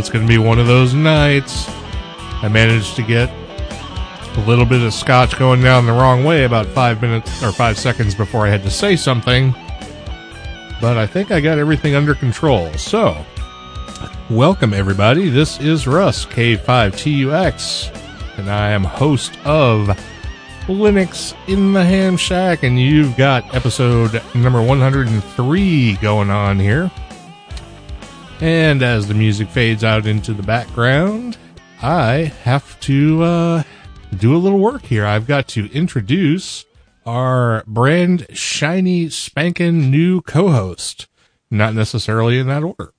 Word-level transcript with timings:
It's 0.00 0.08
going 0.08 0.26
to 0.26 0.28
be 0.28 0.38
one 0.38 0.58
of 0.58 0.66
those 0.66 0.94
nights. 0.94 1.68
I 2.42 2.48
managed 2.48 2.96
to 2.96 3.02
get 3.02 3.28
a 3.28 4.44
little 4.46 4.64
bit 4.64 4.80
of 4.80 4.94
scotch 4.94 5.38
going 5.38 5.60
down 5.60 5.84
the 5.84 5.92
wrong 5.92 6.24
way 6.24 6.44
about 6.44 6.64
five 6.68 7.02
minutes 7.02 7.42
or 7.42 7.52
five 7.52 7.78
seconds 7.78 8.14
before 8.14 8.46
I 8.46 8.48
had 8.48 8.62
to 8.62 8.70
say 8.70 8.96
something. 8.96 9.54
But 10.80 10.96
I 10.96 11.06
think 11.06 11.30
I 11.30 11.40
got 11.40 11.58
everything 11.58 11.94
under 11.94 12.14
control. 12.14 12.72
So, 12.78 13.22
welcome 14.30 14.72
everybody. 14.72 15.28
This 15.28 15.60
is 15.60 15.86
Russ, 15.86 16.24
K5TUX, 16.24 18.38
and 18.38 18.50
I 18.50 18.70
am 18.70 18.84
host 18.84 19.38
of 19.44 19.88
Linux 20.66 21.34
in 21.46 21.74
the 21.74 21.84
Ham 21.84 22.16
Shack, 22.16 22.62
and 22.62 22.80
you've 22.80 23.18
got 23.18 23.54
episode 23.54 24.22
number 24.34 24.62
103 24.62 25.96
going 25.96 26.30
on 26.30 26.58
here. 26.58 26.90
And 28.40 28.82
as 28.82 29.06
the 29.06 29.12
music 29.12 29.48
fades 29.50 29.84
out 29.84 30.06
into 30.06 30.32
the 30.32 30.42
background, 30.42 31.36
I 31.82 32.32
have 32.42 32.80
to 32.80 33.22
uh, 33.22 33.62
do 34.16 34.34
a 34.34 34.38
little 34.38 34.58
work 34.58 34.82
here. 34.82 35.04
I've 35.04 35.26
got 35.26 35.46
to 35.48 35.70
introduce 35.72 36.64
our 37.04 37.62
brand 37.66 38.26
shiny 38.32 39.10
spanking 39.10 39.90
new 39.90 40.22
co-host. 40.22 41.06
Not 41.50 41.74
necessarily 41.74 42.38
in 42.38 42.46
that 42.46 42.62
order. 42.62 42.94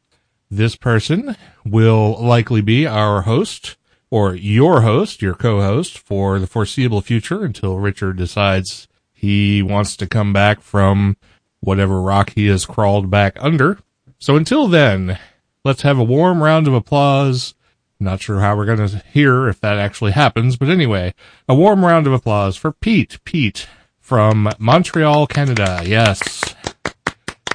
This 0.52 0.76
person 0.76 1.36
will 1.66 2.24
likely 2.24 2.62
be 2.62 2.86
our 2.86 3.24
host 3.24 3.78
or 4.12 4.36
your 4.36 4.82
host, 4.82 5.24
your 5.24 5.34
co-host 5.34 5.98
for 5.98 6.38
the 6.38 6.46
foreseeable 6.46 7.02
future 7.02 7.44
until 7.44 7.80
Richard 7.80 8.16
decides 8.18 8.88
he 9.12 9.64
wants 9.64 9.96
to 9.98 10.06
come 10.06 10.34
back 10.34 10.62
from 10.62 11.18
whatever 11.62 12.00
rock 12.00 12.32
he 12.36 12.46
has 12.48 12.66
crawled 12.68 13.10
back 13.10 13.38
under. 13.40 13.80
So 14.20 14.36
until 14.36 14.68
then, 14.68 15.18
let's 15.64 15.82
have 15.84 16.00
a 16.00 16.04
warm 16.04 16.44
round 16.44 16.68
of 16.68 16.74
applause. 16.74 17.54
Not 18.00 18.22
sure 18.22 18.40
how 18.40 18.56
we're 18.56 18.66
going 18.66 18.88
to 18.88 19.04
hear 19.14 19.48
if 19.48 19.60
that 19.62 19.78
actually 19.78 20.14
happens, 20.14 20.58
but 20.58 20.70
anyway, 20.70 21.14
a 21.48 21.54
warm 21.54 21.86
round 21.86 22.08
of 22.08 22.14
applause 22.14 22.58
for 22.58 22.72
Pete. 22.72 23.20
Pete 23.26 23.68
from 24.00 24.50
Montreal, 24.58 25.28
Canada. 25.28 25.84
Yes. 25.86 26.56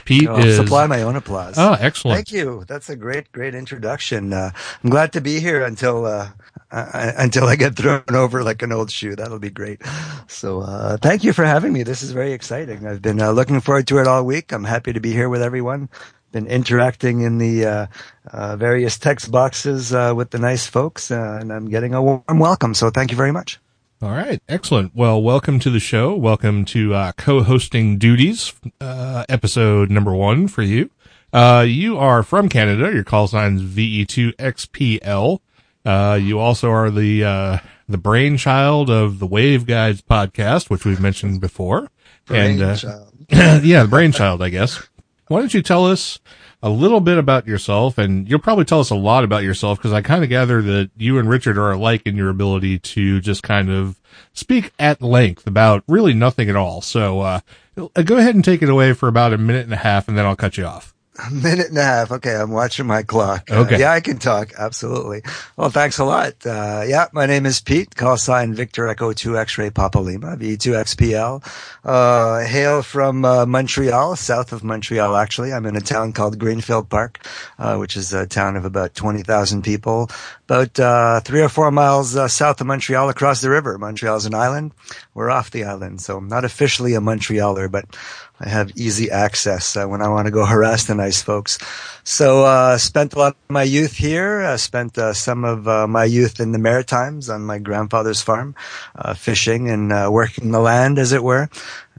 Pete 0.05 0.29
I'll 0.29 0.39
is. 0.39 0.57
supply 0.57 0.87
my 0.87 1.03
own 1.03 1.17
applause. 1.17 1.57
Oh, 1.59 1.77
excellent. 1.81 2.17
Thank 2.17 2.33
you. 2.33 2.65
That's 2.69 2.89
a 2.89 2.95
great, 2.95 3.33
great 3.33 3.57
introduction. 3.57 4.33
Uh, 4.33 4.53
I'm 4.85 4.91
glad 4.91 5.13
to 5.15 5.21
be 5.21 5.41
here 5.41 5.65
until 5.65 6.07
uh, 6.07 6.29
uh, 6.71 7.13
until 7.17 7.47
I 7.47 7.57
get 7.57 7.75
thrown 7.77 8.05
over 8.11 8.45
like 8.45 8.63
an 8.63 8.71
old 8.71 8.91
shoe. 8.91 9.17
That'll 9.17 9.41
be 9.41 9.51
great. 9.51 9.83
So, 10.29 10.61
uh, 10.61 10.97
thank 10.97 11.25
you 11.25 11.33
for 11.33 11.45
having 11.45 11.73
me. 11.73 11.83
This 11.83 12.03
is 12.05 12.13
very 12.13 12.33
exciting. 12.33 12.87
I've 12.87 13.03
been 13.03 13.21
uh, 13.21 13.33
looking 13.33 13.61
forward 13.61 13.89
to 13.89 13.99
it 13.99 14.07
all 14.07 14.25
week. 14.25 14.53
I'm 14.53 14.65
happy 14.65 14.93
to 14.93 15.01
be 15.01 15.13
here 15.13 15.29
with 15.29 15.43
everyone. 15.43 15.89
Been 16.33 16.47
interacting 16.47 17.21
in 17.23 17.39
the 17.39 17.65
uh, 17.65 17.87
uh, 18.31 18.57
various 18.57 18.99
text 18.99 19.31
boxes 19.31 19.95
uh, 19.95 20.13
with 20.15 20.31
the 20.31 20.39
nice 20.39 20.67
folks, 20.67 21.11
uh, 21.11 21.39
and 21.41 21.53
I'm 21.53 21.69
getting 21.71 21.95
a 21.95 22.03
warm 22.03 22.39
welcome. 22.39 22.75
So, 22.75 22.91
thank 22.91 23.11
you 23.11 23.17
very 23.17 23.33
much. 23.33 23.59
All 24.03 24.11
right, 24.11 24.43
excellent. 24.47 24.95
Well, 24.95 25.23
welcome 25.23 25.59
to 25.61 25.71
the 25.71 25.81
show. 25.81 26.15
Welcome 26.15 26.67
to 26.67 26.93
uh, 26.93 27.13
co-hosting 27.13 27.97
duties, 27.97 28.53
uh, 28.79 29.25
episode 29.29 29.91
number 29.91 30.15
one 30.15 30.49
for 30.49 30.63
you. 30.63 30.91
Uh, 31.33 31.65
you 31.67 31.97
are 31.97 32.23
from 32.23 32.51
Canada. 32.51 32.93
Your 32.93 33.05
call 33.05 33.27
sign's 33.27 33.63
VE2XPL. 33.63 35.39
Uh, 35.85 36.19
you 36.21 36.39
also 36.39 36.71
are 36.71 36.91
the 36.91 37.25
uh, 37.25 37.59
the 37.89 37.99
brainchild 37.99 38.91
of 38.91 39.19
the 39.19 39.27
Wave 39.27 39.67
Guides 39.67 40.03
podcast, 40.03 40.69
which 40.69 40.85
we've 40.85 41.01
mentioned 41.01 41.41
before. 41.41 41.89
And 42.29 42.61
uh, 42.61 42.77
yeah, 43.31 43.83
the 43.83 43.89
brainchild, 43.89 44.43
I 44.43 44.51
guess. 44.51 44.87
Why 45.29 45.41
don't 45.41 45.55
you 45.55 45.63
tell 45.63 45.87
us 45.87 46.19
a 46.63 46.71
little 46.71 47.01
bit 47.01 47.19
about 47.19 47.47
yourself? 47.47 47.99
And 47.99 48.29
you'll 48.29 48.39
probably 48.39 48.65
tell 48.65 48.81
us 48.81 48.91
a 48.91 48.95
lot 48.95 49.25
about 49.25 49.43
yourself 49.43 49.79
because 49.79 49.93
I 49.93 50.03
kind 50.03 50.23
of 50.23 50.31
gather 50.31 50.63
that 50.63 50.91
you 50.97 51.19
and 51.19 51.29
Richard 51.29 51.59
are 51.59 51.73
alike 51.73 52.03
in 52.07 52.17
your 52.17 52.29
ability 52.29 52.79
to 52.79 53.21
just 53.21 53.43
kind 53.43 53.71
of 53.71 54.01
speak 54.33 54.73
at 54.79 55.03
length 55.03 55.47
about 55.47 55.83
really 55.89 56.15
nothing 56.15 56.49
at 56.49 56.57
all. 56.57 56.81
So, 56.81 57.21
uh, 57.21 57.41
go 57.77 58.17
ahead 58.17 58.35
and 58.35 58.45
take 58.45 58.63
it 58.63 58.69
away 58.69 58.93
for 58.93 59.09
about 59.09 59.33
a 59.33 59.39
minute 59.39 59.65
and 59.65 59.75
a 59.75 59.79
half 59.79 60.09
and 60.09 60.17
then 60.17 60.25
I'll 60.25 60.37
cut 60.37 60.57
you 60.57 60.65
off. 60.65 60.96
A 61.19 61.31
minute 61.31 61.69
and 61.71 61.79
a 61.79 61.83
half. 61.83 62.13
Okay, 62.13 62.35
I'm 62.37 62.51
watching 62.51 62.87
my 62.87 63.03
clock. 63.03 63.51
Uh, 63.51 63.61
Okay. 63.67 63.81
yeah, 63.81 63.93
I 63.93 64.01
can 64.01 64.19
talk. 64.19 64.53
Absolutely. 64.59 65.23
Well, 65.57 65.71
thanks 65.71 65.99
a 65.99 66.05
lot. 66.05 66.35
Uh, 66.45 66.85
yeah, 66.87 67.07
my 67.13 67.25
name 67.25 67.47
is 67.47 67.59
Pete, 67.61 67.95
call 67.97 68.19
sign 68.19 68.53
Victor 68.53 68.87
Echo 68.87 69.13
2 69.15 69.39
X-ray 69.39 69.71
Papa 69.71 69.99
Lima, 69.99 70.37
VE2XPL. 70.37 71.43
Uh, 71.85 72.41
hail 72.45 72.83
from 72.83 73.25
uh, 73.25 73.47
Montreal, 73.47 74.17
south 74.17 74.53
of 74.53 74.63
Montreal, 74.63 75.17
actually. 75.17 75.53
I'm 75.55 75.65
in 75.65 75.75
a 75.77 75.81
town 75.81 76.13
called 76.13 76.39
Greenfield 76.39 76.91
Park, 76.91 77.19
uh, 77.59 77.77
which 77.77 77.97
is 77.97 78.13
a 78.13 78.27
town 78.27 78.57
of 78.57 78.65
about 78.67 78.95
20,000 78.95 79.63
people, 79.63 80.11
about 80.49 80.79
uh, 80.79 81.21
three 81.21 81.41
or 81.41 81.49
four 81.49 81.71
miles 81.71 82.15
uh, 82.15 82.29
south 82.29 82.61
of 82.61 82.67
Montreal 82.67 83.09
across 83.09 83.41
the 83.41 83.49
river. 83.51 83.79
Montreal's 83.79 84.27
an 84.27 84.35
island. 84.35 84.73
We're 85.15 85.31
off 85.31 85.51
the 85.51 85.65
island, 85.65 86.03
so 86.03 86.19
I'm 86.19 86.29
not 86.29 86.45
officially 86.45 86.95
a 86.95 87.01
Montrealer, 87.01 87.71
but 87.71 87.97
I 88.39 88.49
have 88.49 88.77
easy 88.77 89.11
access 89.11 89.77
uh, 89.77 89.87
when 89.87 90.03
I 90.03 90.09
want 90.09 90.27
to 90.27 90.31
go 90.31 90.45
harass 90.47 90.85
the 90.85 90.95
nice 90.95 91.23
folks. 91.23 91.59
So, 92.05 92.45
uh, 92.45 92.79
spent 92.79 93.15
a 93.15 93.19
lot 93.19 93.33
of 93.33 93.51
my 93.51 93.63
youth 93.63 93.97
here. 93.97 94.43
Uh, 94.43 94.57
spent 94.57 94.97
uh, 94.99 95.13
some 95.13 95.45
of 95.45 95.67
uh, 95.67 95.87
my 95.87 96.05
youth 96.05 96.39
in 96.39 96.53
the 96.53 96.59
Maritimes 96.59 97.29
on 97.29 97.43
my 97.43 97.59
grandfather's 97.59 98.23
farm, 98.23 98.55
uh, 98.95 99.15
fishing 99.15 99.69
and 99.69 99.93
uh, 99.93 100.09
working 100.13 100.51
the 100.53 100.61
land, 100.61 100.99
as 100.99 101.13
it 101.13 101.23
were. 101.23 101.49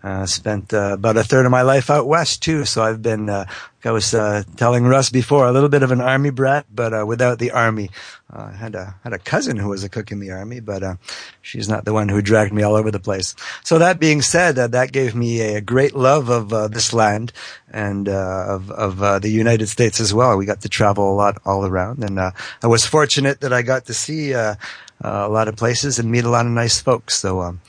Uh, 0.04 0.28
spent 0.28 0.76
uh, 0.76 0.94
about 0.94 1.18
a 1.18 1.24
third 1.24 1.46
of 1.46 1.52
my 1.52 1.64
life 1.64 1.90
out 1.90 2.08
west 2.08 2.44
too. 2.44 2.66
So 2.66 2.84
I've 2.84 3.02
been, 3.02 3.30
uh, 3.30 3.46
like 3.48 3.86
I 3.88 3.92
was 3.92 4.14
uh, 4.14 4.44
telling 4.56 4.86
Russ 4.86 5.10
before, 5.10 5.48
a 5.48 5.52
little 5.52 5.70
bit 5.70 5.82
of 5.82 5.92
an 5.92 6.02
army 6.02 6.30
brat, 6.30 6.68
but 6.74 6.94
uh, 6.94 7.04
without 7.06 7.40
the 7.40 7.50
army. 7.50 7.90
Uh, 8.32 8.52
I 8.54 8.56
had 8.56 8.76
a 8.76 8.96
had 9.04 9.14
a 9.14 9.18
cousin 9.18 9.58
who 9.58 9.70
was 9.70 9.84
a 9.84 9.90
cook 9.90 10.12
in 10.12 10.20
the 10.20 10.32
army, 10.32 10.60
but 10.60 10.84
uh, 10.84 10.96
she's 11.42 11.68
not 11.68 11.86
the 11.86 11.94
one 11.94 12.10
who 12.10 12.22
dragged 12.22 12.54
me 12.54 12.62
all 12.62 12.76
over 12.76 12.92
the 12.92 13.00
place. 13.00 13.34
So 13.64 13.80
that 13.80 14.00
being 14.00 14.22
said, 14.22 14.58
that 14.58 14.92
gave 14.92 15.16
me 15.16 15.42
a, 15.42 15.62
great 15.62 15.96
love 15.96 16.30
of 16.30 16.50
this 16.72 16.94
land 16.94 17.34
and 17.72 18.08
uh, 18.08 18.46
of 18.48 18.70
of 18.70 19.22
the 19.22 19.30
United 19.30 19.68
States 19.68 20.00
as 20.00 20.14
well. 20.14 20.38
We 20.38 20.46
got 20.46 20.62
to 20.62 20.70
travel 20.70 21.12
a 21.12 21.16
lot 21.16 21.42
all 21.44 21.66
around, 21.66 22.04
and 22.04 22.20
uh, 22.20 22.32
I 22.62 22.68
was 22.68 22.86
fortunate 22.86 23.40
that 23.42 23.54
I 23.54 23.64
got 23.64 23.86
to 23.86 23.94
see 23.94 24.34
a 24.34 24.58
lot 25.02 25.48
of 25.48 25.56
places 25.56 25.98
and 25.98 26.12
meet 26.12 26.26
a 26.26 26.30
lot 26.30 26.46
of 26.46 26.52
nice 26.52 26.80
folks. 26.80 27.18
So. 27.18 27.42
Um, 27.42 27.62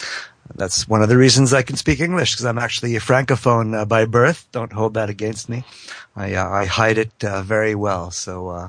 that's 0.55 0.89
one 0.89 1.03
of 1.03 1.09
the 1.09 1.17
reasons 1.17 1.53
I 1.53 1.63
can 1.63 1.77
speak 1.77 2.01
English 2.01 2.33
because 2.33 2.47
I'm 2.47 2.59
actually 2.59 2.97
a 2.97 3.01
francophone 3.01 3.77
uh, 3.77 3.85
by 3.85 4.05
birth. 4.05 4.49
Don't 4.53 4.73
hold 4.73 4.95
that 4.95 5.11
against 5.11 5.49
me. 5.49 5.65
I 6.17 6.35
uh, 6.35 6.49
I 6.49 6.65
hide 6.65 6.99
it 6.99 7.25
uh, 7.25 7.43
very 7.43 7.75
well. 7.75 8.11
So 8.11 8.49
uh, 8.49 8.69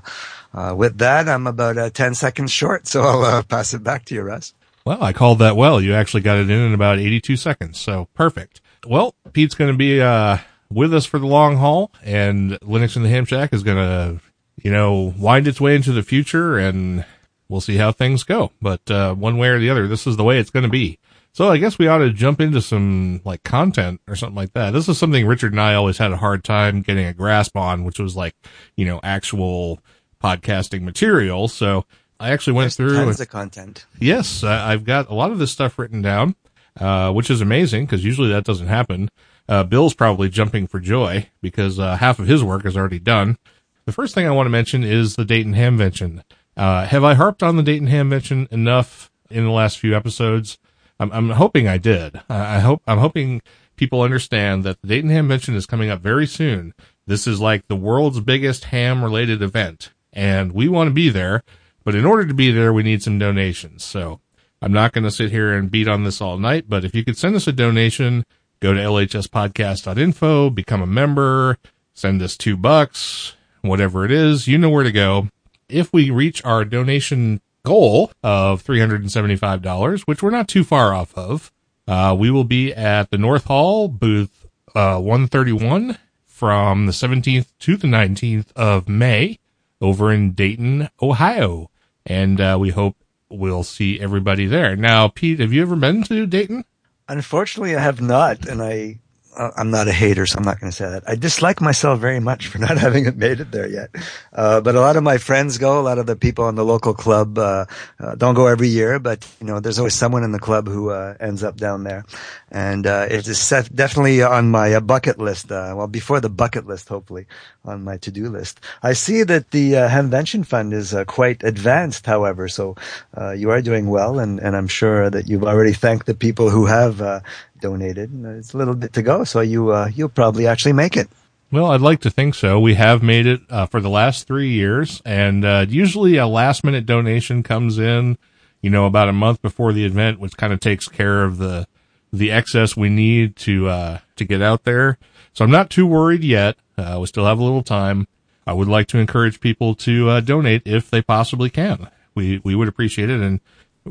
uh, 0.54 0.76
with 0.76 0.98
that, 1.00 1.28
I'm 1.30 1.48
about 1.48 1.78
uh, 1.78 1.90
ten 1.90 2.16
seconds 2.16 2.52
short. 2.52 2.88
So 2.88 3.02
I'll 3.02 3.44
pass 3.44 3.74
it 3.74 3.84
back 3.84 4.06
to 4.06 4.16
you, 4.16 4.22
Russ. 4.22 4.54
Well, 4.86 5.04
I 5.04 5.14
called 5.14 5.40
that 5.40 5.56
well. 5.56 5.80
You 5.80 5.94
actually 5.94 6.22
got 6.22 6.38
it 6.38 6.50
in 6.50 6.60
in 6.60 6.74
about 6.74 7.00
82 7.00 7.36
seconds. 7.38 7.80
So 7.80 8.08
perfect. 8.16 8.62
Well, 8.88 9.14
Pete's 9.34 9.54
going 9.54 9.72
to 9.72 9.78
be, 9.78 10.02
uh, 10.02 10.38
with 10.72 10.94
us 10.94 11.06
for 11.06 11.20
the 11.20 11.28
long 11.28 11.58
haul 11.58 11.92
and 12.04 12.54
Linux 12.62 12.96
in 12.96 13.04
the 13.04 13.10
Ham 13.10 13.26
Shack 13.26 13.54
is 13.54 13.62
going 13.62 13.78
to, 13.78 14.20
you 14.64 14.72
know, 14.72 15.14
wind 15.18 15.48
its 15.48 15.60
way 15.60 15.76
into 15.76 15.92
the 15.92 16.02
future 16.02 16.58
and 16.58 17.06
we'll 17.50 17.62
see 17.62 17.78
how 17.78 17.92
things 17.92 18.24
go. 18.24 18.52
But, 18.62 18.90
uh, 18.90 19.14
one 19.14 19.38
way 19.38 19.50
or 19.50 19.60
the 19.60 19.70
other, 19.70 19.88
this 19.88 20.08
is 20.08 20.18
the 20.18 20.24
way 20.24 20.40
it's 20.40 20.50
going 20.50 20.64
to 20.64 20.70
be. 20.70 20.98
So 21.32 21.50
I 21.50 21.58
guess 21.58 21.78
we 21.80 21.88
ought 21.88 22.00
to 22.00 22.12
jump 22.12 22.42
into 22.42 22.62
some 22.62 23.22
like 23.24 23.44
content 23.44 24.02
or 24.08 24.16
something 24.16 24.36
like 24.36 24.54
that. 24.54 24.72
This 24.72 24.90
is 24.90 24.98
something 24.98 25.26
Richard 25.26 25.54
and 25.54 25.62
I 25.62 25.76
always 25.76 25.98
had 25.98 26.12
a 26.12 26.18
hard 26.18 26.44
time 26.44 26.82
getting 26.82 27.06
a 27.06 27.14
grasp 27.14 27.56
on, 27.56 27.84
which 27.86 28.00
was 28.00 28.16
like, 28.16 28.36
you 28.76 28.86
know, 28.86 29.00
actual 29.04 29.80
podcasting 30.22 30.82
material. 30.82 31.48
So 31.48 31.86
I 32.20 32.32
actually 32.32 32.54
went 32.54 32.76
There's 32.76 32.92
through. 32.92 32.98
tons 33.06 33.20
and- 33.20 33.28
of 33.28 33.30
content. 33.32 33.86
Yes, 34.00 34.44
I- 34.44 34.74
I've 34.74 34.84
got 34.84 35.10
a 35.10 35.14
lot 35.14 35.32
of 35.32 35.40
this 35.40 35.52
stuff 35.52 35.80
written 35.80 36.02
down, 36.02 36.36
uh, 36.80 37.12
which 37.14 37.30
is 37.30 37.42
amazing 37.42 37.86
because 37.86 38.04
usually 38.04 38.30
that 38.30 38.44
doesn't 38.44 38.68
happen. 38.68 39.10
Uh, 39.48 39.64
Bill's 39.64 39.94
probably 39.94 40.30
jumping 40.30 40.68
for 40.68 40.80
joy 40.80 41.28
because 41.42 41.80
uh, 41.80 41.96
half 41.96 42.20
of 42.20 42.28
his 42.28 42.44
work 42.44 42.66
is 42.66 42.76
already 42.76 43.00
done. 43.00 43.38
The 43.86 43.92
first 43.92 44.14
thing 44.14 44.28
I 44.28 44.32
want 44.32 44.46
to 44.48 44.52
mention 44.52 44.84
is 44.84 45.16
the 45.16 45.26
Dayton 45.26 45.54
Hamvention. 45.56 46.22
Uh, 46.58 46.86
have 46.86 47.04
I 47.04 47.14
harped 47.14 47.42
on 47.42 47.56
the 47.56 47.64
Dayton 47.64 47.88
Hamvention 47.88 48.52
enough 48.52 49.10
in 49.32 49.46
the 49.46 49.52
last 49.52 49.80
few 49.80 49.96
episodes? 49.96 50.58
I'm, 51.00 51.12
I'm 51.12 51.30
hoping 51.32 51.68
I 51.68 51.78
did. 51.78 52.22
I 52.30 52.60
hope 52.60 52.82
I'm 52.86 52.98
hoping 52.98 53.42
people 53.76 54.02
understand 54.02 54.64
that 54.66 54.82
the 54.82 54.88
Dayton 54.88 55.10
Hamvention 55.10 55.56
is 55.56 55.66
coming 55.66 55.90
up 55.90 56.02
very 56.02 56.28
soon. 56.28 56.74
This 57.08 57.26
is 57.26 57.40
like 57.40 57.68
the 57.68 57.76
world's 57.76 58.20
biggest 58.20 58.66
ham 58.66 59.04
related 59.04 59.42
event, 59.42 59.92
and 60.12 60.52
we 60.52 60.68
want 60.68 60.90
to 60.90 60.94
be 60.94 61.10
there. 61.10 61.44
But 61.84 61.96
in 61.96 62.06
order 62.06 62.26
to 62.26 62.34
be 62.34 62.52
there, 62.52 62.74
we 62.74 62.84
need 62.84 63.02
some 63.02 63.18
donations. 63.18 63.84
So 63.84 64.20
I'm 64.62 64.74
not 64.74 64.92
going 64.92 65.06
to 65.06 65.12
sit 65.12 65.32
here 65.32 65.54
and 65.54 65.72
beat 65.72 65.88
on 65.88 66.04
this 66.04 66.22
all 66.22 66.38
night, 66.38 66.66
but 66.68 66.84
if 66.84 66.94
you 66.94 67.06
could 67.06 67.18
send 67.18 67.36
us 67.36 67.48
a 67.48 67.54
donation, 67.54 68.26
go 68.60 68.74
to 68.74 68.80
lhspodcast.info, 68.80 70.50
become 70.50 70.82
a 70.82 70.88
member, 70.88 71.58
send 71.94 72.22
us 72.22 72.36
two 72.36 72.58
bucks, 72.58 73.36
whatever 73.62 74.04
it 74.04 74.12
is, 74.12 74.48
you 74.48 74.58
know 74.58 74.70
where 74.70 74.84
to 74.84 74.92
go. 74.92 75.30
If 75.70 75.94
we 75.94 76.10
reach 76.10 76.44
our 76.44 76.66
donation 76.66 77.42
goal 77.70 78.12
of 78.24 78.64
$375, 78.64 80.02
which 80.02 80.24
we're 80.24 80.32
not 80.32 80.48
too 80.48 80.64
far 80.64 80.92
off 80.92 81.16
of, 81.16 81.52
uh, 81.88 82.16
we 82.18 82.32
will 82.32 82.44
be 82.44 82.74
at 82.74 83.12
the 83.12 83.18
North 83.18 83.44
Hall 83.44 83.88
booth, 83.88 84.48
uh, 84.74 84.98
131 85.00 86.00
from 86.26 86.88
the 86.88 86.92
17th 86.92 87.52
to 87.60 87.78
the 87.78 87.86
19th 87.88 88.52
of 88.56 88.90
May 88.90 89.38
over 89.80 90.12
in 90.12 90.32
Dayton, 90.32 90.90
Ohio. 91.00 91.70
And, 92.08 92.42
uh, 92.42 92.58
we 92.60 92.72
hope 92.72 92.96
we'll 93.30 93.64
see 93.64 94.00
everybody 94.00 94.48
there. 94.48 94.76
Now, 94.76 95.08
Pete, 95.08 95.40
have 95.40 95.54
you 95.54 95.62
ever 95.62 95.76
been 95.76 96.02
to 96.06 96.26
Dayton? 96.26 96.66
Unfortunately, 97.08 97.76
I 97.76 97.82
have 97.82 98.02
not, 98.02 98.48
and 98.48 98.64
I 98.64 98.98
I'm 99.38 99.72
not 99.72 99.88
a 99.88 99.92
hater, 99.92 100.26
so 100.26 100.38
I'm 100.38 100.44
not 100.44 100.60
going 100.60 100.72
to 100.72 100.76
say 100.76 100.90
that. 100.90 101.04
I 101.08 101.16
dislike 101.16 101.62
myself 101.62 102.00
very 102.00 102.20
much 102.20 102.48
for 102.48 102.58
not 102.68 102.78
having 102.78 103.18
made 103.18 103.40
it 103.40 103.52
there 103.52 103.68
yet. 103.68 103.90
Uh, 104.34 104.60
but 104.62 104.76
a 104.76 104.82
lot 104.82 104.98
of 104.98 105.04
my 105.04 105.18
friends 105.18 105.58
go. 105.58 105.80
A 105.80 105.82
lot 105.82 105.98
of 105.98 106.08
the 106.08 106.16
people 106.16 106.50
in 106.50 106.56
the 106.56 106.66
local 106.66 106.94
club 106.94 107.38
uh, 107.38 107.66
uh, 108.00 108.16
don't 108.16 108.36
go 108.36 108.48
every 108.48 108.68
year, 108.68 109.00
but 109.00 109.28
you 109.40 109.48
know, 109.48 109.60
there's 109.60 109.78
always 109.78 109.94
someone 109.94 110.24
in 110.24 110.32
the 110.32 110.40
club 110.40 110.68
who 110.68 110.90
uh, 110.90 111.16
ends 111.20 111.44
up 111.44 111.58
down 111.58 111.84
there, 111.84 112.06
and 112.52 112.88
uh, 112.88 113.08
it 113.10 113.28
is 113.28 113.50
definitely 113.74 114.24
on 114.24 114.50
my 114.52 114.74
uh, 114.74 114.80
bucket 114.80 115.20
list. 115.20 115.52
Uh, 115.52 115.74
well, 115.76 115.88
before 115.88 116.20
the 116.20 116.30
bucket 116.30 116.66
list, 116.66 116.90
hopefully 116.90 117.26
on 117.66 117.84
my 117.84 117.98
to-do 117.98 118.30
list. 118.30 118.60
I 118.82 118.94
see 118.94 119.24
that 119.24 119.52
the 119.52 119.74
Hamvention 119.74 120.46
Fund 120.46 120.74
is 120.74 120.96
quite 121.08 121.44
advanced, 121.44 122.06
however, 122.06 122.48
so 122.48 122.76
uh, 123.16 123.32
you 123.32 123.52
are 123.52 123.62
doing 123.62 123.90
well, 123.90 124.20
and, 124.20 124.40
and 124.40 124.56
I'm 124.56 124.68
sure 124.68 125.10
that 125.10 125.28
you've 125.28 125.44
already 125.44 125.74
thanked 125.74 126.06
the 126.06 126.16
people 126.16 126.50
who 126.50 126.66
have 126.66 127.02
uh, 127.02 127.20
donated. 127.62 128.12
And 128.12 128.26
It's 128.26 128.54
a 128.54 128.58
little 128.58 128.76
bit 128.76 128.94
to 128.94 129.02
go, 129.02 129.24
so 129.24 129.42
you 129.42 129.72
uh, 129.72 129.90
you'll 129.94 130.10
probably 130.10 130.48
actually 130.48 130.74
make 130.74 130.98
it. 130.98 131.10
Well, 131.52 131.72
I'd 131.72 131.82
like 131.82 132.02
to 132.02 132.12
think 132.12 132.36
so. 132.36 132.60
We 132.60 132.76
have 132.76 133.02
made 133.02 133.26
it 133.26 133.42
uh, 133.50 133.66
for 133.66 133.82
the 133.82 133.90
last 133.90 134.28
three 134.28 134.50
years, 134.50 135.02
and 135.04 135.44
uh, 135.44 135.66
usually 135.68 136.16
a 136.18 136.28
last 136.28 136.64
minute 136.64 136.86
donation 136.86 137.42
comes 137.42 137.80
in, 137.80 138.20
you 138.62 138.70
know, 138.70 138.86
about 138.86 139.10
a 139.10 139.14
month 139.14 139.42
before 139.42 139.74
the 139.74 139.84
event, 139.84 140.20
which 140.20 140.38
kind 140.38 140.54
of 140.54 140.60
takes 140.60 140.88
care 140.88 141.24
of 141.24 141.38
the 141.38 141.68
the 142.14 142.32
excess 142.32 142.76
we 142.76 142.90
need 142.90 143.36
to 143.38 143.68
uh, 143.68 144.00
to 144.16 144.26
get 144.26 144.42
out 144.42 144.64
there. 144.64 144.98
So 145.34 145.44
I'm 145.44 145.52
not 145.52 145.70
too 145.70 145.88
worried 145.88 146.24
yet. 146.24 146.58
Uh, 146.78 146.98
we 147.00 147.08
still 147.08 147.26
have 147.26 147.40
a 147.40 147.44
little 147.44 147.64
time. 147.64 148.08
I 148.46 148.54
would 148.54 148.68
like 148.68 148.88
to 148.88 148.98
encourage 148.98 149.40
people 149.40 149.76
to 149.76 150.10
uh, 150.10 150.20
donate 150.22 150.64
if 150.66 150.90
they 150.90 151.02
possibly 151.02 151.50
can. 151.50 151.90
We 152.14 152.40
we 152.44 152.56
would 152.56 152.68
appreciate 152.68 153.10
it. 153.10 153.22
And 153.22 153.40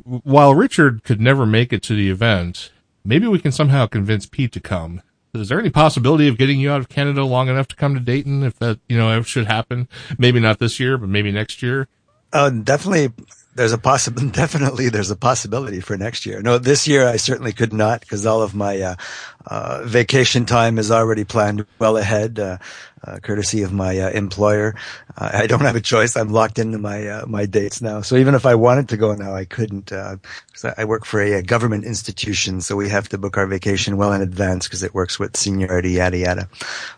while 0.04 0.54
Richard 0.54 1.02
could 1.02 1.20
never 1.20 1.46
make 1.46 1.72
it 1.72 1.82
to 1.84 1.96
the 1.96 2.10
event, 2.10 2.70
maybe 3.08 3.26
we 3.26 3.38
can 3.38 3.50
somehow 3.50 3.86
convince 3.86 4.26
Pete 4.26 4.52
to 4.52 4.60
come. 4.60 5.02
Is 5.34 5.48
there 5.48 5.58
any 5.58 5.70
possibility 5.70 6.28
of 6.28 6.36
getting 6.36 6.60
you 6.60 6.70
out 6.70 6.80
of 6.80 6.88
Canada 6.88 7.24
long 7.24 7.48
enough 7.48 7.68
to 7.68 7.76
come 7.76 7.94
to 7.94 8.00
Dayton 8.00 8.42
if 8.42 8.58
that, 8.58 8.80
you 8.88 8.96
know, 8.96 9.22
should 9.22 9.46
happen? 9.46 9.88
Maybe 10.18 10.40
not 10.40 10.58
this 10.58 10.78
year, 10.78 10.98
but 10.98 11.08
maybe 11.08 11.32
next 11.32 11.62
year. 11.62 11.88
Uh, 12.32 12.50
definitely, 12.50 13.12
there's 13.58 13.72
a 13.72 13.78
possible. 13.78 14.26
Definitely, 14.30 14.88
there's 14.88 15.10
a 15.10 15.16
possibility 15.16 15.80
for 15.80 15.96
next 15.96 16.24
year. 16.24 16.40
No, 16.40 16.58
this 16.58 16.86
year 16.86 17.06
I 17.06 17.16
certainly 17.16 17.52
could 17.52 17.72
not 17.72 18.00
because 18.00 18.24
all 18.24 18.40
of 18.40 18.54
my 18.54 18.80
uh, 18.80 18.94
uh, 19.46 19.82
vacation 19.84 20.46
time 20.46 20.78
is 20.78 20.90
already 20.90 21.24
planned 21.24 21.66
well 21.80 21.96
ahead, 21.96 22.38
uh, 22.38 22.58
uh, 23.04 23.18
courtesy 23.18 23.62
of 23.62 23.72
my 23.72 23.98
uh, 23.98 24.10
employer. 24.10 24.76
Uh, 25.16 25.30
I 25.34 25.46
don't 25.48 25.62
have 25.62 25.74
a 25.74 25.80
choice. 25.80 26.16
I'm 26.16 26.28
locked 26.28 26.60
into 26.60 26.78
my 26.78 27.24
my 27.26 27.46
dates 27.46 27.82
now. 27.82 28.00
So 28.00 28.16
even 28.16 28.36
if 28.36 28.46
I 28.46 28.54
wanted 28.54 28.88
to 28.90 28.96
go 28.96 29.12
now, 29.14 29.34
I 29.34 29.44
couldn't. 29.44 29.92
Uh, 29.92 30.16
I 30.76 30.84
work 30.84 31.04
for 31.04 31.20
a, 31.20 31.38
uh 31.38 31.42
government 31.42 31.84
institution, 31.84 32.60
so 32.60 32.76
we 32.76 32.88
have 32.88 33.08
to 33.08 33.18
book 33.18 33.36
our 33.36 33.46
vacation 33.46 33.96
well 33.96 34.12
in 34.12 34.22
advance 34.22 34.68
because 34.68 34.84
it 34.84 34.94
works 34.94 35.18
with 35.18 35.36
seniority, 35.36 35.92
yada 35.92 36.18
yada. 36.18 36.48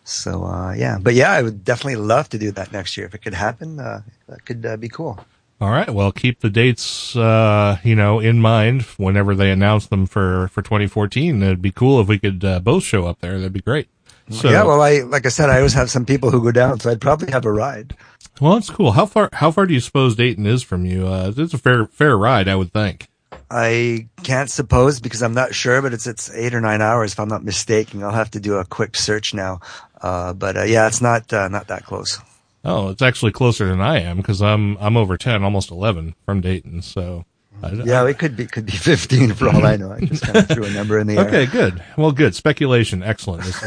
So 0.04 0.44
uh, 0.44 0.74
yeah, 0.74 0.98
but 1.00 1.14
yeah, 1.14 1.32
I 1.32 1.40
would 1.40 1.64
definitely 1.64 1.96
love 1.96 2.28
to 2.30 2.38
do 2.38 2.50
that 2.52 2.70
next 2.70 2.98
year 2.98 3.06
if 3.06 3.14
it 3.14 3.22
could 3.22 3.34
happen. 3.34 3.76
That 3.76 4.44
could 4.44 4.78
be 4.78 4.88
cool. 4.88 5.24
All 5.60 5.70
right. 5.70 5.90
Well, 5.90 6.10
keep 6.10 6.40
the 6.40 6.48
dates, 6.48 7.14
uh, 7.14 7.78
you 7.84 7.94
know, 7.94 8.18
in 8.18 8.40
mind 8.40 8.82
whenever 8.96 9.34
they 9.34 9.50
announce 9.50 9.86
them 9.88 10.06
for, 10.06 10.48
for 10.48 10.62
2014. 10.62 11.42
It'd 11.42 11.60
be 11.60 11.70
cool 11.70 12.00
if 12.00 12.08
we 12.08 12.18
could 12.18 12.42
uh, 12.44 12.60
both 12.60 12.82
show 12.82 13.06
up 13.06 13.20
there. 13.20 13.38
That'd 13.38 13.52
be 13.52 13.60
great. 13.60 13.88
So, 14.30 14.48
yeah, 14.48 14.62
well, 14.62 14.80
I 14.80 15.00
like 15.00 15.26
I 15.26 15.28
said, 15.28 15.50
I 15.50 15.56
always 15.56 15.74
have 15.74 15.90
some 15.90 16.06
people 16.06 16.30
who 16.30 16.40
go 16.40 16.52
down, 16.52 16.78
so 16.78 16.88
I'd 16.90 17.00
probably 17.00 17.32
have 17.32 17.44
a 17.44 17.52
ride. 17.52 17.96
well, 18.40 18.54
that's 18.54 18.70
cool. 18.70 18.92
How 18.92 19.04
far, 19.04 19.28
how 19.32 19.50
far 19.50 19.66
do 19.66 19.74
you 19.74 19.80
suppose 19.80 20.14
Dayton 20.14 20.46
is 20.46 20.62
from 20.62 20.86
you? 20.86 21.08
Uh, 21.08 21.32
it's 21.36 21.52
a 21.52 21.58
fair, 21.58 21.86
fair 21.86 22.16
ride, 22.16 22.46
I 22.46 22.54
would 22.54 22.72
think. 22.72 23.08
I 23.50 24.06
can't 24.22 24.48
suppose 24.48 25.00
because 25.00 25.22
I'm 25.22 25.34
not 25.34 25.52
sure, 25.54 25.82
but 25.82 25.92
it's 25.92 26.06
it's 26.06 26.30
eight 26.32 26.54
or 26.54 26.60
nine 26.60 26.80
hours 26.80 27.12
if 27.12 27.20
I'm 27.20 27.28
not 27.28 27.42
mistaken. 27.42 28.04
I'll 28.04 28.12
have 28.12 28.30
to 28.30 28.40
do 28.40 28.54
a 28.54 28.64
quick 28.64 28.94
search 28.94 29.34
now. 29.34 29.60
Uh, 30.00 30.32
but 30.32 30.56
uh, 30.56 30.62
yeah, 30.62 30.86
it's 30.86 31.00
not 31.00 31.32
uh, 31.32 31.48
not 31.48 31.66
that 31.66 31.84
close. 31.84 32.20
Oh, 32.64 32.88
it's 32.90 33.02
actually 33.02 33.32
closer 33.32 33.66
than 33.66 33.80
I 33.80 34.00
am 34.00 34.18
because 34.18 34.42
I'm, 34.42 34.76
I'm 34.78 34.96
over 34.96 35.16
10, 35.16 35.42
almost 35.42 35.70
11 35.70 36.14
from 36.26 36.40
Dayton. 36.42 36.82
So, 36.82 37.24
I, 37.62 37.72
Yeah, 37.72 38.06
it 38.06 38.18
could 38.18 38.36
be 38.36 38.46
could 38.46 38.66
be 38.66 38.72
15 38.76 39.32
for 39.34 39.48
all 39.48 39.64
I 39.66 39.76
know. 39.76 39.92
I 39.92 40.00
just 40.00 40.22
kind 40.22 40.36
of 40.38 40.48
threw 40.50 40.64
a 40.64 40.70
number 40.70 40.98
in 40.98 41.06
the 41.06 41.16
air. 41.18 41.26
Okay, 41.26 41.46
good. 41.46 41.82
Well, 41.96 42.12
good. 42.12 42.34
Speculation. 42.34 43.02
Excellent. 43.02 43.44
Is- 43.46 43.60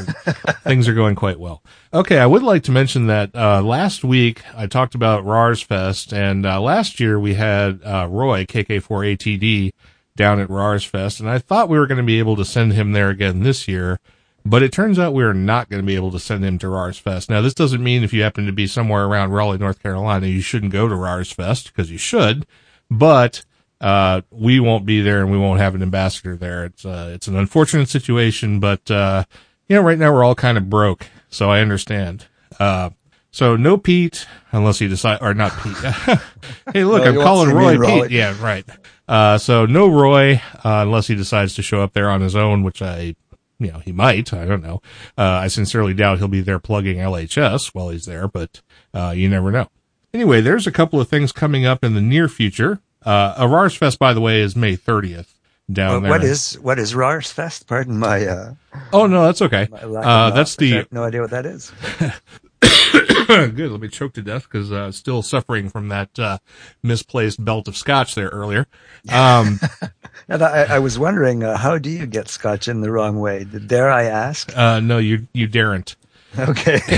things 0.63 0.87
are 0.87 0.93
going 0.93 1.15
quite 1.15 1.39
well. 1.39 1.63
Okay, 1.93 2.17
I 2.19 2.25
would 2.25 2.43
like 2.43 2.63
to 2.63 2.71
mention 2.71 3.07
that 3.07 3.35
uh, 3.35 3.61
last 3.63 4.03
week 4.03 4.41
I 4.55 4.67
talked 4.67 4.93
about 4.95 5.25
Rars 5.25 5.61
Fest, 5.61 6.13
and 6.13 6.45
uh, 6.45 6.61
last 6.61 6.99
year 6.99 7.19
we 7.19 7.33
had 7.33 7.81
uh, 7.83 8.07
Roy 8.09 8.45
KK4ATD 8.45 9.71
down 10.15 10.39
at 10.39 10.49
Rars 10.49 10.83
Fest, 10.83 11.19
and 11.19 11.29
I 11.29 11.39
thought 11.39 11.69
we 11.69 11.77
were 11.79 11.87
going 11.87 11.97
to 11.97 12.03
be 12.03 12.19
able 12.19 12.35
to 12.35 12.45
send 12.45 12.73
him 12.73 12.91
there 12.91 13.09
again 13.09 13.41
this 13.41 13.67
year, 13.67 13.99
but 14.45 14.63
it 14.63 14.71
turns 14.71 14.99
out 14.99 15.13
we 15.13 15.23
are 15.23 15.33
not 15.33 15.69
going 15.69 15.81
to 15.81 15.85
be 15.85 15.95
able 15.95 16.11
to 16.11 16.19
send 16.19 16.43
him 16.43 16.57
to 16.59 16.67
Rars 16.69 16.97
Fest. 16.97 17.29
Now, 17.29 17.41
this 17.41 17.53
doesn't 17.53 17.83
mean 17.83 18.03
if 18.03 18.13
you 18.13 18.23
happen 18.23 18.45
to 18.45 18.51
be 18.51 18.67
somewhere 18.67 19.05
around 19.05 19.31
Raleigh, 19.31 19.57
North 19.57 19.81
Carolina, 19.81 20.27
you 20.27 20.41
shouldn't 20.41 20.71
go 20.71 20.87
to 20.87 20.95
Rars 20.95 21.31
Fest 21.31 21.67
because 21.67 21.91
you 21.91 21.97
should, 21.97 22.45
but 22.89 23.45
uh, 23.81 24.21
we 24.31 24.59
won't 24.59 24.85
be 24.85 25.01
there 25.01 25.21
and 25.21 25.31
we 25.31 25.37
won't 25.37 25.59
have 25.59 25.75
an 25.75 25.81
ambassador 25.81 26.35
there. 26.35 26.65
It's, 26.65 26.85
uh, 26.85 27.11
it's 27.13 27.27
an 27.27 27.35
unfortunate 27.35 27.89
situation, 27.89 28.59
but, 28.59 28.89
uh, 28.91 29.23
you 29.67 29.75
know, 29.75 29.81
right 29.81 29.97
now 29.97 30.11
we're 30.13 30.23
all 30.23 30.35
kind 30.35 30.57
of 30.57 30.69
broke. 30.69 31.07
So 31.29 31.49
I 31.49 31.61
understand. 31.61 32.27
Uh, 32.59 32.91
so 33.31 33.55
no 33.55 33.77
Pete 33.77 34.27
unless 34.51 34.77
he 34.79 34.87
decide, 34.87 35.19
or 35.21 35.33
not 35.33 35.51
Pete. 35.63 35.75
hey, 36.73 36.83
look, 36.83 37.03
No, 37.03 37.09
I'm 37.09 37.15
calling 37.15 37.49
Roy 37.49 37.77
Raleigh. 37.77 38.09
Pete. 38.09 38.11
Yeah, 38.11 38.35
right. 38.41 38.63
Uh, 39.07 39.37
so 39.37 39.65
no 39.65 39.87
Roy, 39.87 40.35
uh, 40.63 40.83
unless 40.83 41.07
he 41.07 41.15
decides 41.15 41.55
to 41.55 41.61
show 41.63 41.81
up 41.81 41.93
there 41.93 42.09
on 42.09 42.21
his 42.21 42.35
own, 42.35 42.63
which 42.63 42.81
I, 42.81 43.15
you 43.63 43.71
know, 43.71 43.79
he 43.79 43.91
might. 43.91 44.33
I 44.33 44.45
don't 44.45 44.61
know. 44.63 44.81
Uh, 45.17 45.23
I 45.23 45.47
sincerely 45.47 45.93
doubt 45.93 46.17
he'll 46.19 46.27
be 46.27 46.41
there 46.41 46.59
plugging 46.59 46.97
LHS 46.97 47.67
while 47.73 47.89
he's 47.89 48.05
there, 48.05 48.27
but, 48.27 48.61
uh, 48.93 49.13
you 49.15 49.29
never 49.29 49.51
know. 49.51 49.67
Anyway, 50.13 50.41
there's 50.41 50.67
a 50.67 50.71
couple 50.71 50.99
of 51.01 51.07
things 51.07 51.31
coming 51.31 51.65
up 51.65 51.83
in 51.83 51.93
the 51.95 52.01
near 52.01 52.27
future. 52.27 52.79
Uh, 53.05 53.33
Arars 53.37 53.75
Fest, 53.75 53.97
by 53.99 54.13
the 54.13 54.21
way, 54.21 54.41
is 54.41 54.55
May 54.55 54.77
30th 54.77 55.33
down 55.71 55.95
Uh, 55.95 55.99
there. 56.01 56.11
what 56.11 56.23
is 56.23 56.59
what 56.61 56.77
is 56.77 56.93
Rars 56.93 57.31
Fest? 57.31 57.67
Pardon 57.67 57.97
my 57.97 58.25
uh, 58.25 58.53
Oh, 58.91 59.07
no, 59.07 59.23
that's 59.25 59.41
okay. 59.41 59.67
Uh, 59.71 60.29
that's 60.31 60.55
the, 60.55 60.71
have 60.71 60.91
no 60.91 61.03
idea 61.03 61.21
what 61.21 61.31
that 61.31 61.45
is. 61.45 61.71
good. 63.27 63.71
Let 63.71 63.79
me 63.81 63.87
choke 63.87 64.13
to 64.13 64.21
death 64.21 64.43
because, 64.43 64.71
uh, 64.71 64.91
still 64.91 65.21
suffering 65.21 65.69
from 65.69 65.87
that, 65.89 66.17
uh, 66.19 66.37
misplaced 66.81 67.43
belt 67.43 67.67
of 67.67 67.75
scotch 67.77 68.15
there 68.15 68.29
earlier. 68.29 68.67
Um, 69.11 69.59
And 70.29 70.41
I, 70.41 70.75
I 70.75 70.79
was 70.79 70.97
wondering, 70.99 71.43
uh, 71.43 71.57
how 71.57 71.77
do 71.77 71.89
you 71.89 72.05
get 72.05 72.29
Scotch 72.29 72.67
in 72.67 72.81
the 72.81 72.91
wrong 72.91 73.19
way? 73.19 73.43
Dare 73.43 73.91
I 73.91 74.03
ask? 74.03 74.55
uh, 74.57 74.79
no, 74.79 74.97
you, 74.97 75.27
you 75.33 75.47
daren't. 75.47 75.95
Okay. 76.37 76.79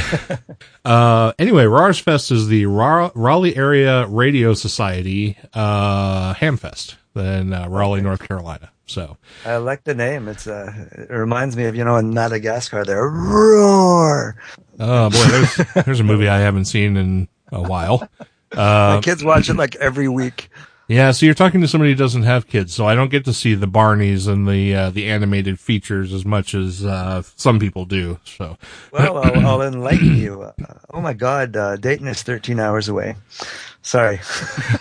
Uh, 0.85 1.33
anyway, 1.39 1.65
Rars 1.65 1.97
Fest 1.97 2.29
is 2.31 2.47
the 2.47 2.67
Ra- 2.67 3.09
Raleigh 3.15 3.55
Area 3.55 4.05
Radio 4.05 4.53
Society, 4.53 5.35
uh, 5.55 6.35
Hamfest. 6.35 6.93
in 7.15 7.53
uh, 7.53 7.67
Raleigh, 7.67 8.01
North 8.01 8.19
Carolina. 8.27 8.69
So 8.85 9.17
I 9.43 9.57
like 9.57 9.83
the 9.83 9.95
name. 9.95 10.27
It's 10.27 10.45
uh, 10.45 10.71
it 10.91 11.09
reminds 11.11 11.57
me 11.57 11.65
of 11.65 11.75
you 11.75 11.83
know 11.83 11.95
in 11.95 12.13
Madagascar 12.13 12.85
there 12.85 13.09
roar. 13.09 14.35
Oh 14.79 15.09
boy, 15.09 15.25
there's 15.25 15.85
there's 15.85 15.99
a 15.99 16.03
movie 16.03 16.27
I 16.29 16.37
haven't 16.39 16.65
seen 16.65 16.97
in 16.97 17.27
a 17.51 17.61
while. 17.63 18.07
Uh, 18.51 18.95
My 18.97 19.01
kids 19.03 19.21
watch 19.23 19.49
it 19.49 19.55
like 19.55 19.75
every 19.77 20.07
week. 20.07 20.49
Yeah, 20.87 21.11
so 21.11 21.25
you're 21.25 21.33
talking 21.33 21.61
to 21.61 21.67
somebody 21.67 21.91
who 21.91 21.97
doesn't 21.97 22.23
have 22.23 22.47
kids, 22.47 22.73
so 22.75 22.85
I 22.85 22.93
don't 22.93 23.09
get 23.09 23.25
to 23.25 23.33
see 23.33 23.55
the 23.55 23.67
Barneys 23.67 24.27
and 24.27 24.47
the 24.47 24.75
uh, 24.75 24.89
the 24.91 25.09
animated 25.09 25.59
features 25.59 26.13
as 26.13 26.25
much 26.25 26.53
as 26.53 26.85
uh, 26.85 27.23
some 27.35 27.59
people 27.59 27.85
do. 27.85 28.19
So, 28.23 28.57
well, 28.91 29.17
I'll, 29.17 29.45
I'll 29.47 29.61
enlighten 29.63 30.15
you. 30.15 30.43
Uh, 30.43 30.51
oh 30.93 31.01
my 31.01 31.13
God, 31.13 31.57
uh, 31.57 31.75
Dayton 31.77 32.07
is 32.07 32.21
13 32.21 32.59
hours 32.59 32.87
away. 32.87 33.15
Sorry, 33.81 34.19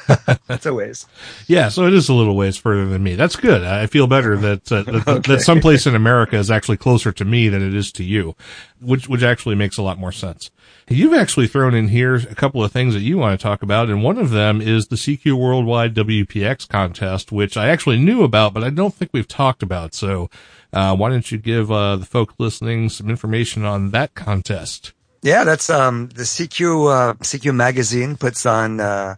that's 0.46 0.66
a 0.66 0.74
ways. 0.74 1.06
Yeah, 1.46 1.70
so 1.70 1.86
it 1.86 1.94
is 1.94 2.10
a 2.10 2.14
little 2.14 2.36
ways 2.36 2.58
further 2.58 2.86
than 2.86 3.02
me. 3.02 3.14
That's 3.14 3.36
good. 3.36 3.62
I 3.64 3.86
feel 3.86 4.06
better 4.06 4.36
that 4.36 4.70
uh, 4.70 4.82
that, 4.82 5.08
okay. 5.08 5.32
that 5.32 5.40
someplace 5.40 5.86
in 5.86 5.94
America 5.94 6.36
is 6.36 6.50
actually 6.50 6.76
closer 6.76 7.12
to 7.12 7.24
me 7.24 7.48
than 7.48 7.62
it 7.62 7.74
is 7.74 7.90
to 7.92 8.04
you, 8.04 8.36
which 8.78 9.08
which 9.08 9.22
actually 9.22 9.54
makes 9.54 9.78
a 9.78 9.82
lot 9.82 9.98
more 9.98 10.12
sense. 10.12 10.50
You've 10.88 11.14
actually 11.14 11.46
thrown 11.46 11.74
in 11.74 11.88
here 11.88 12.14
a 12.14 12.34
couple 12.34 12.62
of 12.62 12.70
things 12.70 12.92
that 12.92 13.00
you 13.00 13.16
want 13.16 13.38
to 13.38 13.42
talk 13.42 13.62
about, 13.62 13.88
and 13.88 14.02
one 14.02 14.18
of 14.18 14.30
them 14.30 14.60
is 14.60 14.88
the 14.88 14.96
CQ 14.96 15.32
Worldwide 15.32 15.94
WPX 15.94 16.68
contest, 16.68 17.32
which 17.32 17.56
I 17.56 17.68
actually 17.68 17.98
knew 17.98 18.22
about, 18.22 18.52
but 18.52 18.62
I 18.62 18.68
don't 18.68 18.92
think 18.92 19.10
we've 19.12 19.26
talked 19.26 19.62
about. 19.62 19.94
So, 19.94 20.28
uh, 20.74 20.94
why 20.94 21.08
don't 21.08 21.32
you 21.32 21.38
give 21.38 21.72
uh, 21.72 21.96
the 21.96 22.04
folk 22.04 22.34
listening 22.38 22.90
some 22.90 23.08
information 23.08 23.64
on 23.64 23.92
that 23.92 24.14
contest? 24.14 24.92
Yeah, 25.22 25.44
that's 25.44 25.70
um, 25.70 26.10
the 26.10 26.24
CQ 26.24 26.92
uh, 26.92 27.14
CQ 27.14 27.54
magazine 27.54 28.18
puts 28.18 28.44
on 28.44 28.78
uh, 28.78 29.14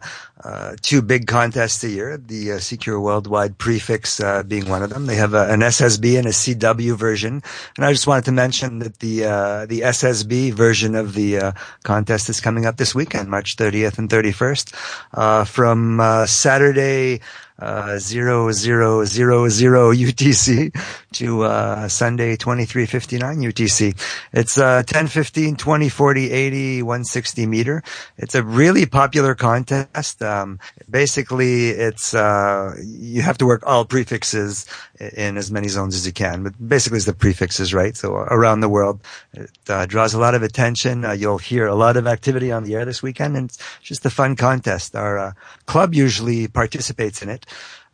uh, 0.47 0.77
two 0.81 1.01
big 1.01 1.27
contests 1.27 1.83
a 1.83 1.89
year. 1.89 2.15
The 2.15 2.53
uh, 2.53 2.55
CQ 2.55 3.01
Worldwide 3.01 3.57
Prefix 3.57 4.21
uh, 4.21 4.43
being 4.43 4.69
one 4.69 4.81
of 4.81 4.89
them. 4.89 5.05
They 5.05 5.15
have 5.15 5.33
an 5.33 5.59
SSB 5.59 6.17
and 6.17 6.25
a 6.25 6.31
CW 6.31 6.95
version, 6.95 7.43
and 7.75 7.85
I 7.85 7.91
just 7.91 8.07
wanted 8.07 8.23
to 8.25 8.31
mention 8.31 8.79
that 8.79 8.99
the 8.99 9.25
uh, 9.25 9.65
the 9.65 9.81
SSB 9.81 10.53
version 10.53 10.95
of 10.95 11.15
the 11.15 11.53
contest 11.83 12.29
is 12.29 12.39
coming 12.39 12.65
up 12.65 12.77
this 12.77 12.95
weekend, 12.95 13.29
March 13.29 13.57
30th 13.57 13.97
and 13.97 14.09
31st, 14.09 15.47
from 15.47 15.99
Saturday 16.27 17.19
uh, 17.59 17.97
zero 17.97 18.51
zero 18.51 19.03
zero 19.05 19.49
zero 19.49 19.91
UTC 19.91 20.71
to 21.13 21.43
uh, 21.43 21.87
Sunday 21.87 22.35
twenty 22.35 22.65
three 22.65 22.85
fifty 22.85 23.17
nine 23.17 23.37
UTC. 23.37 23.97
It's 24.33 24.57
uh, 24.57 24.83
10, 24.83 25.07
15, 25.07 25.55
20, 25.55 25.89
40, 25.89 26.31
80, 26.31 26.83
160 26.83 27.45
meter. 27.45 27.83
It's 28.17 28.35
a 28.35 28.43
really 28.43 28.85
popular 28.85 29.33
contest. 29.33 30.21
Um, 30.21 30.59
basically, 30.89 31.69
it's 31.69 32.13
uh, 32.13 32.75
you 32.83 33.21
have 33.21 33.37
to 33.39 33.45
work 33.45 33.63
all 33.65 33.85
prefixes 33.85 34.65
in 34.99 35.37
as 35.37 35.51
many 35.51 35.67
zones 35.67 35.95
as 35.95 36.05
you 36.05 36.13
can, 36.13 36.43
but 36.43 36.53
basically, 36.69 36.97
it's 36.97 37.05
the 37.05 37.13
prefixes, 37.13 37.73
right? 37.73 37.97
So 37.97 38.13
around 38.15 38.59
the 38.59 38.69
world, 38.69 39.01
it 39.33 39.49
uh, 39.67 39.85
draws 39.87 40.13
a 40.13 40.19
lot 40.19 40.35
of 40.35 40.43
attention. 40.43 41.05
Uh, 41.05 41.13
you'll 41.13 41.37
hear 41.39 41.65
a 41.65 41.75
lot 41.75 41.97
of 41.97 42.05
activity 42.05 42.51
on 42.51 42.63
the 42.63 42.75
air 42.75 42.85
this 42.85 43.01
weekend, 43.01 43.35
and 43.35 43.49
it's 43.49 43.57
just 43.81 44.05
a 44.05 44.09
fun 44.09 44.35
contest. 44.35 44.95
Our 44.95 45.17
uh, 45.17 45.31
club 45.65 45.95
usually 45.95 46.47
participates 46.47 47.21
in 47.21 47.29
it. 47.29 47.46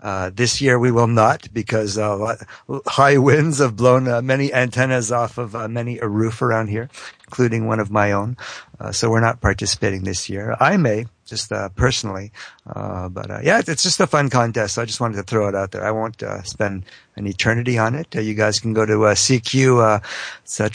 Uh, 0.04 0.30
this 0.34 0.62
year 0.62 0.78
we 0.78 0.92
will 0.92 1.08
not 1.08 1.48
because 1.54 1.98
uh, 1.98 2.36
high 2.88 3.18
winds 3.18 3.60
have 3.60 3.78
blown 3.78 4.08
uh, 4.08 4.22
many 4.22 4.54
antennas 4.54 5.12
off 5.14 5.38
of 5.38 5.56
uh, 5.56 5.68
many 5.70 5.98
a 6.00 6.08
roof 6.08 6.42
around 6.42 6.68
here, 6.68 6.90
including 7.24 7.68
one 7.68 7.80
of 7.80 7.90
my 7.90 8.12
own. 8.12 8.36
Uh, 8.82 8.92
so 8.92 9.10
we're 9.10 9.22
not 9.22 9.40
participating 9.40 10.04
this 10.04 10.30
year. 10.30 10.58
I 10.60 10.76
may 10.76 11.06
just 11.26 11.54
uh, 11.54 11.70
personally, 11.70 12.34
but 12.66 13.44
yeah, 13.44 13.62
it's 13.66 13.82
just 13.82 14.02
a 14.02 14.08
fun 14.08 14.30
contest. 14.30 14.76
So 14.76 14.82
I 14.82 14.86
just 14.86 15.00
wanted 15.00 15.16
to 15.16 15.24
throw 15.24 15.48
it 15.48 15.56
out 15.56 15.72
there. 15.72 15.86
I 15.86 15.92
won't 15.92 16.22
spend 16.44 16.84
an 17.16 17.26
eternity 17.26 17.78
on 17.78 17.96
it. 17.96 18.14
you 18.14 18.34
guys 18.34 18.60
can 18.60 18.74
go 18.74 18.86
to 18.86 18.94
CQ. 18.94 20.02
it's 20.44 20.60
uh, 20.60 20.68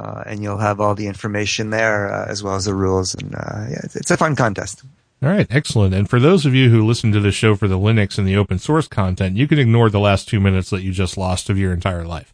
www.cqwpx.com. 0.00 0.22
and 0.26 0.42
you'll 0.42 0.58
have 0.58 0.80
all 0.80 0.94
the 0.94 1.06
information 1.06 1.70
there 1.70 2.12
uh, 2.12 2.26
as 2.28 2.42
well 2.42 2.54
as 2.54 2.64
the 2.64 2.74
rules. 2.74 3.14
And 3.14 3.34
uh, 3.34 3.66
yeah, 3.70 3.80
it's, 3.84 3.96
it's 3.96 4.10
a 4.10 4.16
fun 4.16 4.36
contest. 4.36 4.82
All 5.22 5.28
right, 5.28 5.46
excellent. 5.50 5.94
And 5.94 6.08
for 6.08 6.18
those 6.18 6.46
of 6.46 6.54
you 6.54 6.70
who 6.70 6.86
listen 6.86 7.12
to 7.12 7.20
the 7.20 7.30
show 7.30 7.54
for 7.54 7.68
the 7.68 7.78
Linux 7.78 8.16
and 8.16 8.26
the 8.26 8.36
open 8.36 8.58
source 8.58 8.88
content, 8.88 9.36
you 9.36 9.46
can 9.46 9.58
ignore 9.58 9.90
the 9.90 10.00
last 10.00 10.28
two 10.28 10.40
minutes 10.40 10.70
that 10.70 10.82
you 10.82 10.92
just 10.92 11.18
lost 11.18 11.50
of 11.50 11.58
your 11.58 11.74
entire 11.74 12.06
life. 12.06 12.32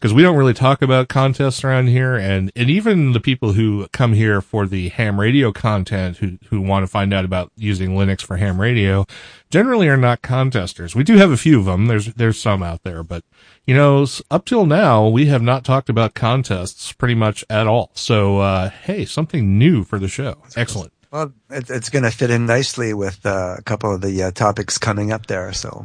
Because 0.00 0.14
we 0.14 0.22
don't 0.22 0.36
really 0.36 0.54
talk 0.54 0.80
about 0.80 1.08
contests 1.08 1.62
around 1.62 1.88
here, 1.88 2.16
and, 2.16 2.50
and 2.56 2.70
even 2.70 3.12
the 3.12 3.20
people 3.20 3.52
who 3.52 3.86
come 3.88 4.14
here 4.14 4.40
for 4.40 4.66
the 4.66 4.88
ham 4.88 5.20
radio 5.20 5.52
content 5.52 6.16
who, 6.16 6.38
who 6.48 6.62
want 6.62 6.84
to 6.84 6.86
find 6.86 7.12
out 7.12 7.26
about 7.26 7.52
using 7.54 7.90
Linux 7.90 8.22
for 8.22 8.38
ham 8.38 8.58
radio 8.58 9.04
generally 9.50 9.88
are 9.88 9.98
not 9.98 10.22
contesters. 10.22 10.96
We 10.96 11.04
do 11.04 11.16
have 11.16 11.30
a 11.30 11.36
few 11.36 11.58
of 11.58 11.66
them. 11.66 11.84
There's, 11.84 12.14
there's 12.14 12.40
some 12.40 12.62
out 12.62 12.82
there, 12.82 13.02
but 13.02 13.24
you 13.66 13.74
know, 13.74 14.06
up 14.30 14.46
till 14.46 14.64
now, 14.64 15.06
we 15.06 15.26
have 15.26 15.42
not 15.42 15.64
talked 15.64 15.90
about 15.90 16.14
contests 16.14 16.92
pretty 16.92 17.14
much 17.14 17.44
at 17.50 17.66
all. 17.66 17.90
So, 17.92 18.38
uh, 18.38 18.70
hey, 18.70 19.04
something 19.04 19.58
new 19.58 19.84
for 19.84 19.98
the 19.98 20.08
show. 20.08 20.38
Excellent. 20.56 20.94
Well, 21.12 21.32
it's 21.50 21.90
going 21.90 22.04
to 22.04 22.10
fit 22.10 22.30
in 22.30 22.46
nicely 22.46 22.94
with 22.94 23.26
uh, 23.26 23.56
a 23.58 23.62
couple 23.62 23.92
of 23.92 24.00
the 24.00 24.22
uh, 24.22 24.30
topics 24.30 24.78
coming 24.78 25.12
up 25.12 25.26
there. 25.26 25.52
So, 25.52 25.84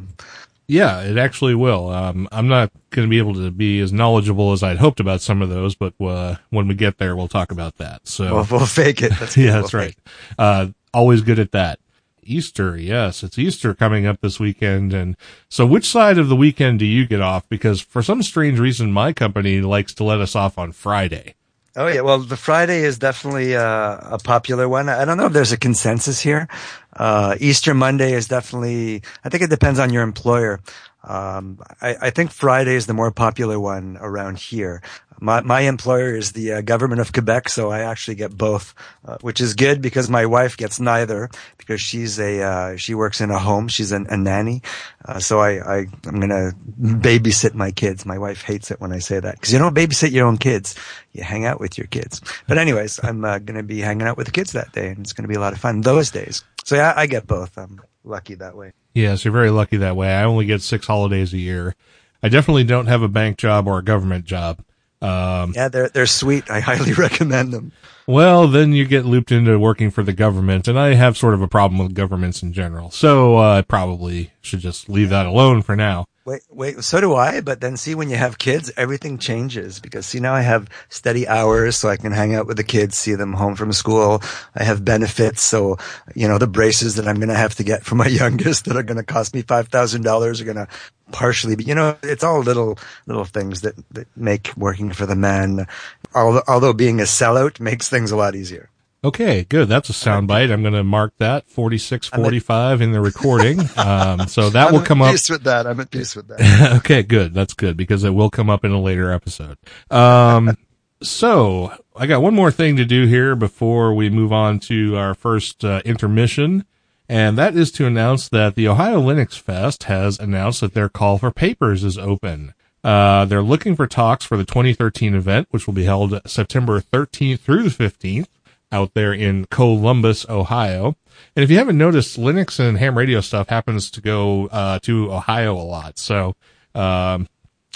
yeah, 0.67 1.01
it 1.01 1.17
actually 1.17 1.55
will. 1.55 1.89
Um, 1.89 2.27
I'm 2.31 2.48
not 2.48 2.72
going 2.89 3.07
to 3.07 3.10
be 3.10 3.17
able 3.17 3.36
to 3.36 3.51
be 3.51 3.79
as 3.79 3.93
knowledgeable 3.93 4.51
as 4.51 4.63
I'd 4.63 4.77
hoped 4.77 5.00
about 5.00 5.22
some 5.22 5.41
of 5.41 5.50
those, 5.50 5.75
but 5.75 5.93
uh, 6.01 6.38
when 6.50 6.67
we 6.67 6.74
get 6.75 6.98
there, 6.98 7.15
we'll 7.15 7.27
talk 7.27 7.51
about 7.51 7.77
that. 7.77 8.07
So, 8.07 8.36
we'll, 8.36 8.48
we'll 8.50 8.65
fake 8.65 9.01
it. 9.01 9.12
That's 9.19 9.38
yeah, 9.38 9.53
we'll 9.53 9.62
that's 9.62 9.74
right. 9.74 9.95
Uh, 10.38 10.67
always 10.93 11.22
good 11.22 11.39
at 11.39 11.51
that. 11.51 11.79
Easter, 12.27 12.75
yes, 12.75 13.22
it's 13.24 13.38
Easter 13.38 13.75
coming 13.75 14.07
up 14.07 14.19
this 14.22 14.39
weekend. 14.39 14.93
And 14.93 15.15
so, 15.48 15.65
which 15.65 15.88
side 15.88 16.17
of 16.17 16.27
the 16.27 16.36
weekend 16.36 16.79
do 16.79 16.86
you 16.86 17.05
get 17.05 17.22
off? 17.22 17.48
Because 17.48 17.81
for 17.81 18.01
some 18.01 18.24
strange 18.24 18.60
reason, 18.60 18.91
my 18.91 19.13
company 19.13 19.62
likes 19.62 19.93
to 19.95 20.03
let 20.03 20.19
us 20.19 20.36
off 20.36 20.57
on 20.57 20.72
Friday. 20.72 21.36
Oh 21.77 21.88
yeah, 21.88 22.01
well, 22.01 22.20
the 22.20 22.38
Friday 22.38 22.84
is 22.84 22.98
definitely 22.98 23.53
uh, 23.53 23.98
a 24.01 24.17
popular 24.17 24.70
one. 24.70 24.88
I 24.88 25.03
don't 25.03 25.17
know 25.17 25.25
if 25.25 25.34
there's 25.34 25.51
a 25.51 25.58
consensus 25.58 26.22
here. 26.22 26.48
Uh, 26.96 27.36
Easter 27.41 27.74
Monday 27.74 28.13
is 28.13 28.29
definitely. 28.29 29.01
I 29.25 29.29
think 29.29 29.44
it 29.44 29.50
depends 29.50 29.77
on 29.77 29.91
your 29.91 30.03
employer. 30.03 30.62
Um, 31.03 31.60
I, 31.82 31.96
I, 32.03 32.10
think 32.10 32.32
Friday 32.32 32.75
is 32.75 32.88
the 32.88 32.94
more 32.94 33.12
popular 33.12 33.60
one 33.60 33.98
around 34.00 34.39
here. 34.39 34.82
My, 35.19 35.41
my 35.41 35.62
employer 35.62 36.15
is 36.15 36.31
the 36.34 36.53
uh, 36.53 36.62
government 36.62 37.01
of 37.01 37.13
Quebec, 37.13 37.50
so 37.50 37.72
I 37.72 37.81
actually 37.81 38.15
get 38.15 38.38
both, 38.38 38.74
uh, 39.05 39.17
which 39.22 39.41
is 39.41 39.53
good 39.53 39.81
because 39.81 40.10
my 40.10 40.25
wife 40.25 40.57
gets 40.57 40.79
neither 40.79 41.29
because 41.57 41.81
she's 41.81 42.19
a 42.19 42.41
uh, 42.41 42.75
she 42.77 42.93
works 42.93 43.22
in 43.22 43.31
a 43.31 43.39
home. 43.39 43.67
She's 43.67 43.91
an, 43.91 44.07
a 44.10 44.17
nanny, 44.17 44.62
uh, 45.05 45.19
so 45.19 45.39
I, 45.39 45.60
I 45.60 45.77
I'm 46.05 46.19
gonna 46.19 46.51
babysit 46.79 47.53
my 47.53 47.72
kids. 47.72 48.05
My 48.05 48.17
wife 48.17 48.41
hates 48.41 48.72
it 48.72 48.81
when 48.81 48.91
I 48.91 49.00
say 49.00 49.19
that 49.19 49.36
because 49.36 49.53
you 49.53 49.60
don't 49.60 49.75
babysit 49.75 50.12
your 50.12 50.27
own 50.27 50.38
kids. 50.38 50.75
You 51.13 51.24
hang 51.24 51.45
out 51.45 51.60
with 51.60 51.77
your 51.77 51.88
kids. 51.88 52.22
But 52.48 52.57
anyways, 52.57 53.00
I'm 53.03 53.24
uh, 53.24 53.39
gonna 53.39 53.63
be 53.63 53.79
hanging 53.79 54.07
out 54.07 54.17
with 54.17 54.27
the 54.27 54.34
kids 54.34 54.51
that 54.51 54.72
day, 54.74 54.89
and 54.89 55.00
it's 55.00 55.13
gonna 55.13 55.27
be 55.27 55.36
a 55.36 55.39
lot 55.39 55.53
of 55.53 55.60
fun 55.60 55.81
those 55.81 56.12
days. 56.12 56.43
So 56.63 56.75
yeah, 56.75 56.93
I 56.95 57.07
get 57.07 57.27
both. 57.27 57.57
I'm 57.57 57.81
lucky 58.03 58.36
that 58.36 58.55
way. 58.55 58.74
Yes, 58.93 59.25
you're 59.25 59.34
very 59.34 59.50
lucky 59.50 59.77
that 59.77 59.95
way. 59.95 60.13
I 60.13 60.24
only 60.24 60.45
get 60.45 60.62
six 60.62 60.88
holidays 60.88 61.34
a 61.34 61.38
year. 61.38 61.75
I 62.24 62.29
definitely 62.29 62.63
don't 62.63 62.88
have 62.88 63.01
a 63.01 63.07
bank 63.07 63.38
job 63.38 63.67
or 63.67 63.77
a 63.77 63.84
government 63.84 64.25
job. 64.25 64.63
Um, 65.05 65.53
yeah, 65.55 65.67
they're 65.67 65.89
they're 65.89 66.05
sweet. 66.07 66.50
I 66.50 66.59
highly 66.59 66.93
recommend 67.07 67.53
them. 67.53 67.71
Well, 68.07 68.47
then 68.47 68.74
you 68.74 68.85
get 68.85 69.05
looped 69.05 69.31
into 69.31 69.57
working 69.59 69.89
for 69.89 70.03
the 70.03 70.13
government, 70.13 70.67
and 70.67 70.79
I 70.79 70.93
have 70.93 71.17
sort 71.17 71.33
of 71.33 71.41
a 71.41 71.47
problem 71.47 71.79
with 71.79 71.95
governments 71.95 72.43
in 72.43 72.53
general. 72.53 72.91
So 72.91 73.38
uh, 73.38 73.57
I 73.57 73.62
probably 73.62 74.31
should 74.41 74.59
just 74.59 74.89
leave 74.89 75.09
that 75.09 75.25
alone 75.25 75.62
for 75.62 75.75
now. 75.75 76.05
Wait, 76.25 76.41
wait, 76.50 76.84
so 76.84 77.00
do 77.00 77.13
I. 77.13 77.39
But 77.39 77.62
then 77.62 77.77
see, 77.77 77.94
when 77.94 78.10
you 78.10 78.15
have 78.15 78.39
kids, 78.39 78.72
everything 78.75 79.20
changes 79.20 79.79
because 79.79 80.08
see, 80.08 80.20
now 80.20 80.34
I 80.34 80.41
have 80.41 80.67
steady 80.89 81.27
hours 81.27 81.77
so 81.77 81.88
I 81.88 81.98
can 81.98 82.12
hang 82.12 82.34
out 82.34 82.48
with 82.48 82.58
the 82.58 82.63
kids, 82.63 82.98
see 82.98 83.13
them 83.13 83.34
home 83.34 83.55
from 83.55 83.72
school. 83.72 84.24
I 84.55 84.63
have 84.63 84.84
benefits. 84.84 85.44
So, 85.44 85.77
you 86.15 86.27
know, 86.27 86.39
the 86.39 86.48
braces 86.48 86.96
that 86.96 87.08
I'm 87.08 87.17
going 87.17 87.29
to 87.29 87.36
have 87.36 87.53
to 87.55 87.63
get 87.63 87.84
for 87.84 87.94
my 87.94 88.08
youngest 88.24 88.65
that 88.65 88.75
are 88.75 88.82
going 88.82 88.98
to 88.98 89.03
cost 89.03 89.36
me 89.36 89.44
$5,000 89.44 90.41
are 90.41 90.44
going 90.44 90.55
to 90.55 90.67
partially 91.12 91.55
be, 91.55 91.65
you 91.65 91.75
know, 91.75 91.96
it's 92.01 92.24
all 92.24 92.39
little, 92.39 92.79
little 93.05 93.25
things 93.25 93.62
that, 93.62 93.75
that 93.91 94.08
make 94.17 94.51
working 94.58 94.91
for 94.91 95.05
the 95.05 95.15
man, 95.15 95.67
although, 96.15 96.44
although 96.48 96.74
being 96.74 97.00
a 97.00 97.03
sellout 97.03 97.60
makes 97.60 97.88
things 97.88 98.10
a 98.10 98.15
lot 98.15 98.36
easier. 98.36 98.72
Okay, 99.05 99.43
good. 99.43 99.69
That's 99.69 99.91
a 99.91 99.93
soundbite. 99.93 100.51
I'm 100.51 100.63
going 100.63 100.74
to 100.74 100.83
mark 100.83 101.13
that 101.19 101.47
4645 101.47 102.81
in 102.81 102.91
the 102.91 103.00
recording. 103.00 103.59
Um, 103.77 104.27
so 104.27 104.50
that 104.50 104.67
I'm 104.67 104.74
will 104.74 104.81
come 104.81 105.01
up. 105.01 105.09
I'm 105.09 105.13
at 105.13 105.15
peace 105.15 105.29
with 105.29 105.43
that. 105.43 105.67
I'm 105.67 105.79
at 105.79 105.91
peace 105.91 106.15
with 106.15 106.27
that. 106.29 106.74
okay, 106.77 107.03
good. 107.03 107.33
That's 107.33 107.53
good 107.53 107.77
because 107.77 108.03
it 108.03 108.12
will 108.12 108.29
come 108.29 108.50
up 108.50 108.65
in 108.65 108.71
a 108.71 108.81
later 108.81 109.12
episode. 109.12 109.57
Um, 109.91 110.57
so 111.03 111.74
I 111.95 112.07
got 112.07 112.21
one 112.21 112.33
more 112.33 112.51
thing 112.51 112.77
to 112.77 112.85
do 112.85 113.05
here 113.05 113.35
before 113.35 113.93
we 113.93 114.09
move 114.09 114.33
on 114.33 114.59
to 114.62 114.97
our 114.97 115.13
first 115.13 115.63
uh, 115.63 115.81
intermission. 115.85 116.65
And 117.07 117.38
that 117.38 117.55
is 117.55 117.71
to 117.74 117.85
announce 117.85 118.29
that 118.29 118.55
the 118.55 118.67
Ohio 118.67 119.01
Linux 119.01 119.38
Fest 119.38 119.83
has 119.83 120.17
announced 120.17 120.62
that 120.62 120.74
their 120.74 120.89
call 120.89 121.17
for 121.17 121.31
papers 121.31 121.83
is 121.83 121.97
open. 121.97 122.53
Uh, 122.83 123.25
they're 123.25 123.43
looking 123.43 123.75
for 123.75 123.88
talks 123.88 124.25
for 124.25 124.38
the 124.38 124.45
2013 124.45 125.13
event, 125.13 125.47
which 125.51 125.67
will 125.67 125.75
be 125.75 125.85
held 125.85 126.19
September 126.25 126.79
13th 126.79 127.41
through 127.41 127.63
the 127.63 127.69
15th. 127.69 128.27
Out 128.72 128.93
there 128.93 129.13
in 129.13 129.45
Columbus, 129.45 130.27
Ohio. 130.29 130.95
And 131.36 131.43
if 131.43 131.50
you 131.51 131.57
haven't 131.57 131.77
noticed, 131.77 132.19
Linux 132.19 132.60
and 132.60 132.77
ham 132.77 132.98
radio 132.98 133.22
stuff 133.22 133.50
happens 133.50 133.89
to 133.91 134.01
go 134.01 134.48
uh, 134.48 134.79
to 134.79 135.12
Ohio 135.13 135.53
a 135.55 135.63
lot. 135.63 135.98
So, 135.98 136.36
um, 136.74 137.27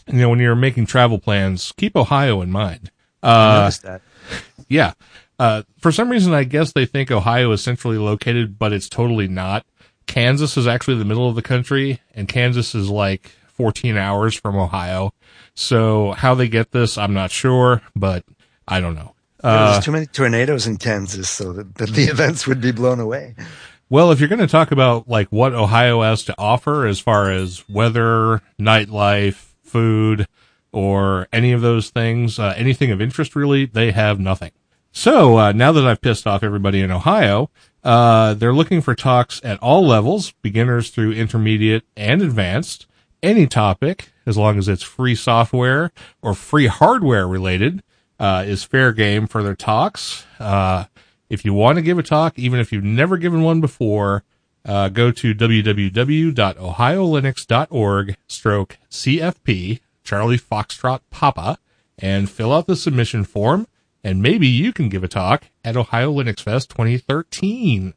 you 0.08 0.19
know, 0.19 0.29
when 0.29 0.39
you're 0.39 0.55
making 0.55 0.88
travel 0.88 1.19
plans, 1.19 1.72
keep 1.77 1.96
Ohio 1.96 2.41
in 2.41 2.51
mind. 2.51 2.91
I 3.24 3.27
Uh, 3.58 3.60
noticed 3.62 3.84
that. 3.84 4.01
yeah. 4.67 4.93
Uh, 5.38 5.63
for 5.77 5.91
some 5.91 6.10
reason, 6.10 6.34
I 6.34 6.43
guess 6.43 6.74
they 6.74 6.86
think 6.86 7.12
Ohio 7.12 7.51
is 7.51 7.63
centrally 7.63 7.98
located, 7.98 8.60
but 8.60 8.74
it's 8.74 8.89
totally 8.89 9.27
not. 9.29 9.65
Kansas 10.05 10.58
is 10.58 10.67
actually 10.67 10.98
the 10.98 11.05
middle 11.05 11.29
of 11.29 11.36
the 11.36 11.41
country, 11.41 12.01
and 12.13 12.27
Kansas 12.27 12.74
is 12.75 12.89
like 12.89 13.31
14 13.53 13.96
hours 13.96 14.36
from 14.36 14.58
Ohio. 14.58 15.13
So 15.53 16.12
how 16.12 16.34
they 16.36 16.48
get 16.50 16.72
this, 16.72 16.98
I'm 16.98 17.13
not 17.13 17.31
sure, 17.31 17.81
but 17.96 18.25
I 18.67 18.81
don't 18.81 18.96
know. 18.96 19.13
Uh, 19.43 19.72
There's 19.72 19.86
too 19.86 19.91
many 19.91 20.05
tornadoes 20.05 20.67
in 20.67 20.77
Kansas, 20.77 21.29
so 21.29 21.53
that, 21.53 21.75
that 21.75 21.89
the 21.91 22.03
events 22.12 22.46
would 22.48 22.62
be 22.62 22.72
blown 22.72 23.00
away. 23.00 23.36
Well, 23.89 24.12
if 24.12 24.19
you're 24.19 24.29
going 24.29 24.39
to 24.39 24.48
talk 24.48 24.72
about 24.72 25.08
like 25.08 25.29
what 25.29 25.53
Ohio 25.53 26.01
has 26.01 26.24
to 26.25 26.36
offer 26.38 26.86
as 26.86 27.00
far 27.00 27.31
as 27.31 27.67
weather, 27.67 28.41
nightlife, 28.60 29.53
food, 29.63 30.27
or 30.72 31.27
any 31.34 31.51
of 31.51 31.62
those 31.62 31.89
things, 31.89 32.38
uh, 32.38 32.53
anything 32.55 32.91
of 32.91 33.01
interest 33.01 33.36
really, 33.36 33.65
they 33.65 33.91
have 33.91 34.19
nothing. 34.19 34.51
So 34.91 35.38
uh, 35.38 35.51
now 35.53 35.72
that 35.72 35.88
I've 35.88 36.01
pissed 36.01 36.27
off 36.27 36.43
everybody 36.43 36.81
in 36.81 36.91
Ohio, 36.91 37.50
uh, 37.84 38.34
they're 38.34 38.53
looking 38.53 38.81
for 38.81 38.96
talks 38.96 39.39
at 39.43 39.60
all 39.60 39.86
levels, 39.86 40.31
beginners 40.41 40.89
through 40.89 41.13
intermediate 41.13 41.84
and 41.96 42.22
advanced, 42.22 42.86
any 43.22 43.48
topic, 43.48 44.12
as 44.25 44.38
long 44.38 44.58
as 44.58 44.67
it's 44.67 44.84
free 44.84 45.15
software 45.15 45.91
or 46.22 46.34
free 46.34 46.67
hardware 46.67 47.27
related, 47.27 47.81
uh, 48.19 48.43
is 48.45 48.63
fair 48.63 48.91
game 48.91 49.25
for 49.27 49.43
their 49.43 49.55
talks. 49.55 50.25
Uh, 50.39 50.85
if 51.29 51.45
you 51.45 51.53
want 51.53 51.77
to 51.77 51.81
give 51.81 51.97
a 51.97 52.03
talk, 52.03 52.38
even 52.38 52.59
if 52.59 52.73
you've 52.73 52.83
never 52.83 53.17
given 53.17 53.43
one 53.43 53.61
before, 53.61 54.25
uh, 54.65 54.89
go 54.89 55.11
to 55.11 55.33
www.ohiolinux.org 55.33 58.17
stroke 58.27 58.77
CFP, 58.89 59.79
Charlie 60.03 60.38
Foxtrot 60.38 60.99
Papa, 61.09 61.57
and 61.97 62.29
fill 62.29 62.51
out 62.53 62.67
the 62.67 62.75
submission 62.75 63.23
form, 63.23 63.65
and 64.03 64.21
maybe 64.21 64.47
you 64.47 64.73
can 64.73 64.89
give 64.89 65.03
a 65.03 65.07
talk 65.07 65.45
at 65.63 65.77
Ohio 65.77 66.13
Linux 66.13 66.41
Fest 66.41 66.69
2013. 66.69 67.93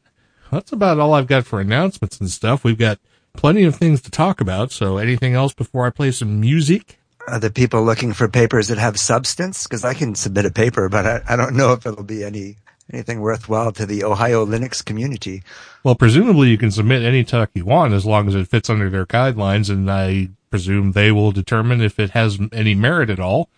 That's 0.51 0.71
about 0.71 0.99
all 0.99 1.13
I've 1.13 1.27
got 1.27 1.45
for 1.45 1.59
announcements 1.59 2.19
and 2.19 2.29
stuff. 2.29 2.63
We've 2.63 2.77
got 2.77 2.99
plenty 3.35 3.63
of 3.63 3.75
things 3.75 3.99
to 4.01 4.11
talk 4.11 4.39
about, 4.39 4.71
so 4.71 4.97
anything 4.97 5.33
else 5.33 5.53
before 5.53 5.87
I 5.87 5.89
play 5.89 6.11
some 6.11 6.39
music? 6.39 6.99
Are 7.27 7.39
the 7.39 7.51
people 7.51 7.83
looking 7.83 8.13
for 8.13 8.27
papers 8.27 8.67
that 8.67 8.77
have 8.77 8.99
substance? 8.99 9.63
Because 9.63 9.85
I 9.85 9.93
can 9.93 10.13
submit 10.13 10.45
a 10.45 10.51
paper, 10.51 10.89
but 10.89 11.05
I, 11.05 11.21
I 11.29 11.35
don't 11.35 11.55
know 11.55 11.73
if 11.73 11.85
it'll 11.85 12.03
be 12.03 12.23
any 12.23 12.57
anything 12.91 13.21
worthwhile 13.21 13.71
to 13.71 13.85
the 13.85 14.03
Ohio 14.03 14.45
Linux 14.45 14.83
community. 14.83 15.41
Well, 15.83 15.95
presumably 15.95 16.49
you 16.49 16.57
can 16.57 16.69
submit 16.69 17.01
any 17.01 17.23
talk 17.23 17.49
you 17.53 17.65
want 17.65 17.93
as 17.93 18.05
long 18.05 18.27
as 18.27 18.35
it 18.35 18.47
fits 18.47 18.69
under 18.69 18.89
their 18.89 19.05
guidelines, 19.05 19.69
and 19.69 19.89
I 19.89 20.29
presume 20.49 20.91
they 20.91 21.11
will 21.11 21.31
determine 21.31 21.81
if 21.81 21.97
it 21.97 22.11
has 22.11 22.39
any 22.51 22.75
merit 22.75 23.09
at 23.09 23.19
all. 23.19 23.49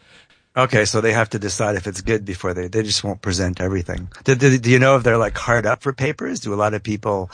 Okay, 0.55 0.85
so 0.85 1.01
they 1.01 1.11
have 1.11 1.29
to 1.31 1.39
decide 1.39 1.75
if 1.75 1.85
it's 1.85 2.01
good 2.01 2.23
before 2.23 2.53
they 2.53 2.67
they 2.67 2.83
just 2.83 3.03
won't 3.03 3.21
present 3.21 3.59
everything. 3.59 4.09
Do, 4.23 4.35
do, 4.35 4.57
do 4.57 4.69
you 4.69 4.79
know 4.79 4.95
if 4.95 5.03
they're 5.03 5.17
like 5.17 5.37
hard 5.37 5.65
up 5.65 5.81
for 5.81 5.91
papers? 5.91 6.39
Do 6.39 6.53
a 6.53 6.55
lot 6.55 6.73
of 6.73 6.83
people, 6.83 7.29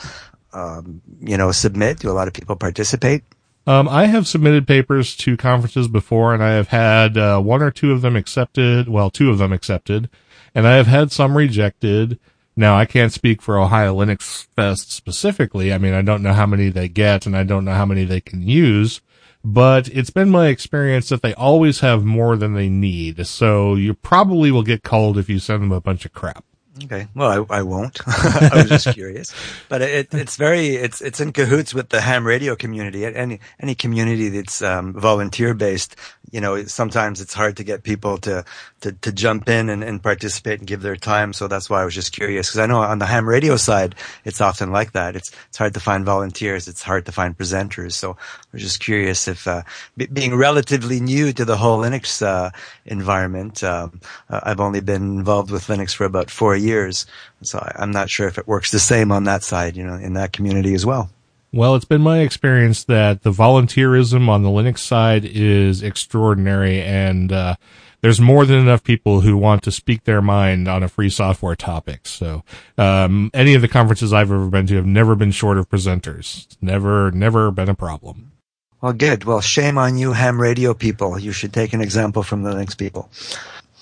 um, 0.52 1.00
you 1.20 1.36
know, 1.36 1.52
submit? 1.52 2.00
Do 2.00 2.10
a 2.10 2.12
lot 2.12 2.26
of 2.26 2.34
people 2.34 2.56
participate? 2.56 3.22
Um, 3.66 3.88
I 3.88 4.06
have 4.06 4.26
submitted 4.26 4.66
papers 4.66 5.16
to 5.18 5.36
conferences 5.36 5.86
before, 5.86 6.34
and 6.34 6.42
I 6.42 6.50
have 6.52 6.68
had 6.68 7.16
uh, 7.16 7.40
one 7.40 7.62
or 7.62 7.70
two 7.70 7.92
of 7.92 8.02
them 8.02 8.16
accepted. 8.16 8.88
Well, 8.88 9.10
two 9.10 9.30
of 9.30 9.38
them 9.38 9.52
accepted, 9.52 10.10
and 10.54 10.66
I 10.66 10.76
have 10.76 10.88
had 10.88 11.12
some 11.12 11.36
rejected. 11.36 12.18
Now, 12.56 12.76
I 12.76 12.84
can't 12.84 13.12
speak 13.12 13.40
for 13.40 13.58
Ohio 13.58 13.96
Linux 13.96 14.46
Fest 14.56 14.90
specifically. 14.90 15.72
I 15.72 15.78
mean, 15.78 15.94
I 15.94 16.02
don't 16.02 16.22
know 16.22 16.32
how 16.32 16.46
many 16.46 16.68
they 16.70 16.88
get, 16.88 17.24
and 17.24 17.36
I 17.36 17.44
don't 17.44 17.64
know 17.64 17.74
how 17.74 17.86
many 17.86 18.04
they 18.04 18.20
can 18.20 18.42
use. 18.42 19.00
But 19.44 19.88
it's 19.88 20.10
been 20.10 20.30
my 20.30 20.48
experience 20.48 21.08
that 21.08 21.22
they 21.22 21.34
always 21.34 21.80
have 21.80 22.04
more 22.04 22.36
than 22.36 22.54
they 22.54 22.68
need. 22.68 23.26
So 23.26 23.74
you 23.74 23.94
probably 23.94 24.52
will 24.52 24.62
get 24.62 24.82
called 24.82 25.18
if 25.18 25.28
you 25.28 25.38
send 25.38 25.62
them 25.62 25.72
a 25.72 25.80
bunch 25.80 26.04
of 26.04 26.12
crap. 26.12 26.44
Okay. 26.84 27.06
Well, 27.14 27.46
I, 27.50 27.58
I 27.58 27.62
won't. 27.62 28.00
I 28.06 28.50
was 28.54 28.68
just 28.68 28.94
curious, 28.94 29.34
but 29.68 29.82
it, 29.82 30.08
it's 30.12 30.36
very, 30.36 30.68
it's, 30.68 31.02
it's 31.02 31.20
in 31.20 31.32
cahoots 31.32 31.74
with 31.74 31.90
the 31.90 32.00
ham 32.00 32.26
radio 32.26 32.56
community. 32.56 33.04
Any, 33.04 33.40
any 33.60 33.74
community 33.74 34.30
that's, 34.30 34.62
um, 34.62 34.94
volunteer 34.94 35.52
based, 35.52 35.96
you 36.30 36.40
know, 36.40 36.64
sometimes 36.64 37.20
it's 37.20 37.34
hard 37.34 37.58
to 37.58 37.64
get 37.64 37.82
people 37.82 38.16
to, 38.18 38.44
to, 38.82 38.92
to 38.92 39.12
jump 39.12 39.48
in 39.48 39.68
and, 39.68 39.82
and 39.82 40.02
participate 40.02 40.58
and 40.58 40.68
give 40.68 40.82
their 40.82 40.96
time. 40.96 41.32
So 41.32 41.48
that's 41.48 41.70
why 41.70 41.82
I 41.82 41.84
was 41.84 41.94
just 41.94 42.12
curious. 42.12 42.50
Cause 42.50 42.58
I 42.58 42.66
know 42.66 42.80
on 42.80 42.98
the 42.98 43.06
ham 43.06 43.28
radio 43.28 43.56
side, 43.56 43.94
it's 44.24 44.40
often 44.40 44.70
like 44.70 44.92
that. 44.92 45.16
It's, 45.16 45.30
it's 45.48 45.58
hard 45.58 45.74
to 45.74 45.80
find 45.80 46.04
volunteers. 46.04 46.68
It's 46.68 46.82
hard 46.82 47.06
to 47.06 47.12
find 47.12 47.36
presenters. 47.36 47.92
So 47.92 48.12
I 48.12 48.46
was 48.52 48.62
just 48.62 48.80
curious 48.80 49.26
if, 49.28 49.46
uh, 49.46 49.62
be, 49.96 50.06
being 50.06 50.36
relatively 50.36 51.00
new 51.00 51.32
to 51.32 51.44
the 51.44 51.56
whole 51.56 51.78
Linux, 51.78 52.22
uh, 52.22 52.50
environment, 52.84 53.64
um, 53.64 54.00
uh, 54.28 54.40
I've 54.42 54.60
only 54.60 54.80
been 54.80 55.18
involved 55.18 55.50
with 55.50 55.68
Linux 55.68 55.94
for 55.94 56.04
about 56.04 56.30
four 56.30 56.56
years. 56.56 57.06
So 57.42 57.58
I, 57.58 57.72
I'm 57.76 57.92
not 57.92 58.10
sure 58.10 58.26
if 58.26 58.36
it 58.36 58.48
works 58.48 58.72
the 58.72 58.78
same 58.78 59.12
on 59.12 59.24
that 59.24 59.42
side, 59.42 59.76
you 59.76 59.84
know, 59.84 59.94
in 59.94 60.14
that 60.14 60.32
community 60.32 60.74
as 60.74 60.84
well. 60.84 61.08
Well, 61.54 61.76
it's 61.76 61.84
been 61.84 62.00
my 62.00 62.20
experience 62.20 62.84
that 62.84 63.22
the 63.22 63.30
volunteerism 63.30 64.28
on 64.28 64.42
the 64.42 64.48
Linux 64.48 64.78
side 64.78 65.24
is 65.26 65.82
extraordinary 65.82 66.80
and, 66.80 67.30
uh, 67.30 67.56
there's 68.02 68.20
more 68.20 68.44
than 68.44 68.58
enough 68.58 68.84
people 68.84 69.20
who 69.20 69.36
want 69.36 69.62
to 69.62 69.72
speak 69.72 70.04
their 70.04 70.20
mind 70.20 70.68
on 70.68 70.82
a 70.82 70.88
free 70.88 71.08
software 71.08 71.56
topic. 71.56 72.00
So, 72.06 72.42
um, 72.76 73.30
any 73.32 73.54
of 73.54 73.62
the 73.62 73.68
conferences 73.68 74.12
I've 74.12 74.30
ever 74.30 74.48
been 74.48 74.66
to 74.66 74.76
have 74.76 74.86
never 74.86 75.14
been 75.14 75.30
short 75.30 75.56
of 75.56 75.68
presenters. 75.70 76.44
It's 76.44 76.58
never, 76.60 77.10
never 77.12 77.50
been 77.50 77.68
a 77.68 77.74
problem. 77.74 78.32
Well, 78.80 78.92
good. 78.92 79.24
Well, 79.24 79.40
shame 79.40 79.78
on 79.78 79.96
you, 79.96 80.12
ham 80.12 80.40
radio 80.40 80.74
people. 80.74 81.18
You 81.18 81.30
should 81.32 81.52
take 81.52 81.72
an 81.72 81.80
example 81.80 82.24
from 82.24 82.42
the 82.42 82.50
Linux 82.50 82.76
people. 82.76 83.10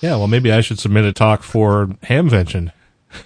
Yeah, 0.00 0.16
well, 0.16 0.28
maybe 0.28 0.52
I 0.52 0.61
should 0.61 0.78
submit 0.78 1.04
a 1.04 1.12
talk 1.12 1.42
for 1.42 1.87
Hamvention. 2.04 2.72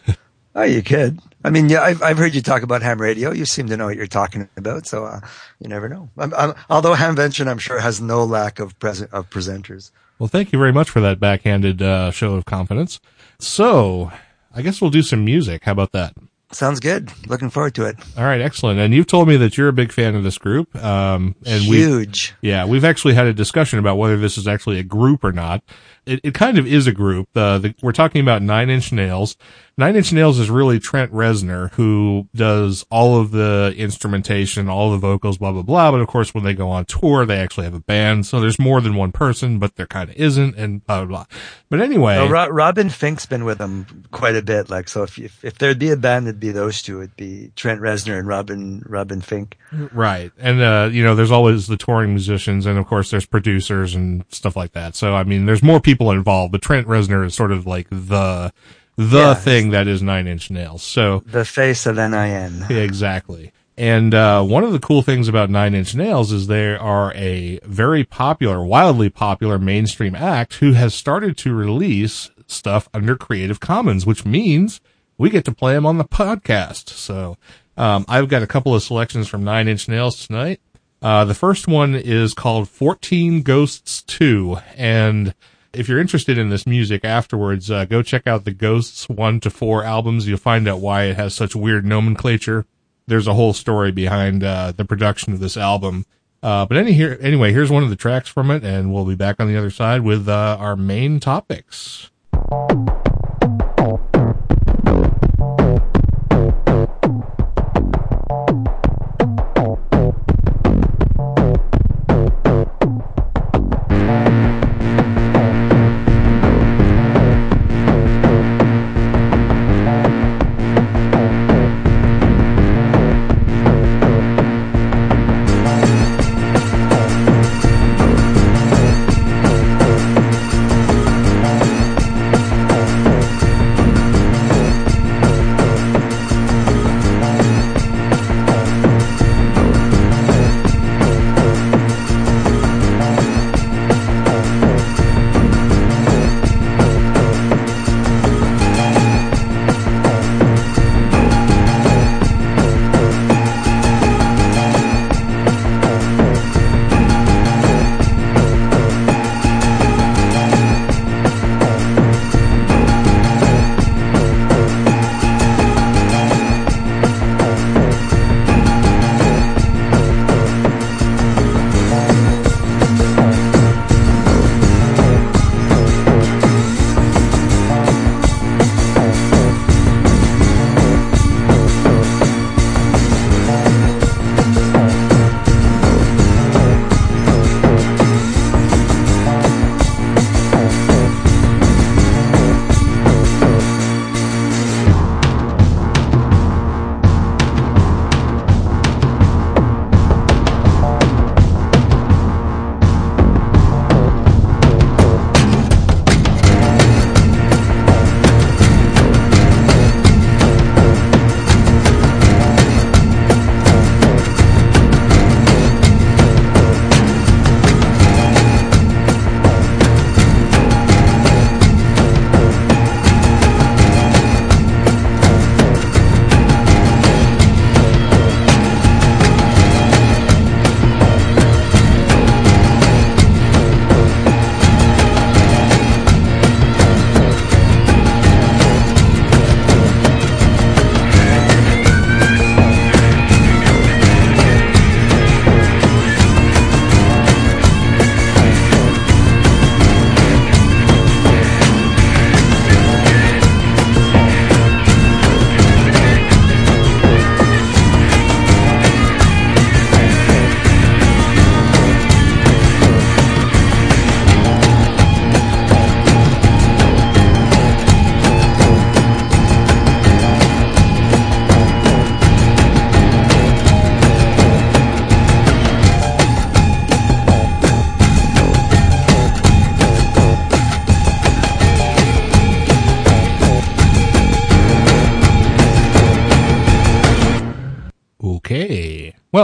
Oh, 0.57 0.63
you 0.63 0.83
could. 0.83 1.19
I 1.43 1.51
mean, 1.51 1.69
yeah, 1.69 1.83
I've, 1.83 2.01
I've 2.03 2.17
heard 2.17 2.35
you 2.35 2.41
talk 2.41 2.63
about 2.63 2.81
ham 2.81 3.01
radio. 3.01 3.33
You 3.33 3.45
seem 3.45 3.67
to 3.69 3.77
know 3.77 3.87
what 3.87 3.97
you're 3.97 4.07
talking 4.07 4.49
about, 4.57 4.87
so 4.87 5.05
uh, 5.05 5.21
you 5.59 5.69
never 5.69 5.89
know. 5.89 6.09
I'm, 6.17 6.33
I'm, 6.35 6.55
although 6.71 6.95
Hamvention, 6.95 7.49
I'm 7.49 7.59
sure, 7.59 7.81
has 7.81 8.01
no 8.01 8.25
lack 8.25 8.61
of 8.61 8.79
present 8.79 9.13
of 9.13 9.29
presenters. 9.31 9.91
Well, 10.19 10.29
thank 10.29 10.53
you 10.53 10.59
very 10.59 10.73
much 10.73 10.91
for 10.91 11.01
that 11.01 11.19
backhanded 11.21 11.83
uh, 11.83 12.11
show 12.11 12.35
of 12.35 12.45
confidence. 12.45 13.01
So, 13.39 14.13
I 14.55 14.63
guess 14.63 14.81
we'll 14.81 14.91
do 14.91 15.03
some 15.03 15.25
music. 15.25 15.65
How 15.65 15.73
about 15.73 15.93
that? 15.93 16.15
Sounds 16.53 16.79
good. 16.79 17.11
Looking 17.27 17.51
forward 17.51 17.75
to 17.75 17.85
it. 17.87 17.97
All 18.17 18.23
right, 18.23 18.41
excellent. 18.41 18.79
And 18.79 18.95
you've 18.95 19.09
told 19.09 19.27
me 19.27 19.37
that 19.39 19.59
you're 19.59 19.67
a 19.69 19.73
big 19.73 19.91
fan 19.91 20.15
of 20.15 20.23
this 20.23 20.39
group. 20.39 20.75
Um, 20.77 21.35
and 21.45 21.69
we, 21.69 21.79
Huge. 21.79 22.33
yeah, 22.43 22.65
we've 22.65 22.85
actually 22.85 23.15
had 23.15 23.27
a 23.27 23.33
discussion 23.33 23.81
about 23.81 23.97
whether 23.97 24.17
this 24.17 24.39
is 24.39 24.47
actually 24.47 24.79
a 24.79 24.85
group 24.85 25.25
or 25.25 25.33
not. 25.33 25.65
It, 26.07 26.21
it 26.23 26.35
kind 26.35 26.57
of 26.59 26.67
is 26.67 26.87
a 26.87 26.93
group. 26.93 27.29
Uh, 27.35 27.59
the, 27.59 27.75
we're 27.83 27.91
talking 27.93 28.21
about 28.21 28.41
Nine 28.41 28.71
Inch 28.71 28.93
Nails. 28.93 29.37
Nine 29.77 29.97
Inch 29.97 30.13
Nails 30.13 30.39
is 30.39 30.51
really 30.51 30.79
Trent 30.79 31.11
Reznor, 31.13 31.73
who 31.73 32.29
does 32.33 32.87
all 32.91 33.21
of 33.21 33.33
the 33.33 33.75
instrumentation, 33.77 34.69
all 34.69 34.93
the 34.93 34.99
vocals, 34.99 35.39
blah, 35.39 35.51
blah, 35.51 35.63
blah. 35.63 35.91
But 35.91 36.01
of 36.01 36.07
course, 36.07 36.33
when 36.33 36.45
they 36.45 36.55
go 36.55 36.71
on 36.71 36.85
tour, 36.85 37.27
they 37.27 37.39
actually 37.39 37.65
have 37.65 37.75
a 37.75 37.81
band. 37.81 38.25
So 38.25 38.41
there's 38.41 38.59
more 38.59 38.81
than 38.81 38.95
one 38.95 39.11
person, 39.11 39.59
but 39.59 39.75
there 39.75 39.89
kind 39.89 40.11
of 40.11 40.17
isn't 40.17 40.55
and 40.57 40.87
blah, 40.87 40.99
blah, 40.99 41.07
blah. 41.07 41.27
But 41.71 41.81
anyway. 41.81 42.19
Well, 42.19 42.29
Ro- 42.29 42.49
Robin 42.51 42.87
Finck's 42.87 43.27
been 43.27 43.45
with 43.45 43.59
them 43.59 44.05
quite 44.13 44.37
a 44.37 44.43
bit. 44.43 44.71
Like, 44.71 44.89
so 44.89 45.03
if, 45.03 45.19
if 45.19 45.45
if 45.45 45.59
there'd 45.59 45.81
be 45.81 45.91
a 45.91 45.97
band, 45.97 46.29
it'd 46.29 46.39
be 46.39 46.53
those 46.53 46.81
two. 46.81 47.01
It'd 47.01 47.17
be 47.17 47.51
Trent 47.57 47.81
Reznor 47.81 48.17
and 48.17 48.29
Robin 48.29 48.81
Robin 48.87 49.21
Finck. 49.21 49.55
Right. 49.73 50.31
And, 50.39 50.63
uh, 50.63 50.89
you 50.93 51.03
know, 51.03 51.17
there's 51.17 51.33
always 51.33 51.67
the 51.67 51.77
touring 51.77 52.11
musicians 52.11 52.65
and 52.65 52.79
of 52.79 52.87
course 52.87 53.11
there's 53.11 53.27
producers 53.27 53.97
and 53.97 54.25
stuff 54.29 54.55
like 54.55 54.73
that. 54.73 54.95
So, 54.95 55.17
I 55.17 55.25
mean, 55.25 55.47
there's 55.47 55.65
more 55.65 55.81
people 55.81 56.13
involved, 56.13 56.53
but 56.53 56.63
Trent 56.63 56.87
Reznor 56.87 57.27
is 57.27 57.35
sort 57.35 57.51
of 57.51 57.67
like 57.67 57.89
the, 57.91 58.53
the 58.97 59.19
Yeah, 59.19 59.35
thing 59.35 59.71
that 59.71 59.87
is 59.89 60.03
Nine 60.03 60.27
Inch 60.27 60.51
Nails. 60.51 60.83
So, 60.83 61.23
The 61.27 61.45
face 61.45 61.87
of 61.87 61.97
NIN. 61.97 62.65
exactly. 62.71 63.53
And, 63.77 64.15
uh, 64.15 64.43
one 64.45 64.63
of 64.63 64.73
the 64.73 64.79
cool 64.79 65.03
things 65.03 65.27
about 65.29 65.51
Nine 65.51 65.75
Inch 65.75 65.95
Nails 65.95 66.31
is 66.31 66.47
they 66.47 66.77
are 66.77 67.13
a 67.15 67.59
very 67.65 68.05
popular, 68.05 68.65
wildly 68.65 69.09
popular 69.11 69.59
mainstream 69.59 70.15
act 70.15 70.55
who 70.55 70.73
has 70.75 70.95
started 70.95 71.37
to 71.39 71.53
release 71.55 72.31
stuff 72.47 72.89
under 72.95 73.17
Creative 73.17 73.59
Commons, 73.59 74.07
which 74.07 74.25
means 74.25 74.81
we 75.19 75.31
get 75.31 75.45
to 75.47 75.53
play 75.53 75.75
them 75.75 75.87
on 75.87 75.99
the 75.99 76.05
podcast. 76.05 76.91
So, 76.91 77.37
um, 77.77 78.05
I've 78.09 78.29
got 78.29 78.43
a 78.43 78.47
couple 78.47 78.75
of 78.75 78.83
selections 78.85 79.27
from 79.27 79.43
Nine 79.43 79.67
Inch 79.67 79.89
Nails 79.89 80.25
tonight. 80.27 80.61
Uh, 81.03 81.25
the 81.25 81.35
first 81.35 81.67
one 81.69 81.95
is 81.95 82.33
called 82.33 82.69
14 82.69 83.43
Ghosts 83.43 84.03
2. 84.03 84.57
And 84.77 85.35
if 85.77 85.89
you're 85.89 86.01
interested 86.01 86.39
in 86.39 86.49
this 86.49 86.67
music 86.67 87.05
afterwards, 87.05 87.71
uh, 87.71 87.85
go 87.85 88.03
check 88.03 88.27
out 88.27 88.45
the 88.45 88.53
Ghosts 88.53 89.09
1 89.09 89.41
to 89.41 89.51
4 89.51 89.85
albums. 89.85 90.27
You'll 90.27 90.39
find 90.39 90.67
out 90.69 90.81
why 90.81 91.05
it 91.05 91.17
has 91.17 91.35
such 91.35 91.55
weird 91.55 91.85
nomenclature. 91.85 92.67
There's 93.07 93.27
a 93.27 93.35
whole 93.35 93.53
story 93.53 93.93
behind, 93.93 94.43
uh, 94.43 94.73
the 94.73 94.85
production 94.85 95.33
of 95.33 95.41
this 95.41 95.57
album. 95.57 96.07
Uh, 96.43 96.67
but 96.67 96.77
any 96.77 96.93
here, 96.93 97.19
anyway, 97.21 97.53
here's 97.53 97.71
one 97.71 97.83
of 97.83 97.91
the 97.91 97.97
tracks 97.97 98.29
from 98.29 98.51
it 98.51 98.65
and 98.65 98.93
we'll 98.93 99.05
be 99.05 99.15
back 99.15 99.41
on 99.41 99.49
the 99.49 99.57
other 99.57 99.71
side 99.71 100.03
with, 100.03 100.29
uh, 100.29 100.57
our 100.59 100.77
main 100.77 101.21
topics. 101.21 102.11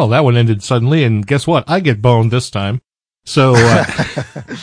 Well, 0.00 0.08
that 0.08 0.24
one 0.24 0.34
ended 0.34 0.62
suddenly, 0.62 1.04
and 1.04 1.26
guess 1.26 1.46
what? 1.46 1.62
I 1.68 1.80
get 1.80 2.00
boned 2.00 2.30
this 2.30 2.48
time. 2.48 2.80
So 3.26 3.52
uh, 3.54 3.84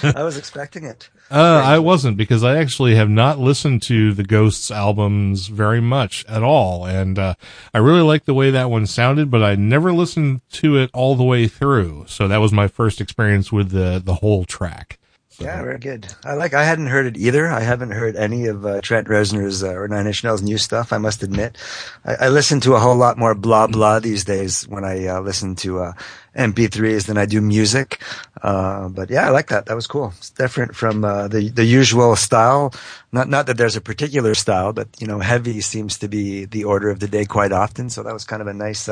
I 0.16 0.24
was 0.24 0.36
expecting 0.36 0.84
it. 0.84 1.12
Uh, 1.30 1.62
I 1.64 1.78
wasn't 1.78 2.18
because 2.18 2.44
I 2.44 2.58
actually 2.58 2.96
have 2.96 3.10
not 3.10 3.38
listened 3.38 3.84
to 3.84 4.14
the 4.14 4.24
Ghosts 4.24 4.72
albums 4.72 5.46
very 5.46 5.80
much 5.80 6.26
at 6.28 6.42
all, 6.42 6.86
and 6.86 7.20
uh, 7.20 7.36
I 7.72 7.78
really 7.78 8.02
like 8.02 8.26
the 8.26 8.34
way 8.34 8.50
that 8.50 8.72
one 8.72 8.88
sounded, 8.88 9.30
but 9.30 9.44
I 9.44 9.54
never 9.54 9.94
listened 9.94 10.42
to 10.54 10.76
it 10.76 10.90
all 10.92 11.16
the 11.16 11.24
way 11.24 11.48
through. 11.48 12.06
So 12.08 12.28
that 12.28 12.38
was 12.38 12.52
my 12.52 12.68
first 12.68 13.00
experience 13.00 13.52
with 13.52 13.70
the 13.70 14.02
the 14.04 14.16
whole 14.16 14.44
track. 14.44 14.98
Yeah, 15.40 15.62
very 15.62 15.78
good. 15.78 16.08
I 16.24 16.34
like. 16.34 16.56
I 16.56 16.64
hadn't 16.64 16.88
heard 16.88 17.06
it 17.06 17.16
either. 17.16 17.48
I 17.48 17.60
haven't 17.60 17.92
heard 17.92 18.16
any 18.16 18.48
of 18.48 18.66
uh, 18.66 18.82
Trent 18.82 19.08
Reznor's 19.08 19.64
uh, 19.64 19.74
or 19.74 19.88
Nine 19.88 20.08
Inch 20.08 20.24
Nails' 20.24 20.42
new 20.42 20.58
stuff. 20.58 20.92
I 20.92 20.98
must 20.98 21.22
admit, 21.22 21.58
I, 22.04 22.16
I, 22.16 22.30
listen 22.30 22.60
to 22.62 22.74
a 22.74 22.80
whole 22.80 22.96
lot 22.96 23.20
more 23.20 23.36
blah 23.36 23.68
blah 23.68 24.00
these 24.00 24.24
days 24.24 24.68
when 24.68 24.84
I 24.84 25.06
uh, 25.06 25.22
listen 25.22 25.56
to 25.58 25.80
uh, 25.80 25.94
MP3s 26.36 27.06
than 27.06 27.20
I 27.20 27.28
do 27.28 27.40
music. 27.40 28.02
Uh, 28.42 28.90
but 28.90 29.12
yeah, 29.12 29.28
I 29.28 29.30
like 29.30 29.50
that. 29.50 29.68
That 29.68 29.76
was 29.76 29.86
cool. 29.86 30.12
It's 30.18 30.32
different 30.32 30.76
from 30.76 31.06
uh, 31.06 31.28
the 31.28 31.50
the 31.50 31.66
usual 31.66 32.16
style. 32.16 32.74
Not 33.12 33.30
not 33.30 33.46
that 33.46 33.58
there's 33.58 33.76
a 33.76 33.82
particular 33.82 34.34
style, 34.34 34.74
but 34.74 34.88
you 35.00 35.06
know, 35.06 35.20
heavy 35.20 35.62
seems 35.62 36.00
to 36.00 36.08
be 36.08 36.46
the 36.46 36.64
order 36.64 36.90
of 36.90 37.00
the 37.00 37.08
day 37.08 37.26
quite 37.26 37.52
often. 37.52 37.92
So 37.92 38.02
that 38.02 38.14
was 38.14 38.26
kind 38.26 38.42
of 38.42 38.48
a 38.48 38.56
nice 38.56 38.90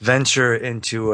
venture 0.00 0.54
into 0.54 1.10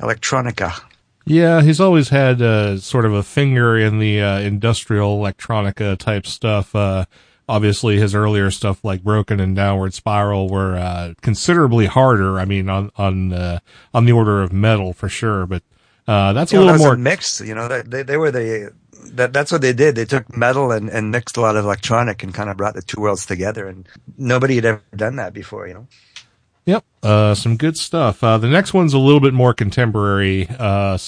electronica. 0.00 0.80
Yeah, 1.26 1.60
he's 1.62 1.80
always 1.80 2.10
had 2.10 2.40
uh, 2.40 2.78
sort 2.78 3.04
of 3.04 3.12
a 3.12 3.22
finger 3.24 3.76
in 3.76 3.98
the 3.98 4.22
uh, 4.22 4.38
industrial 4.38 5.18
electronica 5.18 5.98
type 5.98 6.24
stuff. 6.24 6.74
Uh, 6.74 7.06
obviously, 7.48 7.98
his 7.98 8.14
earlier 8.14 8.52
stuff 8.52 8.84
like 8.84 9.02
Broken 9.02 9.40
and 9.40 9.56
Downward 9.56 9.92
Spiral 9.92 10.48
were 10.48 10.76
uh, 10.76 11.14
considerably 11.22 11.86
harder. 11.86 12.38
I 12.38 12.44
mean, 12.44 12.68
on 12.68 12.92
on 12.96 13.32
uh, 13.32 13.58
on 13.92 14.04
the 14.04 14.12
order 14.12 14.40
of 14.40 14.52
metal 14.52 14.92
for 14.92 15.08
sure. 15.08 15.46
But 15.46 15.64
uh, 16.06 16.32
that's 16.32 16.52
you 16.52 16.58
a 16.58 16.64
know, 16.64 16.70
little 16.70 16.86
more 16.86 16.94
a 16.94 16.98
mix. 16.98 17.40
You 17.40 17.56
know, 17.56 17.66
they 17.82 18.04
they 18.04 18.16
were 18.16 18.30
the 18.30 18.72
that 19.14 19.32
that's 19.32 19.50
what 19.50 19.62
they 19.62 19.72
did. 19.72 19.96
They 19.96 20.04
took 20.04 20.36
metal 20.36 20.70
and, 20.70 20.88
and 20.88 21.10
mixed 21.10 21.36
a 21.36 21.40
lot 21.40 21.56
of 21.56 21.64
electronic 21.64 22.22
and 22.22 22.32
kind 22.32 22.50
of 22.50 22.56
brought 22.56 22.74
the 22.74 22.82
two 22.82 23.00
worlds 23.00 23.26
together. 23.26 23.66
And 23.66 23.88
nobody 24.16 24.54
had 24.54 24.64
ever 24.64 24.82
done 24.94 25.16
that 25.16 25.32
before. 25.32 25.66
You 25.66 25.74
know. 25.74 25.88
Yep, 26.66 26.84
uh, 27.02 27.34
some 27.34 27.56
good 27.56 27.76
stuff. 27.76 28.22
Uh, 28.22 28.38
the 28.38 28.48
next 28.48 28.74
one's 28.74 28.92
a 28.92 28.98
little 28.98 29.20
bit 29.20 29.32
more 29.32 29.54
contemporary, 29.54 30.48
uh, 30.58 30.98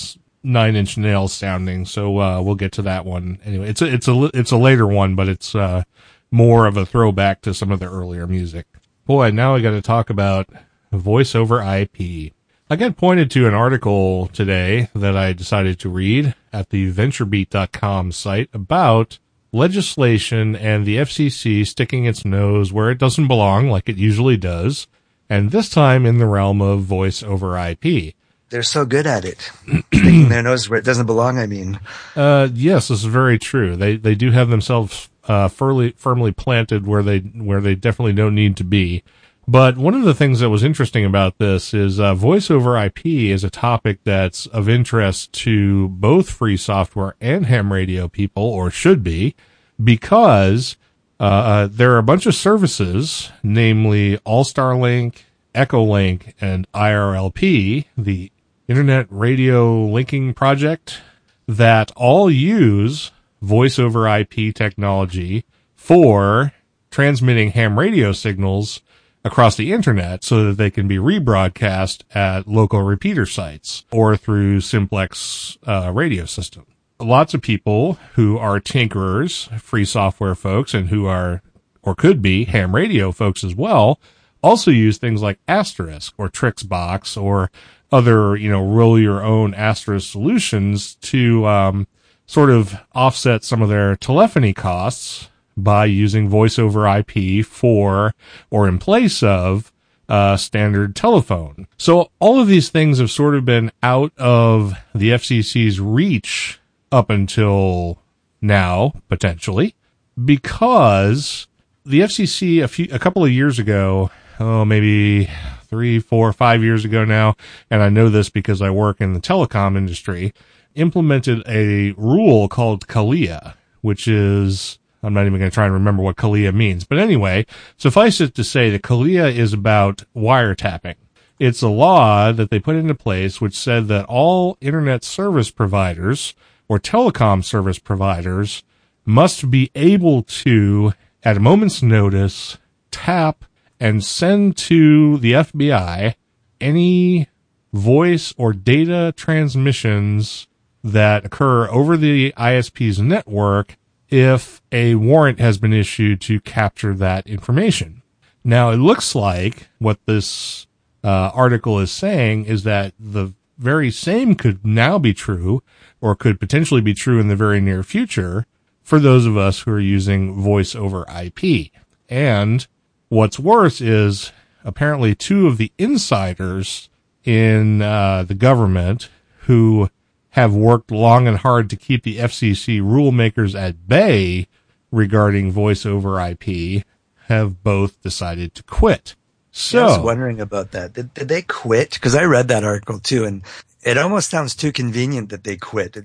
nine 0.43 0.77
inch 0.77 0.97
nails 0.97 1.33
sounding. 1.33 1.85
So, 1.85 2.19
uh, 2.21 2.41
we'll 2.41 2.55
get 2.55 2.73
to 2.73 2.83
that 2.83 3.05
one 3.05 3.39
anyway. 3.45 3.69
It's 3.69 3.83
a, 3.83 3.93
it's 3.93 4.09
a, 4.09 4.31
it's 4.35 4.53
a 4.53 4.57
later 4.57 4.87
one, 4.87 5.17
but 5.17 5.29
it's, 5.29 5.55
uh, 5.55 5.83
more 6.31 6.67
of 6.67 6.77
a 6.77 6.87
throwback 6.87 7.41
to 7.43 7.55
some 7.55 7.71
of 7.71 7.81
the 7.81 7.91
earlier 7.91 8.27
music. 8.27 8.67
Boy, 9.07 9.31
now 9.31 9.55
I 9.55 9.61
got 9.61 9.71
to 9.71 9.83
talk 9.83 10.11
about 10.11 10.49
voice 10.93 11.35
over 11.35 11.61
IP. 11.61 12.33
I 12.71 12.77
got 12.77 12.97
pointed 12.97 13.31
to 13.31 13.47
an 13.47 13.55
article 13.55 14.27
today 14.29 14.91
that 14.95 15.17
I 15.17 15.33
decided 15.33 15.81
to 15.81 15.89
read 15.89 16.35
at 16.53 16.69
the 16.69 16.93
venturebeat.com 16.93 18.13
site 18.13 18.51
about 18.53 19.19
legislation 19.53 20.55
and 20.55 20.85
the 20.85 20.99
FCC 20.99 21.67
sticking 21.67 22.05
its 22.05 22.27
nose 22.27 22.71
where 22.71 22.91
it 22.91 22.99
doesn't 22.99 23.29
belong, 23.29 23.71
like 23.71 23.89
it 23.89 23.97
usually 23.97 24.37
does, 24.37 24.87
and 25.29 25.51
this 25.51 25.69
time 25.69 26.07
in 26.07 26.19
the 26.19 26.27
realm 26.27 26.61
of 26.61 26.83
voice 26.83 27.23
over 27.23 27.57
IP. 27.59 28.15
They're 28.51 28.63
so 28.63 28.87
good 28.87 29.07
at 29.07 29.25
it, 29.25 29.51
sticking 29.93 30.31
their 30.31 30.43
nose 30.43 30.69
where 30.69 30.79
it 30.79 30.85
doesn't 30.85 31.07
belong. 31.07 31.39
I 31.39 31.47
mean, 31.47 31.81
uh, 32.17 32.49
yes, 32.53 32.89
this 32.89 33.01
is 33.01 33.05
very 33.05 33.39
true. 33.39 33.77
They 33.77 33.97
they 33.97 34.15
do 34.15 34.31
have 34.31 34.49
themselves 34.49 35.11
uh, 35.25 35.49
firmly 35.49 35.93
firmly 35.97 36.33
planted 36.33 36.87
where 36.87 37.03
they 37.03 37.19
where 37.19 37.61
they 37.61 37.75
definitely 37.75 38.15
don't 38.15 38.35
need 38.35 38.57
to 38.57 38.65
be. 38.65 39.03
But 39.47 39.79
one 39.79 39.95
of 39.95 40.03
the 40.05 40.15
things 40.15 40.41
that 40.41 40.51
was 40.51 40.63
interesting 40.63 41.07
about 41.07 41.39
this 41.39 41.73
is 41.73 41.99
uh, 41.99 42.15
voice 42.15 42.51
over 42.51 42.77
IP 42.77 43.07
is 43.07 43.45
a 43.45 43.51
topic 43.51 44.01
that's 44.05 44.45
of 44.47 44.69
interest 44.69 45.33
to 45.45 45.89
both 45.89 46.29
free 46.29 46.59
software 46.59 47.15
and 47.19 47.47
ham 47.47 47.73
radio 47.73 48.09
people, 48.09 48.43
or 48.43 48.71
should 48.71 49.03
be, 49.03 49.35
because 49.83 50.77
uh, 51.21 51.25
uh, 51.25 51.69
there 51.71 51.93
are 51.93 51.99
a 51.99 52.03
bunch 52.03 52.27
of 52.27 52.35
services, 52.35 53.31
namely 53.43 54.19
All 54.19 54.45
Star 54.45 54.77
Link, 54.77 55.25
Echolink, 55.55 56.33
and 56.41 56.71
IRLP, 56.73 57.87
the 57.97 58.33
Internet 58.69 59.07
Radio 59.11 59.85
Linking 59.85 60.35
Project, 60.35 61.01
that 61.47 61.91
all 61.97 62.31
use 62.31 63.11
voice 63.43 63.79
over 63.79 64.09
IP 64.09 64.55
technology 64.55 65.45
for 65.75 66.53
transmitting 66.91 67.51
ham 67.51 67.79
radio 67.79 68.13
signals 68.13 68.81
across 69.25 69.57
the 69.57 69.73
internet 69.73 70.23
so 70.23 70.45
that 70.45 70.57
they 70.57 70.71
can 70.71 70.87
be 70.87 70.97
rebroadcast 70.97 72.03
at 72.15 72.47
local 72.47 72.83
repeater 72.83 73.27
sites 73.27 73.85
or 73.91 74.17
through 74.17 74.61
simplex 74.61 75.59
uh, 75.67 75.91
radio 75.93 76.25
system 76.25 76.67
lots 77.01 77.35
of 77.35 77.43
people 77.43 77.95
who 78.15 78.39
are 78.39 78.61
tinkerers, 78.61 79.49
free 79.61 79.85
software 79.85 80.35
folks, 80.35 80.75
and 80.75 80.89
who 80.89 81.07
are, 81.07 81.43
or 81.83 81.95
could 81.95 82.21
be, 82.23 82.45
ham 82.45 82.75
radio 82.75 83.13
folks 83.13 83.45
as 83.45 83.55
well, 83.55 84.01
also 84.43 84.71
use 84.71 84.99
things 84.99 85.23
like 85.23 85.39
Asterisk 85.49 86.15
or 86.19 86.29
Trixbox 86.29 87.21
or 87.21 87.51
other, 87.91 88.37
you 88.37 88.51
know, 88.51 88.65
roll 88.65 88.99
your 88.99 89.23
own 89.23 89.55
Asterisk 89.55 90.11
solutions 90.11 90.95
to, 90.97 91.47
um, 91.47 91.87
sort 92.27 92.51
of 92.51 92.77
offset 92.93 93.43
some 93.43 93.63
of 93.63 93.71
their 93.71 93.97
telephony 93.97 94.53
costs 94.53 95.29
by 95.57 95.87
using 95.87 96.29
voice 96.29 96.59
over 96.59 96.87
IP 96.87 97.45
for 97.45 98.15
or 98.51 98.69
in 98.69 98.79
place 98.79 99.23
of 99.23 99.73
uh, 100.09 100.37
standard 100.37 100.95
telephone. 100.95 101.67
So 101.77 102.11
all 102.21 102.41
of 102.41 102.47
these 102.47 102.69
things 102.69 102.99
have 102.99 103.11
sort 103.11 103.35
of 103.35 103.45
been 103.45 103.73
out 103.83 104.13
of 104.17 104.75
the 104.95 105.11
FCC's 105.11 105.81
reach 105.81 106.58
up 106.91 107.11
until 107.11 107.99
now, 108.41 108.95
potentially, 109.09 109.75
because 110.23 111.47
the 111.85 112.01
FCC 112.01 112.63
a 112.63 112.69
few, 112.69 112.89
a 112.93 112.99
couple 112.99 113.25
of 113.25 113.31
years 113.31 113.59
ago, 113.59 114.11
oh, 114.41 114.65
maybe 114.65 115.31
three, 115.63 115.99
four, 115.99 116.33
five 116.33 116.63
years 116.63 116.85
ago 116.85 117.05
now, 117.05 117.37
and 117.71 117.83
I 117.83 117.89
know 117.89 118.09
this 118.09 118.31
because 118.31 118.63
I 118.63 118.71
work 118.71 119.01
in 119.01 119.13
the 119.13 119.21
telecom 119.21 119.77
industry, 119.77 120.33
implemented 120.75 121.43
a 121.47 121.93
rule 121.93 122.49
called 122.49 122.87
CALEA, 122.87 123.55
which 123.81 124.09
is, 124.09 124.79
I'm 125.03 125.15
not 125.15 125.27
even 125.27 125.39
going 125.39 125.51
to 125.51 125.55
try 125.55 125.65
and 125.65 125.75
remember 125.75 126.03
what 126.03 126.17
CALEA 126.17 126.55
means. 126.55 126.85
But 126.85 126.99
anyway, 126.99 127.47
suffice 127.77 128.21
it 128.21 128.35
to 128.35 128.45
say 128.45 128.71
that 128.71 128.83
CALEA 128.83 129.35
is 129.35 129.53
about 129.53 130.05
wiretapping. 130.17 130.97
It's 131.39 131.63
a 131.63 131.69
law 131.69 132.33
that 132.33 132.51
they 132.51 132.59
put 132.59 132.77
into 132.77 132.95
place 132.95 133.41
which 133.41 133.57
said 133.57 133.87
that 133.89 134.07
all 134.07 134.57
internet 134.61 135.05
service 135.05 135.51
providers 135.51 136.35
or 136.69 136.79
telecom 136.79 137.45
service 137.45 137.79
providers 137.79 138.63
must 139.05 139.51
be 139.51 139.71
able 139.75 140.23
to, 140.23 140.93
at 141.23 141.37
a 141.37 141.41
moment's 141.41 141.83
notice, 141.83 142.59
tap 142.91 143.45
and 143.81 144.05
send 144.05 144.57
to 144.57 145.17
the 145.19 145.33
FBI 145.33 146.15
any 146.61 147.29
voice 147.73 148.35
or 148.37 148.53
data 148.53 149.13
transmissions 149.17 150.47
that 150.83 151.25
occur 151.25 151.69
over 151.69 151.97
the 151.97 152.33
ISP's 152.37 152.99
network 152.99 153.77
if 154.09 154.63
a 154.73 154.95
warrant 154.95 155.39
has 155.39 155.59
been 155.59 155.73
issued 155.73 156.21
to 156.23 156.41
capture 156.41 156.95
that 156.95 157.27
information. 157.27 158.03
Now, 158.45 158.71
it 158.71 158.77
looks 158.77 159.15
like 159.15 159.69
what 159.79 159.99
this 160.07 160.67
uh, 161.05 161.31
article 161.35 161.79
is 161.79 161.91
saying 161.91 162.47
is 162.47 162.63
that 162.65 162.95
the 162.99 163.35
very 163.59 163.91
same 163.91 164.35
could 164.35 164.65
now 164.65 164.99
be 164.99 165.13
true 165.13 165.63
or 166.01 166.15
could 166.15 166.41
potentially 166.41 166.81
be 166.81 166.95
true 166.95 167.21
in 167.21 167.29
the 167.29 167.37
very 167.37 167.61
near 167.61 167.83
future 167.83 168.47
for 168.83 168.99
those 168.99 169.27
of 169.27 169.37
us 169.37 169.61
who 169.61 169.73
are 169.73 169.81
using 169.81 170.41
voice 170.41 170.75
over 170.75 171.05
IP. 171.09 171.71
And 172.09 172.67
what's 173.09 173.39
worse 173.39 173.81
is 173.81 174.33
apparently 174.65 175.15
two 175.15 175.47
of 175.47 175.59
the 175.59 175.73
insiders 175.79 176.89
in 177.25 177.83
uh, 177.83 178.23
the 178.23 178.35
government 178.35 179.09
who 179.41 179.91
have 180.31 180.55
worked 180.55 180.91
long 180.91 181.27
and 181.27 181.39
hard 181.39 181.69
to 181.71 181.77
keep 181.77 182.03
the 182.03 182.19
FCC 182.19 182.81
rule 182.81 183.13
makers 183.13 183.55
at 183.55 183.89
bay 183.89 184.47
regarding 184.91 185.51
voice 185.51 185.85
over 185.85 186.21
IP 186.21 186.85
have 187.27 187.63
both 187.63 188.01
decided 188.03 188.55
to 188.55 188.63
quit. 188.63 189.15
So 189.51 189.79
yeah, 189.79 189.85
I 189.85 189.97
was 189.97 190.05
wondering 190.05 190.41
about 190.41 190.71
that. 190.73 190.93
Did, 190.93 191.13
did 191.15 191.29
they 191.29 191.43
quit? 191.43 191.95
Because 191.95 192.15
I 192.15 192.25
read 192.25 192.49
that 192.49 192.65
article 192.65 193.01
too, 193.01 193.25
and 193.25 193.43
it 193.83 193.99
almost 193.99 194.31
sounds 194.31 194.55
too 194.55 194.73
convenient 194.73 195.29
that 195.31 195.45
they 195.45 195.57
quit. 195.57 195.97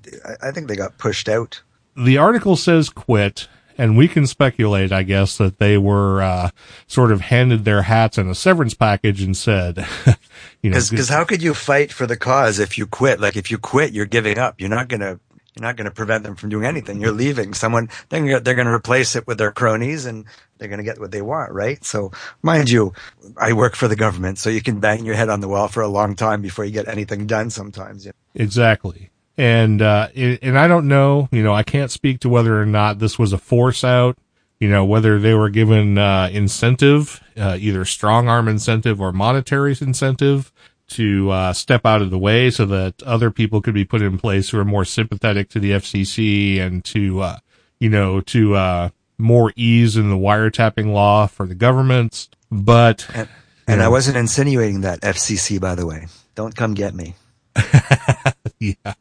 I 0.41 0.51
think 0.51 0.67
they 0.67 0.75
got 0.75 0.97
pushed 0.97 1.27
out. 1.27 1.61
The 1.95 2.17
article 2.17 2.55
says 2.55 2.89
quit, 2.89 3.47
and 3.77 3.97
we 3.97 4.07
can 4.07 4.27
speculate, 4.27 4.91
I 4.91 5.03
guess, 5.03 5.37
that 5.37 5.59
they 5.59 5.77
were 5.77 6.21
uh, 6.21 6.49
sort 6.87 7.11
of 7.11 7.21
handed 7.21 7.65
their 7.65 7.83
hats 7.83 8.17
in 8.17 8.29
a 8.29 8.35
severance 8.35 8.73
package 8.73 9.21
and 9.21 9.35
said, 9.35 9.85
you 10.61 10.69
know, 10.69 10.79
because 10.89 11.09
how 11.09 11.23
could 11.23 11.41
you 11.41 11.53
fight 11.53 11.91
for 11.91 12.05
the 12.07 12.17
cause 12.17 12.59
if 12.59 12.77
you 12.77 12.85
quit? 12.85 13.19
Like 13.19 13.35
if 13.35 13.51
you 13.51 13.57
quit, 13.57 13.93
you're 13.93 14.05
giving 14.05 14.37
up. 14.37 14.59
You're 14.59 14.69
not 14.69 14.87
gonna 14.87 15.19
You're 15.55 15.67
not 15.67 15.75
going 15.75 15.85
to 15.85 15.91
prevent 15.91 16.23
them 16.23 16.35
from 16.35 16.49
doing 16.49 16.65
anything. 16.65 16.99
You're 16.99 17.11
leaving 17.11 17.53
someone. 17.53 17.89
They're 18.09 18.39
they're 18.39 18.55
going 18.55 18.67
to 18.67 18.73
replace 18.73 19.15
it 19.15 19.27
with 19.27 19.37
their 19.37 19.51
cronies, 19.51 20.05
and 20.05 20.25
they're 20.63 20.69
going 20.69 20.79
to 20.79 20.83
get 20.83 20.99
what 20.99 21.11
they 21.11 21.21
want, 21.21 21.51
right? 21.51 21.83
So, 21.83 22.11
mind 22.41 22.69
you, 22.69 22.93
I 23.37 23.53
work 23.53 23.75
for 23.75 23.87
the 23.87 23.95
government, 23.95 24.39
so 24.39 24.49
you 24.49 24.61
can 24.61 24.79
bang 24.79 25.05
your 25.05 25.15
head 25.15 25.29
on 25.29 25.41
the 25.41 25.47
wall 25.47 25.67
for 25.67 25.81
a 25.81 25.87
long 25.87 26.15
time 26.15 26.41
before 26.41 26.65
you 26.65 26.71
get 26.71 26.87
anything 26.87 27.27
done. 27.27 27.49
Sometimes, 27.49 28.05
you 28.05 28.11
know? 28.11 28.41
exactly. 28.41 29.09
And 29.37 29.81
uh, 29.81 30.09
and 30.15 30.57
I 30.57 30.67
don't 30.67 30.87
know, 30.87 31.27
you 31.31 31.43
know, 31.43 31.53
I 31.53 31.63
can't 31.63 31.91
speak 31.91 32.19
to 32.21 32.29
whether 32.29 32.61
or 32.61 32.65
not 32.65 32.99
this 32.99 33.19
was 33.19 33.33
a 33.33 33.37
force 33.37 33.83
out 33.83 34.17
you 34.63 34.69
know, 34.69 34.85
whether 34.85 35.19
they 35.19 35.33
were 35.33 35.49
given 35.49 35.97
uh, 35.97 36.29
incentive, 36.31 37.21
uh, 37.35 37.57
either 37.59 37.83
strong 37.83 38.29
arm 38.29 38.47
incentive 38.47 39.01
or 39.01 39.11
monetary 39.11 39.75
incentive 39.81 40.53
to 40.87 41.29
uh, 41.31 41.51
step 41.51 41.85
out 41.85 42.01
of 42.01 42.11
the 42.11 42.17
way 42.17 42.49
so 42.49 42.65
that 42.67 43.03
other 43.03 43.29
people 43.29 43.61
could 43.61 43.73
be 43.73 43.83
put 43.83 44.01
in 44.01 44.17
place 44.17 44.49
who 44.49 44.57
are 44.57 44.63
more 44.63 44.85
sympathetic 44.85 45.49
to 45.49 45.59
the 45.59 45.71
FCC 45.71 46.61
and 46.61 46.85
to, 46.85 47.19
uh, 47.19 47.37
you 47.79 47.89
know, 47.89 48.21
to 48.21 48.55
uh, 48.55 48.89
more 49.17 49.53
ease 49.55 49.97
in 49.97 50.09
the 50.09 50.17
wiretapping 50.17 50.91
law 50.91 51.27
for 51.27 51.45
the 51.45 51.55
governments. 51.55 52.29
But 52.51 53.07
and, 53.13 53.29
and 53.67 53.81
I 53.81 53.89
wasn't 53.89 54.17
insinuating 54.17 54.81
that 54.81 55.01
FCC, 55.01 55.59
by 55.59 55.75
the 55.75 55.85
way. 55.85 56.07
Don't 56.35 56.55
come 56.55 56.73
get 56.73 56.93
me. 56.93 57.15
yeah, 58.59 58.93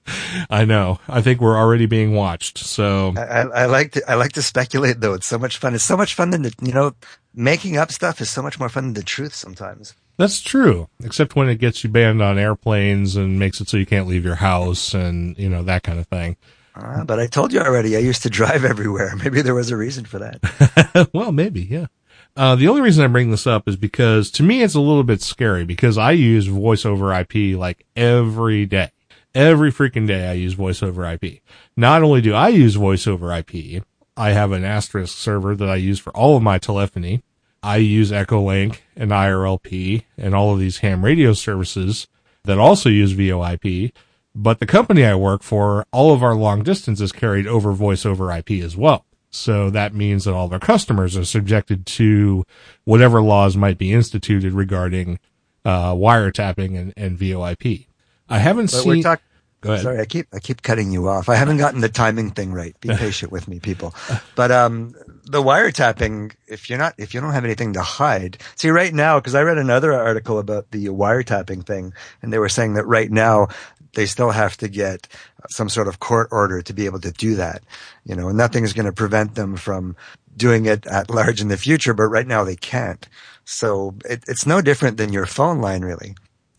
I 0.51 0.65
know. 0.65 0.99
I 1.09 1.23
think 1.23 1.41
we're 1.41 1.57
already 1.57 1.87
being 1.87 2.13
watched. 2.13 2.59
So 2.59 3.15
I, 3.17 3.41
I, 3.43 3.67
like 3.67 3.93
to 3.93 4.11
I 4.11 4.15
like 4.15 4.33
to 4.33 4.43
speculate 4.43 5.01
though. 5.01 5.15
It's 5.15 5.27
so 5.27 5.39
much 5.39 5.57
fun. 5.57 5.75
It's 5.75 5.85
so 5.85 5.97
much 5.97 6.15
fun 6.15 6.31
than 6.31 6.43
the, 6.43 6.55
you 6.61 6.73
know 6.73 6.95
making 7.35 7.77
up 7.77 7.91
stuff 7.91 8.21
is 8.21 8.31
so 8.31 8.43
much 8.43 8.59
more 8.59 8.69
fun 8.69 8.85
than 8.85 8.95
the 8.95 9.03
truth 9.03 9.35
sometimes. 9.35 9.95
That's 10.19 10.41
true, 10.41 10.89
except 11.03 11.35
when 11.35 11.49
it 11.49 11.57
gets 11.57 11.83
you 11.83 11.91
banned 11.91 12.21
on 12.21 12.39
airplanes 12.39 13.17
and 13.17 13.39
makes 13.39 13.61
it 13.61 13.69
so 13.69 13.79
you 13.79 13.87
can't 13.87 14.07
leave 14.07 14.25
your 14.25 14.37
house 14.37 14.95
and 14.95 15.37
you 15.39 15.49
know 15.49 15.63
that 15.63 15.83
kind 15.83 15.99
of 15.99 16.07
thing. 16.07 16.37
Uh, 16.75 17.05
but 17.05 17.21
I 17.21 17.27
told 17.27 17.53
you 17.53 17.61
already. 17.61 17.97
I 17.97 18.01
used 18.01 18.23
to 18.23 18.31
drive 18.31 18.65
everywhere. 18.73 19.15
Maybe 19.17 19.43
there 19.43 19.55
was 19.55 19.71
a 19.71 19.77
reason 19.77 20.05
for 20.05 20.19
that. 20.19 21.11
well, 21.13 21.33
maybe, 21.33 21.63
yeah. 21.63 21.87
Uh, 22.35 22.57
the 22.57 22.69
only 22.69 22.81
reason 22.81 23.05
I 23.05 23.09
bring 23.09 23.31
this 23.31 23.47
up 23.47 23.69
is 23.69 23.77
because 23.77 24.31
to 24.33 24.43
me 24.43 24.63
it's 24.63 24.75
a 24.75 24.81
little 24.81 25.05
bit 25.05 25.21
scary 25.21 25.65
because 25.65 25.99
I 25.99 26.13
use 26.13 26.47
voice 26.47 26.87
over 26.87 27.13
IP 27.13 27.57
like 27.57 27.85
every 27.95 28.65
day. 28.65 28.91
Every 29.35 29.71
freaking 29.71 30.07
day 30.07 30.29
I 30.29 30.33
use 30.33 30.55
voice 30.55 30.83
over 30.83 31.05
IP. 31.11 31.41
Not 31.77 32.03
only 32.03 32.21
do 32.23 32.35
I 32.35 32.49
use 32.49 32.75
voice 32.75 33.07
over 33.07 33.35
IP, 33.35 33.83
I 34.17 34.31
have 34.31 34.53
an 34.53 34.65
asterisk 34.65 35.17
server 35.17 35.55
that 35.55 35.69
I 35.69 35.77
use 35.77 35.99
for 35.99 36.15
all 36.17 36.37
of 36.37 36.43
my 36.43 36.59
telephony. 36.59 37.23
I 37.63 37.77
use 37.77 38.11
Echolink 38.11 38.79
and 38.97 39.11
IRLP 39.11 40.05
and 40.19 40.35
all 40.35 40.53
of 40.53 40.59
these 40.59 40.79
ham 40.79 41.05
radio 41.05 41.33
services 41.33 42.09
that 42.45 42.59
also 42.59 42.89
use 42.89 43.15
VoIP. 43.15 43.93
But 44.35 44.61
the 44.61 44.67
company 44.67 45.05
I 45.05 45.15
work 45.15 45.43
for, 45.43 45.87
all 45.93 46.13
of 46.15 46.23
our 46.23 46.35
long 46.35 46.63
distance 46.63 47.01
is 47.01 47.13
carried 47.13 47.47
over 47.47 47.73
voice 47.73 48.07
over 48.07 48.33
IP 48.33 48.53
as 48.63 48.77
well. 48.77 49.05
So 49.31 49.71
that 49.71 49.95
means 49.95 50.25
that 50.25 50.35
all 50.35 50.47
of 50.47 50.53
our 50.53 50.59
customers 50.59 51.17
are 51.17 51.25
subjected 51.25 51.87
to 51.87 52.45
whatever 52.85 53.23
laws 53.23 53.57
might 53.57 53.79
be 53.79 53.93
instituted 53.93 54.53
regarding 54.53 55.19
uh, 55.65 55.95
wiretapping 55.95 56.79
and, 56.79 56.93
and 56.97 57.19
VoIP. 57.19 57.87
I 58.29 58.39
haven't 58.39 58.71
but 58.71 58.83
seen. 58.83 59.03
Talk- 59.03 59.23
Go 59.63 59.75
ahead. 59.75 59.85
Sorry, 59.85 60.01
I 60.01 60.07
keep 60.07 60.27
I 60.35 60.41
keep 60.41 60.63
cutting 60.63 60.91
you 60.91 61.09
off. 61.09 61.29
I 61.29 61.37
haven't 61.37 61.59
gotten 61.59 61.81
the 61.81 61.89
timing 61.89 62.33
thing 62.33 62.53
right. 62.53 62.79
Be 62.81 62.89
patient 62.97 63.31
with 63.31 63.47
me, 63.47 63.61
people. 63.61 63.95
But 64.35 64.51
um, 64.51 64.93
the 65.25 65.41
wiretapping, 65.41 66.35
if 66.49 66.69
you're 66.69 66.81
not, 66.81 66.95
if 66.99 67.15
you 67.15 67.21
don't 67.21 67.33
have 67.33 67.45
anything 67.45 67.73
to 67.75 67.81
hide, 67.81 68.39
see 68.57 68.71
right 68.71 68.93
now, 68.93 69.21
because 69.21 69.37
I 69.37 69.43
read 69.43 69.59
another 69.59 69.93
article 69.93 70.41
about 70.41 70.73
the 70.73 70.87
wiretapping 70.87 71.65
thing, 71.65 71.95
and 72.23 72.33
they 72.33 72.39
were 72.41 72.49
saying 72.49 72.75
that 72.75 72.87
right 72.87 73.11
now 73.11 73.49
they 73.95 74.07
still 74.07 74.31
have 74.31 74.57
to 74.59 74.69
get 74.69 75.09
some 75.49 75.69
sort 75.69 75.89
of 75.89 76.01
court 76.01 76.29
order 76.31 76.63
to 76.63 76.73
be 76.73 76.87
able 76.87 77.01
to 77.01 77.13
do 77.13 77.35
that. 77.37 77.63
You 78.05 78.17
know, 78.17 78.31
nothing 78.31 78.65
is 78.65 78.73
going 78.73 78.87
to 78.87 78.93
prevent 78.93 79.35
them 79.35 79.57
from 79.57 79.97
doing 80.37 80.67
it 80.67 80.87
at 80.87 81.11
large 81.11 81.41
in 81.41 81.49
the 81.49 81.57
future, 81.57 81.95
but 81.95 82.05
right 82.05 82.27
now 82.27 82.45
they 82.45 82.57
can't. 82.57 83.09
So 83.45 83.95
it, 84.05 84.25
it's 84.29 84.47
no 84.47 84.61
different 84.61 84.97
than 84.97 85.13
your 85.13 85.27
phone 85.27 85.61
line, 85.61 85.83
really. 85.83 86.15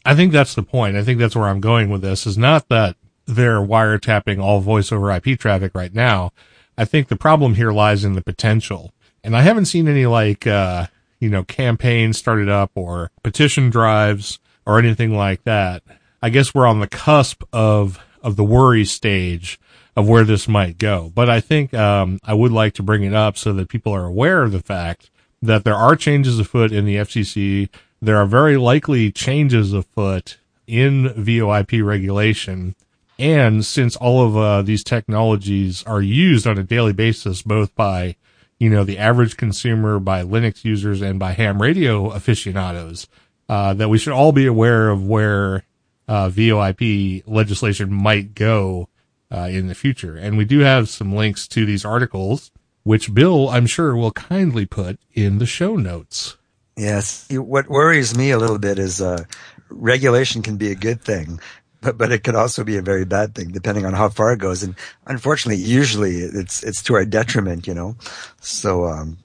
I 0.06 0.16
think 0.16 0.32
that's 0.32 0.54
the 0.54 0.64
point. 0.64 0.98
I 0.98 1.04
think 1.04 1.20
that's 1.20 1.36
where 1.36 1.48
I'm 1.48 1.62
going 1.62 1.90
with 1.90 2.02
this 2.02 2.28
is 2.28 2.38
not 2.38 2.70
that 2.70 2.98
they're 3.26 3.62
wiretapping 3.62 4.42
all 4.42 4.60
voice 4.60 4.92
over 4.92 5.12
IP 5.12 5.40
traffic 5.40 5.72
right 5.74 5.94
now. 5.94 6.32
I 6.78 6.86
think 6.86 7.08
the 7.08 7.16
problem 7.16 7.56
here 7.56 7.72
lies 7.72 8.04
in 8.04 8.14
the 8.14 8.22
potential. 8.22 8.94
And 9.24 9.36
I 9.38 9.42
haven't 9.42 9.66
seen 9.66 9.88
any 9.88 10.06
like, 10.06 10.46
uh, 10.46 10.88
you 11.20 11.30
know, 11.30 11.44
campaigns 11.44 12.18
started 12.18 12.50
up 12.50 12.72
or 12.76 13.12
petition 13.24 13.70
drives 13.70 14.40
or 14.66 14.78
anything 14.78 15.16
like 15.16 15.44
that. 15.46 15.84
I 16.24 16.30
guess 16.30 16.56
we're 16.56 16.66
on 16.66 16.80
the 16.80 16.88
cusp 16.88 17.44
of 17.52 18.00
of 18.22 18.38
the 18.38 18.46
worry 18.46 18.86
stage 18.86 19.60
of 19.94 20.08
where 20.08 20.24
this 20.24 20.48
might 20.48 20.78
go. 20.78 21.12
But 21.14 21.30
I 21.30 21.42
think 21.42 21.74
um, 21.74 22.18
I 22.24 22.34
would 22.34 22.54
like 22.54 22.74
to 22.76 22.84
bring 22.84 23.04
it 23.04 23.14
up 23.14 23.38
so 23.38 23.52
that 23.52 23.68
people 23.68 23.94
are 23.94 24.06
aware 24.06 24.44
of 24.44 24.54
the 24.54 24.62
fact 24.62 25.12
that 25.42 25.66
there 25.66 25.76
are 25.76 25.98
changes 25.98 26.40
afoot 26.40 26.72
in 26.72 26.86
the 26.86 26.96
FCC. 26.96 27.68
There 28.02 28.16
are 28.16 28.26
very 28.26 28.56
likely 28.56 29.12
changes 29.12 29.74
afoot 29.74 30.38
in 30.66 31.10
VoIP 31.10 31.86
regulation. 31.86 32.76
And 33.20 33.66
since 33.66 33.98
all 33.98 34.26
of 34.26 34.38
uh, 34.38 34.62
these 34.62 34.86
technologies 34.86 35.84
are 35.84 36.02
used 36.02 36.48
on 36.48 36.58
a 36.58 36.64
daily 36.64 36.94
basis, 36.94 37.42
both 37.42 37.76
by, 37.76 38.16
you 38.60 38.70
know, 38.70 38.86
the 38.86 38.98
average 38.98 39.36
consumer, 39.36 40.00
by 40.00 40.24
Linux 40.24 40.64
users, 40.64 41.02
and 41.02 41.20
by 41.20 41.34
ham 41.34 41.62
radio 41.62 42.12
aficionados, 42.12 43.10
uh, 43.50 43.74
that 43.74 43.90
we 43.90 43.98
should 43.98 44.14
all 44.14 44.32
be 44.32 44.46
aware 44.46 44.90
of 44.90 45.06
where 45.06 45.66
uh, 46.08 46.30
VoIP 46.30 47.24
legislation 47.26 47.94
might 47.94 48.36
go 48.36 48.90
uh, 49.32 49.48
in 49.50 49.68
the 49.68 49.76
future. 49.76 50.16
And 50.16 50.38
we 50.38 50.46
do 50.46 50.60
have 50.60 50.90
some 50.90 51.14
links 51.14 51.48
to 51.50 51.66
these 51.66 51.86
articles, 51.86 52.52
which 52.84 53.14
Bill, 53.14 53.50
I'm 53.50 53.66
sure, 53.66 53.96
will 53.96 54.12
kindly 54.12 54.66
put 54.66 55.00
in 55.14 55.40
the 55.40 55.46
show 55.46 55.76
notes. 55.76 56.38
Yes. 56.76 57.28
What 57.32 57.70
worries 57.70 58.18
me 58.18 58.32
a 58.32 58.38
little 58.38 58.60
bit 58.60 58.80
is 58.80 59.02
uh, 59.02 59.26
regulation 59.70 60.42
can 60.42 60.58
be 60.58 60.72
a 60.72 60.76
good 60.76 61.02
thing, 61.02 61.40
but 61.82 61.98
but 61.98 62.12
it 62.12 62.24
could 62.24 62.36
also 62.36 62.64
be 62.64 62.78
a 62.78 62.82
very 62.82 63.06
bad 63.06 63.36
thing 63.36 63.50
depending 63.50 63.86
on 63.86 63.94
how 63.94 64.10
far 64.10 64.34
it 64.34 64.40
goes. 64.40 64.64
And 64.64 64.76
unfortunately, 65.06 65.64
usually 65.64 66.18
it's 66.18 66.64
it's 66.64 66.82
to 66.84 66.96
our 66.96 67.06
detriment, 67.06 67.68
you 67.68 67.74
know. 67.74 67.96
So 68.42 68.86
um, 68.86 69.18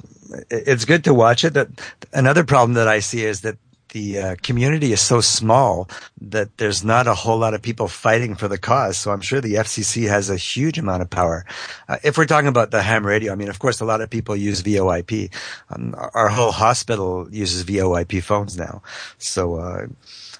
it's 0.51 0.85
good 0.85 1.05
to 1.05 1.15
watch 1.15 1.45
it. 1.45 1.57
Another 2.13 2.45
problem 2.45 2.75
that 2.75 2.89
I 2.89 3.01
see 3.01 3.25
is 3.25 3.41
that 3.43 3.57
the 3.91 4.19
uh, 4.19 4.37
community 4.43 4.93
is 4.93 5.01
so 5.01 5.21
small 5.21 5.89
that 6.21 6.57
there's 6.59 6.85
not 6.85 7.07
a 7.07 7.15
whole 7.15 7.39
lot 7.39 7.55
of 7.55 7.63
people 7.63 7.89
fighting 7.89 8.35
for 8.35 8.49
the 8.49 8.59
cause. 8.59 8.99
So 8.99 9.11
I'm 9.11 9.21
sure 9.21 9.41
the 9.41 9.55
FCC 9.55 10.09
has 10.09 10.31
a 10.31 10.37
huge 10.37 10.79
amount 10.79 11.03
of 11.03 11.11
power. 11.11 11.45
Uh, 11.89 11.97
if 12.03 12.19
we're 12.19 12.27
talking 12.27 12.49
about 12.49 12.71
the 12.71 12.83
ham 12.83 13.07
radio, 13.07 13.33
I 13.33 13.37
mean, 13.37 13.49
of 13.49 13.59
course, 13.59 13.81
a 13.81 13.85
lot 13.85 14.01
of 14.01 14.11
people 14.11 14.37
use 14.37 14.63
VoIP. 14.63 15.33
Um, 15.71 15.95
our 16.15 16.29
whole 16.29 16.53
hospital 16.53 17.29
uses 17.31 17.65
VoIP 17.65 18.23
phones 18.23 18.57
now. 18.59 18.83
So, 19.19 19.57
uh, 19.57 19.87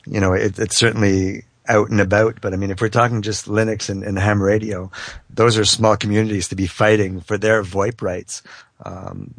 you 0.07 0.21
know, 0.21 0.33
it, 0.33 0.59
it's 0.59 0.77
certainly 0.77 1.45
out 1.69 1.91
and 1.91 2.01
about. 2.01 2.41
But 2.41 2.53
I 2.53 2.57
mean, 2.57 2.71
if 2.71 2.81
we're 2.81 2.89
talking 2.89 3.23
just 3.23 3.47
Linux 3.47 3.89
and, 3.89 4.03
and 4.03 4.19
ham 4.19 4.43
radio, 4.43 4.91
those 5.31 5.59
are 5.59 5.65
small 5.65 5.97
communities 5.97 6.49
to 6.49 6.57
be 6.57 6.67
fighting 6.67 7.21
for 7.21 7.39
their 7.39 7.63
VoIP 7.63 8.03
rights. 8.03 8.43
Um, 8.85 9.35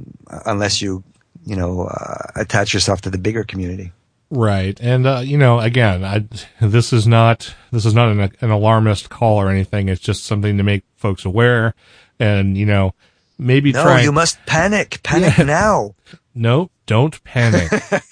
unless 0.45 0.81
you, 0.81 1.03
you 1.45 1.55
know, 1.55 1.83
uh, 1.83 2.31
attach 2.35 2.73
yourself 2.73 3.01
to 3.01 3.09
the 3.09 3.17
bigger 3.17 3.43
community. 3.43 3.93
Right. 4.31 4.79
And, 4.79 5.07
uh, 5.07 5.21
you 5.23 5.37
know, 5.37 5.59
again, 5.59 6.03
I, 6.03 6.25
this 6.61 6.93
is 6.93 7.07
not, 7.07 7.53
this 7.71 7.85
is 7.85 7.93
not 7.93 8.09
an, 8.09 8.31
an 8.41 8.51
alarmist 8.51 9.09
call 9.09 9.37
or 9.37 9.49
anything. 9.49 9.89
It's 9.89 10.01
just 10.01 10.23
something 10.23 10.57
to 10.57 10.63
make 10.63 10.83
folks 10.95 11.25
aware 11.25 11.73
and, 12.19 12.57
you 12.57 12.65
know, 12.65 12.93
maybe 13.37 13.71
no, 13.71 13.81
try. 13.81 14.01
you 14.01 14.11
must 14.11 14.37
panic. 14.45 14.99
Panic 15.03 15.37
yeah. 15.37 15.43
now. 15.45 15.95
No, 16.35 16.69
don't 16.85 17.21
panic. 17.25 17.69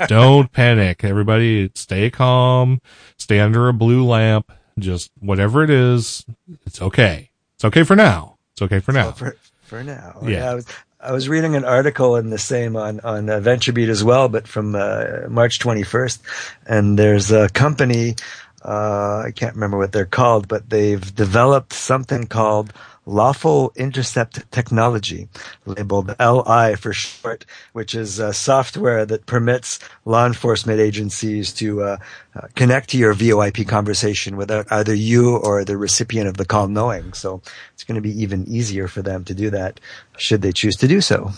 don't 0.07 0.51
panic. 0.51 1.03
Everybody 1.03 1.71
stay 1.75 2.09
calm, 2.09 2.81
stay 3.17 3.39
under 3.39 3.69
a 3.69 3.73
blue 3.73 4.03
lamp. 4.03 4.51
Just 4.77 5.11
whatever 5.19 5.63
it 5.63 5.69
is, 5.69 6.25
it's 6.65 6.81
okay. 6.81 7.29
It's 7.55 7.63
okay 7.63 7.83
for 7.83 7.95
now. 7.95 8.37
It's 8.51 8.63
okay 8.63 8.79
for 8.79 8.91
now. 8.91 9.11
So 9.11 9.13
for, 9.13 9.37
for 9.61 9.83
now. 9.83 10.19
Yeah. 10.23 10.29
yeah 10.29 10.51
I 10.51 10.55
was, 10.55 10.65
I 10.99 11.11
was 11.11 11.29
reading 11.29 11.55
an 11.55 11.63
article 11.63 12.15
in 12.15 12.31
the 12.31 12.39
same 12.39 12.75
on 12.75 12.99
on 13.01 13.29
uh, 13.29 13.39
VentureBeat 13.39 13.87
as 13.87 14.03
well, 14.03 14.29
but 14.29 14.47
from 14.47 14.75
uh, 14.75 15.27
March 15.29 15.59
21st, 15.59 16.19
and 16.65 16.97
there's 16.97 17.31
a 17.31 17.49
company 17.49 18.15
uh, 18.63 19.23
I 19.25 19.31
can't 19.31 19.55
remember 19.55 19.77
what 19.77 19.91
they're 19.91 20.05
called, 20.05 20.47
but 20.47 20.69
they've 20.69 21.15
developed 21.15 21.73
something 21.73 22.27
called 22.27 22.73
Lawful 23.07 23.71
Intercept 23.77 24.51
Technology, 24.51 25.29
labeled 25.65 26.13
LI 26.19 26.75
for 26.75 26.91
short, 26.91 27.45
which 27.71 27.95
is 27.95 28.19
uh, 28.19 28.33
software 28.33 29.05
that 29.05 29.25
permits 29.25 29.79
law 30.03 30.25
enforcement 30.25 30.81
agencies 30.81 31.53
to 31.53 31.81
uh, 31.81 31.97
uh, 32.35 32.47
connect 32.55 32.89
to 32.89 32.97
your 32.97 33.15
VoIP 33.15 33.67
conversation 33.67 34.35
without 34.35 34.69
either 34.71 34.93
you 34.93 35.37
or 35.37 35.63
the 35.63 35.77
recipient 35.77 36.27
of 36.27 36.35
the 36.35 36.45
call 36.45 36.67
knowing. 36.67 37.13
So 37.13 37.41
it's 37.73 37.85
going 37.85 37.95
to 37.95 38.01
be 38.01 38.21
even 38.21 38.45
easier 38.47 38.89
for 38.89 39.01
them 39.01 39.23
to 39.23 39.33
do 39.33 39.49
that 39.51 39.79
should 40.17 40.41
they 40.41 40.51
choose 40.51 40.75
to 40.75 40.87
do 40.87 40.99
so. 40.99 41.31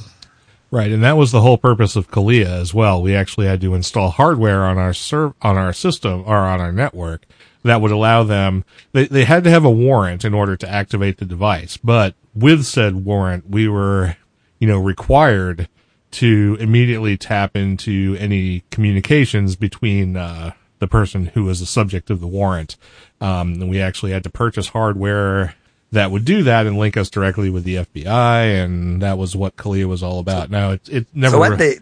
Right, 0.72 0.92
and 0.92 1.04
that 1.04 1.18
was 1.18 1.32
the 1.32 1.42
whole 1.42 1.58
purpose 1.58 1.96
of 1.96 2.12
CALEA 2.12 2.46
as 2.46 2.74
well. 2.76 3.02
We 3.02 3.16
actually 3.16 3.48
had 3.48 3.62
to 3.62 3.74
install 3.74 4.12
hardware 4.12 4.66
on 4.66 4.78
our 4.78 4.94
serv- 4.94 5.34
on 5.42 5.58
our 5.58 5.74
system 5.74 6.24
or 6.28 6.38
on 6.38 6.62
our 6.62 6.72
network 6.72 7.26
that 7.64 7.82
would 7.82 7.92
allow 7.92 8.24
them, 8.24 8.64
they, 8.92 9.06
they 9.08 9.26
had 9.26 9.44
to 9.44 9.50
have 9.50 9.66
a 9.66 9.70
warrant 9.70 10.24
in 10.24 10.34
order 10.34 10.56
to 10.56 10.70
activate 10.70 11.18
the 11.18 11.26
device. 11.26 11.78
But 11.78 12.16
with 12.34 12.66
said 12.66 13.04
warrant, 13.06 13.50
we 13.50 13.68
were, 13.68 14.16
you 14.60 14.68
know, 14.68 14.80
required 14.80 15.68
to 16.12 16.58
immediately 16.60 17.18
tap 17.18 17.56
into 17.56 18.16
any 18.20 18.64
communications 18.72 19.56
between, 19.56 20.16
uh, 20.16 20.54
the 20.80 20.88
person 20.88 21.28
who 21.28 21.44
was 21.44 21.60
the 21.60 21.66
subject 21.66 22.10
of 22.10 22.20
the 22.20 22.28
warrant. 22.28 22.78
Um, 23.22 23.54
and 23.54 23.70
we 23.70 23.82
actually 23.82 24.12
had 24.12 24.24
to 24.24 24.30
purchase 24.30 24.70
hardware 24.70 25.56
that 25.92 26.12
would 26.12 26.26
do 26.26 26.44
that 26.44 26.66
and 26.66 26.78
link 26.78 26.96
us 26.98 27.10
directly 27.10 27.50
with 27.50 27.64
the 27.64 27.76
FBI. 27.76 28.64
And 28.64 29.02
that 29.02 29.18
was 29.18 29.36
what 29.36 29.56
CALEA 29.56 29.88
was 29.88 30.02
all 30.02 30.20
about. 30.20 30.50
Now 30.50 30.72
it, 30.72 30.90
it 30.90 31.08
never. 31.14 31.34
So 31.34 31.40
what 31.40 31.58
they, 31.58 31.80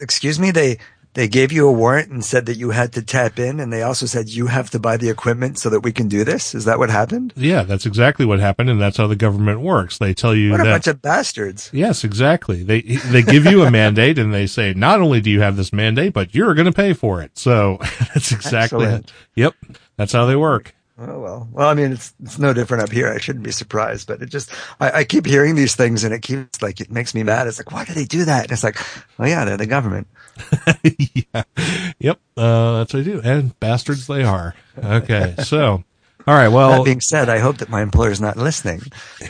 excuse 0.00 0.38
me, 0.40 0.50
they, 0.50 0.78
they 1.14 1.26
gave 1.28 1.50
you 1.50 1.66
a 1.68 1.72
warrant 1.72 2.10
and 2.10 2.24
said 2.24 2.46
that 2.46 2.56
you 2.56 2.70
had 2.70 2.92
to 2.92 3.02
tap 3.02 3.38
in 3.38 3.58
and 3.58 3.72
they 3.72 3.82
also 3.82 4.06
said 4.06 4.28
you 4.28 4.46
have 4.46 4.70
to 4.70 4.78
buy 4.78 4.96
the 4.96 5.08
equipment 5.08 5.58
so 5.58 5.68
that 5.70 5.80
we 5.80 5.90
can 5.92 6.08
do 6.08 6.22
this. 6.24 6.54
Is 6.54 6.64
that 6.66 6.78
what 6.78 6.88
happened? 6.90 7.32
Yeah, 7.36 7.64
that's 7.64 7.84
exactly 7.86 8.24
what 8.24 8.38
happened. 8.38 8.70
And 8.70 8.80
that's 8.80 8.96
how 8.96 9.06
the 9.08 9.16
government 9.16 9.60
works. 9.60 9.98
They 9.98 10.14
tell 10.14 10.34
you 10.34 10.50
What 10.52 10.58
that. 10.58 10.66
a 10.66 10.70
bunch 10.70 10.86
of 10.86 11.02
bastards. 11.02 11.68
Yes, 11.72 12.04
exactly. 12.04 12.62
They 12.62 12.82
they 12.82 13.22
give 13.22 13.44
you 13.44 13.62
a 13.62 13.70
mandate 13.72 14.18
and 14.18 14.32
they 14.32 14.46
say 14.46 14.72
not 14.74 15.00
only 15.00 15.20
do 15.20 15.30
you 15.30 15.40
have 15.40 15.56
this 15.56 15.72
mandate, 15.72 16.12
but 16.12 16.34
you're 16.34 16.54
going 16.54 16.66
to 16.66 16.72
pay 16.72 16.92
for 16.92 17.22
it. 17.22 17.36
So 17.38 17.78
that's 18.14 18.30
exactly 18.32 18.84
Excellent. 18.86 19.12
Yep, 19.34 19.54
that's 19.96 20.12
how 20.12 20.26
they 20.26 20.36
work. 20.36 20.74
Oh 21.02 21.18
well. 21.18 21.48
Well, 21.50 21.68
I 21.68 21.72
mean, 21.72 21.92
it's 21.92 22.12
it's 22.22 22.38
no 22.38 22.52
different 22.52 22.82
up 22.82 22.92
here. 22.92 23.08
I 23.08 23.18
shouldn't 23.18 23.44
be 23.44 23.52
surprised, 23.52 24.06
but 24.06 24.20
it 24.20 24.28
just 24.28 24.50
I, 24.80 24.90
I 24.90 25.04
keep 25.04 25.24
hearing 25.24 25.54
these 25.54 25.74
things, 25.74 26.04
and 26.04 26.12
it 26.12 26.20
keeps 26.20 26.60
like 26.60 26.78
it 26.80 26.90
makes 26.90 27.14
me 27.14 27.22
mad. 27.22 27.46
It's 27.46 27.58
like, 27.58 27.72
why 27.72 27.86
do 27.86 27.94
they 27.94 28.04
do 28.04 28.26
that? 28.26 28.44
And 28.44 28.52
it's 28.52 28.62
like, 28.62 28.78
oh 29.18 29.24
yeah, 29.24 29.46
they're 29.46 29.56
the 29.56 29.66
government. 29.66 30.08
yeah. 30.84 31.42
Yep. 31.98 32.20
Uh, 32.36 32.78
that's 32.78 32.92
what 32.92 33.00
I 33.00 33.02
do. 33.02 33.20
And 33.24 33.58
bastards 33.60 34.06
they 34.06 34.24
are. 34.24 34.54
Okay. 34.82 35.34
So, 35.42 35.84
all 36.26 36.34
right. 36.34 36.48
Well, 36.48 36.78
that 36.78 36.84
being 36.84 37.00
said, 37.00 37.30
I 37.30 37.38
hope 37.38 37.58
that 37.58 37.70
my 37.70 37.80
employer's 37.82 38.20
not 38.20 38.36
listening. 38.36 38.82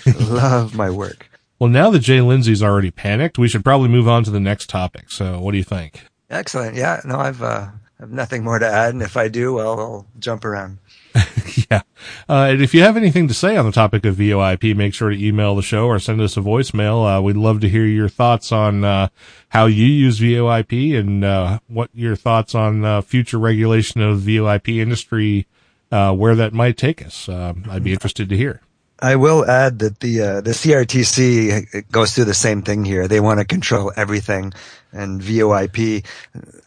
Love 0.20 0.74
my 0.74 0.90
work. 0.90 1.30
well, 1.61 1.70
now 1.70 1.90
that 1.90 2.00
Jay 2.00 2.20
Lindsay's 2.20 2.64
already 2.64 2.90
panicked, 2.90 3.38
we 3.38 3.48
should 3.48 3.62
probably 3.64 3.88
move 3.88 4.09
on 4.09 4.24
to 4.24 4.30
the 4.30 4.40
next 4.40 4.68
topic. 4.68 5.11
So 5.11 5.38
what 5.40 5.52
do 5.52 5.59
you 5.59 5.64
think? 5.64 6.04
Excellent. 6.28 6.74
Yeah. 6.74 7.00
No, 7.04 7.18
I've 7.18 7.42
uh, 7.42 7.68
I've 8.01 8.11
nothing 8.11 8.45
more 8.45 8.59
to 8.59 8.67
add, 8.67 8.95
and 8.95 9.03
if 9.03 9.17
I 9.17 9.29
do, 9.29 9.55
well, 9.55 9.79
I'll 9.79 10.07
jump 10.19 10.45
around. 10.45 10.79
yeah. 11.71 11.83
Uh, 12.29 12.49
and 12.51 12.63
if 12.63 12.73
you 12.73 12.83
have 12.83 12.97
anything 12.97 13.29
to 13.29 13.35
say 13.35 13.57
on 13.57 13.67
the 13.67 13.73
topic 13.73 14.07
of 14.07 14.17
VoIP, 14.17 14.75
make 14.75 14.95
sure 14.95 15.11
to 15.11 15.23
email 15.23 15.55
the 15.55 15.63
show 15.63 15.87
or 15.87 15.99
send 15.99 16.21
us 16.21 16.37
a 16.37 16.41
voicemail. 16.41 17.19
Uh, 17.19 17.21
we'd 17.21 17.37
love 17.37 17.61
to 17.61 17.69
hear 17.69 17.85
your 17.85 18.09
thoughts 18.09 18.53
on, 18.53 18.85
uh, 18.85 19.09
how 19.51 19.67
you 19.67 19.85
use 19.85 20.19
VoIP 20.19 20.99
and, 20.99 21.25
uh, 21.25 21.59
what 21.67 21.91
your 21.93 22.17
thoughts 22.17 22.55
on, 22.55 22.85
uh, 22.85 23.03
future 23.03 23.38
regulation 23.38 24.01
of 24.01 24.25
the 24.25 24.38
VoIP 24.38 24.79
industry, 24.81 25.46
uh, 25.92 26.15
where 26.15 26.35
that 26.37 26.55
might 26.55 26.79
take 26.79 27.05
us. 27.05 27.29
Um, 27.29 27.65
I'd 27.69 27.85
be 27.85 27.92
interested 27.92 28.29
to 28.31 28.37
hear. 28.37 28.63
I 29.03 29.17
will 29.17 29.48
add 29.48 29.79
that 29.79 30.01
the 30.01 30.21
uh, 30.21 30.40
the 30.40 30.51
CRTC 30.51 31.90
goes 31.90 32.15
through 32.15 32.27
the 32.27 32.35
same 32.35 32.63
thing 32.63 32.85
here. 32.85 33.09
They 33.09 33.21
want 33.21 33.40
to 33.40 33.46
control 33.46 33.92
everything, 33.96 34.53
and 34.92 35.21
VoIP 35.21 36.05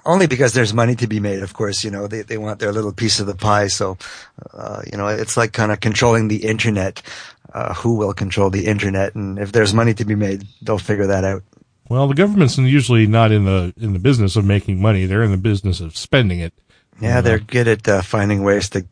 only 0.06 0.28
because 0.28 0.54
there's 0.54 0.74
money 0.74 0.96
to 0.96 1.08
be 1.08 1.20
made. 1.20 1.44
Of 1.44 1.54
course, 1.54 1.84
you 1.84 1.92
know 1.92 2.08
they 2.08 2.24
they 2.24 2.38
want 2.38 2.60
their 2.60 2.72
little 2.72 2.94
piece 2.94 3.20
of 3.20 3.28
the 3.28 3.36
pie. 3.36 3.68
So, 3.68 3.98
uh, 4.54 4.82
you 4.92 4.98
know, 4.98 5.08
it's 5.08 5.38
like 5.38 5.54
kind 5.54 5.72
of 5.72 5.80
controlling 5.80 6.28
the 6.28 6.44
internet. 6.46 7.02
Uh, 7.54 7.72
who 7.76 7.96
will 7.96 8.14
control 8.14 8.50
the 8.50 8.66
internet? 8.66 9.14
And 9.14 9.38
if 9.38 9.52
there's 9.52 9.76
money 9.76 9.94
to 9.94 10.06
be 10.06 10.16
made, 10.16 10.44
they'll 10.64 10.80
figure 10.80 11.06
that 11.06 11.24
out. 11.24 11.44
Well, 11.88 12.08
the 12.08 12.16
government's 12.16 12.58
usually 12.58 13.06
not 13.06 13.32
in 13.32 13.46
the, 13.46 13.76
in 13.78 13.94
the 13.94 14.00
business 14.00 14.36
of 14.36 14.44
making 14.44 14.82
money. 14.82 15.06
They're 15.06 15.22
in 15.22 15.30
the 15.30 15.38
business 15.38 15.80
of 15.80 15.96
spending 15.96 16.40
it. 16.40 16.52
Yeah, 17.00 17.22
they're 17.22 17.38
good 17.38 17.68
at 17.68 17.88
uh, 17.88 18.02
finding 18.02 18.42
ways 18.42 18.70
to 18.72 18.88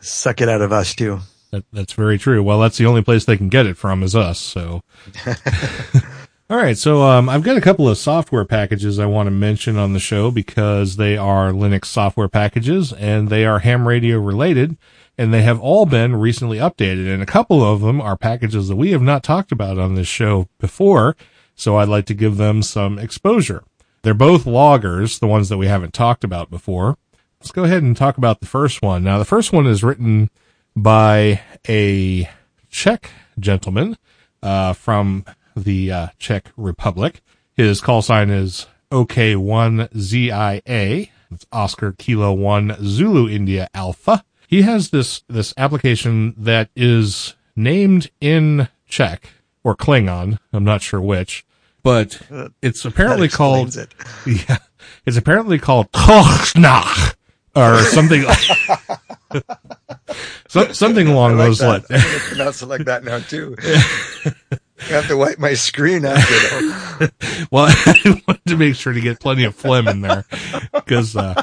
suck 0.00 0.40
it 0.40 0.48
out 0.48 0.62
of 0.62 0.72
us 0.72 0.94
too. 0.94 1.20
That, 1.50 1.64
that's 1.72 1.92
very 1.92 2.18
true. 2.18 2.42
Well, 2.42 2.60
that's 2.60 2.78
the 2.78 2.86
only 2.86 3.02
place 3.02 3.24
they 3.24 3.36
can 3.36 3.48
get 3.48 3.66
it 3.66 3.76
from 3.76 4.02
is 4.02 4.14
us. 4.14 4.38
So, 4.38 4.82
all 6.50 6.56
right. 6.56 6.78
So, 6.78 7.02
um, 7.02 7.28
I've 7.28 7.42
got 7.42 7.56
a 7.56 7.60
couple 7.60 7.88
of 7.88 7.98
software 7.98 8.44
packages 8.44 8.98
I 8.98 9.06
want 9.06 9.26
to 9.26 9.32
mention 9.32 9.76
on 9.76 9.92
the 9.92 9.98
show 9.98 10.30
because 10.30 10.96
they 10.96 11.16
are 11.16 11.50
Linux 11.50 11.86
software 11.86 12.28
packages 12.28 12.92
and 12.92 13.28
they 13.28 13.44
are 13.44 13.60
ham 13.60 13.88
radio 13.88 14.18
related 14.18 14.76
and 15.18 15.34
they 15.34 15.42
have 15.42 15.60
all 15.60 15.86
been 15.86 16.16
recently 16.16 16.58
updated. 16.58 17.12
And 17.12 17.22
a 17.22 17.26
couple 17.26 17.62
of 17.62 17.80
them 17.80 18.00
are 18.00 18.16
packages 18.16 18.68
that 18.68 18.76
we 18.76 18.92
have 18.92 19.02
not 19.02 19.22
talked 19.22 19.52
about 19.52 19.78
on 19.78 19.94
this 19.94 20.08
show 20.08 20.48
before. 20.58 21.16
So 21.54 21.76
I'd 21.76 21.88
like 21.88 22.06
to 22.06 22.14
give 22.14 22.36
them 22.36 22.62
some 22.62 22.98
exposure. 22.98 23.64
They're 24.02 24.14
both 24.14 24.46
loggers, 24.46 25.18
the 25.18 25.26
ones 25.26 25.48
that 25.50 25.58
we 25.58 25.66
haven't 25.66 25.92
talked 25.92 26.24
about 26.24 26.48
before. 26.48 26.96
Let's 27.38 27.52
go 27.52 27.64
ahead 27.64 27.82
and 27.82 27.96
talk 27.96 28.16
about 28.16 28.40
the 28.40 28.46
first 28.46 28.80
one. 28.80 29.04
Now, 29.04 29.18
the 29.18 29.24
first 29.24 29.52
one 29.52 29.66
is 29.66 29.82
written 29.82 30.30
by 30.76 31.40
a 31.68 32.28
Czech 32.70 33.10
gentleman 33.38 33.96
uh, 34.42 34.72
from 34.72 35.24
the 35.56 35.92
uh, 35.92 36.08
Czech 36.18 36.52
Republic. 36.56 37.22
His 37.54 37.80
call 37.80 38.02
sign 38.02 38.30
is 38.30 38.66
OK1ZIA. 38.90 41.10
It's 41.32 41.46
Oscar 41.52 41.92
Kilo 41.92 42.32
1 42.32 42.76
Zulu 42.82 43.28
India 43.28 43.68
Alpha. 43.74 44.24
He 44.48 44.62
has 44.62 44.90
this 44.90 45.22
this 45.28 45.54
application 45.56 46.34
that 46.36 46.70
is 46.74 47.36
named 47.54 48.10
in 48.20 48.68
Czech 48.88 49.30
or 49.62 49.76
Klingon. 49.76 50.38
I'm 50.52 50.64
not 50.64 50.82
sure 50.82 51.00
which, 51.00 51.46
but 51.84 52.20
it's 52.60 52.84
apparently 52.84 53.28
called 53.28 53.76
it. 53.76 53.94
yeah, 54.26 54.58
it's 55.06 55.16
apparently 55.16 55.58
called 55.58 55.92
Tochna 55.92 57.14
or 57.54 57.78
something. 57.84 58.24
so, 60.48 60.72
something 60.72 61.08
along 61.08 61.36
like 61.36 61.46
those 61.48 61.62
lines. 61.62 61.86
I'm 61.90 62.00
gonna 62.00 62.18
pronounce 62.18 62.62
it 62.62 62.66
like 62.66 62.84
that 62.84 63.04
now 63.04 63.18
too. 63.18 63.56
I 64.82 64.92
have 64.94 65.08
to 65.08 65.16
wipe 65.16 65.38
my 65.38 65.54
screen 65.54 66.04
after. 66.04 67.10
Well, 67.50 67.66
I 67.86 68.22
wanted 68.28 68.44
to 68.46 68.56
make 68.56 68.74
sure 68.76 68.92
to 68.92 69.00
get 69.00 69.20
plenty 69.20 69.44
of 69.44 69.54
phlegm 69.54 69.88
in 69.88 70.02
there 70.02 70.24
because, 70.72 71.16
uh, 71.16 71.42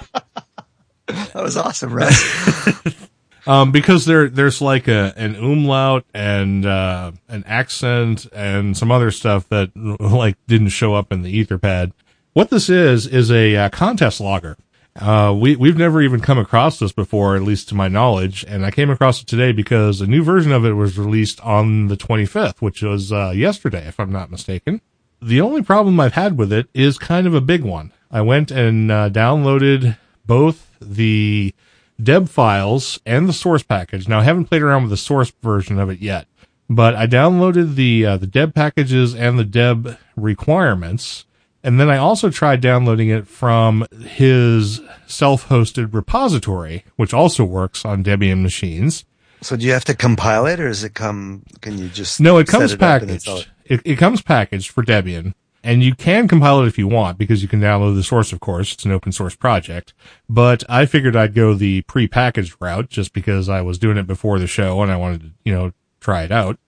That 1.08 1.36
was 1.36 1.58
awesome, 1.58 1.92
Russ. 1.92 2.96
um, 3.48 3.72
because 3.72 4.06
there, 4.06 4.30
there's 4.30 4.62
like 4.62 4.88
a, 4.88 5.14
an 5.18 5.36
umlaut 5.36 6.06
and, 6.14 6.66
uh, 6.66 7.12
an 7.28 7.44
accent 7.48 8.28
and 8.34 8.78
some 8.78 8.92
other 8.92 9.10
stuff 9.10 9.50
that 9.50 9.76
like 9.76 10.38
didn't 10.46 10.70
show 10.70 10.94
up 10.94 11.12
in 11.12 11.24
the 11.24 11.44
etherpad. 11.44 11.94
What 12.34 12.52
this 12.52 12.70
is, 12.70 13.08
is 13.08 13.32
a 13.32 13.56
uh, 13.56 13.70
contest 13.70 14.22
logger. 14.22 14.58
Uh, 15.00 15.32
we, 15.38 15.56
we've 15.56 15.78
never 15.78 16.02
even 16.02 16.20
come 16.20 16.39
across 16.39 16.80
this 16.80 16.91
before, 16.91 17.36
at 17.36 17.43
least 17.43 17.70
to 17.70 17.76
my 17.76 17.88
knowledge. 17.88 18.43
And 18.48 18.66
I 18.66 18.72
came 18.72 18.89
across 18.89 19.22
it 19.22 19.28
today 19.28 19.52
because 19.52 20.02
a 20.02 20.08
new 20.08 20.24
version 20.24 20.52
of 20.52 20.66
it 20.66 20.74
was 20.74 20.98
released 20.98 21.39
on 21.41 21.88
the 21.88 21.98
25th, 21.98 22.62
which 22.62 22.82
was, 22.82 23.12
uh, 23.12 23.32
yesterday, 23.36 23.88
if 23.88 24.00
I'm 24.00 24.12
not 24.12 24.32
mistaken. 24.32 24.82
The 25.22 25.41
only 25.41 25.62
problem 25.62 26.00
I've 26.00 26.14
had 26.14 26.38
with 26.38 26.52
it 26.52 26.68
is 26.74 26.98
kind 26.98 27.28
of 27.28 27.34
a 27.34 27.41
big 27.41 27.64
one. 27.64 27.91
I 28.10 28.22
went 28.22 28.52
and, 28.52 28.91
uh, 28.91 29.10
downloaded 29.10 29.98
both 30.26 30.72
the 30.82 31.54
deb 32.02 32.30
files 32.30 33.00
and 33.06 33.28
the 33.28 33.34
source 33.34 33.64
package. 33.64 34.08
Now 34.08 34.20
I 34.20 34.24
haven't 34.24 34.45
played 34.45 34.62
around 34.62 34.84
with 34.84 34.91
the 34.91 34.98
source 34.98 35.32
version 35.41 35.80
of 35.80 35.89
it 35.89 36.00
yet, 36.00 36.28
but 36.70 36.95
I 36.95 37.08
downloaded 37.08 37.76
the, 37.76 38.06
uh, 38.06 38.18
the 38.18 38.28
deb 38.28 38.54
packages 38.54 39.16
and 39.16 39.38
the 39.38 39.45
deb 39.45 39.98
requirements. 40.16 41.26
And 41.68 41.82
then 41.82 41.89
I 41.89 41.97
also 41.97 42.30
tried 42.30 42.61
downloading 42.61 43.09
it 43.09 43.28
from 43.28 43.86
his 44.05 44.80
self-hosted 45.05 45.93
repository, 45.93 46.86
which 46.95 47.13
also 47.13 47.43
works 47.43 47.84
on 47.84 48.05
Debian 48.05 48.41
machines. 48.41 49.03
So 49.41 49.57
do 49.57 49.65
you 49.65 49.74
have 49.74 49.84
to 49.84 49.93
compile 49.93 50.45
it, 50.45 50.61
or 50.61 50.70
does 50.70 50.86
it 50.86 50.93
come? 50.93 51.43
Can 51.59 51.78
you 51.78 51.89
just 51.89 52.22
No, 52.22 52.38
it 52.38 52.47
comes 52.47 52.72
install 52.72 52.99
packaged. 52.99 53.49
It, 53.65 53.82
it 53.84 53.97
comes 53.97 54.22
packaged 54.22 54.72
for 54.72 54.82
Debian. 54.82 55.34
And 55.61 55.84
you 55.84 55.93
can 55.93 56.30
compile 56.30 56.63
it 56.63 56.68
if 56.68 56.78
you 56.78 56.88
want 56.88 57.18
because 57.18 57.41
you 57.41 57.49
can 57.49 57.59
download 57.59 57.95
the 57.95 58.03
source, 58.03 58.32
of 58.32 58.39
course. 58.39 58.72
It's 58.72 58.86
an 58.86 58.93
open 58.93 59.11
source 59.11 59.36
project. 59.36 59.93
But 60.30 60.63
I 60.70 60.86
figured 60.86 61.18
I'd 61.18 61.36
go 61.36 61.53
the 61.53 61.82
pre-packaged 61.82 62.55
route 62.61 62.88
just 62.88 63.11
because 63.11 63.49
I 63.49 63.59
was 63.59 63.78
doing 63.78 63.97
it 63.97 64.07
before 64.07 64.39
the 64.39 64.47
show 64.47 64.82
and 64.82 64.89
I 64.89 64.95
wanted 64.95 65.20
to, 65.20 65.32
you 65.43 65.53
know, 65.53 65.74
try 65.99 66.24
it 66.24 66.32
out. 66.32 66.59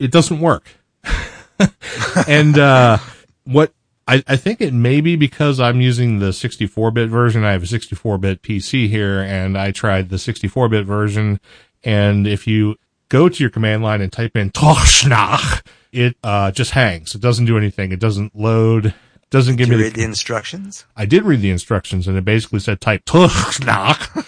It 0.00 0.10
doesn't 0.10 0.40
work. 0.40 0.70
and, 2.26 2.58
uh, 2.58 2.98
what 3.44 3.72
I, 4.10 4.24
I 4.26 4.34
think 4.34 4.60
it 4.60 4.74
may 4.74 5.00
be 5.00 5.14
because 5.14 5.60
I'm 5.60 5.80
using 5.80 6.18
the 6.18 6.30
64-bit 6.30 7.08
version. 7.08 7.44
I 7.44 7.52
have 7.52 7.62
a 7.62 7.66
64-bit 7.66 8.42
PC 8.42 8.88
here 8.88 9.20
and 9.20 9.56
I 9.56 9.70
tried 9.70 10.08
the 10.08 10.16
64-bit 10.16 10.84
version. 10.84 11.38
And 11.84 12.26
if 12.26 12.44
you 12.48 12.74
go 13.08 13.28
to 13.28 13.40
your 13.40 13.50
command 13.50 13.84
line 13.84 14.00
and 14.00 14.12
type 14.12 14.36
in 14.36 14.50
Toshnach, 14.50 15.64
it, 15.92 16.16
uh, 16.24 16.50
just 16.50 16.72
hangs. 16.72 17.14
It 17.14 17.20
doesn't 17.20 17.44
do 17.44 17.56
anything. 17.56 17.92
It 17.92 18.00
doesn't 18.00 18.34
load. 18.34 18.94
Doesn't 19.30 19.54
give 19.54 19.68
Did 19.68 19.74
you 19.74 19.78
me 19.78 19.84
read 19.84 19.94
the, 19.94 20.00
the 20.00 20.06
instructions? 20.06 20.86
I 20.96 21.06
did 21.06 21.22
read 21.22 21.40
the 21.40 21.50
instructions 21.50 22.08
and 22.08 22.18
it 22.18 22.24
basically 22.24 22.58
said 22.58 22.80
type 22.80 23.04
Toshnach 23.04 24.26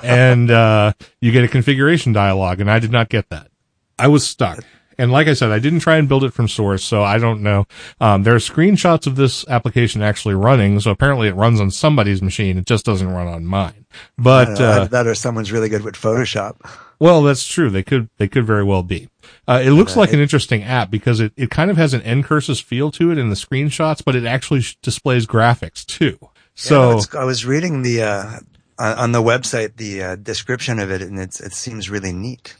and, 0.04 0.50
uh, 0.50 0.92
you 1.22 1.32
get 1.32 1.42
a 1.42 1.48
configuration 1.48 2.12
dialog 2.12 2.60
and 2.60 2.70
I 2.70 2.78
did 2.80 2.92
not 2.92 3.08
get 3.08 3.30
that. 3.30 3.50
I 3.98 4.08
was 4.08 4.26
stuck 4.26 4.62
And 4.98 5.12
like 5.12 5.28
I 5.28 5.34
said, 5.34 5.50
I 5.50 5.58
didn't 5.58 5.80
try 5.80 5.96
and 5.96 6.08
build 6.08 6.24
it 6.24 6.32
from 6.32 6.48
source, 6.48 6.84
so 6.84 7.02
I 7.02 7.18
don't 7.18 7.42
know. 7.42 7.66
Um, 8.00 8.22
there 8.22 8.34
are 8.34 8.38
screenshots 8.38 9.06
of 9.06 9.16
this 9.16 9.46
application 9.48 10.02
actually 10.02 10.34
running, 10.34 10.80
so 10.80 10.90
apparently 10.90 11.28
it 11.28 11.34
runs 11.34 11.60
on 11.60 11.70
somebody's 11.70 12.22
machine. 12.22 12.58
It 12.58 12.66
just 12.66 12.84
doesn't 12.84 13.08
run 13.08 13.28
on 13.28 13.44
mine. 13.44 13.86
But 14.18 14.60
uh, 14.60 14.86
that 14.86 15.06
or 15.06 15.14
someone's 15.14 15.52
really 15.52 15.68
good 15.68 15.82
with 15.82 15.94
Photoshop. 15.94 16.56
Well, 16.98 17.22
that's 17.22 17.44
true. 17.44 17.68
They 17.68 17.82
could 17.82 18.08
they 18.18 18.28
could 18.28 18.46
very 18.46 18.62
well 18.62 18.84
be. 18.84 19.08
Uh, 19.48 19.60
it 19.64 19.70
looks 19.70 19.96
like 19.96 20.12
an 20.12 20.20
interesting 20.20 20.62
app 20.62 20.88
because 20.88 21.18
it, 21.18 21.32
it 21.36 21.50
kind 21.50 21.70
of 21.70 21.76
has 21.76 21.94
an 21.94 22.00
Ncurses 22.02 22.62
feel 22.62 22.92
to 22.92 23.10
it 23.10 23.18
in 23.18 23.28
the 23.28 23.34
screenshots, 23.34 24.04
but 24.04 24.14
it 24.14 24.24
actually 24.24 24.60
sh- 24.60 24.76
displays 24.82 25.26
graphics 25.26 25.84
too. 25.84 26.18
So 26.54 27.00
yeah, 27.12 27.20
I 27.20 27.24
was 27.24 27.44
reading 27.44 27.82
the 27.82 28.02
uh, 28.02 28.38
on 28.78 29.12
the 29.12 29.22
website 29.22 29.76
the 29.76 30.02
uh, 30.02 30.16
description 30.16 30.78
of 30.78 30.90
it, 30.90 31.02
and 31.02 31.18
it's 31.18 31.40
it 31.40 31.54
seems 31.54 31.90
really 31.90 32.12
neat. 32.12 32.54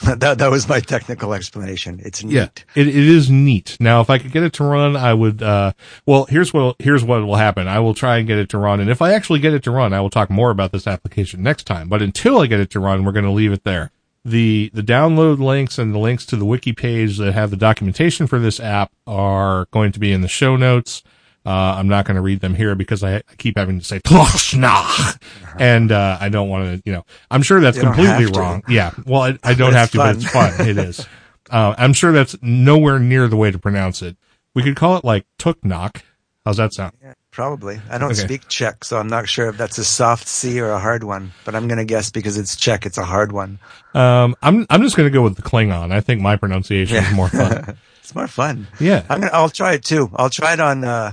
that 0.04 0.38
that 0.38 0.50
was 0.50 0.68
my 0.68 0.78
technical 0.78 1.34
explanation. 1.34 2.00
It's 2.04 2.22
neat. 2.22 2.32
Yeah, 2.32 2.48
it, 2.76 2.86
it 2.86 2.94
is 2.94 3.30
neat. 3.30 3.76
Now, 3.80 4.00
if 4.00 4.10
I 4.10 4.18
could 4.18 4.30
get 4.30 4.44
it 4.44 4.52
to 4.54 4.64
run, 4.64 4.96
I 4.96 5.12
would. 5.12 5.42
Uh, 5.42 5.72
well, 6.06 6.26
here's 6.26 6.54
what 6.54 6.76
here's 6.78 7.02
what 7.02 7.24
will 7.26 7.36
happen. 7.36 7.66
I 7.66 7.80
will 7.80 7.94
try 7.94 8.18
and 8.18 8.26
get 8.26 8.38
it 8.38 8.48
to 8.50 8.58
run, 8.58 8.78
and 8.78 8.90
if 8.90 9.02
I 9.02 9.12
actually 9.12 9.40
get 9.40 9.54
it 9.54 9.64
to 9.64 9.72
run, 9.72 9.92
I 9.92 10.00
will 10.00 10.10
talk 10.10 10.30
more 10.30 10.50
about 10.50 10.70
this 10.70 10.86
application 10.86 11.42
next 11.42 11.64
time. 11.64 11.88
But 11.88 12.00
until 12.00 12.38
I 12.38 12.46
get 12.46 12.60
it 12.60 12.70
to 12.70 12.80
run, 12.80 13.04
we're 13.04 13.12
going 13.12 13.24
to 13.24 13.30
leave 13.30 13.52
it 13.52 13.64
there. 13.64 13.90
The 14.24 14.70
the 14.72 14.82
download 14.82 15.38
links 15.38 15.78
and 15.78 15.92
the 15.92 15.98
links 15.98 16.24
to 16.26 16.36
the 16.36 16.44
wiki 16.44 16.72
page 16.72 17.18
that 17.18 17.32
have 17.32 17.50
the 17.50 17.56
documentation 17.56 18.28
for 18.28 18.38
this 18.38 18.60
app 18.60 18.92
are 19.06 19.66
going 19.72 19.90
to 19.92 19.98
be 19.98 20.12
in 20.12 20.20
the 20.20 20.28
show 20.28 20.54
notes. 20.54 21.02
Uh, 21.48 21.76
I'm 21.78 21.88
not 21.88 22.04
going 22.04 22.16
to 22.16 22.20
read 22.20 22.40
them 22.40 22.54
here 22.54 22.74
because 22.74 23.02
I, 23.02 23.16
I 23.16 23.22
keep 23.38 23.56
having 23.56 23.78
to 23.78 23.84
say 23.84 24.02
and 25.58 25.90
uh, 25.90 26.18
I 26.20 26.28
don't 26.28 26.50
want 26.50 26.64
to. 26.64 26.82
You 26.84 26.92
know, 26.92 27.06
I'm 27.30 27.40
sure 27.40 27.58
that's 27.58 27.78
completely 27.78 28.26
wrong. 28.26 28.62
Yeah, 28.68 28.92
well, 29.06 29.22
I, 29.22 29.38
I 29.42 29.54
don't 29.54 29.72
have 29.72 29.90
to, 29.92 29.96
fun. 29.96 30.14
but 30.14 30.22
it's 30.22 30.30
fun. 30.30 30.68
It 30.68 30.76
is. 30.76 31.06
Uh, 31.50 31.74
I'm 31.78 31.94
sure 31.94 32.12
that's 32.12 32.36
nowhere 32.42 32.98
near 32.98 33.26
the 33.26 33.36
way 33.36 33.50
to 33.50 33.58
pronounce 33.58 34.02
it. 34.02 34.18
We 34.52 34.62
could 34.62 34.76
call 34.76 34.98
it 34.98 35.04
like 35.04 35.24
Tucnak. 35.38 36.02
How's 36.44 36.58
that 36.58 36.74
sound? 36.74 36.92
Yeah, 37.02 37.14
probably. 37.30 37.80
I 37.88 37.96
don't 37.96 38.12
okay. 38.12 38.20
speak 38.20 38.48
Czech, 38.48 38.84
so 38.84 38.98
I'm 38.98 39.08
not 39.08 39.30
sure 39.30 39.48
if 39.48 39.56
that's 39.56 39.78
a 39.78 39.84
soft 39.84 40.28
C 40.28 40.60
or 40.60 40.68
a 40.68 40.78
hard 40.78 41.04
one. 41.04 41.32
But 41.46 41.54
I'm 41.54 41.66
going 41.66 41.78
to 41.78 41.86
guess 41.86 42.10
because 42.10 42.36
it's 42.36 42.54
Czech, 42.54 42.84
it's 42.84 42.98
a 42.98 43.04
hard 43.04 43.32
one. 43.32 43.60
Um, 43.94 44.36
I'm 44.42 44.66
I'm 44.68 44.82
just 44.82 44.94
going 44.94 45.06
to 45.06 45.10
go 45.10 45.22
with 45.22 45.36
the 45.36 45.42
Klingon. 45.42 45.90
I 45.90 46.02
think 46.02 46.20
my 46.20 46.36
pronunciation 46.36 46.96
yeah. 46.96 47.08
is 47.08 47.14
more 47.14 47.30
fun. 47.30 47.78
it's 48.08 48.14
more 48.14 48.28
fun. 48.28 48.66
Yeah, 48.78 49.04
I'm 49.08 49.20
gonna. 49.20 49.32
I'll 49.32 49.48
try 49.48 49.72
it 49.72 49.84
too. 49.84 50.10
I'll 50.16 50.30
try 50.30 50.52
it 50.52 50.60
on. 50.60 50.84
Uh, 50.84 51.12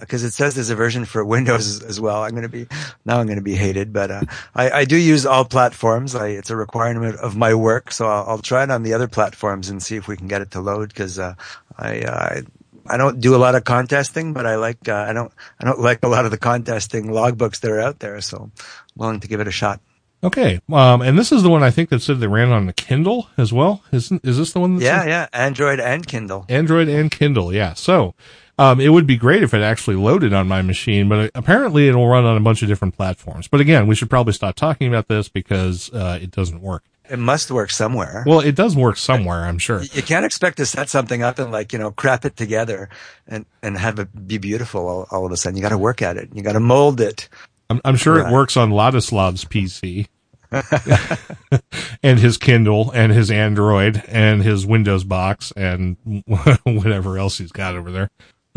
because 0.00 0.24
uh, 0.24 0.26
it 0.26 0.32
says 0.32 0.56
there's 0.56 0.70
a 0.70 0.74
version 0.74 1.04
for 1.04 1.24
Windows 1.24 1.82
as, 1.84 2.00
well. 2.00 2.24
I'm 2.24 2.30
going 2.30 2.42
to 2.42 2.48
be 2.48 2.66
now 3.04 3.20
I'm 3.20 3.26
going 3.26 3.38
to 3.38 3.42
be 3.42 3.54
hated, 3.54 3.92
but 3.92 4.10
uh, 4.10 4.22
I, 4.54 4.70
I, 4.70 4.84
do 4.84 4.96
use 4.96 5.24
all 5.24 5.44
platforms. 5.44 6.16
I, 6.16 6.28
it's 6.28 6.50
a 6.50 6.56
requirement 6.56 7.16
of 7.16 7.36
my 7.36 7.54
work, 7.54 7.92
so 7.92 8.06
I'll, 8.08 8.24
I'll, 8.28 8.38
try 8.38 8.64
it 8.64 8.70
on 8.70 8.82
the 8.82 8.94
other 8.94 9.06
platforms 9.06 9.68
and 9.68 9.80
see 9.80 9.94
if 9.94 10.08
we 10.08 10.16
can 10.16 10.26
get 10.26 10.42
it 10.42 10.50
to 10.52 10.60
load. 10.60 10.88
Because 10.88 11.20
uh, 11.20 11.34
I, 11.76 12.00
uh, 12.00 12.40
I 12.86 12.96
don't 12.96 13.20
do 13.20 13.36
a 13.36 13.38
lot 13.38 13.54
of 13.54 13.64
contesting, 13.64 14.32
but 14.32 14.46
I 14.46 14.56
like 14.56 14.88
uh, 14.88 14.94
I 15.08 15.12
don't 15.12 15.32
I 15.60 15.64
don't 15.64 15.78
like 15.78 16.02
a 16.02 16.08
lot 16.08 16.24
of 16.24 16.32
the 16.32 16.38
contesting 16.38 17.06
logbooks 17.06 17.60
that 17.60 17.70
are 17.70 17.80
out 17.80 18.00
there, 18.00 18.20
so 18.20 18.38
I'm 18.44 18.52
willing 18.96 19.20
to 19.20 19.28
give 19.28 19.40
it 19.40 19.46
a 19.46 19.52
shot. 19.52 19.80
Okay, 20.24 20.60
um, 20.72 21.00
and 21.00 21.16
this 21.16 21.30
is 21.30 21.44
the 21.44 21.50
one 21.50 21.62
I 21.62 21.70
think 21.70 21.90
that 21.90 22.02
said 22.02 22.18
they 22.18 22.26
ran 22.26 22.50
on 22.50 22.66
the 22.66 22.72
Kindle 22.72 23.28
as 23.36 23.52
well. 23.52 23.84
Isn't 23.92 24.24
is 24.24 24.38
this 24.38 24.52
the 24.52 24.58
one? 24.58 24.80
yeah, 24.80 25.04
yeah, 25.04 25.28
Android 25.32 25.78
and 25.78 26.04
Kindle. 26.04 26.44
Android 26.48 26.88
and 26.88 27.10
Kindle, 27.10 27.54
yeah. 27.54 27.74
So 27.74 28.16
um, 28.58 28.80
it 28.80 28.88
would 28.88 29.06
be 29.06 29.16
great 29.16 29.42
if 29.42 29.54
it 29.54 29.62
actually 29.62 29.96
loaded 29.96 30.32
on 30.32 30.48
my 30.48 30.62
machine, 30.62 31.08
but 31.08 31.30
apparently 31.34 31.88
it'll 31.88 32.08
run 32.08 32.24
on 32.24 32.36
a 32.36 32.40
bunch 32.40 32.62
of 32.62 32.68
different 32.68 32.96
platforms. 32.96 33.46
But 33.48 33.60
again, 33.60 33.86
we 33.86 33.94
should 33.94 34.10
probably 34.10 34.32
stop 34.32 34.56
talking 34.56 34.88
about 34.88 35.08
this 35.08 35.28
because 35.28 35.92
uh, 35.92 36.18
it 36.20 36.30
doesn't 36.32 36.60
work. 36.60 36.82
It 37.08 37.18
must 37.18 37.50
work 37.50 37.70
somewhere. 37.70 38.22
Well, 38.26 38.40
it 38.40 38.54
does 38.54 38.76
work 38.76 38.98
somewhere, 38.98 39.44
I'm 39.44 39.58
sure. 39.58 39.82
You 39.82 40.02
can't 40.02 40.26
expect 40.26 40.58
to 40.58 40.66
set 40.66 40.90
something 40.90 41.22
up 41.22 41.38
and 41.38 41.50
like, 41.50 41.72
you 41.72 41.78
know, 41.78 41.90
crap 41.90 42.24
it 42.24 42.36
together 42.36 42.90
and, 43.26 43.46
and 43.62 43.78
have 43.78 43.98
it 43.98 44.26
be 44.26 44.36
beautiful 44.38 44.86
all, 44.86 45.06
all 45.10 45.24
of 45.24 45.32
a 45.32 45.36
sudden. 45.36 45.56
You 45.56 45.62
got 45.62 45.70
to 45.70 45.78
work 45.78 46.02
at 46.02 46.16
it. 46.16 46.28
You 46.34 46.42
got 46.42 46.52
to 46.52 46.60
mold 46.60 47.00
it. 47.00 47.28
I'm, 47.70 47.80
I'm 47.84 47.96
sure 47.96 48.16
right. 48.16 48.30
it 48.30 48.32
works 48.32 48.56
on 48.56 48.70
Ladislav's 48.70 49.44
PC. 49.44 50.08
and 52.02 52.18
his 52.18 52.36
Kindle 52.38 52.90
and 52.92 53.12
his 53.12 53.30
Android 53.30 54.02
and 54.08 54.42
his 54.42 54.66
Windows 54.66 55.04
box 55.04 55.52
and 55.56 55.96
whatever 56.64 57.18
else 57.18 57.38
he's 57.38 57.52
got 57.52 57.76
over 57.76 57.90
there. 57.90 58.10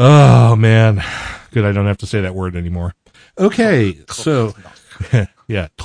Oh 0.04 0.56
man, 0.56 1.04
good. 1.52 1.64
I 1.64 1.72
don't 1.72 1.86
have 1.86 1.99
to 1.99 2.08
say 2.08 2.22
that 2.22 2.34
word 2.34 2.56
anymore. 2.56 2.95
Okay, 3.38 3.99
so 4.10 4.56
yeah, 5.47 5.68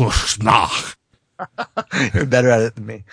you're 2.14 2.24
better 2.24 2.48
at 2.48 2.62
it 2.62 2.74
than 2.76 2.86
me. 2.86 3.04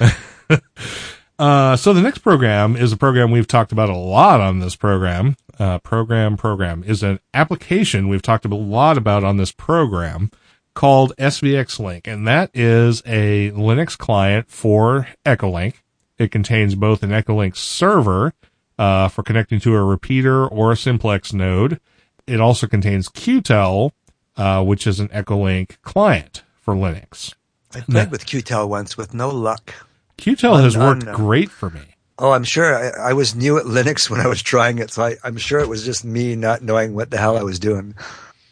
uh, 1.38 1.76
so 1.76 1.91
the 1.91 2.01
next 2.01 2.20
program 2.20 2.78
is 2.78 2.93
a 2.93 2.97
program 2.97 3.32
we've 3.32 3.47
talked 3.47 3.74
about 3.74 3.89
a 3.89 3.97
lot 3.97 4.39
on 4.39 4.60
this 4.60 4.78
program. 4.78 5.36
Uh, 5.60 5.78
program 5.80 6.38
program 6.38 6.86
is 6.86 7.04
an 7.04 7.20
application 7.34 8.08
we've 8.08 8.22
talked 8.22 8.45
a 8.45 8.56
lot 8.56 8.97
about 8.97 9.26
on 9.26 9.36
this 9.36 9.51
program 9.51 10.32
called 10.74 11.12
SVX 11.20 11.80
Link, 11.80 12.08
and 12.08 12.26
that 12.30 12.49
is 12.54 13.04
a 13.06 13.51
Linux 13.51 13.97
client 13.97 14.49
for 14.49 15.10
Echolink. 15.26 15.74
It 16.18 16.32
contains 16.32 16.76
both 16.76 17.04
an 17.04 17.10
Echolink 17.10 17.58
server 17.58 18.34
uh, 18.78 19.08
for 19.08 19.24
connecting 19.24 19.60
to 19.62 19.76
a 19.76 19.84
repeater 19.84 20.48
or 20.48 20.72
a 20.72 20.78
simplex 20.78 21.34
node. 21.34 21.80
It 22.26 22.40
also 22.40 22.68
contains 22.68 23.10
Qtel, 23.10 23.92
uh, 24.38 24.64
which 24.64 24.88
is 24.88 25.00
an 25.00 25.10
Echolink 25.10 25.82
client 25.82 26.44
for 26.62 26.74
Linux. 26.74 27.34
I 27.76 27.82
played 27.82 28.12
with 28.12 28.26
Qtel 28.26 28.68
once 28.70 28.98
with 28.98 29.14
no 29.14 29.30
luck. 29.30 29.74
Qtel 30.18 30.62
has 30.62 30.78
worked 30.78 31.06
great 31.14 31.50
for 31.50 31.70
me. 31.70 31.82
Oh, 32.20 32.32
I'm 32.32 32.44
sure. 32.44 32.76
I, 32.76 33.10
I, 33.10 33.14
was 33.14 33.36
new 33.36 33.58
at 33.58 33.66
Linux 33.66 34.10
when 34.10 34.22
I 34.22 34.28
was 34.28 34.42
trying 34.42 34.78
it, 34.78 34.92
so 34.92 35.04
I, 35.04 35.16
am 35.24 35.38
sure 35.38 35.60
it 35.60 35.68
was 35.68 35.84
just 35.84 36.06
me 36.06 36.36
not 36.36 36.62
knowing 36.62 36.94
what 36.94 37.10
the 37.10 37.18
hell 37.18 37.38
I 37.38 37.44
was 37.44 37.58
doing. 37.58 37.96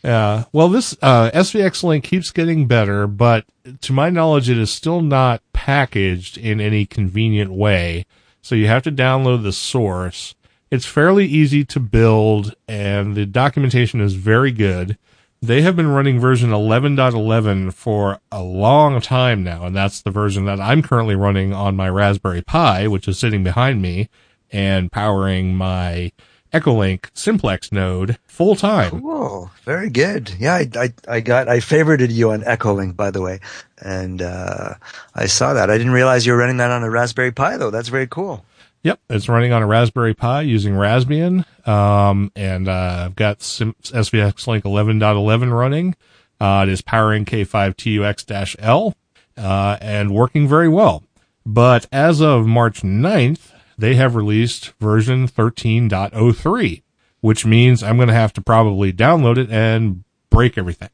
Yeah. 0.03 0.45
Well, 0.51 0.67
this 0.69 0.97
uh, 1.01 1.29
SVX 1.31 1.83
link 1.83 2.03
keeps 2.03 2.31
getting 2.31 2.67
better, 2.67 3.05
but 3.05 3.45
to 3.81 3.93
my 3.93 4.09
knowledge, 4.09 4.49
it 4.49 4.57
is 4.57 4.71
still 4.71 5.01
not 5.01 5.43
packaged 5.53 6.37
in 6.37 6.59
any 6.59 6.87
convenient 6.87 7.51
way. 7.51 8.05
So 8.41 8.55
you 8.55 8.67
have 8.67 8.83
to 8.83 8.91
download 8.91 9.43
the 9.43 9.51
source. 9.51 10.35
It's 10.69 10.85
fairly 10.85 11.25
easy 11.25 11.63
to 11.65 11.79
build 11.79 12.55
and 12.67 13.15
the 13.15 13.25
documentation 13.25 14.01
is 14.01 14.15
very 14.15 14.51
good. 14.51 14.97
They 15.43 15.63
have 15.63 15.75
been 15.75 15.87
running 15.87 16.19
version 16.19 16.51
11.11 16.51 17.73
for 17.73 18.19
a 18.31 18.43
long 18.43 19.01
time 19.01 19.43
now, 19.43 19.65
and 19.65 19.75
that's 19.75 19.99
the 20.01 20.11
version 20.11 20.45
that 20.45 20.59
I'm 20.59 20.83
currently 20.83 21.15
running 21.15 21.51
on 21.51 21.75
my 21.75 21.89
Raspberry 21.89 22.43
Pi, 22.43 22.87
which 22.87 23.07
is 23.07 23.17
sitting 23.17 23.43
behind 23.43 23.81
me 23.81 24.07
and 24.51 24.91
powering 24.91 25.55
my 25.55 26.11
Echolink 26.53 27.05
simplex 27.13 27.71
node 27.71 28.17
full 28.25 28.55
time. 28.55 28.89
Cool. 29.01 29.49
Very 29.63 29.89
good. 29.89 30.33
Yeah, 30.39 30.55
I, 30.55 30.69
I, 30.75 30.93
I 31.07 31.19
got, 31.21 31.47
I 31.47 31.57
favorited 31.57 32.11
you 32.11 32.31
on 32.31 32.41
Echolink, 32.41 32.95
by 32.95 33.09
the 33.11 33.21
way. 33.21 33.39
And, 33.79 34.21
uh, 34.21 34.73
I 35.15 35.25
saw 35.27 35.53
that. 35.53 35.69
I 35.69 35.77
didn't 35.77 35.93
realize 35.93 36.25
you 36.25 36.33
were 36.33 36.37
running 36.39 36.57
that 36.57 36.71
on 36.71 36.83
a 36.83 36.89
Raspberry 36.89 37.31
Pi 37.31 37.57
though. 37.57 37.71
That's 37.71 37.89
very 37.89 38.07
cool. 38.07 38.43
Yep. 38.83 38.99
It's 39.09 39.29
running 39.29 39.53
on 39.53 39.61
a 39.61 39.67
Raspberry 39.67 40.13
Pi 40.13 40.41
using 40.41 40.73
Raspbian. 40.73 41.45
Um, 41.67 42.31
and, 42.35 42.67
uh, 42.67 43.03
I've 43.05 43.15
got 43.15 43.41
Sim- 43.41 43.75
SVX 43.83 44.47
Link 44.47 44.63
11.11 44.65 45.53
running. 45.57 45.95
Uh, 46.39 46.65
it 46.67 46.71
is 46.71 46.81
powering 46.81 47.23
K5TUX-L, 47.25 48.95
uh, 49.37 49.77
and 49.79 50.11
working 50.15 50.47
very 50.47 50.67
well. 50.67 51.03
But 51.45 51.87
as 51.91 52.21
of 52.21 52.45
March 52.47 52.81
9th, 52.81 53.50
they 53.81 53.95
have 53.95 54.15
released 54.15 54.73
version 54.79 55.27
13.03, 55.27 56.83
which 57.19 57.45
means 57.45 57.83
I'm 57.83 57.97
going 57.97 58.07
to 58.07 58.13
have 58.13 58.31
to 58.33 58.41
probably 58.41 58.93
download 58.93 59.37
it 59.37 59.49
and 59.49 60.03
break 60.29 60.57
everything. 60.57 60.89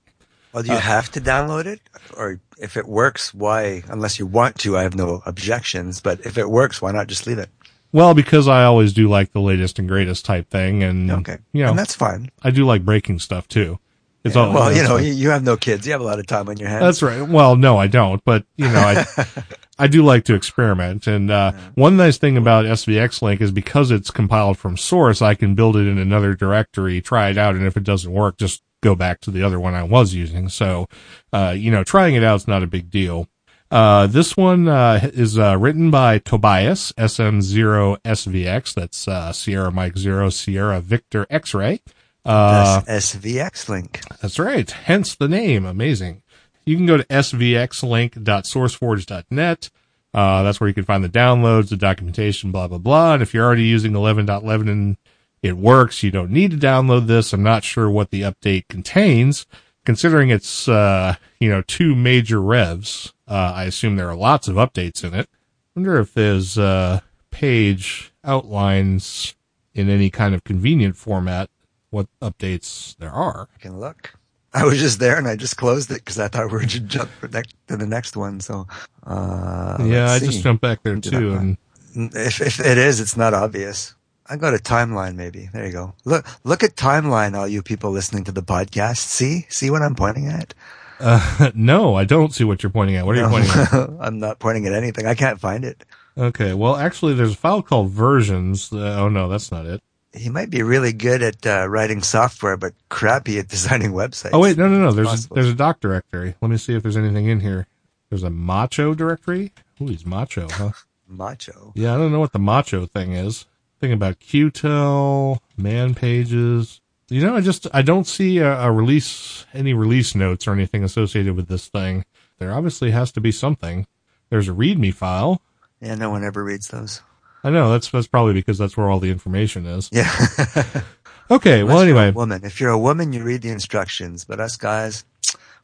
Well, 0.54 0.64
do 0.64 0.72
you 0.72 0.78
uh, 0.78 0.80
have 0.80 1.12
to 1.12 1.22
download 1.22 1.66
it? 1.66 1.82
Or 2.16 2.40
if 2.58 2.78
it 2.78 2.88
works, 2.88 3.34
why, 3.34 3.84
unless 3.90 4.18
you 4.18 4.26
want 4.26 4.58
to, 4.60 4.78
I 4.78 4.84
have 4.84 4.96
no 4.96 5.22
objections, 5.26 6.00
but 6.00 6.26
if 6.26 6.38
it 6.38 6.50
works, 6.50 6.82
why 6.82 6.92
not 6.92 7.08
just 7.08 7.28
leave 7.28 7.38
it? 7.38 7.50
Well, 7.92 8.14
because 8.14 8.48
I 8.48 8.64
always 8.64 8.94
do 8.94 9.08
like 9.10 9.34
the 9.34 9.42
latest 9.42 9.80
and 9.80 9.88
greatest 9.88 10.26
type 10.26 10.50
thing, 10.50 10.84
and 10.84 11.10
okay, 11.10 11.38
you 11.54 11.64
know, 11.64 11.70
and 11.70 11.80
that's 11.80 11.96
fine. 11.96 12.30
I 12.44 12.52
do 12.52 12.66
like 12.66 12.84
breaking 12.84 13.20
stuff 13.20 13.48
too. 13.48 13.80
It's 14.26 14.36
yeah, 14.36 14.42
all 14.42 14.54
well, 14.54 14.76
you 14.76 14.84
know, 14.84 14.98
you 14.98 15.30
have 15.30 15.44
no 15.44 15.56
kids. 15.56 15.86
You 15.86 15.94
have 15.94 16.02
a 16.02 16.04
lot 16.04 16.20
of 16.20 16.28
time 16.28 16.50
on 16.50 16.58
your 16.58 16.68
hands. 16.68 16.84
That's 16.84 17.02
right. 17.02 17.22
Well, 17.22 17.56
no, 17.56 17.78
I 17.78 17.88
don't. 17.88 18.24
But 18.26 18.46
you 18.58 18.68
know, 18.68 18.80
I 18.80 19.06
I 19.80 19.88
do 19.88 20.04
like 20.04 20.26
to 20.26 20.36
experiment. 20.36 21.08
And 21.08 21.30
uh, 21.32 21.54
one 21.76 21.98
nice 21.98 22.18
thing 22.18 22.38
about 22.38 22.66
SVX 22.66 23.22
Link 23.22 23.42
is 23.42 23.52
because 23.52 23.92
it's 23.92 24.12
compiled 24.12 24.58
from 24.58 24.78
source, 24.78 25.22
I 25.22 25.36
can 25.36 25.56
build 25.56 25.76
it 25.76 25.88
in 25.88 25.98
another 25.98 26.34
directory, 26.34 27.02
try 27.02 27.30
it 27.30 27.38
out, 27.38 27.56
and 27.56 27.66
if 27.66 27.78
it 27.78 27.84
doesn't 27.84 28.12
work, 28.12 28.38
just 28.38 28.64
go 28.82 28.96
back 28.96 29.20
to 29.22 29.32
the 29.32 29.44
other 29.44 29.60
one 29.60 29.74
I 29.74 29.84
was 29.84 30.14
using. 30.14 30.50
So, 30.50 30.88
uh, 31.34 31.54
you 31.58 31.72
know, 31.72 31.84
trying 31.84 32.16
it 32.16 32.24
out 32.24 32.36
is 32.38 32.48
not 32.48 32.64
a 32.64 32.68
big 32.68 32.90
deal. 32.90 33.28
Uh, 33.70 34.08
this 34.08 34.38
one 34.38 34.68
uh, 34.68 35.10
is 35.14 35.38
uh, 35.38 35.58
written 35.58 35.92
by 35.92 36.20
Tobias 36.20 36.94
SM0SVX. 36.94 38.74
That's 38.74 39.08
uh, 39.08 39.34
Sierra 39.34 39.72
Mike 39.72 39.98
Zero 39.98 40.30
Sierra 40.30 40.80
Victor 40.80 41.28
X-ray. 41.30 41.82
Uh, 42.24 42.82
SVX 42.82 43.70
link. 43.70 44.02
That's 44.22 44.40
right. 44.40 44.70
Hence 44.70 45.16
the 45.16 45.28
name. 45.28 45.66
Amazing. 45.66 46.24
You 46.68 46.76
can 46.76 46.86
go 46.86 46.98
to 46.98 47.04
svxlink.sourceforge.net. 47.06 49.70
Uh, 50.14 50.44
that's 50.44 50.60
where 50.60 50.68
you 50.68 50.74
can 50.74 50.84
find 50.84 51.02
the 51.02 51.10
downloads, 51.10 51.70
the 51.70 51.78
documentation, 51.78 52.52
blah, 52.52 52.68
blah, 52.68 52.78
blah. 52.78 53.14
And 53.14 53.24
if 53.24 53.34
you're 53.34 53.46
already 53.46 53.64
using 53.64 53.94
11.11 53.94 54.70
and 54.70 54.98
it 55.42 55.56
works, 55.56 56.04
you 56.04 56.12
don't 56.12 56.30
need 56.30 56.52
to 56.52 56.58
download 56.58 57.08
this. 57.08 57.32
I'm 57.32 57.42
not 57.42 57.64
sure 57.64 57.90
what 57.90 58.10
the 58.10 58.24
update 58.24 58.68
contains. 58.68 59.46
Considering 59.86 60.30
it's, 60.30 60.68
uh, 60.68 61.16
you 61.40 61.48
know, 61.48 61.62
two 61.62 61.96
major 61.96 62.42
revs, 62.42 63.14
uh, 63.30 63.54
I 63.56 63.64
assume 63.64 63.96
there 63.96 64.10
are 64.10 64.16
lots 64.16 64.50
of 64.50 64.58
updates 64.58 65.06
in 65.06 65.14
it. 65.14 65.30
wonder 65.74 65.98
if 66.00 66.14
there's, 66.14 66.58
uh, 66.58 67.00
page 67.32 68.12
outlines 68.26 69.36
in 69.74 69.90
any 69.90 70.10
kind 70.10 70.36
of 70.36 70.44
convenient 70.44 70.98
format 70.98 71.50
what 71.92 72.08
updates 72.22 72.98
there 72.98 73.12
are. 73.12 73.48
I 73.56 73.60
can 73.60 73.80
look. 73.80 74.17
I 74.58 74.64
was 74.64 74.80
just 74.80 75.00
there 75.00 75.18
and 75.18 75.28
I 75.28 75.36
just 75.36 75.56
closed 75.56 75.92
it 75.92 76.04
because 76.04 76.18
I 76.18 76.30
thought 76.30 76.48
we 76.48 76.54
were 76.54 76.66
to 76.66 76.80
jump 76.80 77.12
to 77.22 77.78
the 77.78 77.86
next 77.86 78.18
one. 78.18 78.40
So, 78.40 78.66
uh, 79.06 79.78
yeah, 79.82 80.10
I 80.10 80.18
just 80.18 80.42
jumped 80.42 80.64
back 80.64 80.82
there 80.82 80.96
too. 80.96 81.34
And 81.34 81.58
if, 81.94 82.42
if 82.42 82.60
it 82.60 82.78
is, 82.80 83.00
it's 83.00 83.16
not 83.16 83.36
obvious. 83.36 83.94
I 84.26 84.36
go 84.36 84.50
to 84.50 84.58
timeline 84.58 85.16
maybe. 85.16 85.48
There 85.54 85.64
you 85.64 85.72
go. 85.72 85.94
Look, 86.06 86.26
look 86.44 86.64
at 86.64 86.76
timeline, 86.76 87.38
all 87.38 87.48
you 87.48 87.62
people 87.62 87.92
listening 87.92 88.24
to 88.24 88.32
the 88.32 88.42
podcast. 88.42 88.98
See, 88.98 89.46
see 89.48 89.70
what 89.70 89.84
I'm 89.84 89.94
pointing 89.94 90.28
at? 90.28 90.56
Uh, 91.00 91.52
no, 91.56 91.94
I 91.94 92.04
don't 92.04 92.34
see 92.34 92.44
what 92.44 92.64
you're 92.64 92.72
pointing 92.72 92.96
at. 92.96 93.06
What 93.06 93.16
are 93.16 93.22
you 93.22 93.28
pointing 93.28 93.52
at? 93.52 93.74
I'm 94.00 94.18
not 94.18 94.40
pointing 94.40 94.66
at 94.66 94.74
anything. 94.74 95.06
I 95.06 95.14
can't 95.14 95.40
find 95.40 95.64
it. 95.66 95.86
Okay. 96.18 96.56
Well, 96.56 96.78
actually, 96.78 97.14
there's 97.14 97.34
a 97.34 97.38
file 97.38 97.62
called 97.62 97.92
versions. 97.92 98.74
Uh, 98.74 98.98
oh 99.02 99.10
no, 99.10 99.30
that's 99.30 99.52
not 99.52 99.68
it. 99.68 99.84
He 100.18 100.30
might 100.30 100.50
be 100.50 100.64
really 100.64 100.94
good 100.94 101.22
at 101.22 101.46
uh, 101.46 101.68
writing 101.70 102.02
software, 102.02 102.58
but 102.58 102.74
crappy 102.90 103.40
at 103.40 103.48
designing 103.48 103.92
websites. 103.92 104.32
Oh 104.34 104.40
wait, 104.40 104.58
no, 104.58 104.68
no, 104.68 104.80
no. 104.80 104.92
There's 104.92 105.26
a, 105.26 105.34
there's 105.34 105.50
a 105.50 105.56
doc 105.56 105.80
directory. 105.80 106.36
Let 106.42 106.52
me 106.52 106.58
see 106.58 106.76
if 106.76 106.84
there's 106.84 106.98
anything 106.98 107.28
in 107.28 107.40
here. 107.40 107.68
There's 108.10 108.24
a 108.24 108.30
macho 108.30 108.94
directory. 108.94 109.52
Ooh, 109.82 109.88
he's 109.88 110.06
macho, 110.06 110.48
huh? 110.50 110.72
macho. 111.08 111.72
Yeah, 111.76 111.94
I 111.94 111.98
don't 111.98 112.12
know 112.12 112.20
what 112.20 112.34
the 112.34 112.40
macho 112.40 112.86
thing 112.86 113.14
is. 113.14 113.46
Thing 113.80 113.94
about 113.94 114.20
Qtel, 114.20 115.40
man 115.56 115.94
pages. 115.94 116.82
You 117.10 117.22
know, 117.22 117.36
I 117.36 117.42
just 117.42 117.68
I 117.74 117.82
don't 117.82 118.08
see 118.08 118.40
a, 118.40 118.60
a 118.60 118.72
release 118.72 119.46
any 119.54 119.74
release 119.74 120.16
notes 120.16 120.48
or 120.48 120.54
anything 120.54 120.84
associated 120.84 121.36
with 121.36 121.48
this 121.48 121.68
thing. 121.68 122.06
There 122.40 122.54
obviously 122.54 122.92
has 122.92 123.12
to 123.14 123.22
be 123.22 123.32
something. 123.32 123.88
There's 124.30 124.50
a 124.50 124.54
README 124.54 124.94
file. 124.94 125.42
Yeah, 125.80 125.96
no 125.96 126.10
one 126.10 126.24
ever 126.24 126.44
reads 126.44 126.68
those. 126.70 127.02
I 127.48 127.50
know 127.50 127.72
that's 127.72 127.90
that's 127.90 128.08
probably 128.08 128.34
because 128.34 128.58
that's 128.58 128.76
where 128.76 128.90
all 128.90 129.00
the 129.00 129.10
information 129.10 129.66
is. 129.66 129.90
Yeah. 129.94 130.12
okay. 131.32 131.62
Unless 131.62 131.74
well, 131.74 131.82
anyway, 131.82 132.12
woman. 132.12 132.44
If 132.44 132.60
you're 132.60 132.72
a 132.72 132.78
woman, 132.78 133.14
you 133.14 133.24
read 133.24 133.42
the 133.42 133.52
instructions, 133.52 134.26
but 134.26 134.42
us 134.42 134.58
guys, 134.58 135.06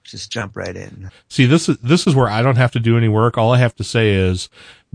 just 0.01 0.31
jump 0.31 0.55
right 0.55 0.77
in. 0.77 1.11
See, 1.27 1.45
this 1.45 1.67
is 1.67 1.77
this 1.79 2.07
is 2.07 2.15
where 2.15 2.29
I 2.29 2.41
don't 2.41 2.55
have 2.55 2.71
to 2.71 2.79
do 2.79 2.97
any 2.97 3.09
work. 3.09 3.37
All 3.37 3.51
I 3.51 3.57
have 3.57 3.75
to 3.75 3.83
say 3.83 4.11
is, 4.13 4.47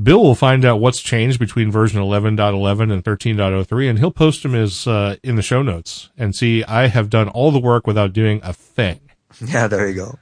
Bill 0.03 0.23
will 0.23 0.35
find 0.35 0.65
out 0.65 0.81
what's 0.81 1.03
changed 1.03 1.39
between 1.39 1.71
version 1.71 2.01
11.11 2.01 2.91
and 2.91 3.05
13.03, 3.05 3.91
and 3.91 3.99
he'll 3.99 4.11
post 4.11 4.43
them 4.43 4.55
as 4.55 4.87
uh, 4.87 5.17
in 5.23 5.37
the 5.37 5.43
show 5.43 5.61
notes. 5.61 6.09
And 6.17 6.35
see, 6.35 6.65
I 6.65 6.87
have 6.87 7.11
done 7.11 7.29
all 7.29 7.51
the 7.51 7.61
work 7.61 7.87
without 7.87 8.15
doing 8.15 8.41
a 8.43 8.55
thing. 8.55 9.01
Yeah, 9.45 9.67
there 9.67 9.87
you 9.87 9.95
go. 9.95 10.19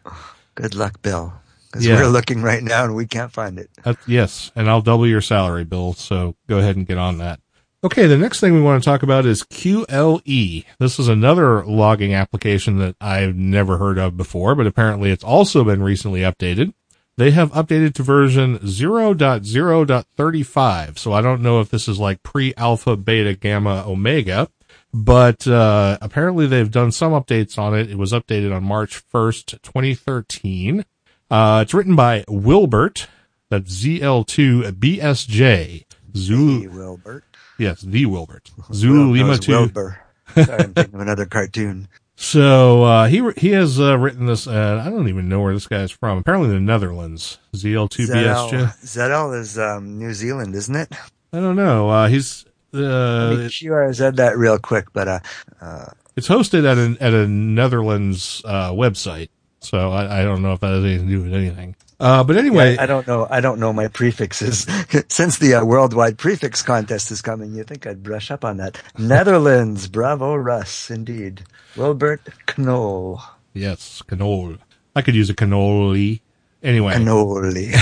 Good 0.57 0.75
luck, 0.75 1.01
Bill. 1.01 1.33
Because 1.77 1.87
yeah. 1.87 2.01
we're 2.01 2.09
looking 2.09 2.43
right 2.43 2.63
now 2.63 2.85
and 2.85 2.95
we 2.95 3.07
can't 3.07 3.33
find 3.33 3.59
it. 3.59 3.71
Uh, 3.85 3.95
yes, 4.07 4.53
and 4.57 4.69
I'll 4.69 4.83
double 4.83 5.07
your 5.07 5.21
salary, 5.21 5.65
Bill. 5.65 5.93
So 5.95 6.37
go 6.47 6.59
ahead 6.59 6.77
and 6.77 6.87
get 6.87 6.99
on 6.99 7.19
that. 7.19 7.41
Okay, 7.85 8.07
the 8.07 8.19
next 8.19 8.41
thing 8.41 8.55
we 8.55 8.63
want 8.63 8.83
to 8.83 8.85
talk 8.85 9.05
about 9.05 9.27
is 9.27 9.45
QLE. 9.45 10.65
This 10.79 10.99
is 10.99 11.09
another 11.09 11.63
logging 11.65 12.15
application 12.15 12.79
that 12.79 12.97
I've 13.01 13.37
never 13.37 13.79
heard 13.79 13.99
of 13.99 14.17
before, 14.17 14.55
but 14.55 14.67
apparently 14.67 15.11
it's 15.11 15.23
also 15.23 15.63
been 15.63 15.83
recently 15.83 16.21
updated. 16.21 16.73
They 17.17 17.31
have 17.31 17.53
updated 17.53 17.95
to 17.95 18.03
version 18.03 18.59
0.0.35, 18.59 20.99
so 20.99 21.13
I 21.13 21.23
don't 21.23 21.43
know 21.43 21.61
if 21.61 21.71
this 21.71 21.87
is 21.87 21.99
like 21.99 22.23
pre-alpha, 22.23 22.97
beta, 22.97 23.35
gamma, 23.35 23.85
omega, 23.87 24.49
but 24.93 25.47
uh, 25.47 25.97
apparently 26.01 26.47
they've 26.47 26.71
done 26.71 26.93
some 26.93 27.13
updates 27.13 27.59
on 27.59 27.75
it. 27.75 27.91
It 27.91 27.99
was 27.99 28.13
updated 28.13 28.55
on 28.55 28.65
March 28.65 29.03
1st, 29.11 29.63
2013. 29.63 30.85
Uh, 31.31 31.61
it's 31.63 31.75
written 31.75 31.97
by 31.97 32.25
Wilbert. 32.29 33.09
That's 33.49 33.85
ZL2BSJ. 33.85 35.85
Zulu. 36.17 36.71
Wilbert. 36.71 37.25
Yes, 37.59 37.81
the 37.81 38.07
Wilbert. 38.07 38.51
Zulu 38.73 39.13
Lima 39.13 39.39
2. 39.39 39.53
Wilbur. 39.53 39.99
Sorry, 40.35 40.65
I'm 40.65 40.75
thinking 40.75 40.95
of 40.95 41.01
another 41.01 41.27
cartoon. 41.27 41.89
So, 42.19 42.83
uh, 42.83 43.09
he, 43.09 43.31
he 43.37 43.51
has, 43.51 43.79
uh, 43.79 43.99
written 43.99 44.25
this, 44.25 44.47
uh, 44.47 44.83
I 44.83 44.89
don't 44.89 45.11
even 45.11 45.29
know 45.29 45.43
where 45.43 45.53
this 45.53 45.67
guy's 45.67 45.91
from. 45.91 46.17
Apparently 46.17 46.49
the 46.49 46.59
Netherlands. 46.59 47.37
ZL2BSJ. 47.55 48.73
ZL 48.83 49.39
is, 49.39 49.59
um, 49.59 49.99
New 49.99 50.15
Zealand, 50.15 50.55
isn't 50.55 50.77
it? 50.77 50.91
I 51.35 51.41
don't 51.41 51.57
know. 51.57 51.91
Uh, 51.91 52.09
he's, 52.09 52.47
uh, 52.73 53.47
said 53.51 54.17
that 54.17 54.33
real 54.39 54.59
quick, 54.59 54.95
but, 54.95 55.09
uh, 55.09 55.21
uh, 55.61 55.91
it's 56.17 56.27
hosted 56.27 56.65
at 56.65 56.79
a, 56.79 56.97
at 57.05 57.13
a 57.13 57.29
Netherlands, 57.29 58.41
uh, 58.47 58.73
website. 58.73 59.29
So 59.67 59.91
I, 59.91 60.21
I 60.21 60.23
don't 60.23 60.43
know 60.43 60.53
if 60.53 60.61
that 60.61 60.71
has 60.71 60.85
anything 60.85 61.09
to 61.09 61.13
do 61.13 61.23
with 61.23 61.35
anything. 61.35 61.75
Uh, 61.99 62.23
but 62.23 62.37
anyway, 62.37 62.75
yeah, 62.75 62.83
I 62.83 62.87
don't 62.87 63.07
know. 63.07 63.27
I 63.31 63.41
don't 63.41 63.59
know 63.59 63.73
my 63.73 63.89
prefixes. 63.89 64.67
Since 65.09 65.39
the 65.39 65.55
uh, 65.55 65.65
worldwide 65.65 66.19
prefix 66.19 66.63
contest 66.63 67.11
is 67.11 67.21
coming, 67.21 67.53
you 67.55 67.65
think 67.65 67.87
I'd 67.87 68.03
brush 68.03 68.31
up 68.31 68.45
on 68.45 68.59
that? 68.59 68.81
Netherlands, 68.97 69.89
bravo, 69.89 70.37
Russ, 70.37 70.91
indeed. 70.91 71.43
Wilbert 71.77 72.21
Knol. 72.47 73.23
Yes, 73.55 74.03
Knol. 74.07 74.59
I 74.95 75.03
could 75.03 75.15
use 75.15 75.31
a 75.31 75.35
cannoli. 75.35 76.21
Anyway, 76.63 76.95
cannoli. 76.95 77.73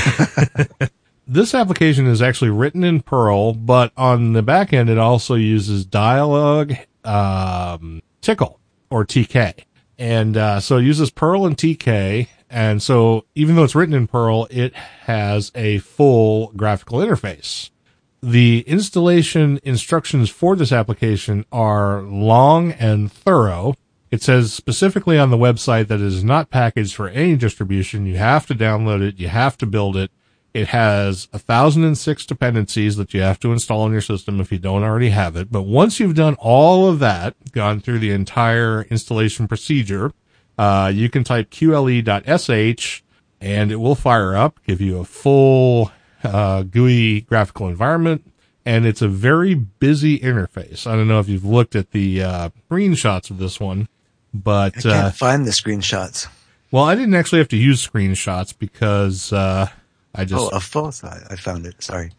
this 1.28 1.54
application 1.54 2.06
is 2.06 2.22
actually 2.22 2.50
written 2.50 2.82
in 2.82 3.00
Perl, 3.02 3.52
but 3.52 3.92
on 3.96 4.32
the 4.32 4.42
back 4.42 4.72
end, 4.72 4.88
it 4.88 4.98
also 4.98 5.34
uses 5.34 5.84
Dialog 5.84 6.72
um, 7.04 8.00
Tcl 8.22 8.56
or 8.90 9.04
TK. 9.04 9.64
And 9.98 10.36
uh, 10.36 10.60
so 10.60 10.78
it 10.78 10.84
uses 10.84 11.10
Perl 11.10 11.46
and 11.46 11.56
TK. 11.56 12.28
And 12.50 12.82
so 12.82 13.24
even 13.34 13.56
though 13.56 13.64
it's 13.64 13.74
written 13.74 13.94
in 13.94 14.06
Perl, 14.06 14.46
it 14.50 14.74
has 14.74 15.50
a 15.54 15.78
full 15.78 16.52
graphical 16.56 16.98
interface. 16.98 17.70
The 18.22 18.64
installation 18.66 19.60
instructions 19.62 20.30
for 20.30 20.56
this 20.56 20.72
application 20.72 21.44
are 21.52 22.00
long 22.02 22.72
and 22.72 23.12
thorough. 23.12 23.74
It 24.10 24.22
says 24.22 24.52
specifically 24.54 25.18
on 25.18 25.30
the 25.30 25.36
website 25.36 25.88
that 25.88 26.00
it 26.00 26.06
is 26.06 26.24
not 26.24 26.48
packaged 26.48 26.94
for 26.94 27.08
any 27.08 27.36
distribution. 27.36 28.06
You 28.06 28.16
have 28.16 28.46
to 28.46 28.54
download 28.54 29.02
it. 29.02 29.18
You 29.18 29.28
have 29.28 29.58
to 29.58 29.66
build 29.66 29.96
it. 29.96 30.10
It 30.54 30.68
has 30.68 31.26
1006 31.32 32.26
dependencies 32.26 32.94
that 32.94 33.12
you 33.12 33.20
have 33.22 33.40
to 33.40 33.52
install 33.52 33.82
on 33.82 33.92
your 33.92 34.00
system 34.00 34.40
if 34.40 34.52
you 34.52 34.58
don't 34.58 34.84
already 34.84 35.10
have 35.10 35.34
it. 35.34 35.50
But 35.50 35.62
once 35.62 35.98
you've 35.98 36.14
done 36.14 36.36
all 36.38 36.88
of 36.88 37.00
that, 37.00 37.34
gone 37.50 37.80
through 37.80 37.98
the 37.98 38.12
entire 38.12 38.82
installation 38.82 39.48
procedure, 39.48 40.12
uh, 40.56 40.92
you 40.94 41.08
can 41.08 41.24
type 41.24 41.50
qle.sh 41.50 43.02
and 43.40 43.72
it 43.72 43.76
will 43.76 43.96
fire 43.96 44.36
up, 44.36 44.60
give 44.64 44.80
you 44.80 45.00
a 45.00 45.04
full 45.04 45.90
uh, 46.22 46.62
GUI 46.62 47.22
graphical 47.22 47.68
environment. 47.68 48.30
And 48.64 48.86
it's 48.86 49.02
a 49.02 49.08
very 49.08 49.54
busy 49.54 50.20
interface. 50.20 50.86
I 50.86 50.94
don't 50.94 51.08
know 51.08 51.18
if 51.18 51.28
you've 51.28 51.44
looked 51.44 51.74
at 51.74 51.90
the 51.90 52.22
uh, 52.22 52.50
screenshots 52.70 53.28
of 53.28 53.38
this 53.38 53.58
one, 53.58 53.88
but 54.32 54.78
I 54.78 54.80
can't 54.80 54.94
uh, 54.94 55.10
find 55.10 55.44
the 55.44 55.50
screenshots. 55.50 56.28
Well, 56.70 56.84
I 56.84 56.94
didn't 56.94 57.14
actually 57.14 57.40
have 57.40 57.48
to 57.48 57.56
use 57.56 57.86
screenshots 57.86 58.56
because 58.56 59.32
uh, 59.32 59.68
I 60.14 60.24
just 60.24 60.52
oh 60.52 60.56
a 60.56 60.60
full 60.60 60.92
size. 60.92 61.26
I 61.30 61.36
found 61.36 61.66
it. 61.66 61.82
Sorry. 61.82 62.12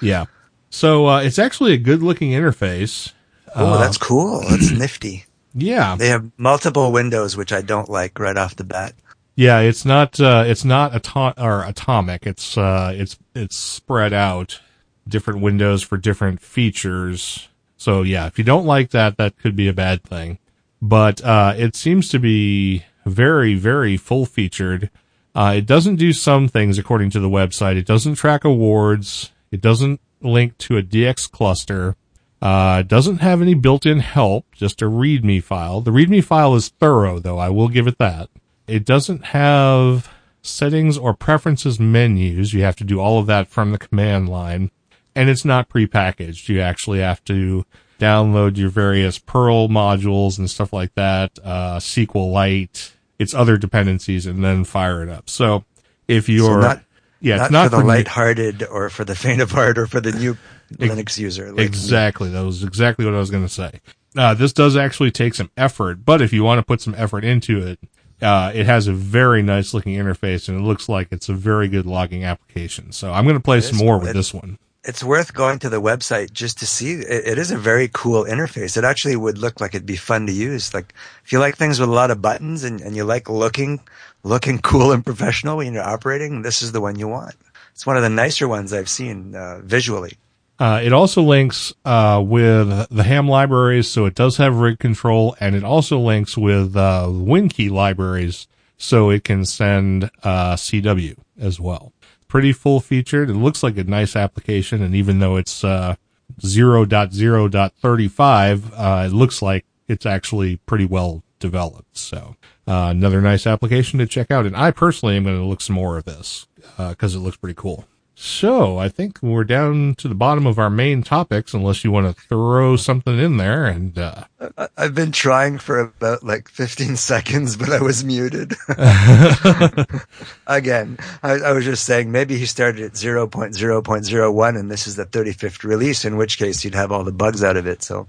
Yeah. 0.00 0.24
So 0.70 1.06
uh, 1.06 1.20
it's 1.20 1.38
actually 1.38 1.72
a 1.72 1.78
good 1.78 2.02
looking 2.02 2.30
interface. 2.30 3.12
Oh, 3.54 3.74
uh, 3.74 3.78
that's 3.78 3.98
cool. 3.98 4.40
That's 4.48 4.70
nifty. 4.72 5.24
Yeah. 5.54 5.96
They 5.96 6.08
have 6.08 6.30
multiple 6.36 6.90
windows, 6.90 7.36
which 7.36 7.52
I 7.52 7.62
don't 7.62 7.88
like 7.88 8.18
right 8.18 8.36
off 8.36 8.56
the 8.56 8.64
bat. 8.64 8.94
Yeah, 9.36 9.60
it's 9.60 9.84
not 9.84 10.20
uh, 10.20 10.44
it's 10.46 10.64
not 10.64 10.94
atom- 10.94 11.34
or 11.36 11.64
atomic. 11.64 12.26
It's 12.26 12.56
uh, 12.56 12.92
it's 12.96 13.18
it's 13.34 13.56
spread 13.56 14.12
out, 14.12 14.60
different 15.08 15.40
windows 15.40 15.82
for 15.82 15.96
different 15.96 16.40
features. 16.40 17.48
So 17.76 18.02
yeah, 18.02 18.26
if 18.26 18.38
you 18.38 18.44
don't 18.44 18.66
like 18.66 18.90
that, 18.90 19.16
that 19.16 19.36
could 19.38 19.56
be 19.56 19.68
a 19.68 19.72
bad 19.72 20.04
thing. 20.04 20.38
But 20.80 21.24
uh, 21.24 21.54
it 21.56 21.74
seems 21.74 22.08
to 22.10 22.18
be 22.18 22.84
very 23.04 23.54
very 23.54 23.96
full 23.96 24.24
featured. 24.24 24.90
Uh, 25.34 25.54
it 25.56 25.66
doesn't 25.66 25.96
do 25.96 26.12
some 26.12 26.48
things 26.48 26.78
according 26.78 27.10
to 27.10 27.20
the 27.20 27.28
website. 27.28 27.76
It 27.76 27.86
doesn't 27.86 28.14
track 28.14 28.44
awards. 28.44 29.32
It 29.50 29.60
doesn't 29.60 30.00
link 30.20 30.56
to 30.58 30.76
a 30.76 30.82
DX 30.82 31.30
cluster. 31.30 31.96
Uh, 32.40 32.82
doesn't 32.82 33.18
have 33.18 33.40
any 33.40 33.54
built-in 33.54 34.00
help, 34.00 34.44
just 34.52 34.82
a 34.82 34.84
README 34.84 35.42
file. 35.42 35.80
The 35.80 35.90
README 35.90 36.22
file 36.24 36.54
is 36.54 36.68
thorough, 36.68 37.18
though. 37.18 37.38
I 37.38 37.48
will 37.48 37.68
give 37.68 37.86
it 37.86 37.98
that. 37.98 38.28
It 38.66 38.84
doesn't 38.84 39.26
have 39.26 40.12
settings 40.42 40.98
or 40.98 41.14
preferences 41.14 41.80
menus. 41.80 42.52
You 42.52 42.62
have 42.62 42.76
to 42.76 42.84
do 42.84 43.00
all 43.00 43.18
of 43.18 43.26
that 43.26 43.48
from 43.48 43.72
the 43.72 43.78
command 43.78 44.28
line. 44.28 44.70
And 45.16 45.30
it's 45.30 45.44
not 45.44 45.70
prepackaged. 45.70 46.48
You 46.48 46.60
actually 46.60 47.00
have 47.00 47.24
to 47.24 47.64
download 47.98 48.56
your 48.56 48.68
various 48.68 49.18
Perl 49.18 49.68
modules 49.68 50.38
and 50.38 50.50
stuff 50.50 50.72
like 50.72 50.94
that, 50.96 51.38
uh, 51.42 51.78
SQLite, 51.78 52.92
its 53.24 53.34
other 53.34 53.56
dependencies 53.56 54.26
and 54.26 54.44
then 54.44 54.62
fire 54.64 55.02
it 55.02 55.08
up. 55.08 55.28
So 55.28 55.64
if 56.06 56.28
you're 56.28 56.60
so 56.62 56.68
not 56.68 56.82
Yeah, 57.20 57.36
not, 57.36 57.42
it's 57.46 57.52
not 57.52 57.64
for 57.70 57.76
the 57.78 57.82
new- 57.82 57.88
lighthearted 57.88 58.62
or 58.70 58.88
for 58.90 59.04
the 59.04 59.16
faint 59.16 59.40
of 59.40 59.50
heart 59.50 59.76
or 59.78 59.86
for 59.88 60.00
the 60.00 60.12
new 60.12 60.36
Linux 60.76 61.18
user. 61.18 61.50
like. 61.52 61.66
Exactly. 61.66 62.30
That 62.30 62.44
was 62.44 62.62
exactly 62.62 63.04
what 63.04 63.14
I 63.14 63.18
was 63.18 63.30
going 63.30 63.44
to 63.44 63.52
say. 63.52 63.80
Uh, 64.16 64.32
this 64.34 64.52
does 64.52 64.76
actually 64.76 65.10
take 65.10 65.34
some 65.34 65.50
effort, 65.56 66.04
but 66.04 66.22
if 66.22 66.32
you 66.32 66.44
want 66.44 66.58
to 66.60 66.62
put 66.62 66.80
some 66.80 66.94
effort 66.96 67.24
into 67.24 67.58
it, 67.66 67.80
uh, 68.22 68.52
it 68.54 68.64
has 68.66 68.86
a 68.86 68.92
very 68.92 69.42
nice 69.42 69.74
looking 69.74 69.94
interface 69.96 70.48
and 70.48 70.56
it 70.56 70.62
looks 70.62 70.88
like 70.88 71.08
it's 71.10 71.28
a 71.28 71.34
very 71.34 71.66
good 71.66 71.84
logging 71.84 72.22
application. 72.24 72.92
So 72.92 73.12
I'm 73.12 73.24
going 73.24 73.36
to 73.36 73.42
play 73.42 73.60
some 73.60 73.78
more 73.78 73.98
with 73.98 74.12
this 74.14 74.32
one. 74.32 74.58
It's 74.86 75.02
worth 75.02 75.32
going 75.32 75.58
to 75.60 75.70
the 75.70 75.80
website 75.80 76.32
just 76.32 76.58
to 76.58 76.66
see. 76.66 76.92
It, 76.92 77.26
it 77.26 77.38
is 77.38 77.50
a 77.50 77.56
very 77.56 77.88
cool 77.92 78.24
interface. 78.24 78.76
It 78.76 78.84
actually 78.84 79.16
would 79.16 79.38
look 79.38 79.60
like 79.60 79.74
it'd 79.74 79.86
be 79.86 79.96
fun 79.96 80.26
to 80.26 80.32
use. 80.32 80.74
Like 80.74 80.92
if 81.24 81.32
you 81.32 81.38
like 81.38 81.56
things 81.56 81.80
with 81.80 81.88
a 81.88 81.92
lot 81.92 82.10
of 82.10 82.20
buttons 82.20 82.64
and, 82.64 82.80
and 82.80 82.94
you 82.94 83.04
like 83.04 83.28
looking, 83.30 83.80
looking 84.22 84.58
cool 84.62 84.92
and 84.92 85.04
professional 85.04 85.56
when 85.56 85.72
you're 85.72 85.82
operating, 85.82 86.42
this 86.42 86.60
is 86.62 86.72
the 86.72 86.80
one 86.80 86.98
you 86.98 87.08
want. 87.08 87.34
It's 87.72 87.86
one 87.86 87.96
of 87.96 88.02
the 88.02 88.10
nicer 88.10 88.46
ones 88.46 88.72
I've 88.72 88.88
seen 88.88 89.34
uh, 89.34 89.60
visually. 89.64 90.18
Uh, 90.58 90.80
it 90.82 90.92
also 90.92 91.22
links 91.22 91.72
uh, 91.84 92.22
with 92.24 92.88
the 92.88 93.02
ham 93.02 93.26
libraries, 93.26 93.88
so 93.88 94.04
it 94.04 94.14
does 94.14 94.36
have 94.36 94.56
rig 94.56 94.78
control, 94.78 95.34
and 95.40 95.56
it 95.56 95.64
also 95.64 95.98
links 95.98 96.38
with 96.38 96.76
uh, 96.76 97.06
WinKey 97.08 97.70
libraries, 97.70 98.46
so 98.78 99.10
it 99.10 99.24
can 99.24 99.44
send 99.44 100.04
uh, 100.22 100.54
CW 100.54 101.16
as 101.40 101.58
well. 101.58 101.92
Pretty 102.34 102.52
full 102.52 102.80
featured. 102.80 103.30
It 103.30 103.34
looks 103.34 103.62
like 103.62 103.78
a 103.78 103.84
nice 103.84 104.16
application, 104.16 104.82
and 104.82 104.92
even 104.92 105.20
though 105.20 105.36
it's 105.36 105.62
uh, 105.62 105.94
0.0.35, 106.40 108.72
uh, 108.72 109.06
it 109.06 109.12
looks 109.12 109.40
like 109.40 109.64
it's 109.86 110.04
actually 110.04 110.56
pretty 110.56 110.84
well 110.84 111.22
developed. 111.38 111.96
So 111.96 112.34
uh, 112.66 112.88
another 112.90 113.20
nice 113.20 113.46
application 113.46 114.00
to 114.00 114.06
check 114.06 114.32
out. 114.32 114.46
And 114.46 114.56
I 114.56 114.72
personally 114.72 115.16
am 115.16 115.22
going 115.22 115.38
to 115.38 115.44
look 115.44 115.60
some 115.60 115.76
more 115.76 115.96
of 115.96 116.06
this 116.06 116.48
because 116.76 117.14
it 117.14 117.20
looks 117.20 117.36
pretty 117.36 117.54
cool. 117.54 117.84
So 118.16 118.78
I 118.78 118.88
think 118.88 119.18
we're 119.22 119.42
down 119.44 119.96
to 119.96 120.06
the 120.06 120.14
bottom 120.14 120.46
of 120.46 120.56
our 120.58 120.70
main 120.70 121.02
topics, 121.02 121.52
unless 121.52 121.82
you 121.84 121.90
want 121.90 122.06
to 122.14 122.22
throw 122.22 122.76
something 122.76 123.18
in 123.18 123.38
there. 123.38 123.66
And 123.66 123.98
uh, 123.98 124.24
I- 124.56 124.68
I've 124.76 124.94
been 124.94 125.10
trying 125.10 125.58
for 125.58 125.80
about 125.80 126.22
like 126.22 126.48
15 126.48 126.94
seconds, 126.96 127.56
but 127.56 127.70
I 127.70 127.82
was 127.82 128.04
muted. 128.04 128.54
Again, 130.46 130.98
I, 131.22 131.32
I 131.32 131.52
was 131.52 131.64
just 131.64 131.84
saying 131.84 132.12
maybe 132.12 132.38
he 132.38 132.46
started 132.46 132.82
at 132.84 132.92
0.0.01 132.92 134.58
and 134.58 134.70
this 134.70 134.86
is 134.86 134.96
the 134.96 135.06
35th 135.06 135.64
release, 135.64 136.04
in 136.04 136.16
which 136.16 136.38
case 136.38 136.60
he'd 136.62 136.74
have 136.74 136.92
all 136.92 137.04
the 137.04 137.12
bugs 137.12 137.42
out 137.42 137.56
of 137.56 137.66
it. 137.66 137.82
So 137.82 138.06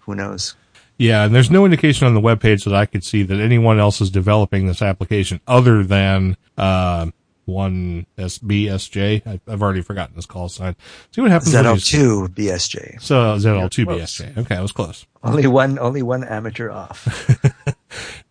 who 0.00 0.14
knows? 0.14 0.54
yeah, 0.98 1.24
and 1.24 1.34
there's 1.34 1.50
no 1.50 1.64
indication 1.64 2.06
on 2.06 2.12
the 2.14 2.20
webpage 2.20 2.64
that 2.64 2.74
I 2.74 2.84
could 2.84 3.02
see 3.02 3.22
that 3.22 3.40
anyone 3.40 3.78
else 3.80 4.02
is 4.02 4.10
developing 4.10 4.66
this 4.66 4.82
application 4.82 5.40
other 5.46 5.82
than 5.82 6.36
uh, 6.58 7.06
one 7.44 8.06
SBSJ. 8.18 9.26
I, 9.26 9.40
I've 9.48 9.62
already 9.62 9.82
forgotten 9.82 10.14
his 10.16 10.26
call 10.26 10.48
sign. 10.48 10.76
See 11.12 11.20
what 11.20 11.30
happens. 11.30 11.54
when 11.54 11.64
you- 11.64 11.70
ZL2 11.72 12.28
BSJ. 12.34 13.02
So 13.02 13.14
ZL2 13.36 13.84
Close. 13.84 14.00
BSJ. 14.18 14.38
Okay, 14.38 14.56
I 14.56 14.60
was 14.62 14.72
close. 14.72 15.06
Only 15.22 15.46
one, 15.46 15.78
only 15.78 16.02
one 16.02 16.24
amateur 16.24 16.70
off. 16.70 17.06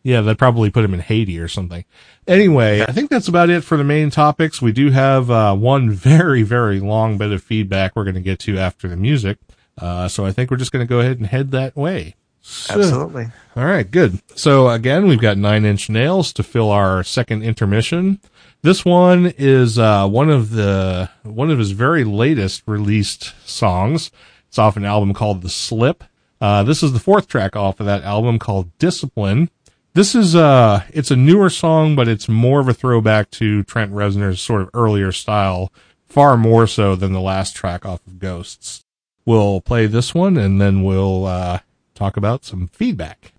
Yeah, 0.02 0.22
that 0.22 0.38
probably 0.38 0.70
put 0.70 0.86
him 0.86 0.94
in 0.94 1.02
Haiti 1.02 1.38
or 1.40 1.50
something. 1.50 1.84
Anyway, 2.26 2.82
I 2.82 2.94
think 2.94 3.10
that's 3.10 3.28
about 3.28 3.50
it 3.50 3.66
for 3.66 3.76
the 3.76 3.84
main 3.84 4.10
topics. 4.10 4.62
We 4.62 4.72
do 4.72 4.90
have 4.92 5.30
uh, 5.30 5.54
one 5.56 5.92
very, 5.92 6.42
very 6.42 6.80
long 6.80 7.18
bit 7.18 7.34
of 7.34 7.44
feedback 7.44 7.96
we're 7.96 8.06
going 8.06 8.16
to 8.16 8.22
get 8.22 8.40
to 8.40 8.58
after 8.58 8.88
the 8.88 8.96
music. 8.96 9.38
Uh, 9.78 10.08
so 10.08 10.26
I 10.26 10.32
think 10.32 10.50
we're 10.50 10.58
just 10.58 10.72
going 10.72 10.86
to 10.86 10.90
go 10.90 11.02
ahead 11.02 11.18
and 11.18 11.28
head 11.28 11.52
that 11.52 11.76
way. 11.76 12.16
So- 12.42 12.80
Absolutely. 12.80 13.28
all 13.58 13.66
right, 13.66 13.90
good. 13.92 14.22
So 14.38 14.70
again, 14.70 15.06
we've 15.06 15.20
got 15.20 15.38
nine 15.38 15.66
inch 15.66 15.90
nails 15.90 16.32
to 16.34 16.44
fill 16.44 16.72
our 16.72 17.04
second 17.04 17.44
intermission. 17.44 18.22
This 18.62 18.84
one 18.84 19.34
is 19.38 19.80
uh, 19.80 20.06
one 20.08 20.30
of 20.30 20.52
the 20.52 21.10
one 21.24 21.50
of 21.50 21.60
his 21.60 21.72
very 21.72 22.04
latest 22.04 22.64
released 22.66 23.34
songs. 23.48 24.12
It's 24.50 24.60
off 24.60 24.76
an 24.76 24.84
album 24.84 25.14
called 25.14 25.42
The 25.42 25.50
Slip. 25.50 26.04
Uh, 26.42 26.64
this 26.64 26.84
is 26.84 26.92
the 26.92 27.00
fourth 27.00 27.28
track 27.28 27.56
off 27.56 27.80
of 27.80 27.86
that 27.86 28.04
album 28.04 28.38
called 28.38 28.78
Discipline. 28.78 29.50
This 29.94 30.14
is 30.14 30.36
uh 30.36 30.84
it's 30.90 31.10
a 31.10 31.16
newer 31.16 31.50
song, 31.50 31.96
but 31.96 32.10
it's 32.10 32.28
more 32.28 32.60
of 32.60 32.68
a 32.68 32.74
throwback 32.74 33.32
to 33.32 33.64
Trent 33.64 33.94
Reznor's 33.94 34.42
sort 34.42 34.62
of 34.62 34.70
earlier 34.74 35.14
style, 35.14 35.72
far 36.08 36.36
more 36.36 36.68
so 36.68 36.96
than 36.96 37.14
the 37.14 37.22
last 37.22 37.56
track 37.56 37.86
off 37.86 38.06
of 38.06 38.20
Ghosts. 38.20 38.84
We'll 39.26 39.62
play 39.62 39.86
this 39.86 40.14
one 40.14 40.36
and 40.38 40.60
then 40.60 40.84
we'll 40.84 41.26
uh 41.26 41.60
talk 41.96 42.18
about 42.18 42.44
some 42.44 42.68
feedback. 42.68 43.32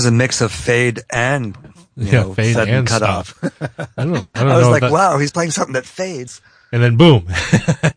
Was 0.00 0.06
a 0.06 0.10
mix 0.10 0.40
of 0.40 0.50
fade 0.50 1.00
and 1.10 1.54
you 1.96 2.06
Yeah, 2.06 2.22
know, 2.22 2.34
fade 2.34 2.54
sudden 2.54 2.74
and 2.74 2.86
cut 2.88 3.02
off. 3.02 3.38
I 3.98 4.04
don't, 4.04 4.26
I 4.34 4.40
don't 4.40 4.48
I 4.52 4.56
was 4.56 4.64
know. 4.64 4.70
like, 4.70 4.80
that- 4.80 4.92
wow, 4.92 5.18
he's 5.18 5.30
playing 5.32 5.50
something 5.50 5.74
that 5.74 5.84
fades. 5.84 6.40
And 6.72 6.82
then 6.82 6.96
boom. 6.96 7.26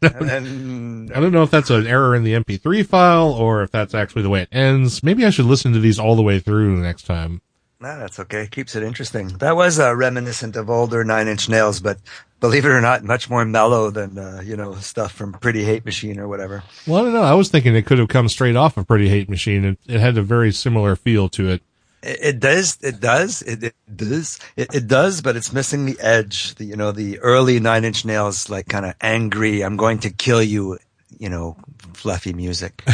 And 0.01 0.27
then 0.29 1.11
I 1.15 1.19
don't 1.21 1.31
know 1.31 1.43
if 1.43 1.51
that's 1.51 1.69
an 1.69 1.87
error 1.87 2.15
in 2.15 2.23
the 2.23 2.33
MP3 2.33 2.85
file 2.85 3.31
or 3.31 3.61
if 3.63 3.71
that's 3.71 3.93
actually 3.93 4.23
the 4.23 4.29
way 4.29 4.41
it 4.41 4.49
ends. 4.51 5.01
Maybe 5.03 5.25
I 5.25 5.29
should 5.29 5.45
listen 5.45 5.71
to 5.73 5.79
these 5.79 5.97
all 5.99 6.15
the 6.15 6.21
way 6.23 6.39
through 6.39 6.81
next 6.81 7.03
time. 7.03 7.41
No, 7.79 7.97
that's 7.99 8.19
okay. 8.19 8.47
Keeps 8.47 8.75
it 8.75 8.83
interesting. 8.83 9.27
That 9.39 9.55
was 9.55 9.79
uh, 9.79 9.95
reminiscent 9.95 10.55
of 10.55 10.69
older 10.69 11.03
Nine 11.03 11.27
Inch 11.27 11.47
Nails, 11.49 11.79
but 11.81 11.99
believe 12.39 12.65
it 12.65 12.69
or 12.69 12.81
not, 12.81 13.03
much 13.03 13.29
more 13.29 13.43
mellow 13.45 13.91
than 13.91 14.17
uh, 14.17 14.41
you 14.43 14.55
know 14.55 14.73
stuff 14.75 15.11
from 15.11 15.33
Pretty 15.33 15.63
Hate 15.65 15.83
Machine 15.85 16.17
or 16.19 16.27
whatever. 16.27 16.63
Well, 16.87 17.01
I 17.01 17.03
don't 17.03 17.13
know. 17.13 17.23
I 17.23 17.33
was 17.33 17.49
thinking 17.49 17.75
it 17.75 17.85
could 17.85 17.99
have 17.99 18.07
come 18.07 18.27
straight 18.29 18.55
off 18.55 18.77
of 18.77 18.87
Pretty 18.87 19.09
Hate 19.09 19.29
Machine. 19.29 19.65
It, 19.65 19.79
it 19.85 19.99
had 19.99 20.17
a 20.17 20.21
very 20.23 20.51
similar 20.53 20.95
feel 20.95 21.27
to 21.29 21.49
it. 21.49 21.61
It, 22.03 22.39
does. 22.39 22.77
It 22.81 22.99
does. 22.99 23.41
It, 23.41 23.63
it 23.63 23.75
does. 23.95 24.39
It, 24.55 24.75
it 24.75 24.87
does. 24.87 25.21
But 25.21 25.35
it's 25.35 25.53
missing 25.53 25.85
the 25.85 25.99
edge. 25.99 26.55
The 26.55 26.65
you 26.65 26.75
know 26.75 26.91
the 26.91 27.19
early 27.19 27.59
Nine 27.59 27.85
Inch 27.85 28.05
Nails 28.05 28.49
like 28.49 28.67
kind 28.67 28.85
of 28.85 28.95
angry. 29.01 29.63
I'm 29.63 29.77
going 29.77 29.99
to 29.99 30.09
kill 30.09 30.43
you. 30.43 30.77
You 31.17 31.29
know, 31.29 31.57
fluffy 31.93 32.33
music. 32.33 32.83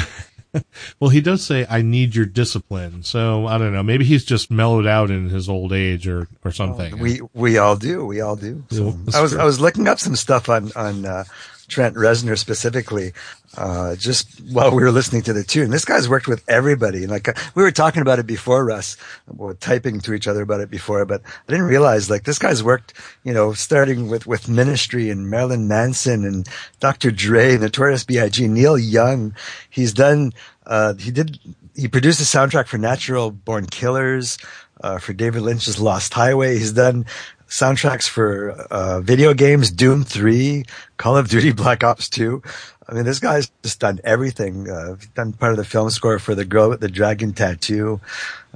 Well, 1.00 1.10
he 1.10 1.22
does 1.22 1.46
say, 1.46 1.66
I 1.70 1.82
need 1.82 2.16
your 2.16 2.26
discipline. 2.26 3.04
So 3.04 3.46
I 3.46 3.58
don't 3.58 3.72
know. 3.72 3.84
Maybe 3.84 4.04
he's 4.04 4.26
just 4.26 4.50
mellowed 4.50 4.88
out 4.88 5.12
in 5.12 5.30
his 5.30 5.48
old 5.48 5.72
age 5.72 6.08
or, 6.08 6.28
or 6.44 6.52
something. 6.52 6.98
We 6.98 7.22
we 7.34 7.58
all 7.58 7.76
do. 7.76 8.06
We 8.06 8.22
all 8.22 8.36
do. 8.36 8.64
So 8.72 8.86
Yeah, 8.86 9.18
I 9.18 9.22
was 9.22 9.32
true. 9.32 9.42
I 9.42 9.44
was 9.44 9.60
looking 9.60 9.88
up 9.88 10.00
some 10.00 10.16
stuff 10.16 10.50
on 10.50 10.72
on 10.76 11.06
uh, 11.06 11.24
Trent 11.70 11.96
Reznor 11.96 12.38
specifically, 12.38 13.14
uh, 13.58 13.96
just 13.96 14.42
while 14.52 14.72
we 14.72 14.84
were 14.84 14.92
listening 14.92 15.22
to 15.24 15.34
the 15.34 15.44
tune. 15.44 15.70
This 15.70 15.86
guy's 15.86 16.10
worked 16.10 16.28
with 16.28 16.44
everybody. 16.50 17.08
Like 17.08 17.28
uh, 17.28 17.34
we 17.56 17.64
were 17.64 17.72
talking 17.72 18.02
about 18.02 18.20
it 18.20 18.28
before, 18.28 18.66
Russ. 18.66 18.98
We 19.28 19.46
were 19.46 19.54
typing 19.54 20.00
to 20.02 20.14
each 20.14 20.28
other 20.28 20.42
about 20.42 20.62
it 20.62 20.70
before, 20.70 21.06
but 21.06 21.22
I 21.26 21.52
didn't 21.52 21.68
realize 21.68 22.10
like 22.10 22.24
this 22.24 22.40
guy's 22.40 22.64
worked. 22.64 22.94
You 23.24 23.34
know, 23.34 23.54
starting 23.54 24.10
with 24.10 24.28
with 24.28 24.50
Ministry 24.50 25.10
and 25.10 25.30
Marilyn 25.30 25.68
Manson 25.68 26.26
and 26.26 26.48
Dr. 26.80 27.12
Dre, 27.12 27.58
Notorious 27.58 28.04
B.I.G., 28.04 28.48
Neil 28.48 28.78
Young. 28.78 29.36
He's 29.70 29.94
done. 29.94 30.34
Uh, 30.66 30.96
he 30.96 31.12
did. 31.12 31.40
He 31.76 31.88
produced 31.88 32.20
a 32.20 32.24
soundtrack 32.24 32.68
for 32.68 32.78
Natural 32.78 33.32
Born 33.32 33.66
Killers, 33.66 34.38
uh, 34.82 35.00
for 35.00 35.14
David 35.14 35.42
Lynch's 35.42 35.80
Lost 35.80 36.14
Highway. 36.14 36.58
He's 36.58 36.74
done 36.74 37.06
soundtracks 37.50 38.08
for 38.08 38.52
uh, 38.52 39.02
video 39.02 39.34
games, 39.34 39.72
Doom 39.72 40.04
3, 40.04 40.66
Call 40.98 41.18
of 41.18 41.28
Duty 41.30 41.52
Black 41.54 41.84
Ops 41.84 42.08
2. 42.10 42.42
I 42.88 42.94
mean, 42.94 43.06
this 43.06 43.20
guy's 43.20 43.52
just 43.64 43.80
done 43.80 44.00
everything. 44.04 44.70
Uh, 44.70 44.96
he's 44.96 45.08
done 45.10 45.34
part 45.34 45.52
of 45.52 45.58
the 45.58 45.66
film 45.66 45.90
score 45.90 46.18
for 46.20 46.34
The 46.34 46.46
Girl 46.46 46.70
with 46.70 46.80
the 46.80 46.88
Dragon 46.90 47.34
Tattoo. 47.34 48.00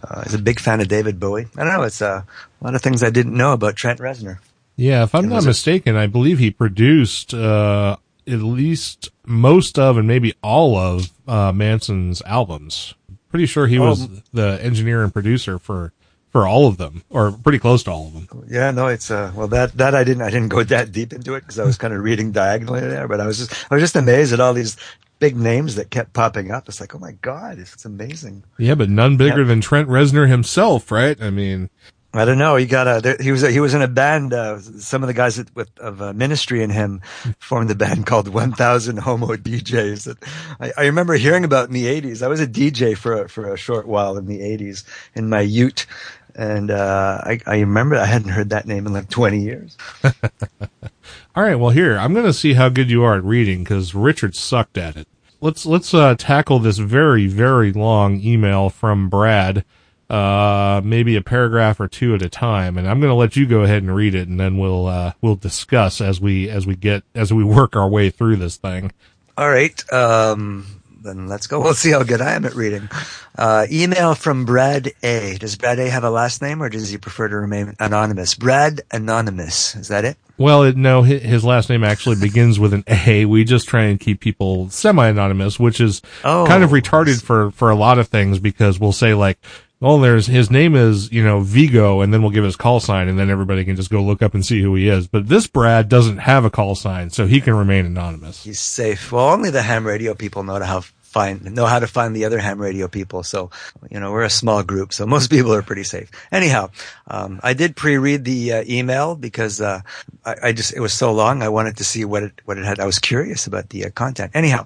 Uh, 0.04 0.24
he's 0.24 0.34
a 0.34 0.40
big 0.40 0.60
fan 0.60 0.82
of 0.82 0.88
David 0.88 1.20
Bowie. 1.20 1.48
I 1.56 1.64
don't 1.64 1.74
know. 1.74 1.84
It's 1.84 2.02
uh, 2.02 2.24
a 2.62 2.64
lot 2.64 2.74
of 2.76 2.82
things 2.82 3.04
I 3.04 3.10
didn't 3.12 3.36
know 3.36 3.54
about 3.54 3.76
Trent 3.76 4.00
Reznor. 4.00 4.40
Yeah, 4.76 5.04
if 5.04 5.14
I'm 5.14 5.30
not 5.30 5.46
mistaken, 5.46 5.96
I 5.96 6.08
believe 6.08 6.40
he 6.40 6.50
produced 6.50 7.32
uh, 7.34 7.98
at 8.26 8.40
least 8.40 9.12
most 9.24 9.78
of 9.78 9.98
and 9.98 10.08
maybe 10.08 10.34
all 10.42 10.76
of 10.78 11.12
uh, 11.28 11.52
Manson's 11.52 12.24
albums. 12.24 12.96
Pretty 13.30 13.46
sure 13.46 13.68
he 13.68 13.78
was 13.78 14.08
Oh. 14.08 14.22
the 14.34 14.60
engineer 14.64 15.04
and 15.04 15.14
producer 15.14 15.60
for 15.60 15.94
for 16.34 16.46
all 16.46 16.68
of 16.68 16.76
them, 16.78 17.04
or 17.10 17.32
pretty 17.32 17.60
close 17.60 17.84
to 17.84 17.92
all 17.92 18.08
of 18.08 18.14
them. 18.14 18.46
Yeah, 18.50 18.72
no, 18.72 18.88
it's 18.88 19.10
uh, 19.10 19.32
well 19.34 19.48
that 19.48 19.78
that 19.78 19.96
I 19.96 20.04
didn't 20.04 20.24
I 20.24 20.30
didn't 20.30 20.50
go 20.50 20.64
that 20.64 20.92
deep 20.92 21.14
into 21.14 21.36
it 21.36 21.42
because 21.42 21.60
I 21.60 21.64
was 21.64 21.78
kind 21.78 21.94
of 21.94 22.04
reading 22.04 22.34
diagonally 22.34 22.82
there, 22.82 23.08
but 23.08 23.22
I 23.22 23.26
was 23.28 23.38
just 23.38 23.72
I 23.72 23.76
was 23.76 23.82
just 23.82 23.96
amazed 23.96 24.34
at 24.34 24.42
all 24.42 24.54
these 24.54 24.76
big 25.20 25.38
names 25.38 25.76
that 25.76 25.90
kept 25.90 26.12
popping 26.12 26.52
up. 26.52 26.68
It's 26.68 26.82
like, 26.82 26.94
oh 26.94 27.00
my 27.00 27.14
god, 27.22 27.58
it's, 27.58 27.74
it's 27.74 27.86
amazing. 27.86 28.44
Yeah, 28.58 28.76
but 28.76 28.90
none 28.90 29.16
bigger 29.16 29.42
Yeah. 29.44 29.48
than 29.48 29.62
Trent 29.62 29.88
Reznor 29.88 30.28
himself, 30.28 30.92
right? 30.92 31.22
I 31.22 31.30
mean, 31.30 31.70
I 32.16 32.26
don't 32.26 32.38
know. 32.38 32.58
He 32.58 32.68
got 32.68 32.88
a. 32.88 33.02
There, 33.02 33.18
he 33.20 33.32
was. 33.32 33.42
A, 33.42 33.50
he 33.50 33.60
was 33.60 33.74
in 33.74 33.82
a 33.82 33.88
band. 33.88 34.34
Uh, 34.34 34.60
some 34.60 35.02
of 35.02 35.08
the 35.08 35.16
guys 35.16 35.38
that, 35.38 35.56
with 35.56 35.70
of 35.80 36.00
uh, 36.00 36.14
Ministry 36.14 36.62
and 36.62 36.72
him 36.72 37.02
formed 37.40 37.72
a 37.72 37.76
band 37.76 38.06
called 38.12 38.28
One 38.28 38.52
Thousand 38.52 38.98
Homo 38.98 39.36
DJs. 39.36 40.04
That 40.04 40.24
I, 40.60 40.84
I 40.84 40.86
remember 40.86 41.16
hearing 41.16 41.44
about 41.44 41.70
in 41.70 41.74
the 41.74 41.86
'80s. 41.86 42.22
I 42.22 42.28
was 42.28 42.40
a 42.40 42.46
DJ 42.46 42.96
for 42.96 43.24
a, 43.24 43.30
for 43.30 43.52
a 43.52 43.58
short 43.58 43.88
while 43.88 44.16
in 44.18 44.28
the 44.28 44.42
'80s 44.42 44.84
in 45.16 45.28
my 45.28 45.42
Ute, 45.42 45.88
and 46.36 46.72
uh, 46.72 47.22
I, 47.24 47.40
I 47.46 47.60
remember 47.60 47.96
I 47.96 48.06
hadn't 48.06 48.30
heard 48.30 48.50
that 48.50 48.66
name 48.66 48.88
in 48.88 48.94
like 48.94 49.10
20 49.10 49.42
years. 49.42 49.78
all 50.04 51.44
right. 51.44 51.56
Well, 51.56 51.72
here 51.72 51.98
I'm 51.98 52.14
going 52.14 52.26
to 52.26 52.34
see 52.34 52.54
how 52.54 52.70
good 52.70 52.90
you 52.90 53.04
are 53.04 53.16
at 53.16 53.24
reading 53.24 53.64
because 53.64 53.94
Richard 53.96 54.36
sucked 54.36 54.78
at 54.78 54.96
it. 54.96 55.08
Let's 55.42 55.66
let's 55.66 55.94
uh, 55.94 56.16
tackle 56.18 56.60
this 56.60 56.78
very 56.78 57.28
very 57.28 57.74
long 57.74 58.22
email 58.22 58.70
from 58.70 59.10
Brad. 59.10 59.66
Uh, 60.10 60.82
maybe 60.84 61.16
a 61.16 61.22
paragraph 61.22 61.80
or 61.80 61.88
two 61.88 62.14
at 62.14 62.22
a 62.22 62.30
time, 62.30 62.78
and 62.78 62.88
I'm 62.88 63.00
going 63.00 63.10
to 63.10 63.16
let 63.16 63.36
you 63.36 63.46
go 63.46 63.62
ahead 63.62 63.82
and 63.84 63.96
read 63.96 64.16
it, 64.16 64.28
and 64.28 64.40
then 64.40 64.58
we'll 64.58 64.86
uh, 64.86 65.14
we'll 65.22 65.36
discuss 65.36 66.02
as 66.02 66.22
we 66.22 66.50
as 66.50 66.68
we 66.68 66.76
get 66.76 67.04
as 67.16 67.34
we 67.34 67.44
work 67.44 67.76
our 67.76 67.90
way 67.90 68.10
through 68.10 68.36
this 68.36 68.58
thing. 68.58 68.92
All 69.38 69.50
right. 69.50 69.92
Um, 69.92 70.83
then 71.04 71.28
let's 71.28 71.48
go. 71.48 71.60
We'll 71.64 71.74
see 71.74 71.92
how 71.92 72.04
good 72.04 72.22
I 72.22 72.34
am 72.34 72.46
at 72.46 72.56
reading. 72.56 72.90
Uh, 73.38 73.66
email 73.72 74.16
from 74.16 74.46
Brad 74.46 74.92
A. 75.04 75.38
Does 75.40 75.56
Brad 75.56 75.80
A 75.80 75.90
have 75.90 76.04
a 76.04 76.10
last 76.10 76.42
name 76.42 76.62
or 76.62 76.70
does 76.70 76.90
he 76.90 76.98
prefer 76.98 77.28
to 77.28 77.36
remain 77.36 77.76
anonymous? 77.80 78.36
Brad 78.36 78.82
Anonymous. 78.92 79.76
Is 79.76 79.88
that 79.90 80.06
it? 80.06 80.18
Well, 80.38 80.64
it, 80.64 80.76
no, 80.76 81.04
his 81.04 81.46
last 81.46 81.70
name 81.70 81.84
actually 81.84 82.16
begins 82.20 82.60
with 82.60 82.74
an 82.74 82.84
A. 82.88 83.26
We 83.26 83.44
just 83.44 83.68
try 83.68 83.84
and 83.84 84.00
keep 84.00 84.20
people 84.20 84.70
semi-anonymous, 84.70 85.60
which 85.60 85.80
is 85.80 86.02
Oh. 86.24 86.46
kind 86.48 86.64
of 86.64 86.72
retarded 86.72 87.22
for, 87.22 87.52
for 87.52 87.70
a 87.70 87.76
lot 87.76 88.00
of 88.00 88.08
things 88.08 88.40
because 88.40 88.80
we'll 88.80 88.92
say 88.94 89.14
like, 89.14 89.38
well, 89.84 90.00
there's, 90.00 90.28
his 90.28 90.50
name 90.50 90.78
is, 90.78 91.12
you 91.12 91.22
know, 91.22 91.42
Vigo, 91.42 92.00
and 92.00 92.14
then 92.14 92.22
we'll 92.22 92.32
give 92.32 92.46
his 92.46 92.56
call 92.56 92.80
sign, 92.80 93.10
and 93.10 93.20
then 93.20 93.30
everybody 93.30 93.66
can 93.66 93.76
just 93.76 93.90
go 93.90 94.02
look 94.02 94.22
up 94.22 94.34
and 94.34 94.46
see 94.46 94.62
who 94.62 94.74
he 94.76 94.88
is. 94.88 95.08
But 95.08 95.28
this 95.28 95.46
Brad 95.46 95.90
doesn't 95.90 96.20
have 96.20 96.46
a 96.46 96.50
call 96.50 96.76
sign, 96.76 97.10
so 97.10 97.28
he 97.28 97.42
can 97.42 97.54
remain 97.54 97.86
anonymous. 97.86 98.46
He's 98.46 98.62
safe. 98.62 99.12
Well, 99.12 99.28
only 99.28 99.50
the 99.50 99.62
ham 99.62 99.86
radio 99.86 100.14
people 100.14 100.44
know 100.44 100.58
to 100.58 100.66
how 100.66 100.84
find 101.14 101.44
know 101.54 101.66
how 101.66 101.80
to 101.80 101.88
find 101.88 102.16
the 102.16 102.26
other 102.26 102.40
ham 102.40 102.60
radio 102.60 102.88
people. 102.88 103.24
So, 103.24 103.52
you 103.90 104.00
know, 104.00 104.12
we're 104.12 104.24
a 104.24 104.30
small 104.30 104.64
group, 104.64 104.94
so 104.94 105.06
most 105.06 105.30
people 105.30 105.54
are 105.54 105.62
pretty 105.62 105.84
safe. 105.84 106.10
Anyhow, 106.32 106.72
um, 107.08 107.40
I 107.44 107.54
did 107.54 107.76
pre-read 107.76 108.26
the 108.26 108.54
uh, 108.54 108.64
email 108.68 109.16
because 109.16 109.62
uh, 109.62 109.82
I, 110.26 110.36
I 110.44 110.52
just 110.52 110.74
it 110.76 110.80
was 110.80 110.94
so 110.94 111.14
long. 111.14 111.44
I 111.44 111.50
wanted 111.50 111.78
to 111.78 111.84
see 111.84 112.04
what 112.04 112.24
it 112.24 112.42
what 112.46 112.58
it 112.58 112.66
had. 112.66 112.80
I 112.80 112.86
was 112.86 113.00
curious 113.00 113.48
about 113.48 113.70
the 113.70 113.86
uh, 113.86 113.90
content. 113.92 114.32
Anyhow. 114.34 114.66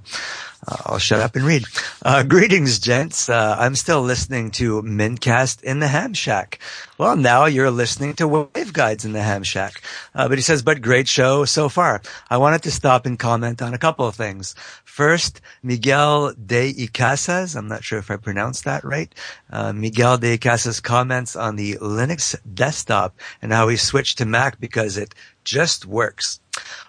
Uh, 0.68 0.76
I'll 0.88 1.00
shut 1.00 1.20
up 1.20 1.36
and 1.36 1.46
read. 1.46 1.66
Uh, 2.04 2.24
greetings, 2.24 2.80
gents. 2.80 3.30
Uh, 3.30 3.56
I'm 3.60 3.76
still 3.76 4.02
listening 4.02 4.50
to 4.52 4.82
Mincast 4.82 5.62
in 5.62 5.80
the 5.80 5.88
Ham 5.88 6.14
Shack. 6.16 6.60
Well, 6.98 7.16
now 7.16 7.46
you're 7.46 7.70
listening 7.70 8.16
to 8.16 8.28
Waveguides 8.28 9.06
in 9.06 9.14
the 9.14 9.22
Ham 9.22 9.44
Shack. 9.44 9.84
Uh, 10.16 10.28
but 10.28 10.40
he 10.40 10.42
says, 10.42 10.64
but 10.64 10.82
great 10.82 11.08
show 11.08 11.46
so 11.46 11.70
far. 11.70 12.02
I 12.30 12.38
wanted 12.38 12.64
to 12.64 12.72
stop 12.72 13.06
and 13.06 13.20
comment 13.20 13.62
on 13.62 13.76
a 13.76 13.78
couple 13.78 14.08
of 14.08 14.16
things. 14.16 14.56
First, 14.84 15.42
Miguel 15.62 16.34
de 16.46 16.74
Icasas. 16.74 17.56
I'm 17.56 17.68
not 17.68 17.84
sure 17.84 18.00
if 18.00 18.12
I 18.12 18.18
pronounced 18.18 18.64
that 18.66 18.84
right. 18.84 19.14
Uh, 19.52 19.74
Miguel 19.74 20.18
de 20.18 20.38
Icasas 20.38 20.82
comments 20.82 21.36
on 21.36 21.56
the 21.56 21.76
Linux 21.76 22.36
desktop 22.54 23.20
and 23.42 23.52
how 23.52 23.68
he 23.68 23.78
switched 23.78 24.18
to 24.20 24.26
Mac 24.26 24.60
because 24.60 24.98
it 24.98 25.16
just 25.44 25.86
works. 25.86 26.40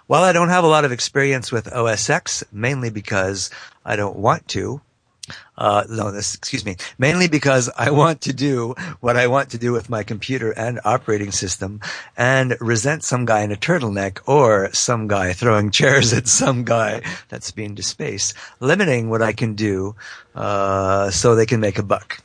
While 0.07 0.23
I 0.23 0.33
don't 0.33 0.49
have 0.49 0.63
a 0.63 0.67
lot 0.67 0.85
of 0.85 0.91
experience 0.91 1.51
with 1.51 1.71
OS 1.71 2.09
X, 2.09 2.43
mainly 2.51 2.89
because 2.89 3.49
I 3.85 3.95
don't 3.95 4.17
want 4.17 4.47
to, 4.49 4.81
uh, 5.57 5.83
no, 5.89 6.11
this, 6.11 6.35
excuse 6.35 6.65
me, 6.65 6.75
mainly 6.97 7.27
because 7.27 7.69
I 7.77 7.91
want 7.91 8.21
to 8.21 8.33
do 8.33 8.75
what 9.01 9.17
I 9.17 9.27
want 9.27 9.49
to 9.51 9.57
do 9.57 9.71
with 9.71 9.89
my 9.89 10.03
computer 10.03 10.51
and 10.51 10.79
operating 10.85 11.31
system 11.31 11.81
and 12.17 12.55
resent 12.59 13.03
some 13.03 13.25
guy 13.25 13.41
in 13.41 13.51
a 13.51 13.55
turtleneck 13.55 14.19
or 14.25 14.71
some 14.73 15.07
guy 15.07 15.33
throwing 15.33 15.71
chairs 15.79 16.13
at 16.13 16.27
some 16.27 16.63
guy 16.63 17.01
that's 17.29 17.51
been 17.51 17.75
to 17.75 17.83
space, 17.83 18.33
limiting 18.59 19.09
what 19.09 19.21
I 19.21 19.33
can 19.33 19.55
do, 19.55 19.95
uh, 20.35 21.09
so 21.09 21.35
they 21.35 21.45
can 21.45 21.59
make 21.59 21.77
a 21.77 21.83
buck. 21.83 22.21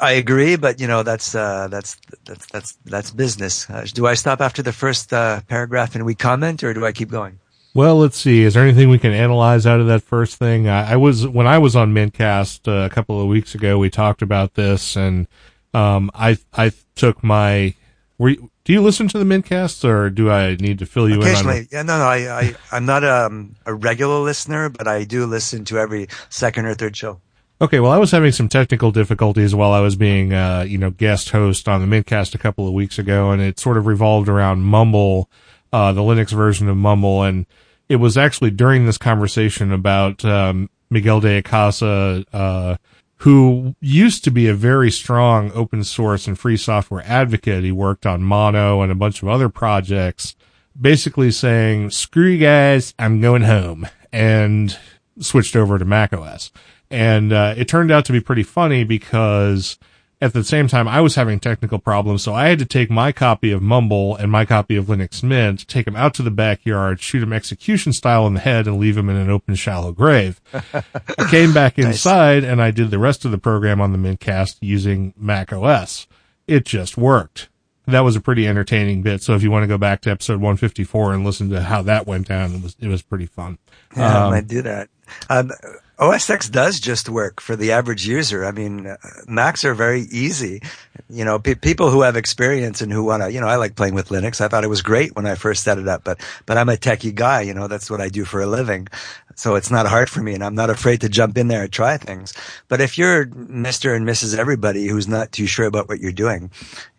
I 0.00 0.12
agree, 0.12 0.56
but 0.56 0.80
you 0.80 0.86
know 0.86 1.02
that's 1.02 1.34
uh, 1.34 1.68
that's 1.68 1.96
that's 2.24 2.46
that's 2.46 2.78
that's 2.84 3.10
business. 3.10 3.68
Uh, 3.70 3.86
do 3.92 4.06
I 4.06 4.14
stop 4.14 4.40
after 4.40 4.62
the 4.62 4.72
first 4.72 5.12
uh, 5.12 5.40
paragraph 5.48 5.94
and 5.94 6.04
we 6.04 6.14
comment, 6.14 6.64
or 6.64 6.74
do 6.74 6.84
I 6.84 6.92
keep 6.92 7.10
going? 7.10 7.38
Well, 7.76 7.96
let's 7.96 8.16
see. 8.16 8.42
Is 8.42 8.54
there 8.54 8.62
anything 8.62 8.88
we 8.88 8.98
can 8.98 9.12
analyze 9.12 9.66
out 9.66 9.80
of 9.80 9.86
that 9.88 10.02
first 10.02 10.38
thing? 10.38 10.66
I, 10.66 10.92
I 10.92 10.96
was 10.96 11.26
when 11.26 11.46
I 11.46 11.58
was 11.58 11.76
on 11.76 11.92
Mintcast 11.92 12.66
uh, 12.66 12.86
a 12.86 12.88
couple 12.88 13.20
of 13.20 13.28
weeks 13.28 13.54
ago. 13.54 13.76
We 13.76 13.90
talked 13.90 14.22
about 14.22 14.54
this, 14.54 14.96
and 14.96 15.28
um, 15.74 16.10
I 16.14 16.38
I 16.54 16.72
took 16.94 17.22
my. 17.22 17.74
Were 18.16 18.30
you, 18.30 18.50
do 18.64 18.72
you 18.72 18.80
listen 18.80 19.08
to 19.08 19.18
the 19.18 19.26
Mintcast, 19.26 19.84
or 19.84 20.08
do 20.08 20.30
I 20.30 20.56
need 20.56 20.78
to 20.78 20.86
fill 20.86 21.06
you 21.06 21.16
in 21.16 21.20
on? 21.20 21.26
Occasionally, 21.26 21.68
yeah, 21.70 21.82
no, 21.82 21.98
no, 21.98 22.06
I, 22.06 22.40
I 22.40 22.54
I'm 22.72 22.86
not 22.86 23.04
um, 23.04 23.56
a 23.66 23.74
regular 23.74 24.20
listener, 24.20 24.70
but 24.70 24.88
I 24.88 25.04
do 25.04 25.26
listen 25.26 25.66
to 25.66 25.78
every 25.78 26.08
second 26.30 26.64
or 26.64 26.72
third 26.72 26.96
show. 26.96 27.20
Okay, 27.60 27.80
well, 27.80 27.92
I 27.92 27.98
was 27.98 28.10
having 28.10 28.32
some 28.32 28.48
technical 28.48 28.90
difficulties 28.90 29.54
while 29.54 29.72
I 29.72 29.80
was 29.80 29.96
being, 29.96 30.32
uh, 30.32 30.64
you 30.66 30.78
know, 30.78 30.90
guest 30.90 31.28
host 31.28 31.68
on 31.68 31.86
the 31.86 31.94
Mintcast 31.94 32.34
a 32.34 32.38
couple 32.38 32.66
of 32.66 32.72
weeks 32.72 32.98
ago, 32.98 33.32
and 33.32 33.42
it 33.42 33.60
sort 33.60 33.76
of 33.76 33.86
revolved 33.86 34.30
around 34.30 34.62
Mumble, 34.62 35.28
uh, 35.74 35.92
the 35.92 36.00
Linux 36.00 36.30
version 36.30 36.70
of 36.70 36.78
Mumble, 36.78 37.22
and 37.22 37.44
it 37.88 37.96
was 37.96 38.16
actually 38.16 38.50
during 38.50 38.86
this 38.86 38.98
conversation 38.98 39.72
about 39.72 40.24
um, 40.24 40.70
Miguel 40.90 41.20
de 41.20 41.42
Acasa 41.42 42.24
uh, 42.32 42.76
who 43.18 43.74
used 43.80 44.24
to 44.24 44.30
be 44.30 44.46
a 44.46 44.54
very 44.54 44.90
strong 44.90 45.50
open 45.52 45.82
source 45.84 46.26
and 46.26 46.38
free 46.38 46.56
software 46.56 47.02
advocate. 47.06 47.64
He 47.64 47.72
worked 47.72 48.04
on 48.06 48.22
Mono 48.22 48.82
and 48.82 48.92
a 48.92 48.96
bunch 48.96 49.22
of 49.22 49.28
other 49.28 49.48
projects, 49.48 50.36
basically 50.78 51.30
saying, 51.30 51.90
screw 51.90 52.26
you 52.26 52.38
guys, 52.38 52.94
I'm 52.98 53.20
going 53.20 53.42
home 53.42 53.88
and 54.12 54.76
switched 55.18 55.56
over 55.56 55.78
to 55.78 55.84
macOS. 55.84 56.52
And, 56.90 57.32
uh, 57.32 57.54
it 57.56 57.68
turned 57.68 57.90
out 57.90 58.04
to 58.04 58.12
be 58.12 58.20
pretty 58.20 58.42
funny 58.42 58.84
because 58.84 59.78
at 60.20 60.32
the 60.32 60.42
same 60.44 60.66
time, 60.66 60.88
I 60.88 61.00
was 61.02 61.14
having 61.14 61.38
technical 61.40 61.78
problems, 61.78 62.22
so 62.22 62.32
I 62.34 62.48
had 62.48 62.58
to 62.60 62.64
take 62.64 62.90
my 62.90 63.12
copy 63.12 63.52
of 63.52 63.60
Mumble 63.60 64.16
and 64.16 64.30
my 64.32 64.44
copy 64.46 64.74
of 64.76 64.86
Linux 64.86 65.22
Mint, 65.22 65.68
take 65.68 65.84
them 65.84 65.96
out 65.96 66.14
to 66.14 66.22
the 66.22 66.30
backyard, 66.30 67.00
shoot 67.00 67.20
them 67.20 67.32
execution 67.34 67.92
style 67.92 68.26
in 68.26 68.34
the 68.34 68.40
head, 68.40 68.66
and 68.66 68.78
leave 68.78 68.94
them 68.94 69.10
in 69.10 69.16
an 69.16 69.28
open, 69.28 69.54
shallow 69.54 69.92
grave. 69.92 70.40
I 70.74 70.82
came 71.30 71.52
back 71.52 71.78
inside 71.78 72.44
and 72.44 72.62
I 72.62 72.70
did 72.70 72.90
the 72.90 72.98
rest 72.98 73.24
of 73.26 73.30
the 73.30 73.38
program 73.38 73.80
on 73.80 73.92
the 73.92 73.98
Mintcast 73.98 74.56
using 74.62 75.12
Mac 75.18 75.52
OS. 75.52 76.06
It 76.46 76.64
just 76.64 76.96
worked. 76.96 77.48
That 77.88 78.00
was 78.00 78.16
a 78.16 78.20
pretty 78.20 78.48
entertaining 78.48 79.02
bit. 79.02 79.22
So 79.22 79.34
if 79.34 79.42
you 79.44 79.50
want 79.50 79.62
to 79.64 79.68
go 79.68 79.78
back 79.78 80.00
to 80.02 80.10
episode 80.10 80.40
154 80.40 81.12
and 81.14 81.24
listen 81.24 81.50
to 81.50 81.62
how 81.62 81.82
that 81.82 82.06
went 82.06 82.26
down, 82.26 82.52
it 82.54 82.62
was 82.62 82.76
it 82.80 82.88
was 82.88 83.02
pretty 83.02 83.26
fun. 83.26 83.58
Yeah, 83.96 84.16
I 84.18 84.24
Um, 84.24 84.30
might 84.32 84.48
do 84.48 84.62
that. 84.62 84.88
Um, 85.30 85.52
OS 85.98 86.28
X 86.28 86.48
does 86.50 86.78
just 86.78 87.08
work 87.08 87.40
for 87.40 87.56
the 87.56 87.72
average 87.72 88.06
user. 88.06 88.44
I 88.44 88.50
mean, 88.50 88.86
uh, 88.86 88.96
Macs 89.26 89.64
are 89.64 89.72
very 89.72 90.02
easy. 90.02 90.60
You 91.08 91.24
know, 91.24 91.38
pe- 91.38 91.54
people 91.54 91.90
who 91.90 92.02
have 92.02 92.16
experience 92.16 92.82
and 92.82 92.92
who 92.92 93.02
want 93.02 93.22
to, 93.22 93.32
you 93.32 93.40
know, 93.40 93.46
I 93.48 93.56
like 93.56 93.76
playing 93.76 93.94
with 93.94 94.08
Linux. 94.08 94.42
I 94.42 94.48
thought 94.48 94.64
it 94.64 94.68
was 94.68 94.82
great 94.82 95.16
when 95.16 95.24
I 95.24 95.36
first 95.36 95.62
set 95.62 95.78
it 95.78 95.88
up, 95.88 96.04
but, 96.04 96.20
but 96.44 96.58
I'm 96.58 96.68
a 96.68 96.76
techie 96.76 97.14
guy. 97.14 97.40
You 97.40 97.54
know, 97.54 97.66
that's 97.66 97.90
what 97.90 98.02
I 98.02 98.08
do 98.08 98.26
for 98.26 98.42
a 98.42 98.46
living. 98.46 98.88
So 99.36 99.54
it's 99.54 99.70
not 99.70 99.86
hard 99.86 100.10
for 100.10 100.22
me 100.22 100.34
and 100.34 100.42
I'm 100.44 100.54
not 100.54 100.70
afraid 100.70 101.00
to 101.02 101.08
jump 101.08 101.38
in 101.38 101.48
there 101.48 101.62
and 101.62 101.72
try 101.72 101.96
things. 101.96 102.34
But 102.68 102.80
if 102.80 102.98
you're 102.98 103.26
Mr. 103.26 103.94
and 103.94 104.06
Mrs. 104.06 104.36
Everybody 104.36 104.88
who's 104.88 105.08
not 105.08 105.32
too 105.32 105.46
sure 105.46 105.66
about 105.66 105.88
what 105.88 106.00
you're 106.00 106.12
doing, 106.12 106.50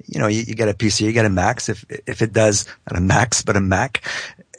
you 0.06 0.20
know, 0.20 0.28
you, 0.28 0.42
you 0.42 0.56
get 0.56 0.70
a 0.70 0.74
PC, 0.74 1.02
you 1.02 1.12
get 1.12 1.26
a 1.26 1.30
Mac. 1.30 1.68
If, 1.68 1.86
if 2.08 2.22
it 2.22 2.34
does, 2.34 2.66
not 2.90 2.98
a 2.98 3.02
Max, 3.02 3.42
but 3.42 3.58
a 3.58 3.62
Mac, 3.62 4.04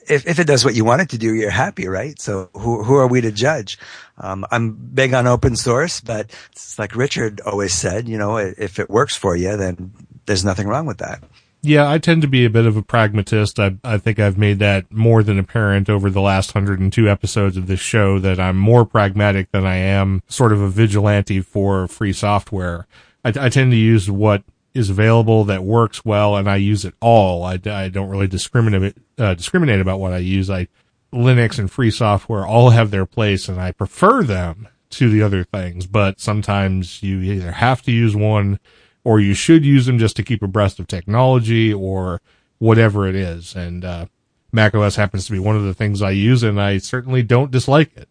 if, 0.08 0.26
if 0.26 0.38
it 0.38 0.46
does 0.46 0.64
what 0.64 0.74
you 0.74 0.84
want 0.84 1.02
it 1.02 1.08
to 1.10 1.18
do, 1.18 1.34
you're 1.34 1.50
happy, 1.50 1.86
right? 1.86 2.20
So 2.20 2.50
who, 2.54 2.82
who 2.82 2.94
are 2.96 3.06
we 3.06 3.20
to 3.20 3.32
judge? 3.32 3.78
Um, 4.18 4.44
I'm 4.50 4.72
big 4.72 5.14
on 5.14 5.26
open 5.26 5.56
source, 5.56 6.00
but 6.00 6.30
it's 6.50 6.78
like 6.78 6.96
Richard 6.96 7.40
always 7.40 7.74
said, 7.74 8.08
you 8.08 8.18
know, 8.18 8.36
if 8.36 8.78
it 8.78 8.90
works 8.90 9.16
for 9.16 9.36
you, 9.36 9.56
then 9.56 9.92
there's 10.26 10.44
nothing 10.44 10.66
wrong 10.68 10.86
with 10.86 10.98
that. 10.98 11.22
Yeah, 11.60 11.90
I 11.90 11.98
tend 11.98 12.22
to 12.22 12.28
be 12.28 12.44
a 12.44 12.50
bit 12.50 12.66
of 12.66 12.76
a 12.76 12.82
pragmatist. 12.82 13.58
I, 13.58 13.76
I 13.82 13.98
think 13.98 14.20
I've 14.20 14.38
made 14.38 14.60
that 14.60 14.90
more 14.92 15.24
than 15.24 15.38
apparent 15.38 15.90
over 15.90 16.08
the 16.08 16.20
last 16.20 16.54
102 16.54 17.08
episodes 17.08 17.56
of 17.56 17.66
this 17.66 17.80
show 17.80 18.20
that 18.20 18.38
I'm 18.38 18.56
more 18.56 18.84
pragmatic 18.84 19.50
than 19.50 19.66
I 19.66 19.76
am 19.76 20.22
sort 20.28 20.52
of 20.52 20.60
a 20.60 20.68
vigilante 20.68 21.40
for 21.40 21.88
free 21.88 22.12
software. 22.12 22.86
I, 23.24 23.32
I 23.46 23.48
tend 23.48 23.72
to 23.72 23.76
use 23.76 24.08
what 24.08 24.44
is 24.78 24.90
available 24.90 25.44
that 25.44 25.64
works 25.64 26.04
well 26.04 26.36
and 26.36 26.48
I 26.48 26.56
use 26.56 26.84
it 26.84 26.94
all. 27.00 27.42
I, 27.44 27.58
I 27.66 27.88
don't 27.88 28.08
really 28.08 28.28
discriminate, 28.28 28.96
uh, 29.18 29.34
discriminate 29.34 29.80
about 29.80 30.00
what 30.00 30.12
I 30.12 30.18
use. 30.18 30.48
I, 30.48 30.68
Linux 31.12 31.58
and 31.58 31.70
free 31.70 31.90
software 31.90 32.46
all 32.46 32.70
have 32.70 32.90
their 32.90 33.06
place 33.06 33.48
and 33.48 33.60
I 33.60 33.72
prefer 33.72 34.22
them 34.22 34.68
to 34.90 35.10
the 35.10 35.22
other 35.22 35.44
things, 35.44 35.86
but 35.86 36.20
sometimes 36.20 37.02
you 37.02 37.20
either 37.20 37.52
have 37.52 37.82
to 37.82 37.92
use 37.92 38.16
one 38.16 38.60
or 39.04 39.20
you 39.20 39.34
should 39.34 39.64
use 39.64 39.86
them 39.86 39.98
just 39.98 40.16
to 40.16 40.22
keep 40.22 40.42
abreast 40.42 40.78
of 40.78 40.86
technology 40.86 41.72
or 41.72 42.20
whatever 42.58 43.06
it 43.06 43.14
is. 43.14 43.54
And, 43.54 43.84
uh, 43.84 44.06
macOS 44.52 44.96
happens 44.96 45.26
to 45.26 45.32
be 45.32 45.38
one 45.38 45.56
of 45.56 45.64
the 45.64 45.74
things 45.74 46.00
I 46.00 46.10
use 46.10 46.42
and 46.42 46.60
I 46.60 46.78
certainly 46.78 47.22
don't 47.22 47.50
dislike 47.50 47.96
it. 47.96 48.08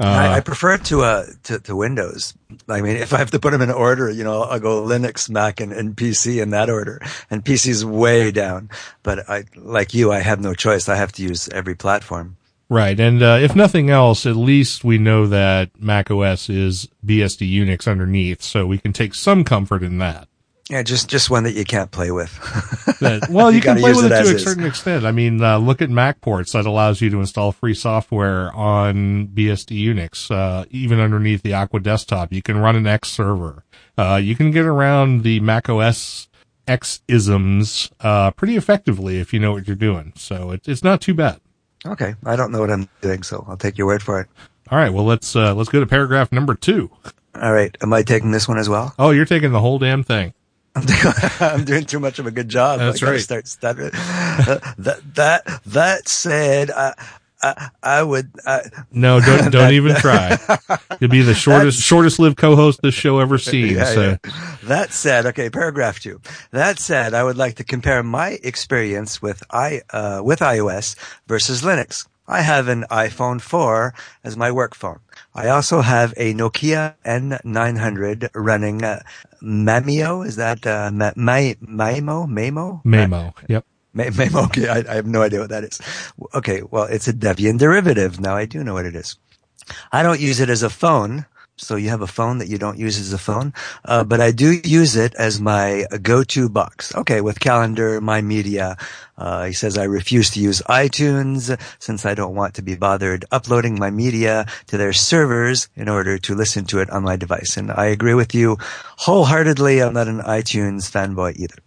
Uh, 0.00 0.04
I, 0.04 0.36
I 0.36 0.40
prefer 0.40 0.76
to, 0.76 1.02
uh, 1.02 1.26
to, 1.44 1.60
to 1.60 1.76
Windows. 1.76 2.34
I 2.68 2.80
mean, 2.80 2.96
if 2.96 3.12
I 3.12 3.18
have 3.18 3.30
to 3.30 3.38
put 3.38 3.52
them 3.52 3.62
in 3.62 3.70
order, 3.70 4.10
you 4.10 4.24
know, 4.24 4.42
I'll 4.42 4.58
go 4.58 4.82
Linux, 4.82 5.30
Mac, 5.30 5.60
and, 5.60 5.72
and 5.72 5.96
PC 5.96 6.42
in 6.42 6.50
that 6.50 6.68
order. 6.68 7.00
And 7.30 7.44
PC 7.44 7.68
is 7.68 7.84
way 7.84 8.32
down. 8.32 8.70
But 9.04 9.28
I, 9.28 9.44
like 9.54 9.94
you, 9.94 10.10
I 10.10 10.18
have 10.18 10.40
no 10.40 10.52
choice. 10.52 10.88
I 10.88 10.96
have 10.96 11.12
to 11.12 11.22
use 11.22 11.48
every 11.48 11.76
platform. 11.76 12.36
Right. 12.68 12.98
And, 12.98 13.22
uh, 13.22 13.38
if 13.40 13.54
nothing 13.54 13.90
else, 13.90 14.26
at 14.26 14.36
least 14.36 14.82
we 14.82 14.98
know 14.98 15.26
that 15.28 15.70
Mac 15.80 16.10
OS 16.10 16.48
is 16.48 16.88
BSD 17.06 17.52
Unix 17.52 17.86
underneath, 17.86 18.42
so 18.42 18.66
we 18.66 18.78
can 18.78 18.92
take 18.92 19.14
some 19.14 19.44
comfort 19.44 19.82
in 19.82 19.98
that. 19.98 20.28
Yeah, 20.70 20.82
just, 20.82 21.10
just 21.10 21.28
one 21.28 21.44
that 21.44 21.52
you 21.52 21.64
can't 21.64 21.90
play 21.90 22.10
with. 22.10 22.32
That, 23.00 23.28
well, 23.30 23.50
you, 23.50 23.60
can 23.60 23.76
play 23.78 23.92
with 23.92 24.06
it, 24.06 24.12
it 24.12 24.24
to 24.24 24.36
a 24.36 24.38
certain 24.38 24.64
extent. 24.64 25.04
I 25.04 25.10
mean, 25.10 25.42
uh, 25.42 25.58
look 25.58 25.82
at 25.82 25.90
MacPorts 25.90 26.52
that 26.52 26.64
allows 26.64 27.00
you 27.00 27.10
to 27.10 27.20
install 27.20 27.52
free 27.52 27.74
software 27.74 28.54
on 28.54 29.26
BSD 29.28 29.84
Unix, 29.84 30.30
uh, 30.30 30.64
even 30.70 31.00
underneath 31.00 31.42
the 31.42 31.52
Aqua 31.52 31.80
desktop. 31.80 32.32
You 32.32 32.40
can 32.40 32.56
run 32.56 32.76
an 32.76 32.86
X 32.86 33.08
server. 33.08 33.64
Uh, 33.98 34.20
you 34.22 34.36
can 34.36 34.52
get 34.52 34.64
around 34.64 35.22
the 35.22 35.40
Mac 35.40 35.68
OS 35.68 36.28
X 36.66 37.02
isms, 37.08 37.90
uh, 38.00 38.30
pretty 38.30 38.56
effectively 38.56 39.18
if 39.18 39.32
you 39.32 39.40
know 39.40 39.52
what 39.52 39.66
you're 39.66 39.76
doing. 39.76 40.12
So 40.16 40.52
it, 40.52 40.66
it's 40.66 40.84
not 40.84 41.00
too 41.00 41.14
bad. 41.14 41.40
Okay. 41.84 42.14
I 42.24 42.36
don't 42.36 42.52
know 42.52 42.60
what 42.60 42.70
I'm 42.70 42.88
doing, 43.00 43.22
so 43.22 43.44
I'll 43.48 43.56
take 43.56 43.76
your 43.76 43.86
word 43.86 44.02
for 44.02 44.20
it. 44.20 44.28
All 44.70 44.78
right. 44.78 44.92
Well, 44.92 45.04
let's, 45.04 45.36
uh, 45.36 45.54
let's 45.54 45.68
go 45.68 45.80
to 45.80 45.86
paragraph 45.86 46.32
number 46.32 46.54
two. 46.54 46.90
All 47.34 47.52
right. 47.52 47.76
Am 47.82 47.92
I 47.92 48.02
taking 48.02 48.30
this 48.30 48.48
one 48.48 48.58
as 48.58 48.68
well? 48.68 48.94
Oh, 48.98 49.10
you're 49.10 49.26
taking 49.26 49.52
the 49.52 49.60
whole 49.60 49.78
damn 49.78 50.02
thing. 50.02 50.32
I'm 50.74 50.84
doing, 50.84 51.14
I'm 51.40 51.64
doing 51.64 51.84
too 51.84 52.00
much 52.00 52.18
of 52.18 52.26
a 52.26 52.30
good 52.30 52.48
job. 52.48 52.78
That's 52.78 53.02
I 53.02 53.12
right. 53.12 53.20
Start 53.20 53.46
stuttering. 53.46 53.90
Uh, 53.94 54.58
that 54.78 55.14
that 55.14 55.60
that 55.66 56.08
said, 56.08 56.70
I 56.70 56.94
I, 57.44 57.70
I 57.82 58.02
would. 58.02 58.30
I, 58.46 58.62
No, 58.90 59.20
don't, 59.20 59.50
don't 59.52 59.72
even 59.74 59.94
try. 59.96 60.38
You'll 60.98 61.10
be 61.10 61.20
the 61.20 61.34
shortest, 61.34 61.82
shortest 61.82 62.18
lived 62.18 62.38
co-host 62.38 62.80
this 62.82 62.94
show 62.94 63.18
ever 63.18 63.36
seen. 63.36 63.74
Yeah, 63.74 63.84
so. 63.84 64.00
yeah. 64.00 64.32
That 64.64 64.92
said, 64.92 65.26
okay, 65.26 65.50
paragraph 65.50 66.00
two. 66.00 66.20
That 66.52 66.78
said, 66.78 67.12
I 67.12 67.22
would 67.22 67.36
like 67.36 67.56
to 67.56 67.64
compare 67.64 68.02
my 68.02 68.38
experience 68.42 69.20
with 69.20 69.42
i 69.50 69.82
uh, 69.90 70.22
with 70.24 70.40
iOS 70.40 70.96
versus 71.26 71.62
Linux. 71.62 72.06
I 72.26 72.40
have 72.40 72.68
an 72.68 72.84
iPhone 72.90 73.40
4 73.40 73.94
as 74.22 74.36
my 74.36 74.50
work 74.50 74.74
phone. 74.74 75.00
I 75.34 75.48
also 75.48 75.82
have 75.82 76.14
a 76.16 76.32
Nokia 76.32 76.94
N900 77.04 78.30
running 78.34 78.82
uh, 78.82 79.02
Mamio. 79.42 80.26
Is 80.26 80.36
that 80.36 80.66
uh, 80.66 80.90
Ma- 80.92 81.12
Ma- 81.16 81.54
Maemo? 81.62 82.26
Maemo? 82.26 82.82
Mamo. 82.84 83.34
Yep. 83.48 83.66
Ma- 83.92 84.04
Maemo. 84.04 84.44
Okay, 84.46 84.68
I, 84.68 84.78
I 84.90 84.94
have 84.94 85.06
no 85.06 85.22
idea 85.22 85.40
what 85.40 85.50
that 85.50 85.64
is. 85.64 85.80
Okay, 86.34 86.62
well, 86.62 86.84
it's 86.84 87.08
a 87.08 87.12
Debian 87.12 87.58
derivative. 87.58 88.20
Now 88.20 88.36
I 88.36 88.46
do 88.46 88.64
know 88.64 88.74
what 88.74 88.86
it 88.86 88.96
is. 88.96 89.16
I 89.92 90.02
don't 90.02 90.20
use 90.20 90.40
it 90.40 90.48
as 90.50 90.62
a 90.62 90.70
phone. 90.70 91.26
So 91.56 91.76
you 91.76 91.88
have 91.90 92.02
a 92.02 92.08
phone 92.08 92.38
that 92.38 92.48
you 92.48 92.58
don't 92.58 92.78
use 92.78 92.98
as 92.98 93.12
a 93.12 93.18
phone, 93.18 93.54
uh, 93.84 94.02
but 94.02 94.20
I 94.20 94.32
do 94.32 94.60
use 94.64 94.96
it 94.96 95.14
as 95.14 95.40
my 95.40 95.86
go-to 96.02 96.48
box. 96.48 96.94
Okay, 96.94 97.20
with 97.20 97.38
calendar, 97.38 98.00
my 98.00 98.22
media. 98.22 98.76
Uh, 99.16 99.44
he 99.46 99.52
says 99.52 99.78
I 99.78 99.84
refuse 99.84 100.30
to 100.30 100.40
use 100.40 100.60
iTunes 100.62 101.56
since 101.78 102.04
I 102.04 102.14
don't 102.14 102.34
want 102.34 102.54
to 102.54 102.62
be 102.62 102.74
bothered 102.74 103.24
uploading 103.30 103.78
my 103.78 103.90
media 103.90 104.46
to 104.66 104.76
their 104.76 104.92
servers 104.92 105.68
in 105.76 105.88
order 105.88 106.18
to 106.18 106.34
listen 106.34 106.64
to 106.66 106.80
it 106.80 106.90
on 106.90 107.04
my 107.04 107.16
device. 107.16 107.56
And 107.56 107.70
I 107.70 107.86
agree 107.86 108.14
with 108.14 108.34
you 108.34 108.58
wholeheartedly. 108.98 109.80
I'm 109.80 109.94
not 109.94 110.08
an 110.08 110.20
iTunes 110.20 110.90
fanboy 110.90 111.36
either. 111.36 111.63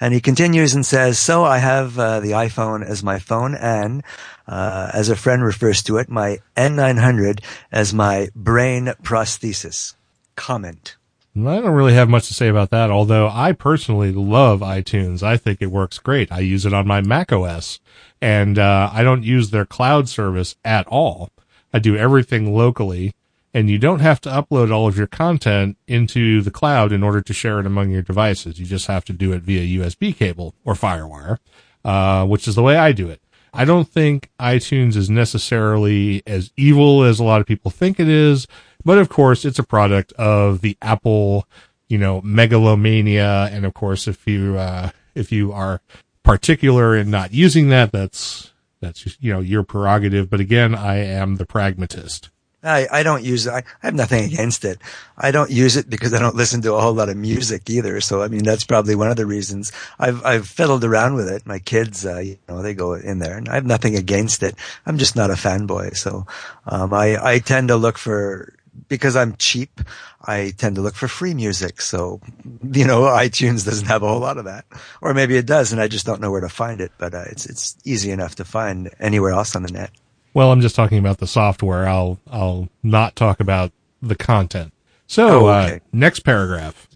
And 0.00 0.14
he 0.14 0.20
continues 0.20 0.74
and 0.74 0.84
says, 0.84 1.18
so 1.18 1.44
I 1.44 1.58
have 1.58 1.98
uh, 1.98 2.20
the 2.20 2.32
iPhone 2.32 2.84
as 2.84 3.02
my 3.02 3.18
phone 3.18 3.54
and, 3.54 4.02
uh, 4.46 4.90
as 4.92 5.08
a 5.08 5.16
friend 5.16 5.42
refers 5.42 5.82
to 5.84 5.98
it, 5.98 6.08
my 6.08 6.38
N900 6.56 7.42
as 7.70 7.94
my 7.94 8.28
brain 8.34 8.92
prosthesis. 9.02 9.94
Comment. 10.36 10.96
I 11.34 11.60
don't 11.60 11.74
really 11.74 11.94
have 11.94 12.10
much 12.10 12.28
to 12.28 12.34
say 12.34 12.48
about 12.48 12.70
that, 12.70 12.90
although 12.90 13.28
I 13.28 13.52
personally 13.52 14.12
love 14.12 14.60
iTunes. 14.60 15.22
I 15.22 15.36
think 15.38 15.62
it 15.62 15.70
works 15.70 15.98
great. 15.98 16.30
I 16.30 16.40
use 16.40 16.66
it 16.66 16.74
on 16.74 16.86
my 16.86 17.00
Mac 17.00 17.32
OS 17.32 17.80
and, 18.20 18.58
uh, 18.58 18.90
I 18.92 19.02
don't 19.02 19.24
use 19.24 19.50
their 19.50 19.64
cloud 19.64 20.08
service 20.08 20.56
at 20.64 20.86
all. 20.88 21.30
I 21.72 21.78
do 21.78 21.96
everything 21.96 22.54
locally 22.54 23.12
and 23.54 23.68
you 23.68 23.78
don't 23.78 24.00
have 24.00 24.20
to 24.22 24.30
upload 24.30 24.72
all 24.72 24.86
of 24.86 24.96
your 24.96 25.06
content 25.06 25.76
into 25.86 26.40
the 26.40 26.50
cloud 26.50 26.92
in 26.92 27.02
order 27.02 27.20
to 27.20 27.32
share 27.32 27.60
it 27.60 27.66
among 27.66 27.90
your 27.90 28.02
devices. 28.02 28.58
You 28.58 28.66
just 28.66 28.86
have 28.86 29.04
to 29.06 29.12
do 29.12 29.32
it 29.32 29.42
via 29.42 29.80
USB 29.80 30.16
cable 30.16 30.54
or 30.64 30.74
Firewire, 30.74 31.38
uh, 31.84 32.26
which 32.26 32.48
is 32.48 32.54
the 32.54 32.62
way 32.62 32.76
I 32.76 32.92
do 32.92 33.08
it. 33.10 33.20
I 33.54 33.66
don't 33.66 33.86
think 33.86 34.30
iTunes 34.40 34.96
is 34.96 35.10
necessarily 35.10 36.22
as 36.26 36.50
evil 36.56 37.02
as 37.02 37.20
a 37.20 37.24
lot 37.24 37.42
of 37.42 37.46
people 37.46 37.70
think 37.70 38.00
it 38.00 38.08
is, 38.08 38.46
but 38.82 38.96
of 38.96 39.10
course 39.10 39.44
it's 39.44 39.58
a 39.58 39.64
product 39.64 40.12
of 40.14 40.62
the 40.62 40.78
Apple, 40.80 41.46
you 41.88 41.98
know, 41.98 42.22
megalomania. 42.22 43.50
And 43.52 43.66
of 43.66 43.74
course, 43.74 44.08
if 44.08 44.26
you, 44.26 44.56
uh, 44.56 44.90
if 45.14 45.30
you 45.30 45.52
are 45.52 45.82
particular 46.22 46.96
in 46.96 47.10
not 47.10 47.34
using 47.34 47.68
that, 47.68 47.92
that's, 47.92 48.52
that's, 48.80 49.18
you 49.20 49.30
know, 49.30 49.40
your 49.40 49.62
prerogative. 49.62 50.30
But 50.30 50.40
again, 50.40 50.74
I 50.74 50.96
am 50.96 51.36
the 51.36 51.44
pragmatist. 51.44 52.30
I, 52.62 52.86
I 52.90 53.02
don't 53.02 53.24
use 53.24 53.46
it. 53.46 53.50
I, 53.50 53.58
I 53.58 53.86
have 53.86 53.94
nothing 53.94 54.24
against 54.24 54.64
it. 54.64 54.78
I 55.18 55.30
don't 55.30 55.50
use 55.50 55.76
it 55.76 55.90
because 55.90 56.14
I 56.14 56.20
don't 56.20 56.36
listen 56.36 56.62
to 56.62 56.74
a 56.74 56.80
whole 56.80 56.92
lot 56.92 57.08
of 57.08 57.16
music 57.16 57.68
either. 57.68 58.00
So, 58.00 58.22
I 58.22 58.28
mean, 58.28 58.44
that's 58.44 58.64
probably 58.64 58.94
one 58.94 59.10
of 59.10 59.16
the 59.16 59.26
reasons 59.26 59.72
I've, 59.98 60.24
I've 60.24 60.46
fiddled 60.46 60.84
around 60.84 61.14
with 61.14 61.28
it. 61.28 61.44
My 61.44 61.58
kids, 61.58 62.06
uh, 62.06 62.18
you 62.18 62.38
know, 62.48 62.62
they 62.62 62.74
go 62.74 62.94
in 62.94 63.18
there 63.18 63.36
and 63.36 63.48
I 63.48 63.54
have 63.54 63.66
nothing 63.66 63.96
against 63.96 64.42
it. 64.42 64.54
I'm 64.86 64.98
just 64.98 65.16
not 65.16 65.30
a 65.30 65.34
fanboy. 65.34 65.96
So, 65.96 66.26
um, 66.66 66.94
I, 66.94 67.18
I 67.22 67.38
tend 67.40 67.68
to 67.68 67.76
look 67.76 67.98
for 67.98 68.54
because 68.88 69.16
I'm 69.16 69.36
cheap, 69.36 69.80
I 70.22 70.52
tend 70.56 70.76
to 70.76 70.82
look 70.82 70.94
for 70.94 71.08
free 71.08 71.34
music. 71.34 71.80
So, 71.80 72.20
you 72.62 72.86
know, 72.86 73.02
iTunes 73.26 73.64
doesn't 73.64 73.86
have 73.86 74.02
a 74.02 74.08
whole 74.08 74.20
lot 74.20 74.38
of 74.38 74.44
that, 74.44 74.64
or 75.00 75.14
maybe 75.14 75.36
it 75.36 75.46
does, 75.46 75.72
and 75.72 75.80
I 75.80 75.88
just 75.88 76.06
don't 76.06 76.20
know 76.20 76.30
where 76.30 76.40
to 76.40 76.48
find 76.48 76.80
it. 76.80 76.92
But 76.98 77.14
uh, 77.14 77.24
it's 77.26 77.46
it's 77.46 77.76
easy 77.84 78.10
enough 78.10 78.36
to 78.36 78.44
find 78.44 78.90
anywhere 79.00 79.32
else 79.32 79.56
on 79.56 79.62
the 79.62 79.72
net. 79.72 79.90
Well, 80.34 80.50
I'm 80.50 80.60
just 80.60 80.74
talking 80.76 80.98
about 80.98 81.18
the 81.18 81.26
software. 81.26 81.86
I'll 81.86 82.18
I'll 82.30 82.68
not 82.82 83.16
talk 83.16 83.40
about 83.40 83.72
the 84.00 84.14
content. 84.14 84.72
So, 85.06 85.28
Oh, 85.28 85.46
uh, 85.46 85.78
next 85.92 86.20
paragraph. 86.20 86.88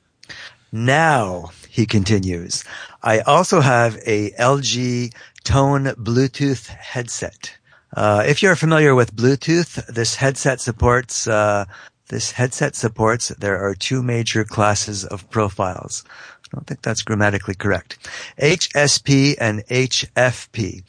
Now, 0.72 1.50
he 1.68 1.86
continues, 1.86 2.64
I 3.02 3.20
also 3.20 3.60
have 3.60 3.96
a 4.06 4.30
LG 4.32 5.12
Tone 5.44 5.84
Bluetooth 5.96 6.66
headset. 6.68 7.56
Uh, 7.94 8.24
if 8.26 8.42
you're 8.42 8.56
familiar 8.56 8.94
with 8.94 9.14
Bluetooth, 9.14 9.86
this 9.86 10.16
headset 10.16 10.60
supports, 10.60 11.28
uh, 11.28 11.66
this 12.08 12.30
headset 12.32 12.74
supports, 12.74 13.28
there 13.28 13.58
are 13.58 13.74
two 13.74 14.02
major 14.02 14.44
classes 14.44 15.04
of 15.04 15.28
profiles. 15.30 16.04
I 16.08 16.48
don't 16.52 16.66
think 16.66 16.82
that's 16.82 17.02
grammatically 17.02 17.54
correct. 17.54 17.98
HSP 18.40 19.36
and 19.40 19.64
HFP. 19.66 20.82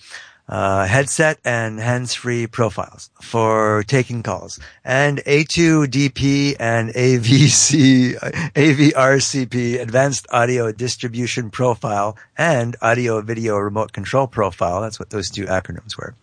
Uh, 0.49 0.85
headset 0.85 1.37
and 1.43 1.77
hands-free 1.77 2.47
profiles 2.47 3.09
for 3.21 3.83
taking 3.83 4.23
calls 4.23 4.61
and 4.85 5.17
A2DP 5.25 6.55
and 6.57 6.89
AVC, 6.91 8.17
AVRCP 8.53 9.77
advanced 9.81 10.25
audio 10.31 10.71
distribution 10.71 11.49
profile 11.49 12.17
and 12.37 12.77
audio 12.81 13.19
video 13.19 13.57
remote 13.57 13.91
control 13.91 14.25
profile. 14.25 14.79
That's 14.79 14.99
what 14.99 15.09
those 15.09 15.29
two 15.29 15.47
acronyms 15.47 15.97
were. 15.97 16.15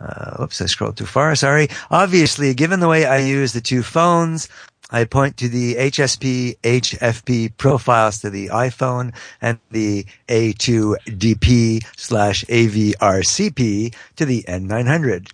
Uh, 0.00 0.36
whoops, 0.38 0.60
I 0.60 0.66
scrolled 0.66 0.96
too 0.96 1.06
far. 1.06 1.36
Sorry. 1.36 1.68
Obviously, 1.88 2.54
given 2.54 2.80
the 2.80 2.88
way 2.88 3.06
I 3.06 3.18
use 3.18 3.52
the 3.52 3.60
two 3.60 3.84
phones, 3.84 4.48
I 4.92 5.04
point 5.06 5.38
to 5.38 5.48
the 5.48 5.76
HSP, 5.76 6.58
HFP 6.60 7.56
profiles 7.56 8.20
to 8.20 8.28
the 8.28 8.48
iPhone 8.48 9.14
and 9.40 9.58
the 9.70 10.04
A2DP 10.28 11.82
slash 11.96 12.44
AVRCP 12.44 13.94
to 14.16 14.24
the 14.26 14.44
N900. 14.46 15.32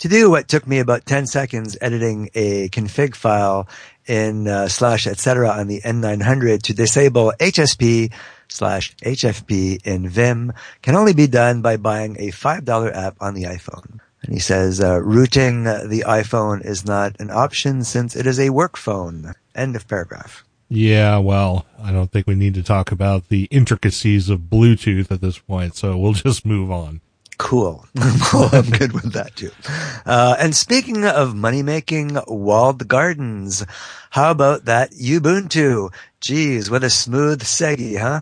To 0.00 0.08
do 0.08 0.30
what 0.30 0.48
took 0.48 0.66
me 0.66 0.78
about 0.78 1.06
10 1.06 1.26
seconds 1.26 1.76
editing 1.80 2.28
a 2.34 2.68
config 2.68 3.14
file 3.14 3.66
in 4.06 4.46
uh, 4.46 4.68
slash 4.68 5.06
etc 5.06 5.48
on 5.50 5.68
the 5.68 5.80
N900 5.80 6.62
to 6.62 6.74
disable 6.74 7.32
HSP 7.38 8.12
slash 8.48 8.94
HFP 8.96 9.86
in 9.86 10.08
Vim 10.08 10.52
can 10.82 10.94
only 10.94 11.14
be 11.14 11.26
done 11.26 11.62
by 11.62 11.76
buying 11.76 12.16
a 12.18 12.28
$5 12.28 12.94
app 12.94 13.16
on 13.20 13.34
the 13.34 13.44
iPhone. 13.44 14.00
And 14.22 14.34
he 14.34 14.40
says, 14.40 14.80
uh, 14.80 15.00
rooting 15.00 15.64
the 15.64 16.04
iPhone 16.06 16.64
is 16.64 16.84
not 16.84 17.18
an 17.20 17.30
option 17.30 17.84
since 17.84 18.16
it 18.16 18.26
is 18.26 18.40
a 18.40 18.50
work 18.50 18.76
phone. 18.76 19.34
End 19.54 19.76
of 19.76 19.86
paragraph. 19.86 20.44
Yeah, 20.68 21.18
well, 21.18 21.66
I 21.82 21.92
don't 21.92 22.12
think 22.12 22.26
we 22.26 22.34
need 22.34 22.54
to 22.54 22.62
talk 22.62 22.92
about 22.92 23.28
the 23.28 23.44
intricacies 23.44 24.28
of 24.28 24.40
Bluetooth 24.40 25.10
at 25.10 25.20
this 25.20 25.38
point, 25.38 25.76
so 25.76 25.96
we'll 25.96 26.12
just 26.28 26.44
move 26.44 26.70
on. 26.70 27.00
Cool. 27.38 27.86
well, 28.32 28.50
I'm 28.52 28.68
good 28.68 28.92
with 28.92 29.12
that 29.12 29.36
too. 29.36 29.52
Uh, 30.04 30.36
and 30.38 30.54
speaking 30.54 31.04
of 31.06 31.36
money 31.36 31.62
making, 31.62 32.18
walled 32.26 32.88
gardens. 32.88 33.64
How 34.10 34.32
about 34.32 34.64
that 34.64 34.90
Ubuntu? 34.90 35.92
Geez, 36.20 36.68
what 36.68 36.82
a 36.82 36.90
smooth 36.90 37.42
segue, 37.42 37.96
huh? 37.98 38.20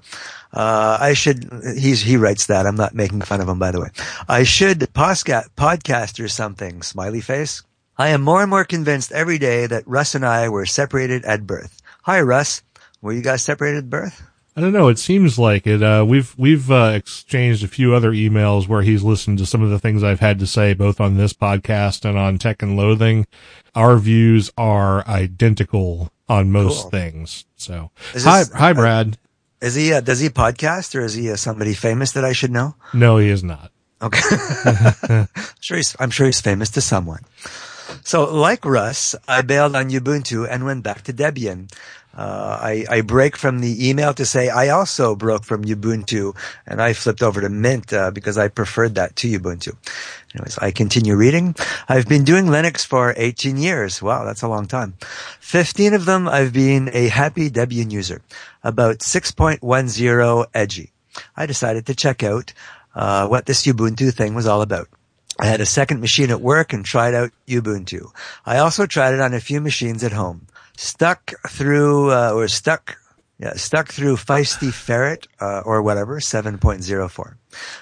Uh, 0.52 0.98
I 1.00 1.14
should, 1.14 1.50
he's, 1.76 2.02
he 2.02 2.18
writes 2.18 2.46
that. 2.46 2.66
I'm 2.66 2.76
not 2.76 2.94
making 2.94 3.22
fun 3.22 3.40
of 3.40 3.48
him, 3.48 3.58
by 3.58 3.70
the 3.70 3.80
way. 3.80 3.88
I 4.28 4.42
should 4.42 4.80
posca- 4.80 5.48
podcast 5.56 6.22
or 6.22 6.28
something. 6.28 6.82
Smiley 6.82 7.22
face. 7.22 7.62
I 7.96 8.08
am 8.08 8.20
more 8.20 8.42
and 8.42 8.50
more 8.50 8.64
convinced 8.64 9.12
every 9.12 9.38
day 9.38 9.66
that 9.66 9.86
Russ 9.86 10.14
and 10.14 10.26
I 10.26 10.50
were 10.50 10.66
separated 10.66 11.24
at 11.24 11.46
birth. 11.46 11.80
Hi, 12.02 12.20
Russ. 12.20 12.62
Were 13.00 13.12
you 13.12 13.22
guys 13.22 13.42
separated 13.42 13.84
at 13.84 13.90
birth? 13.90 14.22
I 14.56 14.62
don't 14.62 14.72
know. 14.72 14.88
It 14.88 14.98
seems 14.98 15.38
like 15.38 15.66
it. 15.66 15.82
Uh, 15.82 16.04
we've 16.08 16.34
we've 16.38 16.70
uh, 16.70 16.92
exchanged 16.94 17.62
a 17.62 17.68
few 17.68 17.94
other 17.94 18.10
emails 18.12 18.66
where 18.66 18.80
he's 18.80 19.02
listened 19.02 19.36
to 19.38 19.46
some 19.46 19.62
of 19.62 19.68
the 19.68 19.78
things 19.78 20.02
I've 20.02 20.20
had 20.20 20.38
to 20.38 20.46
say, 20.46 20.72
both 20.72 20.98
on 20.98 21.18
this 21.18 21.34
podcast 21.34 22.06
and 22.08 22.16
on 22.16 22.38
Tech 22.38 22.62
and 22.62 22.74
Loathing. 22.74 23.26
Our 23.74 23.98
views 23.98 24.50
are 24.56 25.06
identical 25.06 26.10
on 26.26 26.50
most 26.50 26.82
Cool. 26.82 26.90
thing. 26.90 27.26
So, 27.56 27.90
Is 28.14 28.24
hi, 28.24 28.44
hi, 28.54 28.72
Brad. 28.72 29.18
Is 29.60 29.74
he, 29.74 29.92
uh, 29.92 30.00
does 30.00 30.20
he 30.20 30.28
podcast 30.28 30.94
or 30.94 31.00
is 31.00 31.14
he 31.14 31.30
uh, 31.30 31.36
somebody 31.36 31.74
famous 31.74 32.12
that 32.12 32.24
I 32.24 32.32
should 32.32 32.50
know? 32.50 32.74
No, 32.94 33.18
he 33.18 33.28
is 33.28 33.44
not. 33.44 33.70
Okay. 34.00 34.20
sure 35.60 35.76
he's, 35.76 35.96
I'm 36.00 36.10
sure 36.10 36.26
he's 36.26 36.40
famous 36.40 36.70
to 36.70 36.80
someone. 36.80 37.20
So 38.04 38.24
like 38.34 38.64
Russ, 38.64 39.14
I 39.28 39.42
bailed 39.42 39.76
on 39.76 39.90
Ubuntu 39.90 40.46
and 40.50 40.64
went 40.64 40.82
back 40.82 41.02
to 41.02 41.12
Debian. 41.12 41.70
Uh, 42.16 42.58
I, 42.62 42.86
I 42.88 43.00
break 43.02 43.36
from 43.36 43.60
the 43.60 43.88
email 43.88 44.14
to 44.14 44.24
say 44.24 44.48
I 44.48 44.70
also 44.70 45.14
broke 45.14 45.44
from 45.44 45.64
Ubuntu 45.64 46.34
and 46.66 46.80
I 46.80 46.94
flipped 46.94 47.22
over 47.22 47.42
to 47.42 47.50
Mint, 47.50 47.92
uh, 47.92 48.10
because 48.10 48.38
I 48.38 48.48
preferred 48.48 48.94
that 48.94 49.16
to 49.16 49.38
Ubuntu. 49.38 49.76
Anyways, 50.34 50.58
I 50.58 50.70
continue 50.70 51.14
reading. 51.14 51.54
I've 51.88 52.08
been 52.08 52.24
doing 52.24 52.46
Linux 52.46 52.86
for 52.86 53.12
18 53.16 53.58
years. 53.58 54.00
Wow, 54.00 54.24
that's 54.24 54.42
a 54.42 54.48
long 54.48 54.66
time. 54.66 54.94
15 55.40 55.92
of 55.92 56.06
them 56.06 56.26
I've 56.26 56.54
been 56.54 56.88
a 56.92 57.08
happy 57.08 57.50
Debian 57.50 57.90
user. 57.90 58.22
About 58.64 58.98
6.10 59.00 60.46
edgy. 60.54 60.92
I 61.36 61.46
decided 61.46 61.86
to 61.86 61.94
check 61.94 62.22
out, 62.22 62.52
uh, 62.94 63.28
what 63.28 63.44
this 63.44 63.66
Ubuntu 63.66 64.12
thing 64.12 64.34
was 64.34 64.46
all 64.46 64.62
about. 64.62 64.88
I 65.38 65.46
had 65.46 65.60
a 65.60 65.66
second 65.66 66.00
machine 66.00 66.30
at 66.30 66.40
work 66.40 66.72
and 66.72 66.84
tried 66.84 67.14
out 67.14 67.30
Ubuntu. 67.46 68.10
I 68.46 68.56
also 68.58 68.86
tried 68.86 69.12
it 69.12 69.20
on 69.20 69.34
a 69.34 69.40
few 69.40 69.60
machines 69.60 70.02
at 70.02 70.12
home. 70.12 70.45
Stuck 70.76 71.32
through, 71.48 72.10
uh, 72.10 72.32
or 72.32 72.48
stuck, 72.48 72.98
yeah, 73.38 73.54
stuck 73.54 73.88
through 73.88 74.16
Feisty 74.16 74.72
Ferret, 74.72 75.26
uh, 75.40 75.62
or 75.64 75.82
whatever, 75.82 76.20
7.04. 76.20 77.36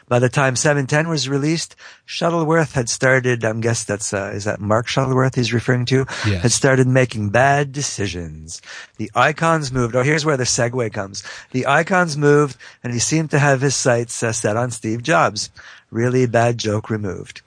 By 0.08 0.18
the 0.18 0.28
time 0.28 0.54
710 0.56 1.08
was 1.08 1.28
released, 1.28 1.74
Shuttleworth 2.04 2.74
had 2.74 2.88
started, 2.88 3.44
I'm 3.44 3.60
guess 3.60 3.84
that's, 3.84 4.12
uh, 4.12 4.30
is 4.34 4.44
that 4.44 4.60
Mark 4.60 4.86
Shuttleworth 4.86 5.34
he's 5.34 5.52
referring 5.52 5.86
to? 5.86 6.06
Yes. 6.26 6.42
Had 6.42 6.52
started 6.52 6.86
making 6.86 7.30
bad 7.30 7.72
decisions. 7.72 8.62
The 8.98 9.10
icons 9.14 9.72
moved. 9.72 9.96
Oh, 9.96 10.02
here's 10.02 10.24
where 10.24 10.36
the 10.36 10.44
segue 10.44 10.92
comes. 10.92 11.24
The 11.50 11.66
icons 11.66 12.16
moved 12.16 12.56
and 12.82 12.92
he 12.92 13.00
seemed 13.00 13.30
to 13.32 13.38
have 13.38 13.60
his 13.60 13.74
sights 13.74 14.22
uh, 14.22 14.32
set 14.32 14.56
on 14.56 14.70
Steve 14.70 15.02
Jobs. 15.02 15.50
Really 15.90 16.26
bad 16.26 16.58
joke 16.58 16.90
removed. 16.90 17.42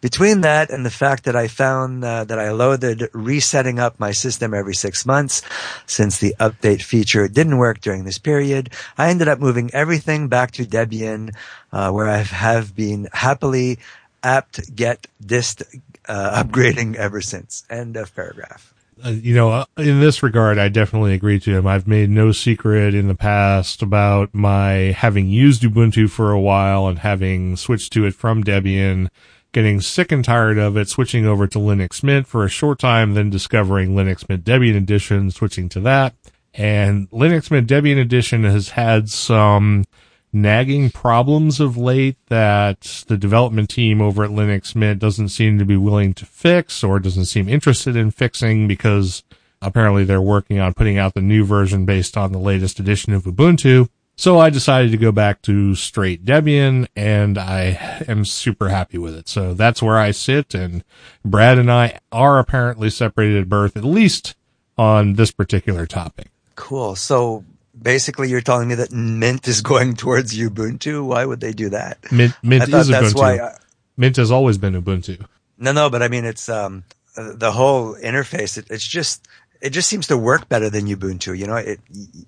Between 0.00 0.42
that 0.42 0.70
and 0.70 0.86
the 0.86 0.90
fact 0.90 1.24
that 1.24 1.36
I 1.36 1.48
found 1.48 2.04
uh, 2.04 2.24
that 2.24 2.38
I 2.38 2.50
loathed 2.50 3.08
resetting 3.12 3.78
up 3.78 3.98
my 3.98 4.12
system 4.12 4.54
every 4.54 4.74
six 4.74 5.04
months, 5.04 5.42
since 5.86 6.18
the 6.18 6.34
update 6.38 6.82
feature 6.82 7.28
didn't 7.28 7.58
work 7.58 7.80
during 7.80 8.04
this 8.04 8.18
period, 8.18 8.70
I 8.96 9.10
ended 9.10 9.28
up 9.28 9.40
moving 9.40 9.70
everything 9.74 10.28
back 10.28 10.52
to 10.52 10.64
Debian, 10.64 11.34
uh, 11.72 11.90
where 11.90 12.08
I 12.08 12.18
have 12.18 12.74
been 12.74 13.08
happily 13.12 13.78
apt 14.22 14.74
get 14.74 15.06
dist 15.24 15.62
uh, 16.08 16.42
upgrading 16.42 16.96
ever 16.96 17.20
since. 17.20 17.64
End 17.70 17.96
of 17.96 18.14
paragraph. 18.14 18.72
uh, 19.04 19.10
you 19.10 19.34
know, 19.34 19.50
uh, 19.50 19.64
in 19.76 20.00
this 20.00 20.22
regard, 20.22 20.58
I 20.58 20.68
definitely 20.68 21.14
agree 21.14 21.38
to 21.40 21.56
him. 21.56 21.66
I've 21.66 21.86
made 21.86 22.10
no 22.10 22.32
secret 22.32 22.94
in 22.94 23.08
the 23.08 23.14
past 23.14 23.82
about 23.82 24.34
my 24.34 24.72
having 24.96 25.28
used 25.28 25.62
Ubuntu 25.62 26.10
for 26.10 26.32
a 26.32 26.40
while 26.40 26.88
and 26.88 26.98
having 26.98 27.56
switched 27.56 27.92
to 27.92 28.06
it 28.06 28.14
from 28.14 28.42
Debian, 28.42 29.08
getting 29.52 29.80
sick 29.80 30.12
and 30.12 30.24
tired 30.24 30.58
of 30.58 30.76
it, 30.76 30.88
switching 30.88 31.26
over 31.26 31.46
to 31.46 31.58
Linux 31.58 32.02
Mint 32.02 32.26
for 32.26 32.44
a 32.44 32.48
short 32.48 32.78
time, 32.78 33.14
then 33.14 33.30
discovering 33.30 33.90
Linux 33.90 34.28
Mint 34.28 34.44
Debian 34.44 34.76
Edition, 34.76 35.30
switching 35.30 35.68
to 35.70 35.80
that. 35.80 36.14
And 36.54 37.08
Linux 37.10 37.50
Mint 37.50 37.68
Debian 37.68 38.00
Edition 38.00 38.44
has 38.44 38.70
had 38.70 39.08
some 39.08 39.84
nagging 40.32 40.90
problems 40.90 41.60
of 41.60 41.76
late 41.76 42.18
that 42.26 43.04
the 43.08 43.16
development 43.16 43.70
team 43.70 44.02
over 44.02 44.24
at 44.24 44.30
Linux 44.30 44.74
Mint 44.74 45.00
doesn't 45.00 45.30
seem 45.30 45.58
to 45.58 45.64
be 45.64 45.76
willing 45.76 46.12
to 46.14 46.26
fix 46.26 46.84
or 46.84 46.98
doesn't 46.98 47.24
seem 47.24 47.48
interested 47.48 47.96
in 47.96 48.10
fixing 48.10 48.68
because 48.68 49.22
apparently 49.62 50.04
they're 50.04 50.20
working 50.20 50.58
on 50.58 50.74
putting 50.74 50.98
out 50.98 51.14
the 51.14 51.22
new 51.22 51.44
version 51.44 51.84
based 51.84 52.16
on 52.16 52.32
the 52.32 52.38
latest 52.38 52.78
edition 52.78 53.12
of 53.12 53.24
Ubuntu. 53.24 53.88
So 54.18 54.40
I 54.40 54.50
decided 54.50 54.90
to 54.90 54.96
go 54.96 55.12
back 55.12 55.42
to 55.42 55.76
straight 55.76 56.24
Debian 56.24 56.88
and 56.96 57.38
I 57.38 58.02
am 58.08 58.24
super 58.24 58.68
happy 58.68 58.98
with 58.98 59.14
it. 59.14 59.28
So 59.28 59.54
that's 59.54 59.80
where 59.80 59.96
I 59.96 60.10
sit 60.10 60.54
and 60.56 60.82
Brad 61.24 61.56
and 61.56 61.70
I 61.70 62.00
are 62.10 62.40
apparently 62.40 62.90
separated 62.90 63.42
at 63.42 63.48
birth, 63.48 63.76
at 63.76 63.84
least 63.84 64.34
on 64.76 65.14
this 65.14 65.30
particular 65.30 65.86
topic. 65.86 66.32
Cool. 66.56 66.96
So 66.96 67.44
basically, 67.80 68.28
you're 68.28 68.40
telling 68.40 68.66
me 68.66 68.74
that 68.74 68.90
Mint 68.90 69.46
is 69.46 69.60
going 69.62 69.94
towards 69.94 70.36
Ubuntu. 70.36 71.06
Why 71.06 71.24
would 71.24 71.38
they 71.38 71.52
do 71.52 71.68
that? 71.68 71.98
Mint, 72.10 72.34
Mint 72.42 72.64
is 72.64 72.88
that's 72.88 73.12
Ubuntu. 73.12 73.16
why. 73.16 73.38
I, 73.38 73.56
Mint 73.96 74.16
has 74.16 74.32
always 74.32 74.58
been 74.58 74.74
Ubuntu. 74.74 75.24
no, 75.58 75.70
no, 75.70 75.90
but 75.90 76.02
I 76.02 76.08
mean, 76.08 76.24
it's 76.24 76.48
um 76.48 76.82
uh, 77.16 77.34
the 77.34 77.52
whole 77.52 77.94
interface. 77.94 78.58
It, 78.58 78.66
it's 78.68 78.86
just 78.86 79.28
it 79.60 79.70
just 79.70 79.88
seems 79.88 80.06
to 80.06 80.16
work 80.16 80.48
better 80.48 80.70
than 80.70 80.86
Ubuntu. 80.86 81.36
You 81.36 81.46
know, 81.46 81.56
it 81.56 81.80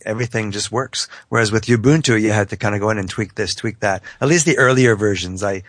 everything 0.05 0.51
just 0.51 0.73
works. 0.73 1.09
Whereas 1.29 1.53
with 1.53 1.67
Ubuntu, 1.67 2.21
you 2.21 2.31
had 2.31 2.49
to 2.51 2.57
kind 2.57 2.75
of 2.75 2.81
go 2.81 2.91
in 2.91 2.99
and 2.99 3.09
tweak 3.09 3.35
this, 3.35 3.55
tweak 3.55 3.81
that. 3.81 4.03
At 4.21 4.29
least 4.29 4.47
the 4.47 4.59
earlier 4.59 4.97
versions. 4.97 5.43
I 5.43 5.63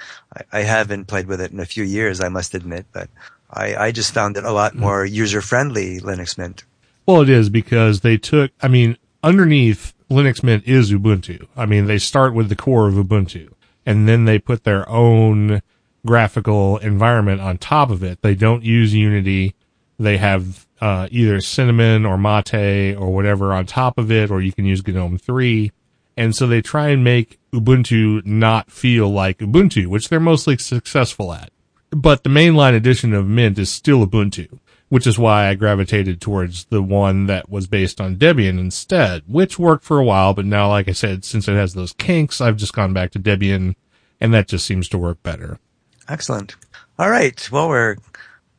I 0.51 0.61
haven't 0.61 1.05
played 1.05 1.27
with 1.27 1.41
it 1.41 1.51
in 1.51 1.59
a 1.59 1.65
few 1.65 1.83
years, 1.83 2.21
I 2.21 2.29
must 2.29 2.55
admit, 2.55 2.85
but 2.91 3.09
I, 3.53 3.75
I 3.75 3.91
just 3.91 4.13
found 4.13 4.37
it 4.37 4.45
a 4.45 4.51
lot 4.51 4.73
mm. 4.73 4.79
more 4.79 5.05
user 5.05 5.41
friendly. 5.41 5.99
Linux 5.99 6.37
Mint. 6.37 6.63
Well, 7.05 7.21
it 7.21 7.29
is 7.29 7.49
because 7.49 8.01
they 8.01 8.17
took. 8.17 8.51
I 8.61 8.67
mean, 8.67 8.97
underneath 9.23 9.93
Linux 10.09 10.43
Mint 10.43 10.63
is 10.65 10.91
Ubuntu. 10.91 11.47
I 11.55 11.65
mean, 11.65 11.85
they 11.85 11.97
start 11.97 12.33
with 12.33 12.49
the 12.49 12.55
core 12.55 12.87
of 12.87 12.95
Ubuntu, 12.95 13.51
and 13.85 14.07
then 14.07 14.25
they 14.25 14.39
put 14.39 14.63
their 14.63 14.87
own 14.89 15.61
graphical 16.05 16.77
environment 16.77 17.41
on 17.41 17.57
top 17.57 17.91
of 17.91 18.03
it. 18.03 18.21
They 18.21 18.35
don't 18.35 18.63
use 18.63 18.93
Unity. 18.93 19.55
They 19.99 20.17
have 20.17 20.67
uh, 20.81 21.07
either 21.11 21.39
Cinnamon 21.39 22.05
or 22.05 22.17
Mate 22.17 22.95
or 22.95 23.13
whatever 23.13 23.53
on 23.53 23.65
top 23.65 23.97
of 23.97 24.11
it, 24.11 24.31
or 24.31 24.41
you 24.41 24.51
can 24.51 24.65
use 24.65 24.85
GNOME 24.85 25.17
3. 25.17 25.71
And 26.17 26.35
so 26.35 26.47
they 26.47 26.61
try 26.61 26.89
and 26.89 27.03
make 27.03 27.39
Ubuntu 27.53 28.25
not 28.25 28.71
feel 28.71 29.09
like 29.09 29.37
Ubuntu, 29.37 29.87
which 29.87 30.09
they're 30.09 30.19
mostly 30.19 30.57
successful 30.57 31.33
at. 31.33 31.51
But 31.91 32.23
the 32.23 32.29
mainline 32.29 32.75
edition 32.75 33.13
of 33.13 33.27
Mint 33.27 33.59
is 33.59 33.71
still 33.71 34.05
Ubuntu, 34.05 34.59
which 34.89 35.05
is 35.05 35.19
why 35.19 35.47
I 35.47 35.55
gravitated 35.55 36.19
towards 36.19 36.65
the 36.65 36.81
one 36.81 37.27
that 37.27 37.49
was 37.49 37.67
based 37.67 38.01
on 38.01 38.17
Debian 38.17 38.59
instead, 38.59 39.23
which 39.27 39.59
worked 39.59 39.83
for 39.83 39.99
a 39.99 40.03
while, 40.03 40.33
but 40.33 40.45
now, 40.45 40.69
like 40.69 40.89
I 40.89 40.93
said, 40.93 41.23
since 41.23 41.47
it 41.47 41.53
has 41.53 41.73
those 41.73 41.93
kinks, 41.93 42.41
I've 42.41 42.57
just 42.57 42.73
gone 42.73 42.93
back 42.93 43.11
to 43.11 43.19
Debian, 43.19 43.75
and 44.19 44.33
that 44.33 44.47
just 44.47 44.65
seems 44.65 44.89
to 44.89 44.97
work 44.97 45.21
better. 45.21 45.59
Excellent. 46.07 46.55
All 46.97 47.09
right. 47.09 47.49
Well, 47.51 47.69
we're 47.69 47.97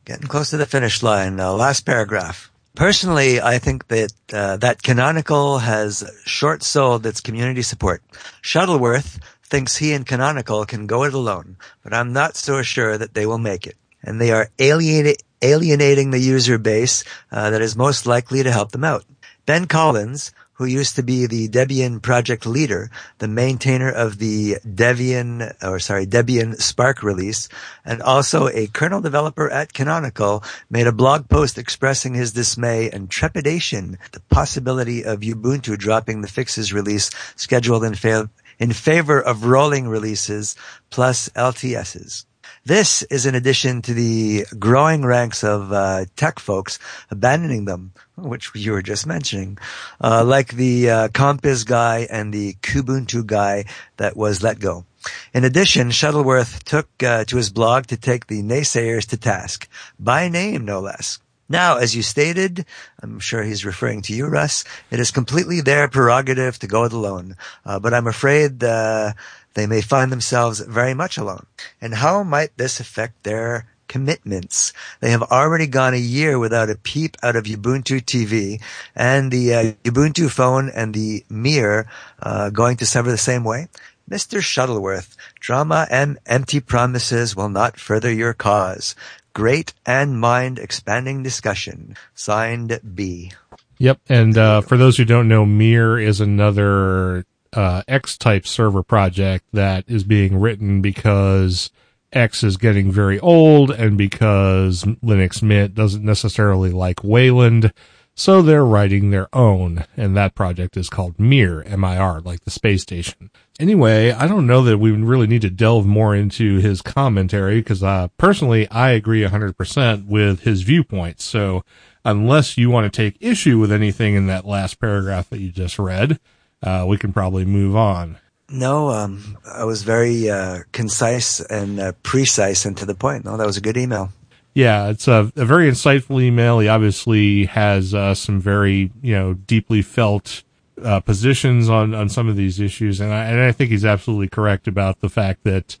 getting 0.05 0.27
close 0.27 0.49
to 0.49 0.57
the 0.57 0.65
finish 0.65 1.03
line. 1.03 1.39
Uh, 1.39 1.53
last 1.53 1.85
paragraph. 1.85 2.51
Personally, 2.75 3.39
I 3.39 3.59
think 3.59 3.87
that 3.89 4.13
uh, 4.33 4.57
that 4.57 4.81
Canonical 4.81 5.59
has 5.59 6.09
short 6.25 6.63
sold 6.63 7.05
its 7.05 7.21
community 7.21 7.61
support. 7.61 8.01
Shuttleworth 8.41 9.19
thinks 9.43 9.77
he 9.77 9.93
and 9.93 10.07
Canonical 10.07 10.65
can 10.65 10.87
go 10.87 11.03
it 11.03 11.13
alone, 11.13 11.57
but 11.83 11.93
I'm 11.93 12.13
not 12.13 12.35
so 12.35 12.63
sure 12.63 12.97
that 12.97 13.13
they 13.13 13.27
will 13.27 13.37
make 13.37 13.67
it. 13.67 13.77
And 14.01 14.19
they 14.19 14.31
are 14.31 14.49
alienating, 14.57 15.21
alienating 15.43 16.09
the 16.09 16.19
user 16.19 16.57
base 16.57 17.03
uh, 17.31 17.51
that 17.51 17.61
is 17.61 17.75
most 17.75 18.07
likely 18.07 18.41
to 18.41 18.51
help 18.51 18.71
them 18.71 18.83
out. 18.83 19.05
Ben 19.45 19.67
Collins, 19.67 20.31
who 20.53 20.65
used 20.65 20.95
to 20.95 21.03
be 21.03 21.25
the 21.25 21.49
Debian 21.49 22.01
project 22.01 22.45
leader, 22.45 22.91
the 23.17 23.27
maintainer 23.27 23.89
of 23.89 24.19
the 24.19 24.57
Debian, 24.65 25.53
or 25.63 25.79
sorry, 25.79 26.05
Debian 26.05 26.55
SPARC 26.61 27.01
release, 27.01 27.49
and 27.83 28.01
also 28.01 28.47
a 28.47 28.67
kernel 28.67 29.01
developer 29.01 29.49
at 29.49 29.73
Canonical, 29.73 30.43
made 30.69 30.87
a 30.87 30.91
blog 30.91 31.27
post 31.27 31.57
expressing 31.57 32.13
his 32.13 32.33
dismay 32.33 32.89
and 32.89 33.09
trepidation 33.09 33.97
at 34.05 34.11
the 34.11 34.19
possibility 34.19 35.03
of 35.03 35.21
Ubuntu 35.21 35.77
dropping 35.77 36.21
the 36.21 36.27
fixes 36.27 36.71
release 36.71 37.09
scheduled 37.35 37.83
in, 37.83 37.95
fa- 37.95 38.29
in 38.59 38.71
favor 38.71 39.19
of 39.19 39.45
rolling 39.45 39.87
releases 39.87 40.55
plus 40.89 41.29
LTSs. 41.29 42.25
This 42.65 43.03
is 43.03 43.25
in 43.25 43.35
addition 43.35 43.81
to 43.81 43.93
the 43.93 44.45
growing 44.57 45.03
ranks 45.03 45.43
of 45.43 45.73
uh, 45.73 46.05
tech 46.15 46.39
folks 46.39 46.79
abandoning 47.11 47.65
them, 47.65 47.91
which 48.15 48.51
you 48.55 48.71
were 48.71 48.81
just 48.81 49.05
mentioning, 49.05 49.57
uh, 50.01 50.23
like 50.23 50.53
the 50.53 50.89
uh, 50.89 51.07
Compiz 51.09 51.65
guy 51.65 52.07
and 52.09 52.33
the 52.33 52.53
Kubuntu 52.61 53.25
guy 53.25 53.65
that 53.97 54.15
was 54.15 54.41
let 54.41 54.59
go. 54.59 54.85
In 55.33 55.43
addition, 55.43 55.91
Shuttleworth 55.91 56.63
took 56.63 56.87
uh, 57.03 57.25
to 57.25 57.35
his 57.35 57.49
blog 57.49 57.87
to 57.87 57.97
take 57.97 58.27
the 58.27 58.41
naysayers 58.41 59.07
to 59.07 59.17
task, 59.17 59.67
by 59.99 60.29
name 60.29 60.63
no 60.63 60.79
less. 60.79 61.19
Now, 61.49 61.77
as 61.77 61.93
you 61.93 62.01
stated, 62.01 62.65
I'm 63.01 63.19
sure 63.19 63.43
he's 63.43 63.65
referring 63.65 64.01
to 64.03 64.13
you, 64.13 64.27
Russ, 64.27 64.63
it 64.89 65.01
is 65.01 65.11
completely 65.11 65.59
their 65.59 65.89
prerogative 65.89 66.57
to 66.59 66.67
go 66.67 66.85
it 66.85 66.93
alone. 66.93 67.35
Uh, 67.65 67.79
but 67.79 67.93
I'm 67.93 68.07
afraid 68.07 68.63
uh, 68.63 69.11
they 69.53 69.67
may 69.67 69.81
find 69.81 70.11
themselves 70.11 70.59
very 70.59 70.93
much 70.93 71.17
alone. 71.17 71.45
And 71.81 71.95
how 71.95 72.23
might 72.23 72.57
this 72.57 72.79
affect 72.79 73.23
their 73.23 73.67
commitments? 73.87 74.73
They 74.99 75.11
have 75.11 75.23
already 75.23 75.67
gone 75.67 75.93
a 75.93 75.97
year 75.97 76.39
without 76.39 76.69
a 76.69 76.75
peep 76.75 77.17
out 77.21 77.35
of 77.35 77.45
Ubuntu 77.45 78.01
TV 78.01 78.61
and 78.95 79.31
the 79.31 79.53
uh, 79.53 79.63
Ubuntu 79.83 80.29
phone 80.29 80.69
and 80.69 80.93
the 80.93 81.23
Mir 81.29 81.87
uh, 82.21 82.49
going 82.49 82.77
to 82.77 82.85
suffer 82.85 83.11
the 83.11 83.17
same 83.17 83.43
way. 83.43 83.67
Mr. 84.09 84.41
Shuttleworth, 84.41 85.15
drama 85.39 85.87
and 85.89 86.17
empty 86.25 86.59
promises 86.59 87.35
will 87.35 87.49
not 87.49 87.79
further 87.79 88.11
your 88.11 88.33
cause. 88.33 88.95
Great 89.33 89.73
and 89.85 90.19
mind 90.19 90.59
expanding 90.59 91.23
discussion. 91.23 91.95
Signed 92.13 92.79
B. 92.93 93.31
Yep. 93.77 93.99
And 94.09 94.37
uh, 94.37 94.61
for 94.61 94.77
those 94.77 94.97
who 94.97 95.05
don't 95.05 95.27
know, 95.27 95.45
Mir 95.45 95.97
is 95.97 96.21
another 96.21 97.25
uh, 97.53 97.83
X 97.87 98.17
type 98.17 98.45
server 98.45 98.83
project 98.83 99.45
that 99.53 99.85
is 99.87 100.03
being 100.03 100.39
written 100.39 100.81
because 100.81 101.69
X 102.11 102.43
is 102.43 102.57
getting 102.57 102.91
very 102.91 103.19
old 103.19 103.71
and 103.71 103.97
because 103.97 104.83
Linux 104.83 105.41
Mint 105.41 105.73
doesn't 105.75 106.03
necessarily 106.03 106.71
like 106.71 107.03
Wayland. 107.03 107.73
So 108.15 108.43
they're 108.43 108.65
writing 108.65 109.09
their 109.09 109.27
own, 109.33 109.85
and 109.97 110.15
that 110.15 110.35
project 110.35 110.77
is 110.77 110.87
called 110.87 111.19
Mir, 111.19 111.63
M-I-R, 111.63 112.21
like 112.21 112.41
the 112.41 112.51
space 112.51 112.83
station. 112.83 113.31
Anyway, 113.59 114.11
I 114.11 114.27
don't 114.27 114.45
know 114.45 114.61
that 114.63 114.77
we 114.77 114.91
really 114.91 115.25
need 115.25 115.41
to 115.41 115.49
delve 115.49 115.87
more 115.87 116.13
into 116.15 116.59
his 116.59 116.83
commentary 116.83 117.59
because, 117.61 117.81
uh, 117.81 118.09
personally, 118.19 118.69
I 118.69 118.91
agree 118.91 119.23
100% 119.23 120.05
with 120.05 120.41
his 120.41 120.61
viewpoint. 120.61 121.21
So 121.21 121.63
unless 122.05 122.55
you 122.55 122.69
want 122.69 122.91
to 122.91 122.95
take 122.95 123.17
issue 123.19 123.57
with 123.57 123.71
anything 123.71 124.13
in 124.13 124.27
that 124.27 124.45
last 124.45 124.79
paragraph 124.79 125.31
that 125.31 125.39
you 125.39 125.49
just 125.49 125.79
read, 125.79 126.19
uh, 126.63 126.85
we 126.87 126.97
can 126.97 127.13
probably 127.13 127.45
move 127.45 127.75
on. 127.75 128.17
No, 128.49 128.89
um, 128.89 129.37
I 129.45 129.63
was 129.63 129.83
very 129.83 130.29
uh, 130.29 130.59
concise 130.71 131.39
and 131.39 131.79
uh, 131.79 131.91
precise 132.03 132.65
and 132.65 132.77
to 132.77 132.85
the 132.85 132.95
point. 132.95 133.25
No, 133.25 133.37
that 133.37 133.47
was 133.47 133.57
a 133.57 133.61
good 133.61 133.77
email. 133.77 134.09
Yeah, 134.53 134.89
it's 134.89 135.07
a, 135.07 135.31
a 135.35 135.45
very 135.45 135.69
insightful 135.69 136.21
email. 136.21 136.59
He 136.59 136.67
obviously 136.67 137.45
has 137.45 137.93
uh, 137.93 138.13
some 138.13 138.39
very, 138.39 138.91
you 139.01 139.13
know, 139.15 139.33
deeply 139.33 139.81
felt 139.81 140.43
uh, 140.83 140.99
positions 140.99 141.69
on, 141.69 141.95
on 141.95 142.09
some 142.09 142.27
of 142.27 142.35
these 142.35 142.59
issues, 142.59 142.99
and 142.99 143.11
I, 143.11 143.25
and 143.25 143.41
I 143.41 143.51
think 143.51 143.71
he's 143.71 143.85
absolutely 143.85 144.27
correct 144.27 144.67
about 144.67 144.99
the 144.99 145.09
fact 145.09 145.43
that 145.43 145.77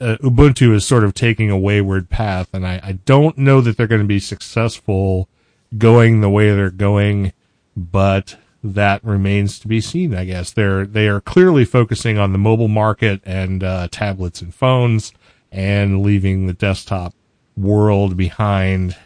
uh, 0.00 0.16
Ubuntu 0.22 0.74
is 0.74 0.84
sort 0.84 1.04
of 1.04 1.14
taking 1.14 1.50
a 1.50 1.58
wayward 1.58 2.08
path, 2.08 2.48
and 2.52 2.66
I, 2.66 2.80
I 2.82 2.92
don't 2.92 3.38
know 3.38 3.60
that 3.60 3.76
they're 3.76 3.86
going 3.86 4.00
to 4.00 4.06
be 4.06 4.18
successful 4.18 5.28
going 5.76 6.20
the 6.20 6.30
way 6.30 6.54
they're 6.54 6.70
going, 6.70 7.32
but 7.76 8.36
that 8.74 9.04
remains 9.04 9.58
to 9.60 9.68
be 9.68 9.80
seen. 9.80 10.14
I 10.14 10.24
guess 10.24 10.50
they're 10.50 10.86
they 10.86 11.08
are 11.08 11.20
clearly 11.20 11.64
focusing 11.64 12.18
on 12.18 12.32
the 12.32 12.38
mobile 12.38 12.68
market 12.68 13.20
and 13.24 13.62
uh, 13.62 13.88
tablets 13.90 14.40
and 14.40 14.54
phones, 14.54 15.12
and 15.50 16.02
leaving 16.02 16.46
the 16.46 16.52
desktop 16.52 17.14
world 17.56 18.16
behind. 18.16 18.96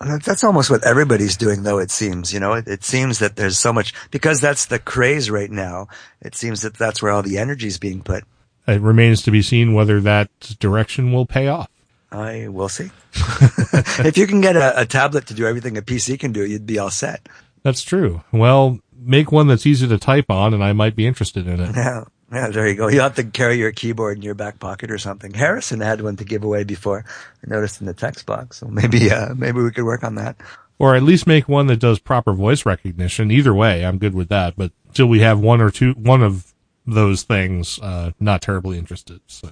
That's 0.00 0.42
almost 0.42 0.68
what 0.68 0.84
everybody's 0.84 1.36
doing, 1.36 1.62
though. 1.62 1.78
It 1.78 1.92
seems, 1.92 2.32
you 2.34 2.40
know, 2.40 2.54
it, 2.54 2.66
it 2.66 2.82
seems 2.82 3.20
that 3.20 3.36
there's 3.36 3.58
so 3.58 3.72
much 3.72 3.94
because 4.10 4.40
that's 4.40 4.66
the 4.66 4.80
craze 4.80 5.30
right 5.30 5.50
now. 5.50 5.86
It 6.20 6.34
seems 6.34 6.62
that 6.62 6.74
that's 6.74 7.00
where 7.00 7.12
all 7.12 7.22
the 7.22 7.38
energy 7.38 7.68
is 7.68 7.78
being 7.78 8.02
put. 8.02 8.24
It 8.66 8.80
remains 8.80 9.22
to 9.22 9.30
be 9.30 9.42
seen 9.42 9.74
whether 9.74 10.00
that 10.00 10.28
direction 10.58 11.12
will 11.12 11.26
pay 11.26 11.46
off. 11.46 11.70
I 12.10 12.48
will 12.48 12.68
see. 12.68 12.90
if 13.14 14.18
you 14.18 14.26
can 14.26 14.40
get 14.40 14.56
a, 14.56 14.82
a 14.82 14.86
tablet 14.86 15.26
to 15.26 15.34
do 15.34 15.46
everything 15.46 15.78
a 15.78 15.82
PC 15.82 16.20
can 16.20 16.32
do, 16.32 16.44
you'd 16.44 16.66
be 16.66 16.78
all 16.78 16.90
set. 16.90 17.28
That's 17.62 17.82
true. 17.82 18.22
Well, 18.32 18.80
make 19.04 19.32
one 19.32 19.46
that's 19.46 19.66
easy 19.66 19.88
to 19.88 19.98
type 19.98 20.30
on, 20.30 20.54
and 20.54 20.62
I 20.62 20.72
might 20.72 20.96
be 20.96 21.06
interested 21.06 21.46
in 21.46 21.60
it. 21.60 21.76
Yeah. 21.76 22.04
Yeah, 22.32 22.48
there 22.48 22.66
you 22.66 22.76
go. 22.76 22.88
You 22.88 23.00
have 23.00 23.16
to 23.16 23.24
carry 23.24 23.58
your 23.58 23.72
keyboard 23.72 24.16
in 24.16 24.22
your 24.22 24.34
back 24.34 24.58
pocket 24.58 24.90
or 24.90 24.96
something. 24.96 25.34
Harrison 25.34 25.80
had 25.80 26.00
one 26.00 26.16
to 26.16 26.24
give 26.24 26.44
away 26.44 26.64
before. 26.64 27.04
I 27.44 27.50
noticed 27.50 27.82
in 27.82 27.86
the 27.86 27.92
text 27.92 28.24
box. 28.24 28.56
So 28.56 28.68
maybe, 28.68 29.10
uh, 29.10 29.34
maybe 29.34 29.60
we 29.60 29.70
could 29.70 29.84
work 29.84 30.02
on 30.02 30.14
that. 30.14 30.36
Or 30.78 30.96
at 30.96 31.02
least 31.02 31.26
make 31.26 31.46
one 31.46 31.66
that 31.66 31.76
does 31.76 31.98
proper 31.98 32.32
voice 32.32 32.64
recognition. 32.64 33.30
Either 33.30 33.52
way, 33.52 33.84
I'm 33.84 33.98
good 33.98 34.14
with 34.14 34.30
that. 34.30 34.56
But 34.56 34.72
till 34.94 35.08
we 35.08 35.20
have 35.20 35.40
one 35.40 35.60
or 35.60 35.70
two, 35.70 35.92
one 35.92 36.22
of 36.22 36.54
those 36.86 37.22
things, 37.22 37.78
uh, 37.80 38.12
not 38.18 38.40
terribly 38.40 38.78
interested. 38.78 39.20
So 39.26 39.50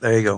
there 0.00 0.16
you 0.16 0.24
go. 0.24 0.36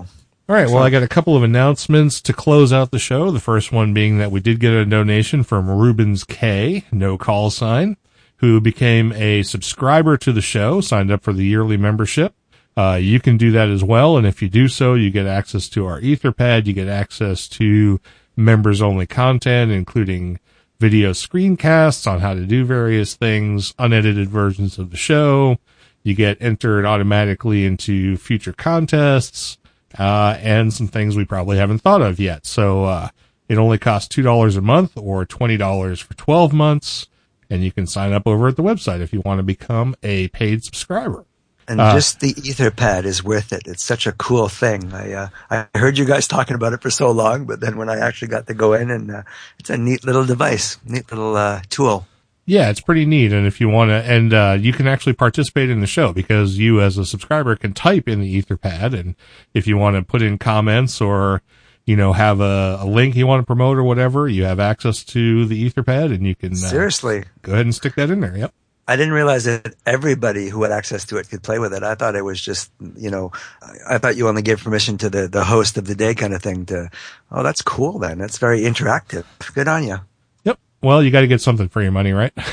All 0.49 0.55
right. 0.57 0.67
Well, 0.67 0.83
I 0.83 0.89
got 0.89 1.01
a 1.01 1.07
couple 1.07 1.37
of 1.37 1.43
announcements 1.43 2.19
to 2.23 2.33
close 2.33 2.73
out 2.73 2.91
the 2.91 2.99
show. 2.99 3.31
The 3.31 3.39
first 3.39 3.71
one 3.71 3.93
being 3.93 4.17
that 4.17 4.31
we 4.31 4.41
did 4.41 4.59
get 4.59 4.73
a 4.73 4.83
donation 4.83 5.43
from 5.43 5.69
Rubens 5.69 6.25
K, 6.25 6.83
no 6.91 7.17
call 7.17 7.49
sign 7.49 7.95
who 8.43 8.59
became 8.59 9.13
a 9.13 9.41
subscriber 9.41 10.17
to 10.17 10.33
the 10.33 10.41
show, 10.41 10.81
signed 10.81 11.09
up 11.09 11.23
for 11.23 11.31
the 11.31 11.45
yearly 11.45 11.77
membership. 11.77 12.35
Uh, 12.75 12.99
you 13.01 13.17
can 13.17 13.37
do 13.37 13.51
that 13.51 13.69
as 13.69 13.85
well. 13.85 14.17
And 14.17 14.27
if 14.27 14.41
you 14.41 14.49
do 14.49 14.67
so, 14.67 14.95
you 14.95 15.11
get 15.11 15.25
access 15.25 15.69
to 15.69 15.85
our 15.85 16.01
Etherpad. 16.01 16.65
You 16.65 16.73
get 16.73 16.89
access 16.89 17.47
to 17.47 18.01
members 18.35 18.81
only 18.81 19.07
content, 19.07 19.71
including 19.71 20.41
video 20.77 21.11
screencasts 21.11 22.05
on 22.05 22.19
how 22.19 22.33
to 22.33 22.45
do 22.45 22.65
various 22.65 23.15
things, 23.15 23.73
unedited 23.79 24.27
versions 24.27 24.77
of 24.77 24.91
the 24.91 24.97
show. 24.97 25.57
You 26.03 26.13
get 26.13 26.35
entered 26.41 26.85
automatically 26.85 27.63
into 27.63 28.17
future 28.17 28.51
contests, 28.51 29.57
uh, 29.97 30.35
and 30.41 30.73
some 30.73 30.89
things 30.89 31.15
we 31.15 31.23
probably 31.23 31.55
haven't 31.55 31.79
thought 31.79 32.01
of 32.01 32.19
yet. 32.19 32.45
So, 32.45 32.83
uh, 32.83 33.07
It 33.47 33.57
only 33.57 33.77
costs 33.77 34.13
$2 34.13 34.57
a 34.57 34.61
month 34.61 34.97
or 34.97 35.25
$20 35.25 36.01
for 36.01 36.13
12 36.15 36.51
months. 36.51 37.07
And 37.53 37.63
you 37.63 37.71
can 37.71 37.85
sign 37.85 38.13
up 38.13 38.25
over 38.25 38.47
at 38.47 38.55
the 38.55 38.63
website 38.63 39.01
if 39.01 39.13
you 39.13 39.21
want 39.23 39.37
to 39.37 39.43
become 39.43 39.95
a 40.01 40.27
paid 40.29 40.63
subscriber. 40.63 41.23
And 41.67 41.79
Uh, 41.79 41.93
just 41.93 42.19
the 42.19 42.33
Etherpad 42.33 43.05
is 43.05 43.23
worth 43.23 43.53
it. 43.53 43.63
It's 43.67 43.85
such 43.85 44.07
a 44.07 44.11
cool 44.13 44.49
thing. 44.49 44.91
I 44.91 45.13
uh, 45.13 45.27
I 45.51 45.67
heard 45.77 45.99
you 45.99 46.05
guys 46.05 46.27
talking 46.27 46.55
about 46.55 46.73
it 46.73 46.81
for 46.81 46.89
so 46.89 47.11
long, 47.11 47.45
but 47.45 47.59
then 47.59 47.77
when 47.77 47.89
I 47.89 47.99
actually 47.99 48.29
got 48.29 48.47
to 48.47 48.55
go 48.55 48.73
in, 48.73 48.89
and 48.89 49.11
uh, 49.11 49.21
it's 49.59 49.69
a 49.69 49.77
neat 49.77 50.03
little 50.03 50.25
device, 50.25 50.79
neat 50.83 51.05
little 51.11 51.35
uh, 51.37 51.61
tool. 51.69 52.07
Yeah, 52.45 52.71
it's 52.71 52.81
pretty 52.81 53.05
neat. 53.05 53.31
And 53.31 53.45
if 53.47 53.61
you 53.61 53.69
want 53.69 53.89
to, 53.91 54.03
and 54.03 54.33
uh, 54.33 54.57
you 54.59 54.73
can 54.73 54.87
actually 54.87 55.13
participate 55.13 55.69
in 55.69 55.79
the 55.79 55.87
show 55.87 56.11
because 56.11 56.57
you, 56.57 56.81
as 56.81 56.97
a 56.97 57.05
subscriber, 57.05 57.55
can 57.55 57.71
type 57.73 58.09
in 58.09 58.19
the 58.19 58.41
Etherpad. 58.41 58.99
And 58.99 59.15
if 59.53 59.67
you 59.67 59.77
want 59.77 59.95
to 59.95 60.01
put 60.03 60.21
in 60.21 60.37
comments 60.37 60.99
or, 60.99 61.41
you 61.85 61.95
know, 61.95 62.13
have 62.13 62.39
a, 62.39 62.77
a 62.81 62.85
link 62.85 63.15
you 63.15 63.27
want 63.27 63.41
to 63.41 63.45
promote 63.45 63.77
or 63.77 63.83
whatever, 63.83 64.27
you 64.27 64.43
have 64.43 64.59
access 64.59 65.03
to 65.05 65.45
the 65.45 65.69
Etherpad 65.69 66.13
and 66.13 66.25
you 66.25 66.35
can 66.35 66.53
uh, 66.53 66.55
Seriously, 66.55 67.23
go 67.41 67.53
ahead 67.53 67.65
and 67.65 67.75
stick 67.75 67.95
that 67.95 68.09
in 68.09 68.19
there. 68.21 68.37
Yep. 68.37 68.53
I 68.85 68.97
didn't 68.97 69.13
realize 69.13 69.45
that 69.45 69.75
everybody 69.85 70.49
who 70.49 70.63
had 70.63 70.73
access 70.73 71.05
to 71.05 71.17
it 71.17 71.29
could 71.29 71.41
play 71.41 71.57
with 71.57 71.73
it. 71.73 71.83
I 71.83 71.95
thought 71.95 72.17
it 72.17 72.25
was 72.25 72.41
just, 72.41 72.69
you 72.97 73.09
know, 73.09 73.31
I 73.61 73.95
I 73.95 73.97
thought 73.97 74.17
you 74.17 74.27
only 74.27 74.41
gave 74.41 74.61
permission 74.61 74.97
to 74.99 75.09
the, 75.09 75.27
the 75.27 75.45
host 75.45 75.77
of 75.77 75.87
the 75.87 75.95
day 75.95 76.13
kind 76.13 76.33
of 76.33 76.41
thing 76.41 76.65
to, 76.65 76.89
oh, 77.31 77.43
that's 77.43 77.61
cool 77.61 77.97
then. 77.97 78.17
That's 78.17 78.37
very 78.37 78.61
interactive. 78.61 79.23
Good 79.53 79.69
on 79.69 79.87
you. 79.87 79.97
Yep. 80.43 80.59
Well, 80.81 81.01
you 81.01 81.11
got 81.11 81.21
to 81.21 81.27
get 81.27 81.39
something 81.39 81.69
for 81.69 81.81
your 81.81 81.91
money, 81.91 82.11
right? 82.11 82.33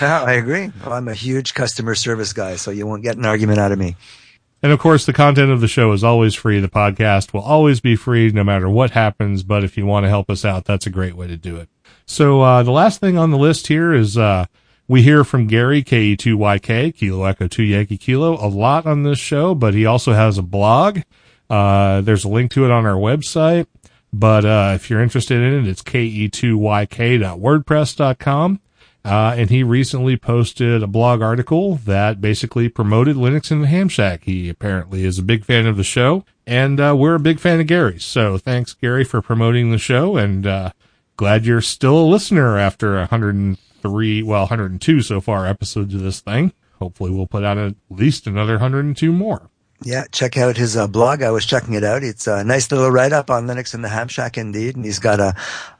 Yeah, 0.00 0.22
I 0.22 0.32
agree. 0.32 0.72
Well, 0.84 0.92
I'm 0.92 1.08
a 1.08 1.14
huge 1.14 1.54
customer 1.54 1.94
service 1.94 2.32
guy, 2.32 2.56
so 2.56 2.70
you 2.70 2.86
won't 2.86 3.02
get 3.02 3.16
an 3.16 3.24
argument 3.24 3.60
out 3.60 3.70
of 3.70 3.78
me. 3.78 3.96
And 4.64 4.72
of 4.72 4.78
course, 4.78 5.04
the 5.04 5.12
content 5.12 5.52
of 5.52 5.60
the 5.60 5.68
show 5.68 5.92
is 5.92 6.02
always 6.02 6.34
free. 6.34 6.58
The 6.58 6.68
podcast 6.68 7.34
will 7.34 7.42
always 7.42 7.82
be 7.82 7.96
free 7.96 8.30
no 8.30 8.42
matter 8.42 8.66
what 8.66 8.92
happens. 8.92 9.42
But 9.42 9.62
if 9.62 9.76
you 9.76 9.84
want 9.84 10.04
to 10.04 10.08
help 10.08 10.30
us 10.30 10.42
out, 10.42 10.64
that's 10.64 10.86
a 10.86 10.90
great 10.90 11.14
way 11.14 11.26
to 11.26 11.36
do 11.36 11.56
it. 11.56 11.68
So, 12.06 12.40
uh, 12.40 12.62
the 12.62 12.70
last 12.70 12.98
thing 12.98 13.18
on 13.18 13.30
the 13.30 13.36
list 13.36 13.66
here 13.66 13.92
is, 13.92 14.16
uh, 14.16 14.46
we 14.88 15.02
hear 15.02 15.22
from 15.22 15.48
Gary, 15.48 15.84
KE2YK, 15.84 16.96
Kilo 16.96 17.24
Echo 17.24 17.46
2 17.46 17.62
Yankee 17.62 17.98
Kilo, 17.98 18.42
a 18.42 18.48
lot 18.48 18.86
on 18.86 19.02
this 19.02 19.18
show, 19.18 19.54
but 19.54 19.74
he 19.74 19.84
also 19.84 20.14
has 20.14 20.38
a 20.38 20.42
blog. 20.42 21.00
Uh, 21.50 22.00
there's 22.00 22.24
a 22.24 22.30
link 22.30 22.50
to 22.52 22.64
it 22.64 22.70
on 22.70 22.86
our 22.86 22.96
website. 22.96 23.66
But, 24.14 24.46
uh, 24.46 24.72
if 24.76 24.88
you're 24.88 25.02
interested 25.02 25.42
in 25.42 25.66
it, 25.66 25.68
it's 25.68 25.82
ke2yk.wordpress.com. 25.82 28.60
Uh, 29.04 29.34
and 29.36 29.50
he 29.50 29.62
recently 29.62 30.16
posted 30.16 30.82
a 30.82 30.86
blog 30.86 31.20
article 31.20 31.74
that 31.74 32.22
basically 32.22 32.70
promoted 32.70 33.16
Linux 33.16 33.50
in 33.50 33.60
the 33.60 33.66
Ham 33.66 33.88
Shack. 33.88 34.24
He 34.24 34.48
apparently 34.48 35.04
is 35.04 35.18
a 35.18 35.22
big 35.22 35.44
fan 35.44 35.66
of 35.66 35.76
the 35.76 35.84
show, 35.84 36.24
and 36.46 36.80
uh, 36.80 36.94
we're 36.96 37.14
a 37.14 37.20
big 37.20 37.38
fan 37.38 37.60
of 37.60 37.66
Gary's. 37.66 38.04
So 38.04 38.38
thanks, 38.38 38.72
Gary, 38.72 39.04
for 39.04 39.20
promoting 39.20 39.70
the 39.70 39.78
show, 39.78 40.16
and 40.16 40.46
uh, 40.46 40.70
glad 41.18 41.44
you're 41.44 41.60
still 41.60 41.98
a 41.98 42.06
listener 42.06 42.56
after 42.56 42.96
103, 42.96 44.22
well, 44.22 44.42
102 44.42 45.02
so 45.02 45.20
far 45.20 45.46
episodes 45.46 45.94
of 45.94 46.00
this 46.00 46.20
thing. 46.20 46.54
Hopefully, 46.78 47.10
we'll 47.10 47.26
put 47.26 47.44
out 47.44 47.58
at 47.58 47.74
least 47.90 48.26
another 48.26 48.54
102 48.54 49.12
more. 49.12 49.50
Yeah, 49.82 50.04
check 50.12 50.38
out 50.38 50.56
his 50.56 50.76
uh, 50.76 50.86
blog. 50.86 51.22
I 51.22 51.30
was 51.30 51.44
checking 51.44 51.74
it 51.74 51.84
out. 51.84 52.02
It's 52.02 52.26
a 52.26 52.42
nice 52.42 52.70
little 52.70 52.90
write 52.90 53.12
up 53.12 53.28
on 53.30 53.46
Linux 53.46 53.74
and 53.74 53.84
the 53.84 53.88
Ham 53.88 54.08
Shack 54.08 54.38
indeed. 54.38 54.76
And 54.76 54.84
he's 54.84 54.98
got 54.98 55.20
a, 55.20 55.34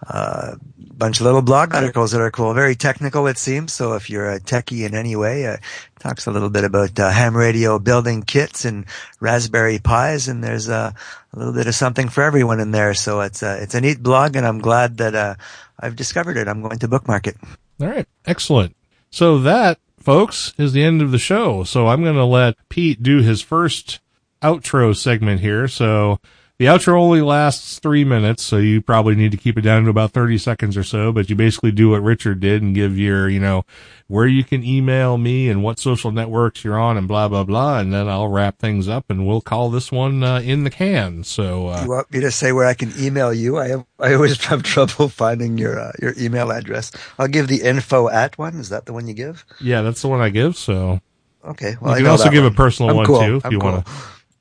uh 0.06 0.56
bunch 0.96 1.20
of 1.20 1.26
little 1.26 1.42
blog 1.42 1.74
articles 1.74 2.12
that 2.12 2.20
are 2.20 2.30
cool. 2.30 2.54
Very 2.54 2.74
technical, 2.74 3.26
it 3.26 3.38
seems. 3.38 3.72
So 3.72 3.94
if 3.94 4.08
you're 4.08 4.30
a 4.30 4.40
techie 4.40 4.86
in 4.86 4.94
any 4.94 5.16
way, 5.16 5.46
uh, 5.46 5.56
talks 5.98 6.26
a 6.26 6.30
little 6.30 6.50
bit 6.50 6.64
about 6.64 6.98
uh, 6.98 7.10
ham 7.10 7.36
radio 7.36 7.78
building 7.78 8.22
kits 8.22 8.64
and 8.64 8.86
Raspberry 9.20 9.78
Pis. 9.78 10.28
And 10.28 10.42
there's 10.42 10.68
uh, 10.68 10.92
a 11.32 11.38
little 11.38 11.52
bit 11.52 11.66
of 11.66 11.74
something 11.74 12.08
for 12.08 12.22
everyone 12.22 12.60
in 12.60 12.70
there. 12.70 12.94
So 12.94 13.20
it's 13.22 13.42
a, 13.42 13.60
it's 13.62 13.74
a 13.74 13.80
neat 13.80 14.02
blog 14.02 14.36
and 14.36 14.46
I'm 14.46 14.58
glad 14.58 14.98
that, 14.98 15.14
uh, 15.14 15.34
I've 15.80 15.96
discovered 15.96 16.36
it. 16.36 16.46
I'm 16.46 16.62
going 16.62 16.78
to 16.78 16.88
bookmark 16.88 17.26
it. 17.26 17.36
All 17.80 17.88
right. 17.88 18.06
Excellent. 18.26 18.76
So 19.10 19.38
that, 19.40 19.78
folks, 20.04 20.52
is 20.58 20.72
the 20.72 20.84
end 20.84 21.02
of 21.02 21.10
the 21.10 21.18
show. 21.18 21.64
So 21.64 21.88
I'm 21.88 22.02
going 22.02 22.16
to 22.16 22.24
let 22.24 22.56
Pete 22.68 23.02
do 23.02 23.22
his 23.22 23.40
first 23.40 24.00
outro 24.42 24.94
segment 24.94 25.40
here. 25.40 25.66
So 25.66 26.20
the 26.58 26.66
outro 26.66 26.98
only 27.00 27.20
lasts 27.20 27.80
three 27.80 28.04
minutes, 28.04 28.44
so 28.44 28.58
you 28.58 28.80
probably 28.80 29.16
need 29.16 29.32
to 29.32 29.36
keep 29.36 29.58
it 29.58 29.62
down 29.62 29.84
to 29.84 29.90
about 29.90 30.12
30 30.12 30.38
seconds 30.38 30.76
or 30.76 30.84
so, 30.84 31.10
but 31.10 31.28
you 31.28 31.34
basically 31.34 31.72
do 31.72 31.90
what 31.90 32.02
Richard 32.02 32.38
did 32.38 32.62
and 32.62 32.74
give 32.74 32.96
your, 32.96 33.28
you 33.28 33.40
know, 33.40 33.64
where 34.06 34.26
you 34.26 34.44
can 34.44 34.62
email 34.62 35.18
me 35.18 35.48
and 35.48 35.64
what 35.64 35.80
social 35.80 36.12
networks 36.12 36.62
you're 36.62 36.78
on 36.78 36.96
and 36.96 37.08
blah, 37.08 37.26
blah, 37.26 37.42
blah. 37.42 37.80
And 37.80 37.92
then 37.92 38.08
I'll 38.08 38.28
wrap 38.28 38.58
things 38.58 38.86
up 38.86 39.06
and 39.10 39.26
we'll 39.26 39.40
call 39.40 39.68
this 39.70 39.90
one 39.90 40.22
uh, 40.22 40.38
in 40.40 40.62
the 40.62 40.70
can. 40.70 41.24
So, 41.24 41.66
uh, 41.68 41.82
You 41.82 41.90
want 41.90 42.12
me 42.12 42.20
to 42.20 42.30
say 42.30 42.52
where 42.52 42.66
I 42.66 42.74
can 42.74 42.92
email 42.98 43.32
you? 43.34 43.58
I 43.58 43.68
have, 43.68 43.84
I 43.98 44.14
always 44.14 44.42
have 44.44 44.62
trouble 44.62 45.08
finding 45.08 45.58
your 45.58 45.80
uh, 45.80 45.92
your 46.00 46.14
email 46.18 46.52
address. 46.52 46.92
I'll 47.18 47.26
give 47.28 47.48
the 47.48 47.62
info 47.62 48.08
at 48.08 48.38
one. 48.38 48.54
Is 48.60 48.68
that 48.68 48.86
the 48.86 48.92
one 48.92 49.08
you 49.08 49.14
give? 49.14 49.44
yeah, 49.60 49.82
that's 49.82 50.02
the 50.02 50.08
one 50.08 50.20
I 50.20 50.28
give. 50.28 50.56
So 50.56 51.00
Okay. 51.44 51.74
Well, 51.80 51.98
you 51.98 52.04
can 52.04 52.10
also 52.12 52.30
give 52.30 52.44
one. 52.44 52.52
a 52.52 52.54
personal 52.54 52.90
I'm 52.90 52.96
one 52.98 53.06
cool. 53.06 53.20
too 53.20 53.36
if 53.36 53.46
I'm 53.46 53.52
you 53.52 53.58
cool. 53.58 53.72
want 53.72 53.86
to. 53.86 53.92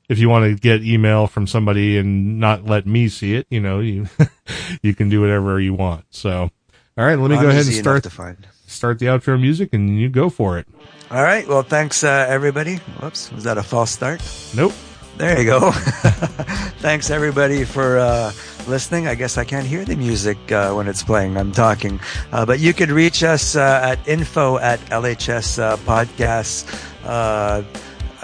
If 0.08 0.18
you 0.18 0.28
want 0.28 0.44
to 0.44 0.54
get 0.54 0.84
email 0.84 1.26
from 1.26 1.46
somebody 1.46 1.96
and 1.96 2.38
not 2.38 2.66
let 2.66 2.86
me 2.86 3.08
see 3.08 3.34
it, 3.34 3.46
you 3.50 3.60
know, 3.60 3.80
you 3.80 4.06
you 4.82 4.94
can 4.94 5.08
do 5.08 5.20
whatever 5.20 5.58
you 5.60 5.72
want. 5.74 6.04
So, 6.10 6.50
all 6.98 7.04
right, 7.04 7.18
let 7.18 7.30
me 7.30 7.36
I'm 7.36 7.42
go 7.42 7.48
ahead 7.48 7.64
and 7.64 7.74
start 7.74 8.02
to 8.02 8.10
find. 8.10 8.46
start 8.66 8.98
the 8.98 9.06
outro 9.06 9.40
music, 9.40 9.72
and 9.72 9.98
you 9.98 10.08
go 10.10 10.28
for 10.28 10.58
it. 10.58 10.66
All 11.10 11.22
right. 11.22 11.46
Well, 11.46 11.62
thanks 11.62 12.04
uh, 12.04 12.26
everybody. 12.28 12.76
Whoops, 13.00 13.32
was 13.32 13.44
that 13.44 13.56
a 13.56 13.62
false 13.62 13.90
start? 13.90 14.20
Nope. 14.54 14.72
There 15.16 15.38
you 15.38 15.46
go. 15.46 15.70
thanks 16.80 17.08
everybody 17.08 17.64
for 17.64 17.98
uh, 17.98 18.32
listening. 18.66 19.06
I 19.06 19.14
guess 19.14 19.38
I 19.38 19.44
can't 19.44 19.66
hear 19.66 19.84
the 19.84 19.94
music 19.94 20.50
uh, 20.50 20.72
when 20.72 20.88
it's 20.88 21.04
playing. 21.04 21.36
I'm 21.36 21.52
talking, 21.52 22.00
uh, 22.32 22.44
but 22.44 22.58
you 22.58 22.74
could 22.74 22.90
reach 22.90 23.22
us 23.22 23.54
uh, 23.54 23.80
at 23.84 24.08
info 24.08 24.58
at 24.58 24.80
LHS 24.90 25.60
uh, 25.62 25.76
podcasts. 25.78 26.64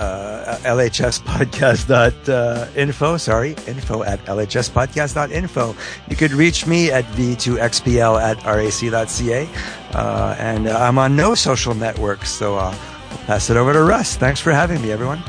Uh, 0.01 0.56
LHS 0.62 1.20
podcast 1.24 1.86
dot 1.86 2.14
uh. 2.27 3.18
Sorry, 3.18 3.51
info 3.66 4.02
at 4.02 4.18
LHS 4.24 4.70
podcast 4.70 5.14
dot 5.14 5.31
info. 5.31 5.77
You 6.09 6.16
could 6.16 6.32
reach 6.32 6.66
me 6.66 6.90
at 6.90 7.05
ve2xpl 7.12 8.18
at 8.18 8.43
rac.ca. 8.44 9.48
Uh, 9.93 10.36
and 10.39 10.68
uh, 10.68 10.78
I'm 10.78 10.97
on 10.97 11.16
no 11.16 11.35
social 11.35 11.74
networks, 11.74 12.31
so 12.31 12.56
uh, 12.56 12.74
I'll 13.10 13.18
pass 13.27 13.51
it 13.51 13.59
over 13.59 13.74
to 13.74 13.82
Russ. 13.82 14.16
Thanks 14.16 14.40
for 14.40 14.52
having 14.52 14.81
me, 14.81 14.90
everyone. 14.90 15.22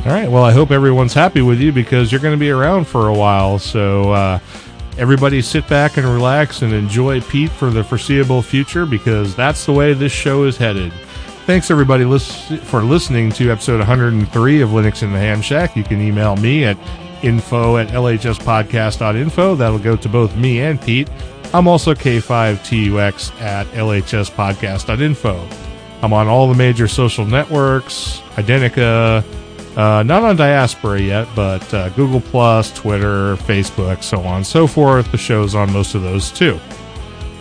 All 0.00 0.12
right. 0.12 0.28
Well, 0.28 0.42
I 0.42 0.50
hope 0.50 0.72
everyone's 0.72 1.14
happy 1.14 1.42
with 1.42 1.60
you 1.60 1.72
because 1.72 2.10
you're 2.10 2.20
going 2.20 2.34
to 2.34 2.40
be 2.40 2.50
around 2.50 2.86
for 2.88 3.06
a 3.06 3.14
while. 3.14 3.60
So, 3.60 4.12
uh, 4.12 4.38
everybody 4.98 5.40
sit 5.40 5.68
back 5.68 5.98
and 5.98 6.06
relax 6.06 6.62
and 6.62 6.72
enjoy 6.72 7.20
Pete 7.20 7.50
for 7.50 7.70
the 7.70 7.84
foreseeable 7.84 8.42
future 8.42 8.86
because 8.86 9.36
that's 9.36 9.66
the 9.66 9.72
way 9.72 9.92
this 9.92 10.10
show 10.10 10.44
is 10.44 10.56
headed. 10.56 10.92
Thanks, 11.46 11.70
everybody, 11.70 12.04
for 12.04 12.82
listening 12.82 13.30
to 13.32 13.50
episode 13.50 13.78
103 13.78 14.60
of 14.60 14.68
Linux 14.70 15.02
in 15.02 15.12
the 15.12 15.18
Ham 15.18 15.42
Shack. 15.42 15.74
You 15.74 15.82
can 15.82 16.00
email 16.00 16.36
me 16.36 16.64
at 16.64 16.76
info 17.24 17.76
at 17.76 17.88
lhspodcast.info. 17.88 19.56
That'll 19.56 19.78
go 19.78 19.96
to 19.96 20.08
both 20.08 20.36
me 20.36 20.60
and 20.60 20.80
Pete. 20.80 21.08
I'm 21.52 21.66
also 21.66 21.92
K5TUX 21.94 23.40
at 23.40 23.66
lhspodcast.info. 23.68 25.48
I'm 26.02 26.12
on 26.12 26.28
all 26.28 26.48
the 26.48 26.54
major 26.54 26.86
social 26.86 27.26
networks, 27.26 28.20
Identica, 28.36 29.24
uh, 29.76 30.02
not 30.04 30.22
on 30.22 30.36
Diaspora 30.36 31.00
yet, 31.00 31.28
but 31.34 31.74
uh, 31.74 31.88
Google 31.90 32.20
Plus, 32.20 32.72
Twitter, 32.72 33.34
Facebook, 33.36 34.02
so 34.04 34.20
on 34.20 34.36
and 34.36 34.46
so 34.46 34.66
forth. 34.66 35.10
The 35.10 35.18
show's 35.18 35.54
on 35.54 35.72
most 35.72 35.94
of 35.94 36.02
those 36.02 36.30
too. 36.30 36.60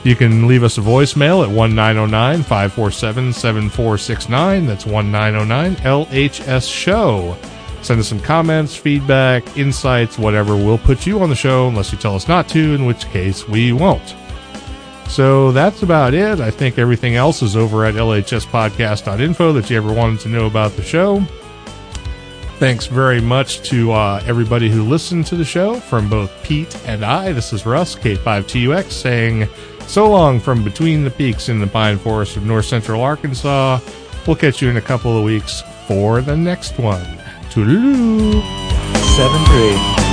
You 0.03 0.15
can 0.15 0.47
leave 0.47 0.63
us 0.63 0.77
a 0.77 0.81
voicemail 0.81 1.43
at 1.43 1.49
1909 1.49 2.43
547 2.43 3.33
7469. 3.33 4.65
That's 4.65 4.85
1909 4.85 5.75
LHS 5.75 6.73
Show. 6.73 7.37
Send 7.81 7.99
us 7.99 8.07
some 8.07 8.19
comments, 8.19 8.75
feedback, 8.75 9.57
insights, 9.57 10.17
whatever. 10.17 10.55
We'll 10.55 10.77
put 10.77 11.05
you 11.05 11.21
on 11.21 11.29
the 11.29 11.35
show 11.35 11.67
unless 11.67 11.91
you 11.91 11.97
tell 11.97 12.15
us 12.15 12.27
not 12.27 12.47
to, 12.49 12.73
in 12.75 12.85
which 12.85 13.05
case 13.07 13.47
we 13.47 13.73
won't. 13.73 14.15
So 15.07 15.51
that's 15.51 15.81
about 15.81 16.13
it. 16.13 16.39
I 16.39 16.51
think 16.51 16.77
everything 16.77 17.15
else 17.15 17.41
is 17.41 17.55
over 17.55 17.85
at 17.85 17.95
lhspodcast.info 17.95 19.53
that 19.53 19.69
you 19.69 19.77
ever 19.77 19.91
wanted 19.91 20.19
to 20.21 20.29
know 20.29 20.45
about 20.45 20.73
the 20.73 20.83
show. 20.83 21.21
Thanks 22.59 22.87
very 22.87 23.21
much 23.21 23.61
to 23.69 23.91
uh, 23.93 24.21
everybody 24.25 24.69
who 24.69 24.83
listened 24.83 25.25
to 25.27 25.35
the 25.35 25.45
show 25.45 25.79
from 25.79 26.09
both 26.09 26.31
Pete 26.43 26.77
and 26.85 27.03
I. 27.03 27.31
This 27.31 27.53
is 27.53 27.65
Russ, 27.65 27.95
K5TUX, 27.95 28.91
saying 28.91 29.47
so 29.89 30.07
long 30.07 30.39
from 30.39 30.63
between 30.63 31.03
the 31.03 31.09
peaks 31.09 31.49
in 31.49 31.59
the 31.59 31.67
pine 31.67 31.97
forest 31.97 32.37
of 32.37 32.45
north 32.45 32.65
central 32.65 33.01
Arkansas. 33.01 33.79
We'll 34.27 34.35
catch 34.35 34.61
you 34.61 34.69
in 34.69 34.77
a 34.77 34.81
couple 34.81 35.17
of 35.17 35.23
weeks 35.23 35.63
for 35.87 36.21
the 36.21 36.37
next 36.37 36.77
one. 36.77 37.03
Toodaloo! 37.49 38.41
Seven 39.17 39.45
three. 39.45 40.08